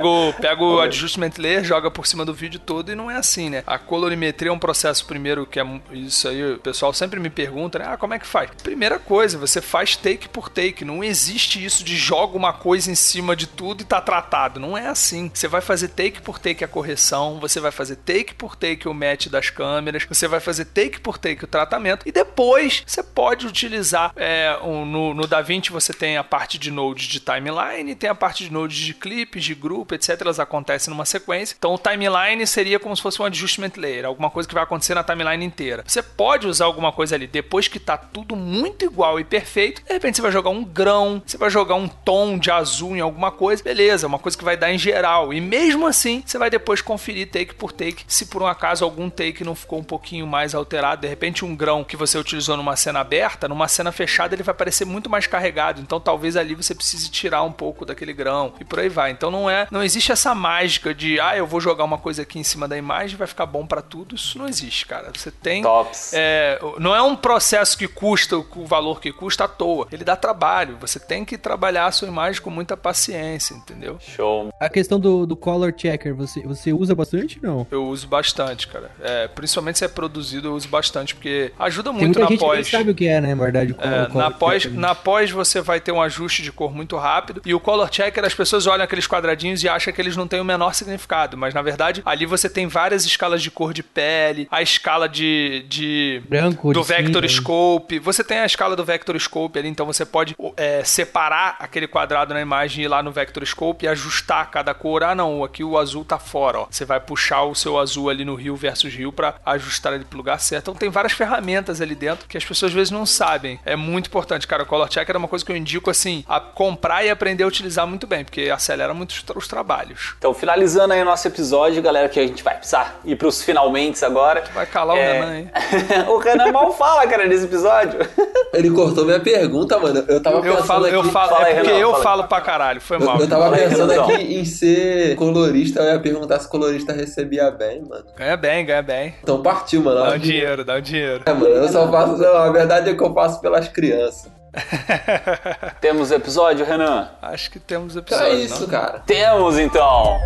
Pega 0.00 0.08
o, 0.08 0.32
pega 0.34 0.62
o 0.62 0.80
adjustment 0.80 1.32
layer, 1.38 1.64
joga 1.64 1.90
por 1.90 2.06
cima 2.06 2.24
do 2.24 2.32
vídeo 2.34 2.58
todo 2.60 2.90
e 2.90 2.94
não 2.94 3.10
é 3.10 3.16
assim, 3.16 3.50
né? 3.50 3.62
A 3.66 3.78
colorimetria 3.78 4.50
é 4.50 4.52
um 4.52 4.58
processo 4.58 5.04
primeiro 5.06 5.46
que 5.46 5.60
é 5.60 5.64
isso 5.92 6.28
aí, 6.28 6.52
o 6.54 6.58
pessoal 6.58 6.92
sempre 6.92 7.20
me 7.20 7.30
pergunta, 7.30 7.78
né? 7.78 7.84
Ah, 7.88 7.96
como 7.96 8.14
é 8.14 8.18
que 8.18 8.26
faz? 8.26 8.50
Primeira 8.62 8.98
coisa, 8.98 9.38
você 9.38 9.60
faz 9.60 9.96
take 9.96 10.28
por 10.28 10.48
take. 10.48 10.84
Não 10.84 11.02
existe 11.04 11.62
isso 11.64 11.84
de 11.84 11.96
joga 11.96 12.36
uma 12.36 12.52
coisa 12.52 12.90
em 12.90 12.94
cima 12.94 13.34
de 13.36 13.46
tudo 13.46 13.82
e 13.82 13.84
tá 13.84 14.00
tratado. 14.00 14.58
Não 14.60 14.76
é 14.76 14.86
assim. 14.86 15.30
Você 15.32 15.48
vai 15.48 15.60
fazer 15.60 15.88
take 15.88 16.20
por 16.22 16.38
take 16.38 16.64
a 16.64 16.68
correção, 16.68 17.38
você 17.40 17.60
vai 17.60 17.70
fazer 17.70 17.96
take 17.96 18.34
por 18.34 18.56
take 18.56 18.88
o 18.88 18.94
match 18.94 19.26
das 19.28 19.50
câmeras, 19.50 20.04
você 20.08 20.26
vai 20.26 20.40
fazer 20.40 20.64
take 20.66 21.00
por 21.00 21.18
take 21.18 21.44
o 21.44 21.48
tratamento 21.48 22.06
e 22.08 22.12
depois 22.12 22.82
você 22.86 23.02
pode 23.02 23.46
utilizar 23.46 24.12
é, 24.16 24.56
um- 24.62 24.84
no, 24.84 25.14
no 25.14 25.26
DaVinci 25.26 25.70
você 25.70 25.92
tem 25.92 26.16
a 26.16 26.24
parte 26.24 26.58
de 26.58 26.70
nodes 26.70 27.06
de 27.06 27.20
timeline, 27.20 27.94
tem 27.94 28.08
a 28.10 28.14
parte 28.14 28.44
de 28.44 28.52
nodes 28.52 28.76
de 28.78 28.94
clipes, 28.94 29.44
de 29.44 29.54
etc. 29.94 30.20
Elas 30.20 30.40
acontecem 30.40 30.90
numa 30.90 31.04
sequência. 31.04 31.54
Então 31.58 31.74
o 31.74 31.78
timeline 31.78 32.46
seria 32.46 32.78
como 32.78 32.94
se 32.96 33.02
fosse 33.02 33.20
um 33.20 33.24
adjustment 33.24 33.72
layer, 33.76 34.04
alguma 34.04 34.30
coisa 34.30 34.48
que 34.48 34.54
vai 34.54 34.62
acontecer 34.62 34.94
na 34.94 35.04
timeline 35.04 35.44
inteira. 35.44 35.84
Você 35.86 36.02
pode 36.02 36.46
usar 36.46 36.64
alguma 36.64 36.92
coisa 36.92 37.14
ali 37.14 37.26
depois 37.26 37.68
que 37.68 37.78
tá 37.78 37.96
tudo 37.96 38.36
muito 38.36 38.84
igual 38.84 39.18
e 39.18 39.24
perfeito. 39.24 39.82
De 39.84 39.92
repente 39.92 40.16
você 40.16 40.22
vai 40.22 40.32
jogar 40.32 40.50
um 40.50 40.64
grão, 40.64 41.22
você 41.24 41.36
vai 41.36 41.50
jogar 41.50 41.74
um 41.74 41.88
tom 41.88 42.38
de 42.38 42.50
azul 42.50 42.96
em 42.96 43.00
alguma 43.00 43.30
coisa, 43.30 43.62
beleza, 43.62 44.06
uma 44.06 44.18
coisa 44.18 44.36
que 44.36 44.44
vai 44.44 44.56
dar 44.56 44.72
em 44.72 44.78
geral. 44.78 45.32
E 45.32 45.40
mesmo 45.40 45.86
assim, 45.86 46.22
você 46.24 46.38
vai 46.38 46.50
depois 46.50 46.80
conferir 46.80 47.30
take 47.30 47.54
por 47.54 47.72
take 47.72 48.04
se 48.06 48.26
por 48.26 48.42
um 48.42 48.46
acaso 48.46 48.84
algum 48.84 49.08
take 49.08 49.44
não 49.44 49.54
ficou 49.54 49.78
um 49.78 49.84
pouquinho 49.84 50.26
mais 50.26 50.54
alterado. 50.54 51.02
De 51.02 51.08
repente, 51.08 51.44
um 51.44 51.54
grão 51.54 51.84
que 51.84 51.96
você 51.96 52.18
utilizou 52.18 52.56
numa 52.56 52.76
cena 52.76 53.00
aberta, 53.00 53.48
numa 53.48 53.68
cena 53.68 53.92
fechada, 53.92 54.34
ele 54.34 54.42
vai 54.42 54.54
parecer 54.54 54.84
muito 54.84 55.08
mais 55.08 55.26
carregado. 55.26 55.80
Então, 55.80 56.00
talvez 56.00 56.36
ali 56.36 56.54
você 56.54 56.74
precise 56.74 57.10
tirar 57.10 57.42
um 57.42 57.52
pouco 57.52 57.84
daquele 57.84 58.12
grão 58.12 58.52
e 58.60 58.64
por 58.64 58.78
aí 58.78 58.88
vai. 58.88 59.10
Então, 59.10 59.30
não 59.30 59.48
é, 59.48 59.66
não 59.70 59.79
existe 59.82 60.12
essa 60.12 60.34
mágica 60.34 60.94
de, 60.94 61.18
ah, 61.20 61.36
eu 61.36 61.46
vou 61.46 61.60
jogar 61.60 61.84
uma 61.84 61.98
coisa 61.98 62.22
aqui 62.22 62.38
em 62.38 62.42
cima 62.44 62.66
da 62.68 62.76
imagem 62.76 63.14
e 63.14 63.18
vai 63.18 63.26
ficar 63.26 63.46
bom 63.46 63.66
pra 63.66 63.80
tudo. 63.82 64.14
Isso 64.14 64.38
não 64.38 64.48
existe, 64.48 64.86
cara. 64.86 65.10
Você 65.14 65.30
tem 65.30 65.62
Tops. 65.62 66.12
é, 66.14 66.58
não 66.78 66.94
é 66.94 67.02
um 67.02 67.16
processo 67.16 67.76
que 67.76 67.86
custa 67.88 68.36
o 68.38 68.64
valor 68.66 69.00
que 69.00 69.12
custa 69.12 69.44
à 69.44 69.48
toa. 69.48 69.86
Ele 69.92 70.04
dá 70.04 70.16
trabalho. 70.16 70.76
Você 70.80 70.98
tem 70.98 71.24
que 71.24 71.36
trabalhar 71.38 71.86
a 71.86 71.92
sua 71.92 72.08
imagem 72.08 72.40
com 72.40 72.50
muita 72.50 72.76
paciência, 72.76 73.54
entendeu? 73.54 73.98
Show. 74.00 74.50
A 74.60 74.68
questão 74.68 74.98
do, 75.00 75.26
do 75.26 75.36
color 75.36 75.72
checker, 75.76 76.14
você, 76.14 76.40
você 76.42 76.72
usa 76.72 76.94
bastante 76.94 77.38
não? 77.42 77.66
Eu 77.70 77.86
uso 77.86 78.06
bastante, 78.06 78.66
cara. 78.68 78.90
É, 79.00 79.28
principalmente 79.28 79.78
se 79.78 79.84
é 79.84 79.88
produzido, 79.88 80.48
eu 80.48 80.54
uso 80.54 80.68
bastante, 80.68 81.14
porque 81.14 81.52
ajuda 81.58 81.90
Tem 81.90 82.00
muito 82.00 82.18
muita 82.18 82.20
na 82.20 82.26
gente 82.28 82.40
pós. 82.40 82.68
sabe 82.68 82.90
o 82.90 82.94
que 82.94 83.06
é, 83.08 83.20
né, 83.20 83.34
na 83.34 83.42
verdade. 83.42 83.72
o 83.72 83.76
É, 83.80 84.08
na, 84.08 84.30
pós, 84.30 84.62
checker. 84.62 84.78
na 84.78 84.94
pós 84.94 85.30
você 85.30 85.60
vai 85.60 85.80
ter 85.80 85.92
um 85.92 86.00
ajuste 86.02 86.42
de 86.42 86.52
cor 86.52 86.72
muito 86.74 86.96
rápido 86.96 87.40
e 87.44 87.54
o 87.54 87.60
color 87.60 87.88
checker 87.90 88.24
as 88.24 88.34
pessoas 88.34 88.66
olham 88.66 88.84
aqueles 88.84 89.06
quadradinhos 89.06 89.59
e 89.62 89.68
acham 89.68 89.92
que 89.92 90.00
eles 90.00 90.16
não 90.16 90.26
têm 90.26 90.40
o 90.40 90.44
menor 90.44 90.74
significado, 90.74 91.36
mas 91.36 91.54
na 91.54 91.62
verdade 91.62 92.02
ali 92.04 92.26
você 92.26 92.48
tem 92.48 92.66
várias 92.66 93.04
escalas 93.04 93.42
de 93.42 93.50
cor 93.50 93.72
de 93.72 93.82
pele, 93.82 94.48
a 94.50 94.62
escala 94.62 95.08
de, 95.08 95.64
de 95.68 96.22
Branco, 96.28 96.72
do 96.72 96.80
de 96.80 96.86
cinza, 96.86 97.02
vector 97.02 97.22
né? 97.22 97.28
scope, 97.28 97.98
você 97.98 98.24
tem 98.24 98.38
a 98.38 98.46
escala 98.46 98.76
do 98.76 98.84
vector 98.84 99.18
scope 99.18 99.58
ali, 99.58 99.68
então 99.68 99.86
você 99.86 100.04
pode 100.04 100.36
é, 100.56 100.82
separar 100.84 101.56
aquele 101.58 101.86
quadrado 101.86 102.34
na 102.34 102.40
imagem 102.40 102.82
e 102.82 102.84
ir 102.84 102.88
lá 102.88 103.02
no 103.02 103.10
vector 103.10 103.44
scope 103.44 103.84
e 103.84 103.88
ajustar 103.88 104.50
cada 104.50 104.74
cor. 104.74 105.02
Ah, 105.02 105.14
não, 105.14 105.44
aqui 105.44 105.62
o 105.62 105.78
azul 105.78 106.04
tá 106.04 106.18
fora, 106.18 106.60
ó. 106.60 106.66
Você 106.70 106.84
vai 106.84 107.00
puxar 107.00 107.42
o 107.42 107.54
seu 107.54 107.78
azul 107.78 108.10
ali 108.10 108.24
no 108.24 108.34
rio 108.34 108.56
versus 108.56 108.92
rio 108.92 109.12
para 109.12 109.34
ajustar 109.44 109.92
ele 109.94 110.04
pro 110.04 110.18
lugar 110.18 110.40
certo. 110.40 110.70
Então 110.70 110.74
tem 110.74 110.90
várias 110.90 111.12
ferramentas 111.12 111.80
ali 111.80 111.94
dentro 111.94 112.28
que 112.28 112.36
as 112.36 112.44
pessoas 112.44 112.70
às 112.70 112.74
vezes 112.74 112.90
não 112.90 113.06
sabem. 113.06 113.58
É 113.64 113.76
muito 113.76 114.06
importante, 114.06 114.46
cara. 114.46 114.62
O 114.62 114.66
Color 114.66 114.88
Checker 114.90 115.14
é 115.14 115.18
uma 115.18 115.28
coisa 115.28 115.44
que 115.44 115.52
eu 115.52 115.56
indico 115.56 115.90
assim, 115.90 116.24
a 116.28 116.40
comprar 116.40 117.04
e 117.04 117.10
aprender 117.10 117.44
a 117.44 117.46
utilizar 117.46 117.86
muito 117.86 118.06
bem, 118.06 118.24
porque 118.24 118.50
acelera 118.50 118.94
muito 118.94 119.14
os 119.34 119.48
trabalhos. 119.50 120.14
Então, 120.16 120.32
finalizando 120.32 120.94
aí 120.94 121.02
o 121.02 121.04
nosso 121.04 121.26
episódio, 121.28 121.82
galera, 121.82 122.08
que 122.08 122.18
a 122.18 122.26
gente 122.26 122.42
vai 122.42 122.56
precisar 122.56 123.00
ir 123.04 123.16
pros 123.16 123.42
finalmente 123.42 124.02
agora. 124.04 124.42
Vai 124.54 124.64
calar 124.66 124.96
É. 124.96 125.00
o 125.00 125.12
Renan, 125.12 125.36
hein? 125.38 125.50
o 126.08 126.16
Renan 126.18 126.52
mal 126.52 126.72
fala, 126.72 127.06
cara, 127.06 127.26
nesse 127.26 127.44
episódio. 127.44 127.98
Ele 128.54 128.70
cortou 128.70 129.04
minha 129.04 129.20
pergunta, 129.20 129.78
mano. 129.78 130.04
Eu 130.08 130.22
tava 130.22 130.36
Eu 130.38 130.42
pensando 130.42 130.66
falo, 130.66 130.86
eu 130.86 131.00
aqui... 131.00 131.10
falo, 131.10 131.28
Fala 131.30 131.44
aí, 131.46 131.52
é 131.52 131.54
porque 131.56 131.68
Renan, 131.72 131.80
eu 131.82 131.88
fala 131.90 131.98
aí. 131.98 132.02
falo 132.04 132.24
pra 132.24 132.40
caralho, 132.40 132.80
foi 132.80 132.98
mal. 132.98 133.16
Eu, 133.16 133.22
eu 133.22 133.28
tava 133.28 133.42
Fala 133.44 133.56
aí, 133.56 133.68
pensando 133.68 133.90
Renanzão. 133.90 134.14
aqui 134.14 134.34
em 134.34 134.44
ser 134.44 135.16
colorista, 135.16 135.80
eu 135.82 135.92
ia 135.94 136.00
perguntar 136.00 136.38
se 136.40 136.48
colorista 136.48 136.92
recebia 136.92 137.50
bem, 137.50 137.82
mano. 137.88 138.04
Ganha 138.16 138.36
bem, 138.36 138.64
ganha 138.64 138.82
bem. 138.82 139.14
Então 139.22 139.42
partiu, 139.42 139.82
mano. 139.82 140.00
Dá 140.04 140.14
um 140.14 140.18
dinheiro, 140.18 140.64
dá 140.64 140.74
um 140.76 140.80
dinheiro. 140.80 141.22
É, 141.26 141.32
mano, 141.32 141.46
eu 141.46 141.68
só 141.68 141.90
faço. 141.90 142.16
não, 142.18 142.36
a 142.36 142.50
verdade 142.50 142.90
é 142.90 142.94
que 142.94 143.02
eu 143.02 143.12
faço 143.12 143.40
pelas 143.40 143.68
crianças. 143.68 144.30
Temos 145.80 146.10
episódio, 146.10 146.64
Renan? 146.66 147.10
Acho 147.22 147.50
que 147.50 147.58
temos 147.58 147.96
Então 147.96 148.16
episódio, 148.18 148.40
é 148.40 148.44
isso, 148.44 148.62
não? 148.62 148.68
cara. 148.68 149.00
Temos, 149.00 149.58
então. 149.58 150.18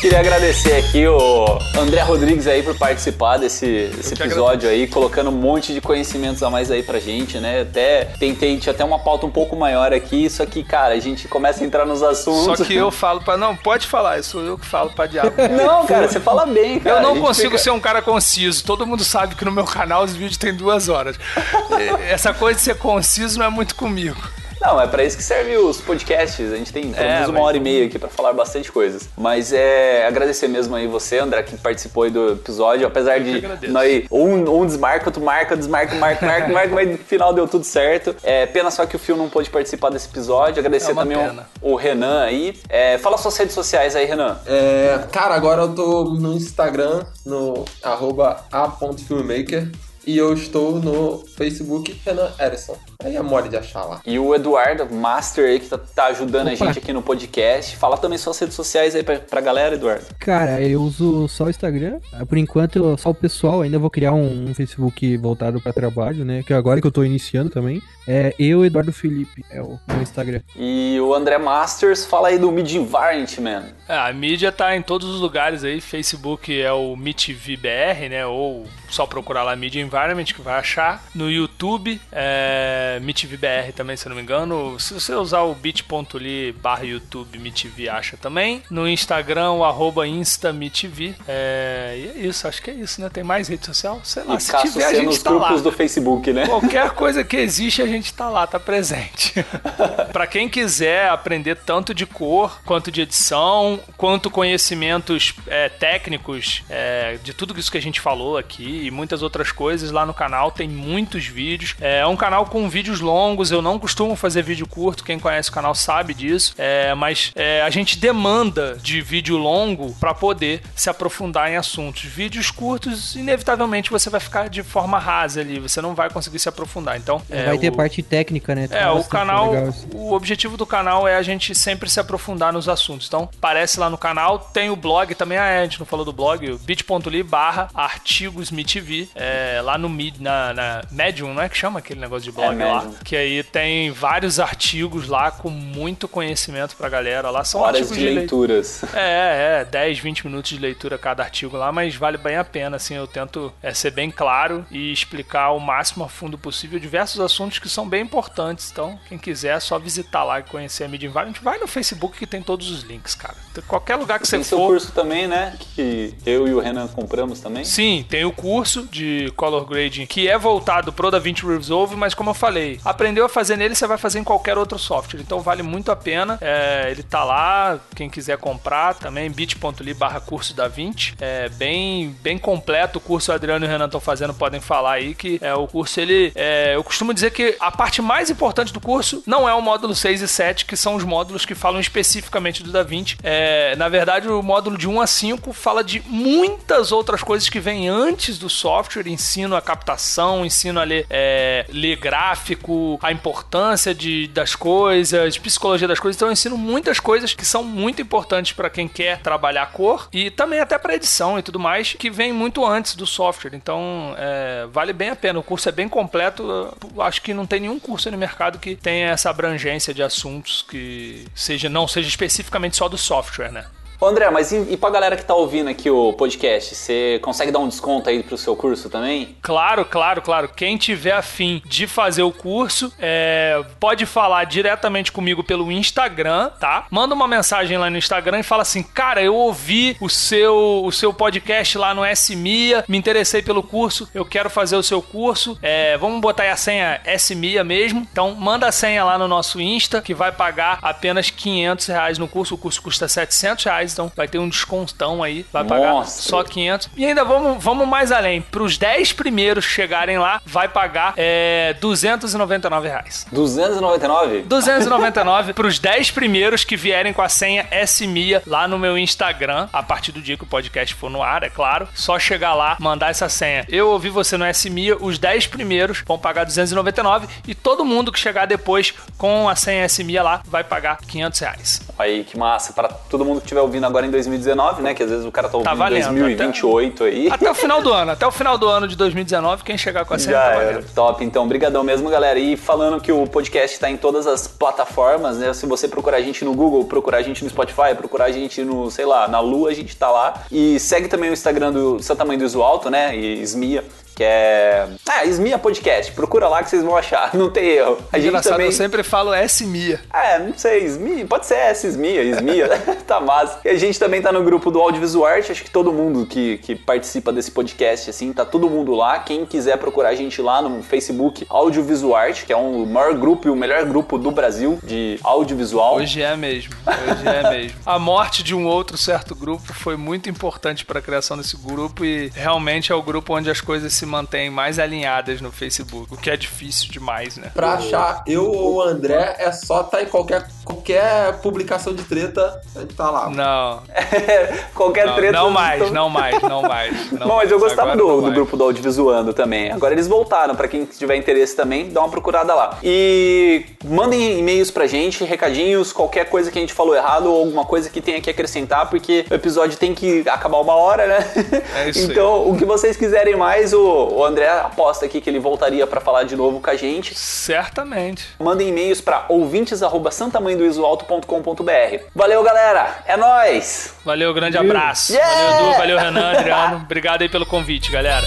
Queria 0.00 0.20
agradecer 0.20 0.76
aqui 0.76 1.08
o 1.08 1.58
André 1.76 2.00
Rodrigues 2.02 2.46
aí 2.46 2.62
por 2.62 2.72
participar 2.78 3.36
desse, 3.36 3.90
desse 3.96 4.14
episódio 4.14 4.70
aí, 4.70 4.86
colocando 4.86 5.28
um 5.28 5.32
monte 5.32 5.74
de 5.74 5.80
conhecimentos 5.80 6.40
a 6.40 6.48
mais 6.48 6.70
aí 6.70 6.84
pra 6.84 7.00
gente, 7.00 7.38
né? 7.40 7.62
Até 7.62 8.04
tentei 8.16 8.56
tinha 8.58 8.72
até 8.72 8.84
uma 8.84 9.00
pauta 9.00 9.26
um 9.26 9.30
pouco 9.30 9.56
maior 9.56 9.92
aqui, 9.92 10.30
só 10.30 10.46
que, 10.46 10.62
cara, 10.62 10.94
a 10.94 11.00
gente 11.00 11.26
começa 11.26 11.64
a 11.64 11.66
entrar 11.66 11.84
nos 11.84 12.00
assuntos. 12.00 12.58
Só 12.58 12.64
que 12.64 12.76
eu 12.76 12.90
falo 12.92 13.20
pra. 13.22 13.36
Não, 13.36 13.56
pode 13.56 13.88
falar, 13.88 14.22
sou 14.22 14.40
eu 14.44 14.56
que 14.56 14.64
falo 14.66 14.90
pra 14.90 15.06
diabo. 15.06 15.32
Não, 15.50 15.84
cara, 15.84 16.06
você 16.06 16.20
fala 16.20 16.46
bem, 16.46 16.78
cara. 16.78 16.98
Eu 16.98 17.02
não 17.02 17.20
consigo 17.20 17.50
fica- 17.50 17.58
ser 17.64 17.70
um 17.70 17.80
cara 17.80 18.00
conciso. 18.00 18.62
Todo 18.64 18.86
mundo 18.86 19.02
sabe 19.02 19.34
que 19.34 19.44
no 19.44 19.50
meu 19.50 19.64
canal 19.64 20.04
os 20.04 20.12
vídeos 20.12 20.36
têm 20.36 20.54
duas 20.54 20.88
horas. 20.88 21.16
E- 21.16 22.02
Essa 22.08 22.32
coisa 22.32 22.56
de 22.56 22.64
ser 22.64 22.76
conciso 22.76 23.36
não 23.36 23.46
é 23.46 23.50
muito 23.50 23.74
comigo. 23.74 24.16
Não, 24.60 24.80
é 24.80 24.86
pra 24.86 25.04
isso 25.04 25.16
que 25.16 25.22
serve 25.22 25.56
os 25.56 25.80
podcasts. 25.80 26.52
A 26.52 26.56
gente 26.56 26.72
tem 26.72 26.90
pelo 26.92 26.96
É, 27.06 27.12
menos 27.14 27.28
uma 27.28 27.38
mas- 27.38 27.46
hora 27.48 27.56
e 27.56 27.60
meia 27.60 27.86
aqui 27.86 27.98
pra 27.98 28.08
falar 28.08 28.32
bastante 28.32 28.70
coisas. 28.72 29.08
Mas 29.16 29.52
é 29.52 30.06
agradecer 30.06 30.48
mesmo 30.48 30.74
aí 30.74 30.86
você, 30.86 31.18
André, 31.18 31.42
que 31.44 31.56
participou 31.56 32.02
aí 32.04 32.10
do 32.10 32.32
episódio. 32.32 32.86
Apesar 32.86 33.18
de 33.20 33.36
agradeço. 33.36 33.72
nós, 33.72 34.04
um, 34.10 34.60
um 34.60 34.66
desmarca, 34.66 35.06
outro 35.06 35.22
marca, 35.22 35.56
desmarca, 35.56 35.94
marca, 35.94 36.26
marca, 36.26 36.48
marca, 36.52 36.74
mas 36.74 36.88
no 36.90 36.98
final 36.98 37.32
deu 37.32 37.46
tudo 37.46 37.64
certo. 37.64 38.14
É 38.22 38.46
pena 38.46 38.70
só 38.70 38.84
que 38.86 38.96
o 38.96 38.98
Fio 38.98 39.16
não 39.16 39.28
pôde 39.28 39.48
participar 39.50 39.90
desse 39.90 40.08
episódio. 40.08 40.58
Agradecer 40.58 40.90
É 40.90 40.92
uma 40.92 41.02
também 41.02 41.16
o, 41.62 41.72
o 41.72 41.76
Renan 41.76 42.22
aí. 42.24 42.58
É, 42.68 42.98
fala 42.98 43.16
suas 43.18 43.36
redes 43.36 43.54
sociais 43.54 43.94
aí, 43.94 44.04
Renan. 44.06 44.38
É, 44.46 44.98
cara, 45.12 45.34
agora 45.34 45.62
eu 45.62 45.74
tô 45.74 46.04
no 46.04 46.32
Instagram, 46.34 47.04
no 47.24 47.64
arroba 47.82 48.44
a.filmmaker. 48.52 49.68
E 50.08 50.16
eu 50.16 50.32
estou 50.32 50.80
no 50.80 51.18
Facebook 51.36 51.94
Renan 52.02 52.30
Erison. 52.40 52.74
Aí 53.04 53.14
é 53.14 53.20
mole 53.20 53.50
de 53.50 53.58
achar 53.58 53.84
lá. 53.84 54.00
E 54.06 54.18
o 54.18 54.34
Eduardo, 54.34 54.90
Master 54.90 55.44
aí, 55.44 55.60
que 55.60 55.68
tá, 55.68 55.76
tá 55.76 56.06
ajudando 56.06 56.48
a 56.48 56.54
Opa. 56.54 56.64
gente 56.64 56.78
aqui 56.78 56.94
no 56.94 57.02
podcast. 57.02 57.76
Fala 57.76 57.98
também 57.98 58.16
suas 58.16 58.38
redes 58.38 58.54
sociais 58.54 58.94
aí 58.94 59.02
pra, 59.02 59.18
pra 59.18 59.42
galera, 59.42 59.74
Eduardo. 59.74 60.06
Cara, 60.18 60.62
eu 60.62 60.80
uso 60.80 61.28
só 61.28 61.44
o 61.44 61.50
Instagram. 61.50 62.00
Por 62.26 62.38
enquanto, 62.38 62.96
só 62.96 63.10
o 63.10 63.14
pessoal. 63.14 63.60
Ainda 63.60 63.78
vou 63.78 63.90
criar 63.90 64.14
um, 64.14 64.48
um 64.48 64.54
Facebook 64.54 65.14
voltado 65.18 65.60
pra 65.60 65.74
trabalho, 65.74 66.24
né? 66.24 66.42
Que 66.42 66.54
agora 66.54 66.80
que 66.80 66.86
eu 66.86 66.92
tô 66.92 67.04
iniciando 67.04 67.50
também. 67.50 67.82
É 68.08 68.34
eu, 68.38 68.64
Eduardo 68.64 68.90
Felipe, 68.90 69.44
é 69.50 69.60
o 69.60 69.78
meu 69.88 70.00
Instagram. 70.00 70.40
E 70.56 70.98
o 71.02 71.12
André 71.12 71.36
Masters, 71.36 72.06
fala 72.06 72.28
aí 72.28 72.38
do 72.38 72.50
Mid 72.50 72.72
Environment, 72.72 73.26
man. 73.42 73.64
É, 73.88 73.96
a 73.96 74.12
mídia 74.12 74.52
tá 74.52 74.76
em 74.76 74.82
todos 74.82 75.08
os 75.08 75.20
lugares 75.20 75.64
aí. 75.64 75.80
Facebook 75.80 76.60
é 76.60 76.72
o 76.72 76.94
MeetVBR, 76.96 78.08
né? 78.10 78.26
Ou 78.26 78.66
só 78.90 79.06
procurar 79.06 79.42
lá 79.42 79.54
Media 79.56 79.80
Environment 79.82 80.24
que 80.24 80.40
vai 80.42 80.58
achar. 80.58 81.02
No 81.14 81.30
YouTube 81.30 82.00
é 82.12 82.98
MeetVBR 83.02 83.72
também, 83.74 83.96
se 83.96 84.06
eu 84.06 84.10
não 84.10 84.16
me 84.16 84.22
engano. 84.22 84.78
Se 84.78 84.92
você 84.94 85.14
usar 85.14 85.42
o 85.42 85.54
bit.ly 85.54 86.52
barra 86.52 86.84
YouTube 86.84 87.38
MeetV 87.38 87.88
acha 87.88 88.16
também. 88.16 88.62
No 88.70 88.88
Instagram, 88.88 89.52
o 89.52 89.64
arroba 89.64 90.06
InstaMeetV. 90.06 91.14
É, 91.26 91.94
e 91.96 92.08
é 92.08 92.26
isso, 92.26 92.46
acho 92.46 92.62
que 92.62 92.70
é 92.70 92.74
isso, 92.74 93.00
né? 93.00 93.08
Tem 93.08 93.22
mais 93.24 93.48
rede 93.48 93.64
social? 93.66 94.00
Sei 94.04 94.22
lá, 94.24 94.34
E 94.36 94.40
se 94.40 94.56
tiver 94.58 94.84
a 94.84 94.94
gente 94.94 95.06
nos 95.06 95.22
tá 95.22 95.30
lá. 95.30 95.38
grupos 95.46 95.62
do 95.62 95.72
Facebook, 95.72 96.32
né? 96.32 96.46
Qualquer 96.46 96.90
coisa 96.90 97.24
que 97.24 97.36
existe, 97.36 97.80
a 97.82 97.86
gente 97.86 98.12
tá 98.12 98.28
lá, 98.28 98.46
tá 98.46 98.60
presente. 98.60 99.34
Pra 100.12 100.26
quem 100.26 100.48
quiser 100.48 101.08
aprender 101.08 101.56
tanto 101.56 101.94
de 101.94 102.06
cor, 102.06 102.60
quanto 102.64 102.90
de 102.90 103.02
edição, 103.02 103.77
quanto 103.96 104.30
conhecimentos 104.30 105.34
é, 105.46 105.68
técnicos 105.68 106.62
é, 106.68 107.18
de 107.22 107.32
tudo 107.32 107.58
isso 107.58 107.70
que 107.70 107.78
a 107.78 107.82
gente 107.82 108.00
falou 108.00 108.36
aqui 108.36 108.82
e 108.86 108.90
muitas 108.90 109.22
outras 109.22 109.52
coisas, 109.52 109.90
lá 109.90 110.04
no 110.04 110.14
canal 110.14 110.50
tem 110.50 110.68
muitos 110.68 111.26
vídeos. 111.26 111.74
É 111.80 112.06
um 112.06 112.16
canal 112.16 112.46
com 112.46 112.68
vídeos 112.68 113.00
longos, 113.00 113.50
eu 113.50 113.62
não 113.62 113.78
costumo 113.78 114.14
fazer 114.16 114.42
vídeo 114.42 114.66
curto, 114.66 115.04
quem 115.04 115.18
conhece 115.18 115.50
o 115.50 115.52
canal 115.52 115.74
sabe 115.74 116.14
disso, 116.14 116.54
é, 116.58 116.94
mas 116.94 117.32
é, 117.34 117.62
a 117.62 117.70
gente 117.70 117.98
demanda 117.98 118.76
de 118.82 119.00
vídeo 119.00 119.36
longo 119.36 119.94
para 120.00 120.14
poder 120.14 120.62
se 120.74 120.90
aprofundar 120.90 121.50
em 121.50 121.56
assuntos. 121.56 122.02
Vídeos 122.02 122.50
curtos, 122.50 123.14
inevitavelmente 123.16 123.90
você 123.90 124.10
vai 124.10 124.20
ficar 124.20 124.48
de 124.48 124.62
forma 124.62 124.98
rasa 124.98 125.40
ali, 125.40 125.58
você 125.58 125.80
não 125.80 125.94
vai 125.94 126.10
conseguir 126.10 126.38
se 126.38 126.48
aprofundar. 126.48 126.96
Então, 126.96 127.22
é, 127.30 127.44
Vai 127.46 127.58
ter 127.58 127.70
o- 127.72 127.76
parte 127.76 128.02
técnica, 128.02 128.54
né? 128.54 128.68
é, 128.70 128.88
o 128.90 129.02
canal, 129.04 129.50
legal, 129.52 129.68
assim. 129.68 129.88
o 129.94 130.12
objetivo 130.12 130.56
do 130.56 130.66
canal 130.66 131.06
é 131.06 131.16
a 131.16 131.22
gente 131.22 131.54
sempre 131.54 131.88
se 131.88 132.00
aprofundar 132.00 132.52
nos 132.52 132.68
assuntos. 132.68 133.06
Então, 133.06 133.28
aparece 133.68 133.78
lá 133.78 133.90
no 133.90 133.98
canal, 133.98 134.38
tem 134.38 134.70
o 134.70 134.76
blog 134.76 135.14
também, 135.14 135.36
a 135.36 135.62
gente 135.62 135.78
não 135.78 135.86
falou 135.86 136.04
do 136.04 136.12
blog, 136.12 136.50
o 136.50 136.58
bit.ly 136.58 137.22
barra 137.22 137.68
artigos 137.74 138.50
MeTV, 138.50 139.08
é, 139.14 139.60
lá 139.62 139.76
no 139.76 139.88
na, 140.20 140.54
na 140.54 140.82
Medium, 140.90 141.34
não 141.34 141.42
é 141.42 141.48
que 141.48 141.56
chama 141.56 141.80
aquele 141.80 142.00
negócio 142.00 142.24
de 142.24 142.32
blog 142.32 142.60
É, 142.60 142.64
lá? 142.64 142.82
Medium. 142.82 142.94
Que 143.04 143.16
aí 143.16 143.42
tem 143.42 143.90
vários 143.90 144.40
artigos 144.40 145.08
lá 145.08 145.30
com 145.30 145.50
muito 145.50 146.06
conhecimento 146.06 146.76
pra 146.76 146.88
galera. 146.88 147.30
Lá 147.30 147.42
são 147.42 147.60
Horas 147.60 147.88
de 147.88 147.96
de 147.96 148.04
leitura. 148.04 148.54
leituras. 148.54 148.84
É, 148.94 149.60
é, 149.60 149.64
10, 149.64 149.98
20 149.98 150.26
minutos 150.26 150.50
de 150.50 150.58
leitura 150.58 150.96
cada 150.96 151.22
artigo 151.22 151.56
lá, 151.56 151.72
mas 151.72 151.96
vale 151.96 152.16
bem 152.16 152.36
a 152.36 152.44
pena, 152.44 152.76
assim, 152.76 152.94
eu 152.94 153.06
tento 153.06 153.52
é, 153.62 153.74
ser 153.74 153.90
bem 153.90 154.10
claro 154.10 154.64
e 154.70 154.92
explicar 154.92 155.50
o 155.50 155.58
máximo 155.58 156.04
a 156.04 156.08
fundo 156.08 156.38
possível 156.38 156.78
diversos 156.78 157.20
assuntos 157.20 157.58
que 157.58 157.68
são 157.68 157.88
bem 157.88 158.02
importantes, 158.02 158.70
então 158.70 158.98
quem 159.08 159.18
quiser 159.18 159.56
é 159.56 159.60
só 159.60 159.78
visitar 159.78 160.22
lá 160.24 160.38
e 160.40 160.42
conhecer 160.44 160.84
a 160.84 160.88
Media 160.88 161.08
Environment, 161.08 161.34
vai 161.42 161.58
no 161.58 161.66
Facebook 161.66 162.18
que 162.18 162.26
tem 162.26 162.42
todos 162.42 162.70
os 162.70 162.82
links, 162.82 163.14
cara. 163.14 163.36
Tem 163.58 163.68
Qualquer 163.68 163.96
lugar 163.96 164.18
que 164.18 164.26
você 164.26 164.36
Tem 164.36 164.44
seu 164.44 164.58
for... 164.58 164.68
curso 164.68 164.92
também, 164.92 165.26
né? 165.26 165.56
Que 165.74 166.14
eu 166.24 166.46
e 166.46 166.54
o 166.54 166.60
Renan 166.60 166.86
compramos 166.88 167.40
também. 167.40 167.64
Sim, 167.64 168.04
tem 168.08 168.24
o 168.24 168.32
curso 168.32 168.88
de 168.90 169.32
Color 169.36 169.64
Grading 169.66 170.06
que 170.06 170.28
é 170.28 170.38
voltado 170.38 170.92
pro 170.92 171.10
DaVinci 171.10 171.46
Resolve, 171.46 171.96
mas 171.96 172.14
como 172.14 172.30
eu 172.30 172.34
falei, 172.34 172.80
aprendeu 172.84 173.24
a 173.24 173.28
fazer 173.28 173.56
nele, 173.56 173.74
você 173.74 173.86
vai 173.86 173.98
fazer 173.98 174.18
em 174.18 174.24
qualquer 174.24 174.56
outro 174.58 174.78
software. 174.78 175.20
Então 175.20 175.40
vale 175.40 175.62
muito 175.62 175.90
a 175.90 175.96
pena. 175.96 176.38
É, 176.40 176.88
ele 176.90 177.02
tá 177.02 177.24
lá, 177.24 177.78
quem 177.94 178.08
quiser 178.08 178.38
comprar 178.38 178.94
também, 178.94 179.30
bit.ly 179.30 179.94
barra 179.94 180.20
curso 180.20 180.54
DaVinci. 180.54 181.14
É 181.20 181.48
bem, 181.50 182.14
bem 182.22 182.38
completo 182.38 182.98
o 182.98 183.00
curso. 183.00 183.30
O 183.30 183.34
Adriano 183.34 183.64
e 183.64 183.68
o 183.68 183.70
Renan 183.70 183.86
estão 183.86 184.00
fazendo, 184.00 184.34
podem 184.34 184.60
falar 184.60 184.92
aí 184.92 185.14
que 185.14 185.38
é, 185.42 185.54
o 185.54 185.66
curso, 185.66 186.00
ele. 186.00 186.32
é, 186.34 186.74
eu 186.74 186.84
costumo 186.84 187.12
dizer 187.12 187.30
que 187.30 187.56
a 187.60 187.70
parte 187.70 188.00
mais 188.00 188.30
importante 188.30 188.72
do 188.72 188.80
curso 188.80 189.22
não 189.26 189.48
é 189.48 189.54
o 189.54 189.60
módulo 189.60 189.94
6 189.94 190.22
e 190.22 190.28
7, 190.28 190.64
que 190.64 190.76
são 190.76 190.94
os 190.94 191.04
módulos 191.04 191.44
que 191.44 191.54
falam 191.54 191.80
especificamente 191.80 192.62
do 192.62 192.70
DaVinci. 192.70 193.16
É, 193.22 193.47
na 193.76 193.88
verdade, 193.88 194.28
o 194.28 194.42
módulo 194.42 194.76
de 194.76 194.88
1 194.88 195.00
a 195.00 195.06
5 195.06 195.52
fala 195.52 195.82
de 195.84 196.00
muitas 196.06 196.92
outras 196.92 197.22
coisas 197.22 197.48
que 197.48 197.60
vêm 197.60 197.88
antes 197.88 198.38
do 198.38 198.48
software, 198.48 199.06
ensino 199.06 199.56
a 199.56 199.62
captação, 199.62 200.44
ensino 200.44 200.80
a 200.80 200.84
ler, 200.84 201.06
é, 201.10 201.66
ler 201.68 201.96
gráfico, 201.96 202.98
a 203.02 203.12
importância 203.12 203.94
de, 203.94 204.28
das 204.28 204.54
coisas, 204.54 205.38
psicologia 205.38 205.88
das 205.88 206.00
coisas. 206.00 206.16
Então 206.16 206.28
eu 206.28 206.32
ensino 206.32 206.56
muitas 206.56 207.00
coisas 207.00 207.34
que 207.34 207.44
são 207.44 207.62
muito 207.62 208.02
importantes 208.02 208.52
para 208.52 208.70
quem 208.70 208.88
quer 208.88 209.20
trabalhar 209.20 209.66
cor 209.72 210.08
e 210.12 210.30
também 210.30 210.60
até 210.60 210.78
para 210.78 210.94
edição 210.94 211.38
e 211.38 211.42
tudo 211.42 211.58
mais, 211.58 211.94
que 211.94 212.10
vem 212.10 212.32
muito 212.32 212.64
antes 212.64 212.94
do 212.94 213.06
software. 213.06 213.54
Então 213.54 214.14
é, 214.16 214.66
vale 214.70 214.92
bem 214.92 215.10
a 215.10 215.16
pena. 215.16 215.38
O 215.38 215.42
curso 215.42 215.68
é 215.68 215.72
bem 215.72 215.88
completo. 215.88 216.76
Acho 216.98 217.22
que 217.22 217.34
não 217.34 217.46
tem 217.46 217.60
nenhum 217.60 217.78
curso 217.78 218.10
no 218.10 218.18
mercado 218.18 218.58
que 218.58 218.74
tenha 218.74 219.10
essa 219.10 219.30
abrangência 219.30 219.92
de 219.94 220.02
assuntos 220.02 220.64
que 220.68 221.24
seja 221.34 221.68
não 221.68 221.86
seja 221.86 222.08
especificamente 222.08 222.76
só 222.76 222.88
do 222.88 222.98
software, 222.98 223.37
né? 223.46 223.66
Ô 224.00 224.06
André, 224.06 224.30
mas 224.30 224.52
e, 224.52 224.58
e 224.70 224.76
pra 224.76 224.90
galera 224.90 225.16
que 225.16 225.24
tá 225.24 225.34
ouvindo 225.34 225.68
aqui 225.68 225.90
o 225.90 226.12
podcast, 226.12 226.72
você 226.72 227.18
consegue 227.20 227.50
dar 227.50 227.58
um 227.58 227.66
desconto 227.66 228.08
aí 228.08 228.22
pro 228.22 228.38
seu 228.38 228.54
curso 228.54 228.88
também? 228.88 229.36
Claro, 229.42 229.84
claro, 229.84 230.22
claro. 230.22 230.48
Quem 230.54 230.76
tiver 230.76 231.10
afim 231.10 231.60
de 231.66 231.88
fazer 231.88 232.22
o 232.22 232.30
curso, 232.30 232.92
é, 233.00 233.60
pode 233.80 234.06
falar 234.06 234.44
diretamente 234.44 235.10
comigo 235.10 235.42
pelo 235.42 235.72
Instagram, 235.72 236.50
tá? 236.60 236.86
Manda 236.92 237.12
uma 237.12 237.26
mensagem 237.26 237.76
lá 237.76 237.90
no 237.90 237.98
Instagram 237.98 238.38
e 238.38 238.44
fala 238.44 238.62
assim: 238.62 238.84
Cara, 238.84 239.20
eu 239.20 239.34
ouvi 239.34 239.96
o 240.00 240.08
seu, 240.08 240.84
o 240.84 240.92
seu 240.92 241.12
podcast 241.12 241.76
lá 241.76 241.92
no 241.92 242.06
SMIA, 242.06 242.84
me 242.86 242.96
interessei 242.96 243.42
pelo 243.42 243.64
curso, 243.64 244.08
eu 244.14 244.24
quero 244.24 244.48
fazer 244.48 244.76
o 244.76 244.82
seu 244.82 245.02
curso. 245.02 245.58
É, 245.60 245.98
vamos 245.98 246.20
botar 246.20 246.44
aí 246.44 246.50
a 246.50 246.56
senha 246.56 247.00
SMIA 247.18 247.64
mesmo. 247.64 248.06
Então, 248.12 248.32
manda 248.36 248.68
a 248.68 248.72
senha 248.72 249.02
lá 249.02 249.18
no 249.18 249.26
nosso 249.26 249.60
Insta, 249.60 250.00
que 250.00 250.14
vai 250.14 250.30
pagar 250.30 250.78
apenas 250.82 251.30
500 251.30 251.86
reais 251.88 252.16
no 252.16 252.28
curso. 252.28 252.54
O 252.54 252.58
curso 252.58 252.80
custa 252.80 253.08
700 253.08 253.64
reais, 253.64 253.87
então 253.92 254.10
vai 254.14 254.28
ter 254.28 254.38
um 254.38 254.48
descontão 254.48 255.22
aí. 255.22 255.44
Vai 255.52 255.64
pagar 255.64 255.92
Nossa. 255.92 256.22
só 256.22 256.42
500. 256.42 256.90
E 256.96 257.04
ainda 257.04 257.24
vamos, 257.24 257.62
vamos 257.62 257.86
mais 257.86 258.12
além. 258.12 258.40
Para 258.40 258.62
os 258.62 258.78
10 258.78 259.12
primeiros 259.12 259.64
chegarem 259.64 260.18
lá, 260.18 260.40
vai 260.44 260.68
pagar 260.68 261.14
é, 261.16 261.74
299 261.80 262.88
reais. 262.88 263.26
299? 263.32 264.42
299 264.42 265.52
para 265.52 265.66
os 265.66 265.78
10 265.78 266.10
primeiros 266.10 266.64
que 266.64 266.76
vierem 266.76 267.12
com 267.12 267.22
a 267.22 267.28
senha 267.28 267.66
SMIA 267.84 268.42
lá 268.46 268.68
no 268.68 268.78
meu 268.78 268.96
Instagram, 268.96 269.68
a 269.72 269.82
partir 269.82 270.12
do 270.12 270.20
dia 270.20 270.36
que 270.36 270.44
o 270.44 270.46
podcast 270.46 270.94
for 270.94 271.10
no 271.10 271.22
ar, 271.22 271.42
é 271.42 271.50
claro. 271.50 271.88
Só 271.94 272.18
chegar 272.18 272.54
lá, 272.54 272.76
mandar 272.80 273.10
essa 273.10 273.28
senha. 273.28 273.64
Eu 273.68 273.88
ouvi 273.88 274.08
você 274.08 274.36
no 274.36 274.48
SMIA, 274.48 274.96
os 275.00 275.18
10 275.18 275.46
primeiros 275.46 276.02
vão 276.06 276.18
pagar 276.18 276.44
299 276.44 277.28
e 277.46 277.54
todo 277.54 277.84
mundo 277.84 278.12
que 278.12 278.18
chegar 278.18 278.46
depois 278.46 278.94
com 279.16 279.48
a 279.48 279.56
senha 279.56 279.84
SMIA 279.86 280.22
lá 280.22 280.42
vai 280.46 280.64
pagar 280.64 280.98
500 280.98 281.40
reais. 281.40 281.80
Aí, 281.98 282.24
que 282.24 282.38
massa. 282.38 282.72
Pra 282.72 282.88
todo 282.88 283.24
mundo 283.24 283.38
que 283.38 283.46
estiver 283.46 283.60
ouvindo 283.60 283.77
agora 283.86 284.06
em 284.06 284.10
2019, 284.10 284.82
né? 284.82 284.94
Que 284.94 285.02
às 285.02 285.10
vezes 285.10 285.26
o 285.26 285.32
cara 285.32 285.48
tá 285.48 285.58
ouvindo 285.58 285.72
em 285.72 285.76
valendo, 285.76 286.04
2028 286.04 287.04
aí. 287.04 287.28
Até 287.30 287.50
o 287.50 287.54
final 287.54 287.82
do 287.82 287.92
ano, 287.92 288.12
até 288.12 288.26
o 288.26 288.30
final 288.30 288.58
do 288.58 288.68
ano 288.68 288.88
de 288.88 288.96
2019, 288.96 289.62
quem 289.62 289.78
chegar 289.78 290.04
com 290.04 290.14
a 290.14 290.18
senha 290.18 290.36
Já 290.36 290.82
tá. 290.82 290.88
Top, 290.94 291.24
então, 291.24 291.46
brigadão 291.46 291.82
mesmo, 291.82 292.08
galera. 292.08 292.38
E 292.38 292.56
falando 292.56 293.00
que 293.00 293.12
o 293.12 293.26
podcast 293.26 293.78
tá 293.78 293.90
em 293.90 293.96
todas 293.96 294.26
as 294.26 294.46
plataformas, 294.46 295.38
né? 295.38 295.52
Se 295.52 295.66
você 295.66 295.88
procurar 295.88 296.18
a 296.18 296.22
gente 296.22 296.44
no 296.44 296.54
Google, 296.54 296.84
procurar 296.84 297.18
a 297.18 297.22
gente 297.22 297.44
no 297.44 297.50
Spotify, 297.50 297.94
procurar 297.96 298.26
a 298.26 298.32
gente 298.32 298.62
no, 298.62 298.90
sei 298.90 299.06
lá, 299.06 299.28
na 299.28 299.40
Lua, 299.40 299.70
a 299.70 299.74
gente 299.74 299.96
tá 299.96 300.10
lá. 300.10 300.42
E 300.50 300.78
segue 300.78 301.08
também 301.08 301.30
o 301.30 301.32
Instagram 301.32 301.72
do 301.72 302.02
Santa 302.02 302.24
Mãe 302.24 302.38
do 302.38 302.44
Iso 302.44 302.62
Alto, 302.62 302.90
né? 302.90 303.16
E 303.16 303.40
Esmia, 303.40 303.84
que 304.18 304.24
é... 304.24 304.84
Ah, 305.08 305.24
Esmia 305.24 305.56
Podcast. 305.60 306.10
Procura 306.10 306.48
lá 306.48 306.60
que 306.60 306.70
vocês 306.70 306.82
vão 306.82 306.96
achar, 306.96 307.32
não 307.38 307.48
tem 307.48 307.68
erro. 307.68 307.98
A 308.12 308.18
gente 308.18 308.26
Engraçado, 308.30 308.52
também... 308.54 308.66
eu 308.66 308.72
sempre 308.72 309.04
falo 309.04 309.32
SMIA. 309.32 310.00
É, 310.12 310.40
não 310.40 310.58
sei, 310.58 310.82
Esmia, 310.82 311.24
pode 311.24 311.46
ser 311.46 311.54
essa, 311.54 311.86
Esmia, 311.86 312.20
Esmia, 312.24 312.68
tá 313.06 313.20
massa. 313.20 313.60
E 313.64 313.68
a 313.68 313.78
gente 313.78 313.96
também 313.96 314.20
tá 314.20 314.32
no 314.32 314.42
grupo 314.42 314.72
do 314.72 314.80
Audiovisual 314.80 315.28
acho 315.28 315.62
que 315.62 315.70
todo 315.70 315.92
mundo 315.92 316.26
que, 316.26 316.58
que 316.58 316.74
participa 316.74 317.32
desse 317.32 317.52
podcast, 317.52 318.10
assim, 318.10 318.32
tá 318.32 318.44
todo 318.44 318.68
mundo 318.68 318.92
lá. 318.92 319.20
Quem 319.20 319.46
quiser 319.46 319.76
procurar 319.78 320.08
a 320.08 320.14
gente 320.16 320.42
lá 320.42 320.60
no 320.60 320.82
Facebook 320.82 321.46
Audiovisual 321.48 322.18
que 322.44 322.52
é 322.52 322.56
um- 322.56 322.82
o 322.82 322.86
maior 322.86 323.14
grupo 323.14 323.46
e 323.46 323.50
o 323.52 323.54
melhor 323.54 323.84
grupo 323.84 324.18
do 324.18 324.32
Brasil 324.32 324.80
de 324.82 325.20
audiovisual. 325.22 325.94
Hoje 325.96 326.22
é 326.22 326.36
mesmo, 326.36 326.74
hoje 326.86 327.28
é 327.28 327.50
mesmo. 327.50 327.78
A 327.86 327.98
morte 328.00 328.42
de 328.42 328.52
um 328.52 328.66
outro 328.66 328.96
certo 328.96 329.36
grupo 329.36 329.72
foi 329.72 329.96
muito 329.96 330.28
importante 330.28 330.84
para 330.84 330.98
a 330.98 331.02
criação 331.02 331.36
desse 331.36 331.56
grupo 331.56 332.04
e 332.04 332.32
realmente 332.34 332.90
é 332.90 332.94
o 332.96 333.02
grupo 333.02 333.36
onde 333.36 333.48
as 333.48 333.60
coisas 333.60 333.92
se 333.92 334.07
mantêm 334.08 334.50
mais 334.50 334.78
alinhadas 334.78 335.40
no 335.40 335.52
Facebook, 335.52 336.12
o 336.12 336.16
que 336.16 336.30
é 336.30 336.36
difícil 336.36 336.90
demais, 336.90 337.36
né? 337.36 337.50
Pra 337.54 337.74
achar 337.74 338.22
eu 338.26 338.50
ou 338.50 338.74
o 338.76 338.82
André, 338.82 339.36
é 339.38 339.52
só 339.52 339.82
tá 339.82 340.02
em 340.02 340.06
qualquer, 340.06 340.46
qualquer 340.64 341.38
publicação 341.40 341.94
de 341.94 342.02
treta, 342.04 342.60
a 342.74 342.80
gente 342.80 342.94
tá 342.94 343.10
lá. 343.10 343.30
Não, 343.30 343.82
Qualquer 344.74 345.06
não, 345.06 345.14
treta. 345.16 345.32
não 345.32 345.50
mais, 345.50 345.90
não 345.90 346.08
mais, 346.08 346.42
não 346.42 346.62
mais. 346.62 346.88
Não 347.18 347.26
Bom, 347.26 347.36
mas 347.36 347.50
eu 347.50 347.58
mais. 347.58 347.70
gostava 347.72 347.96
do, 347.96 348.06
do 348.16 348.22
mais. 348.22 348.34
grupo 348.34 348.56
do 348.56 348.64
Audiovisuando 348.64 349.32
também. 349.32 349.70
Agora 349.72 349.92
eles 349.92 350.06
voltaram, 350.06 350.54
pra 350.54 350.68
quem 350.68 350.84
tiver 350.84 351.16
interesse 351.16 351.54
também, 351.56 351.90
dá 351.90 352.00
uma 352.00 352.08
procurada 352.08 352.54
lá. 352.54 352.78
E 352.82 353.64
mandem 353.84 354.38
e-mails 354.38 354.70
pra 354.70 354.86
gente, 354.86 355.24
recadinhos, 355.24 355.92
qualquer 355.92 356.26
coisa 356.28 356.50
que 356.50 356.58
a 356.58 356.60
gente 356.60 356.72
falou 356.72 356.94
errado 356.94 357.26
ou 357.32 357.38
alguma 357.40 357.64
coisa 357.64 357.90
que 357.90 358.00
tenha 358.00 358.20
que 358.20 358.30
acrescentar, 358.30 358.88
porque 358.88 359.24
o 359.30 359.34
episódio 359.34 359.76
tem 359.76 359.94
que 359.94 360.24
acabar 360.28 360.58
uma 360.58 360.74
hora, 360.74 361.06
né? 361.06 361.30
É 361.74 361.88
isso 361.90 362.00
aí. 362.06 362.12
então, 362.12 362.48
o 362.48 362.56
que 362.56 362.64
vocês 362.64 362.96
quiserem 362.96 363.36
mais, 363.36 363.72
o, 363.72 363.97
o 363.98 364.24
André 364.24 364.48
aposta 364.48 365.04
aqui 365.06 365.20
que 365.20 365.30
ele 365.30 365.38
voltaria 365.38 365.86
pra 365.86 366.00
falar 366.00 366.24
de 366.24 366.34
novo 366.36 366.60
com 366.60 366.70
a 366.70 366.76
gente. 366.76 367.14
Certamente. 367.14 368.28
Mandem 368.38 368.68
e-mails 368.68 369.00
pra 369.00 369.24
ouvintes@santamanhodoisoalto.com.br. 369.28 372.02
Valeu, 372.14 372.42
galera. 372.42 372.98
É 373.06 373.16
nóis. 373.16 373.94
Valeu, 374.04 374.32
grande 374.34 374.58
abraço. 374.58 375.12
Yeah! 375.12 375.34
Valeu, 375.34 375.68
Edu, 375.68 375.78
valeu, 375.78 375.98
Renan, 375.98 376.30
Adriano. 376.36 376.76
Obrigado 376.84 377.22
aí 377.22 377.28
pelo 377.28 377.46
convite, 377.46 377.90
galera. 377.90 378.26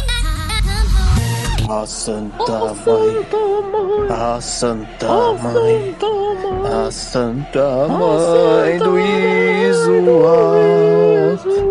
A 1.70 1.86
Santa 1.86 2.74
Mãe, 2.86 3.26
a 4.10 4.42
Santa 4.42 5.34
Mãe, 5.34 5.96
a 6.66 6.92
Santa 6.92 7.88
Mãe 7.88 8.78
do 8.78 9.00
Isual, 9.00 10.56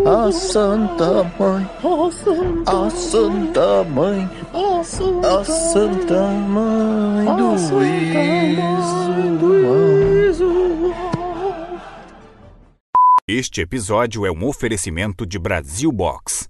a 0.05 0.31
Santa 0.31 1.23
Mãe, 1.39 1.69
a 2.65 2.89
Santa 2.89 3.83
Mãe, 3.83 4.29
a 4.53 4.83
Santa 5.43 6.27
Mãe 6.47 7.25
do 7.37 7.55
Isual. 7.83 8.91
Este 13.27 13.61
episódio 13.61 14.25
é 14.25 14.31
um 14.31 14.47
oferecimento 14.47 15.25
de 15.25 15.39
Brasil 15.39 15.91
Box. 15.91 16.49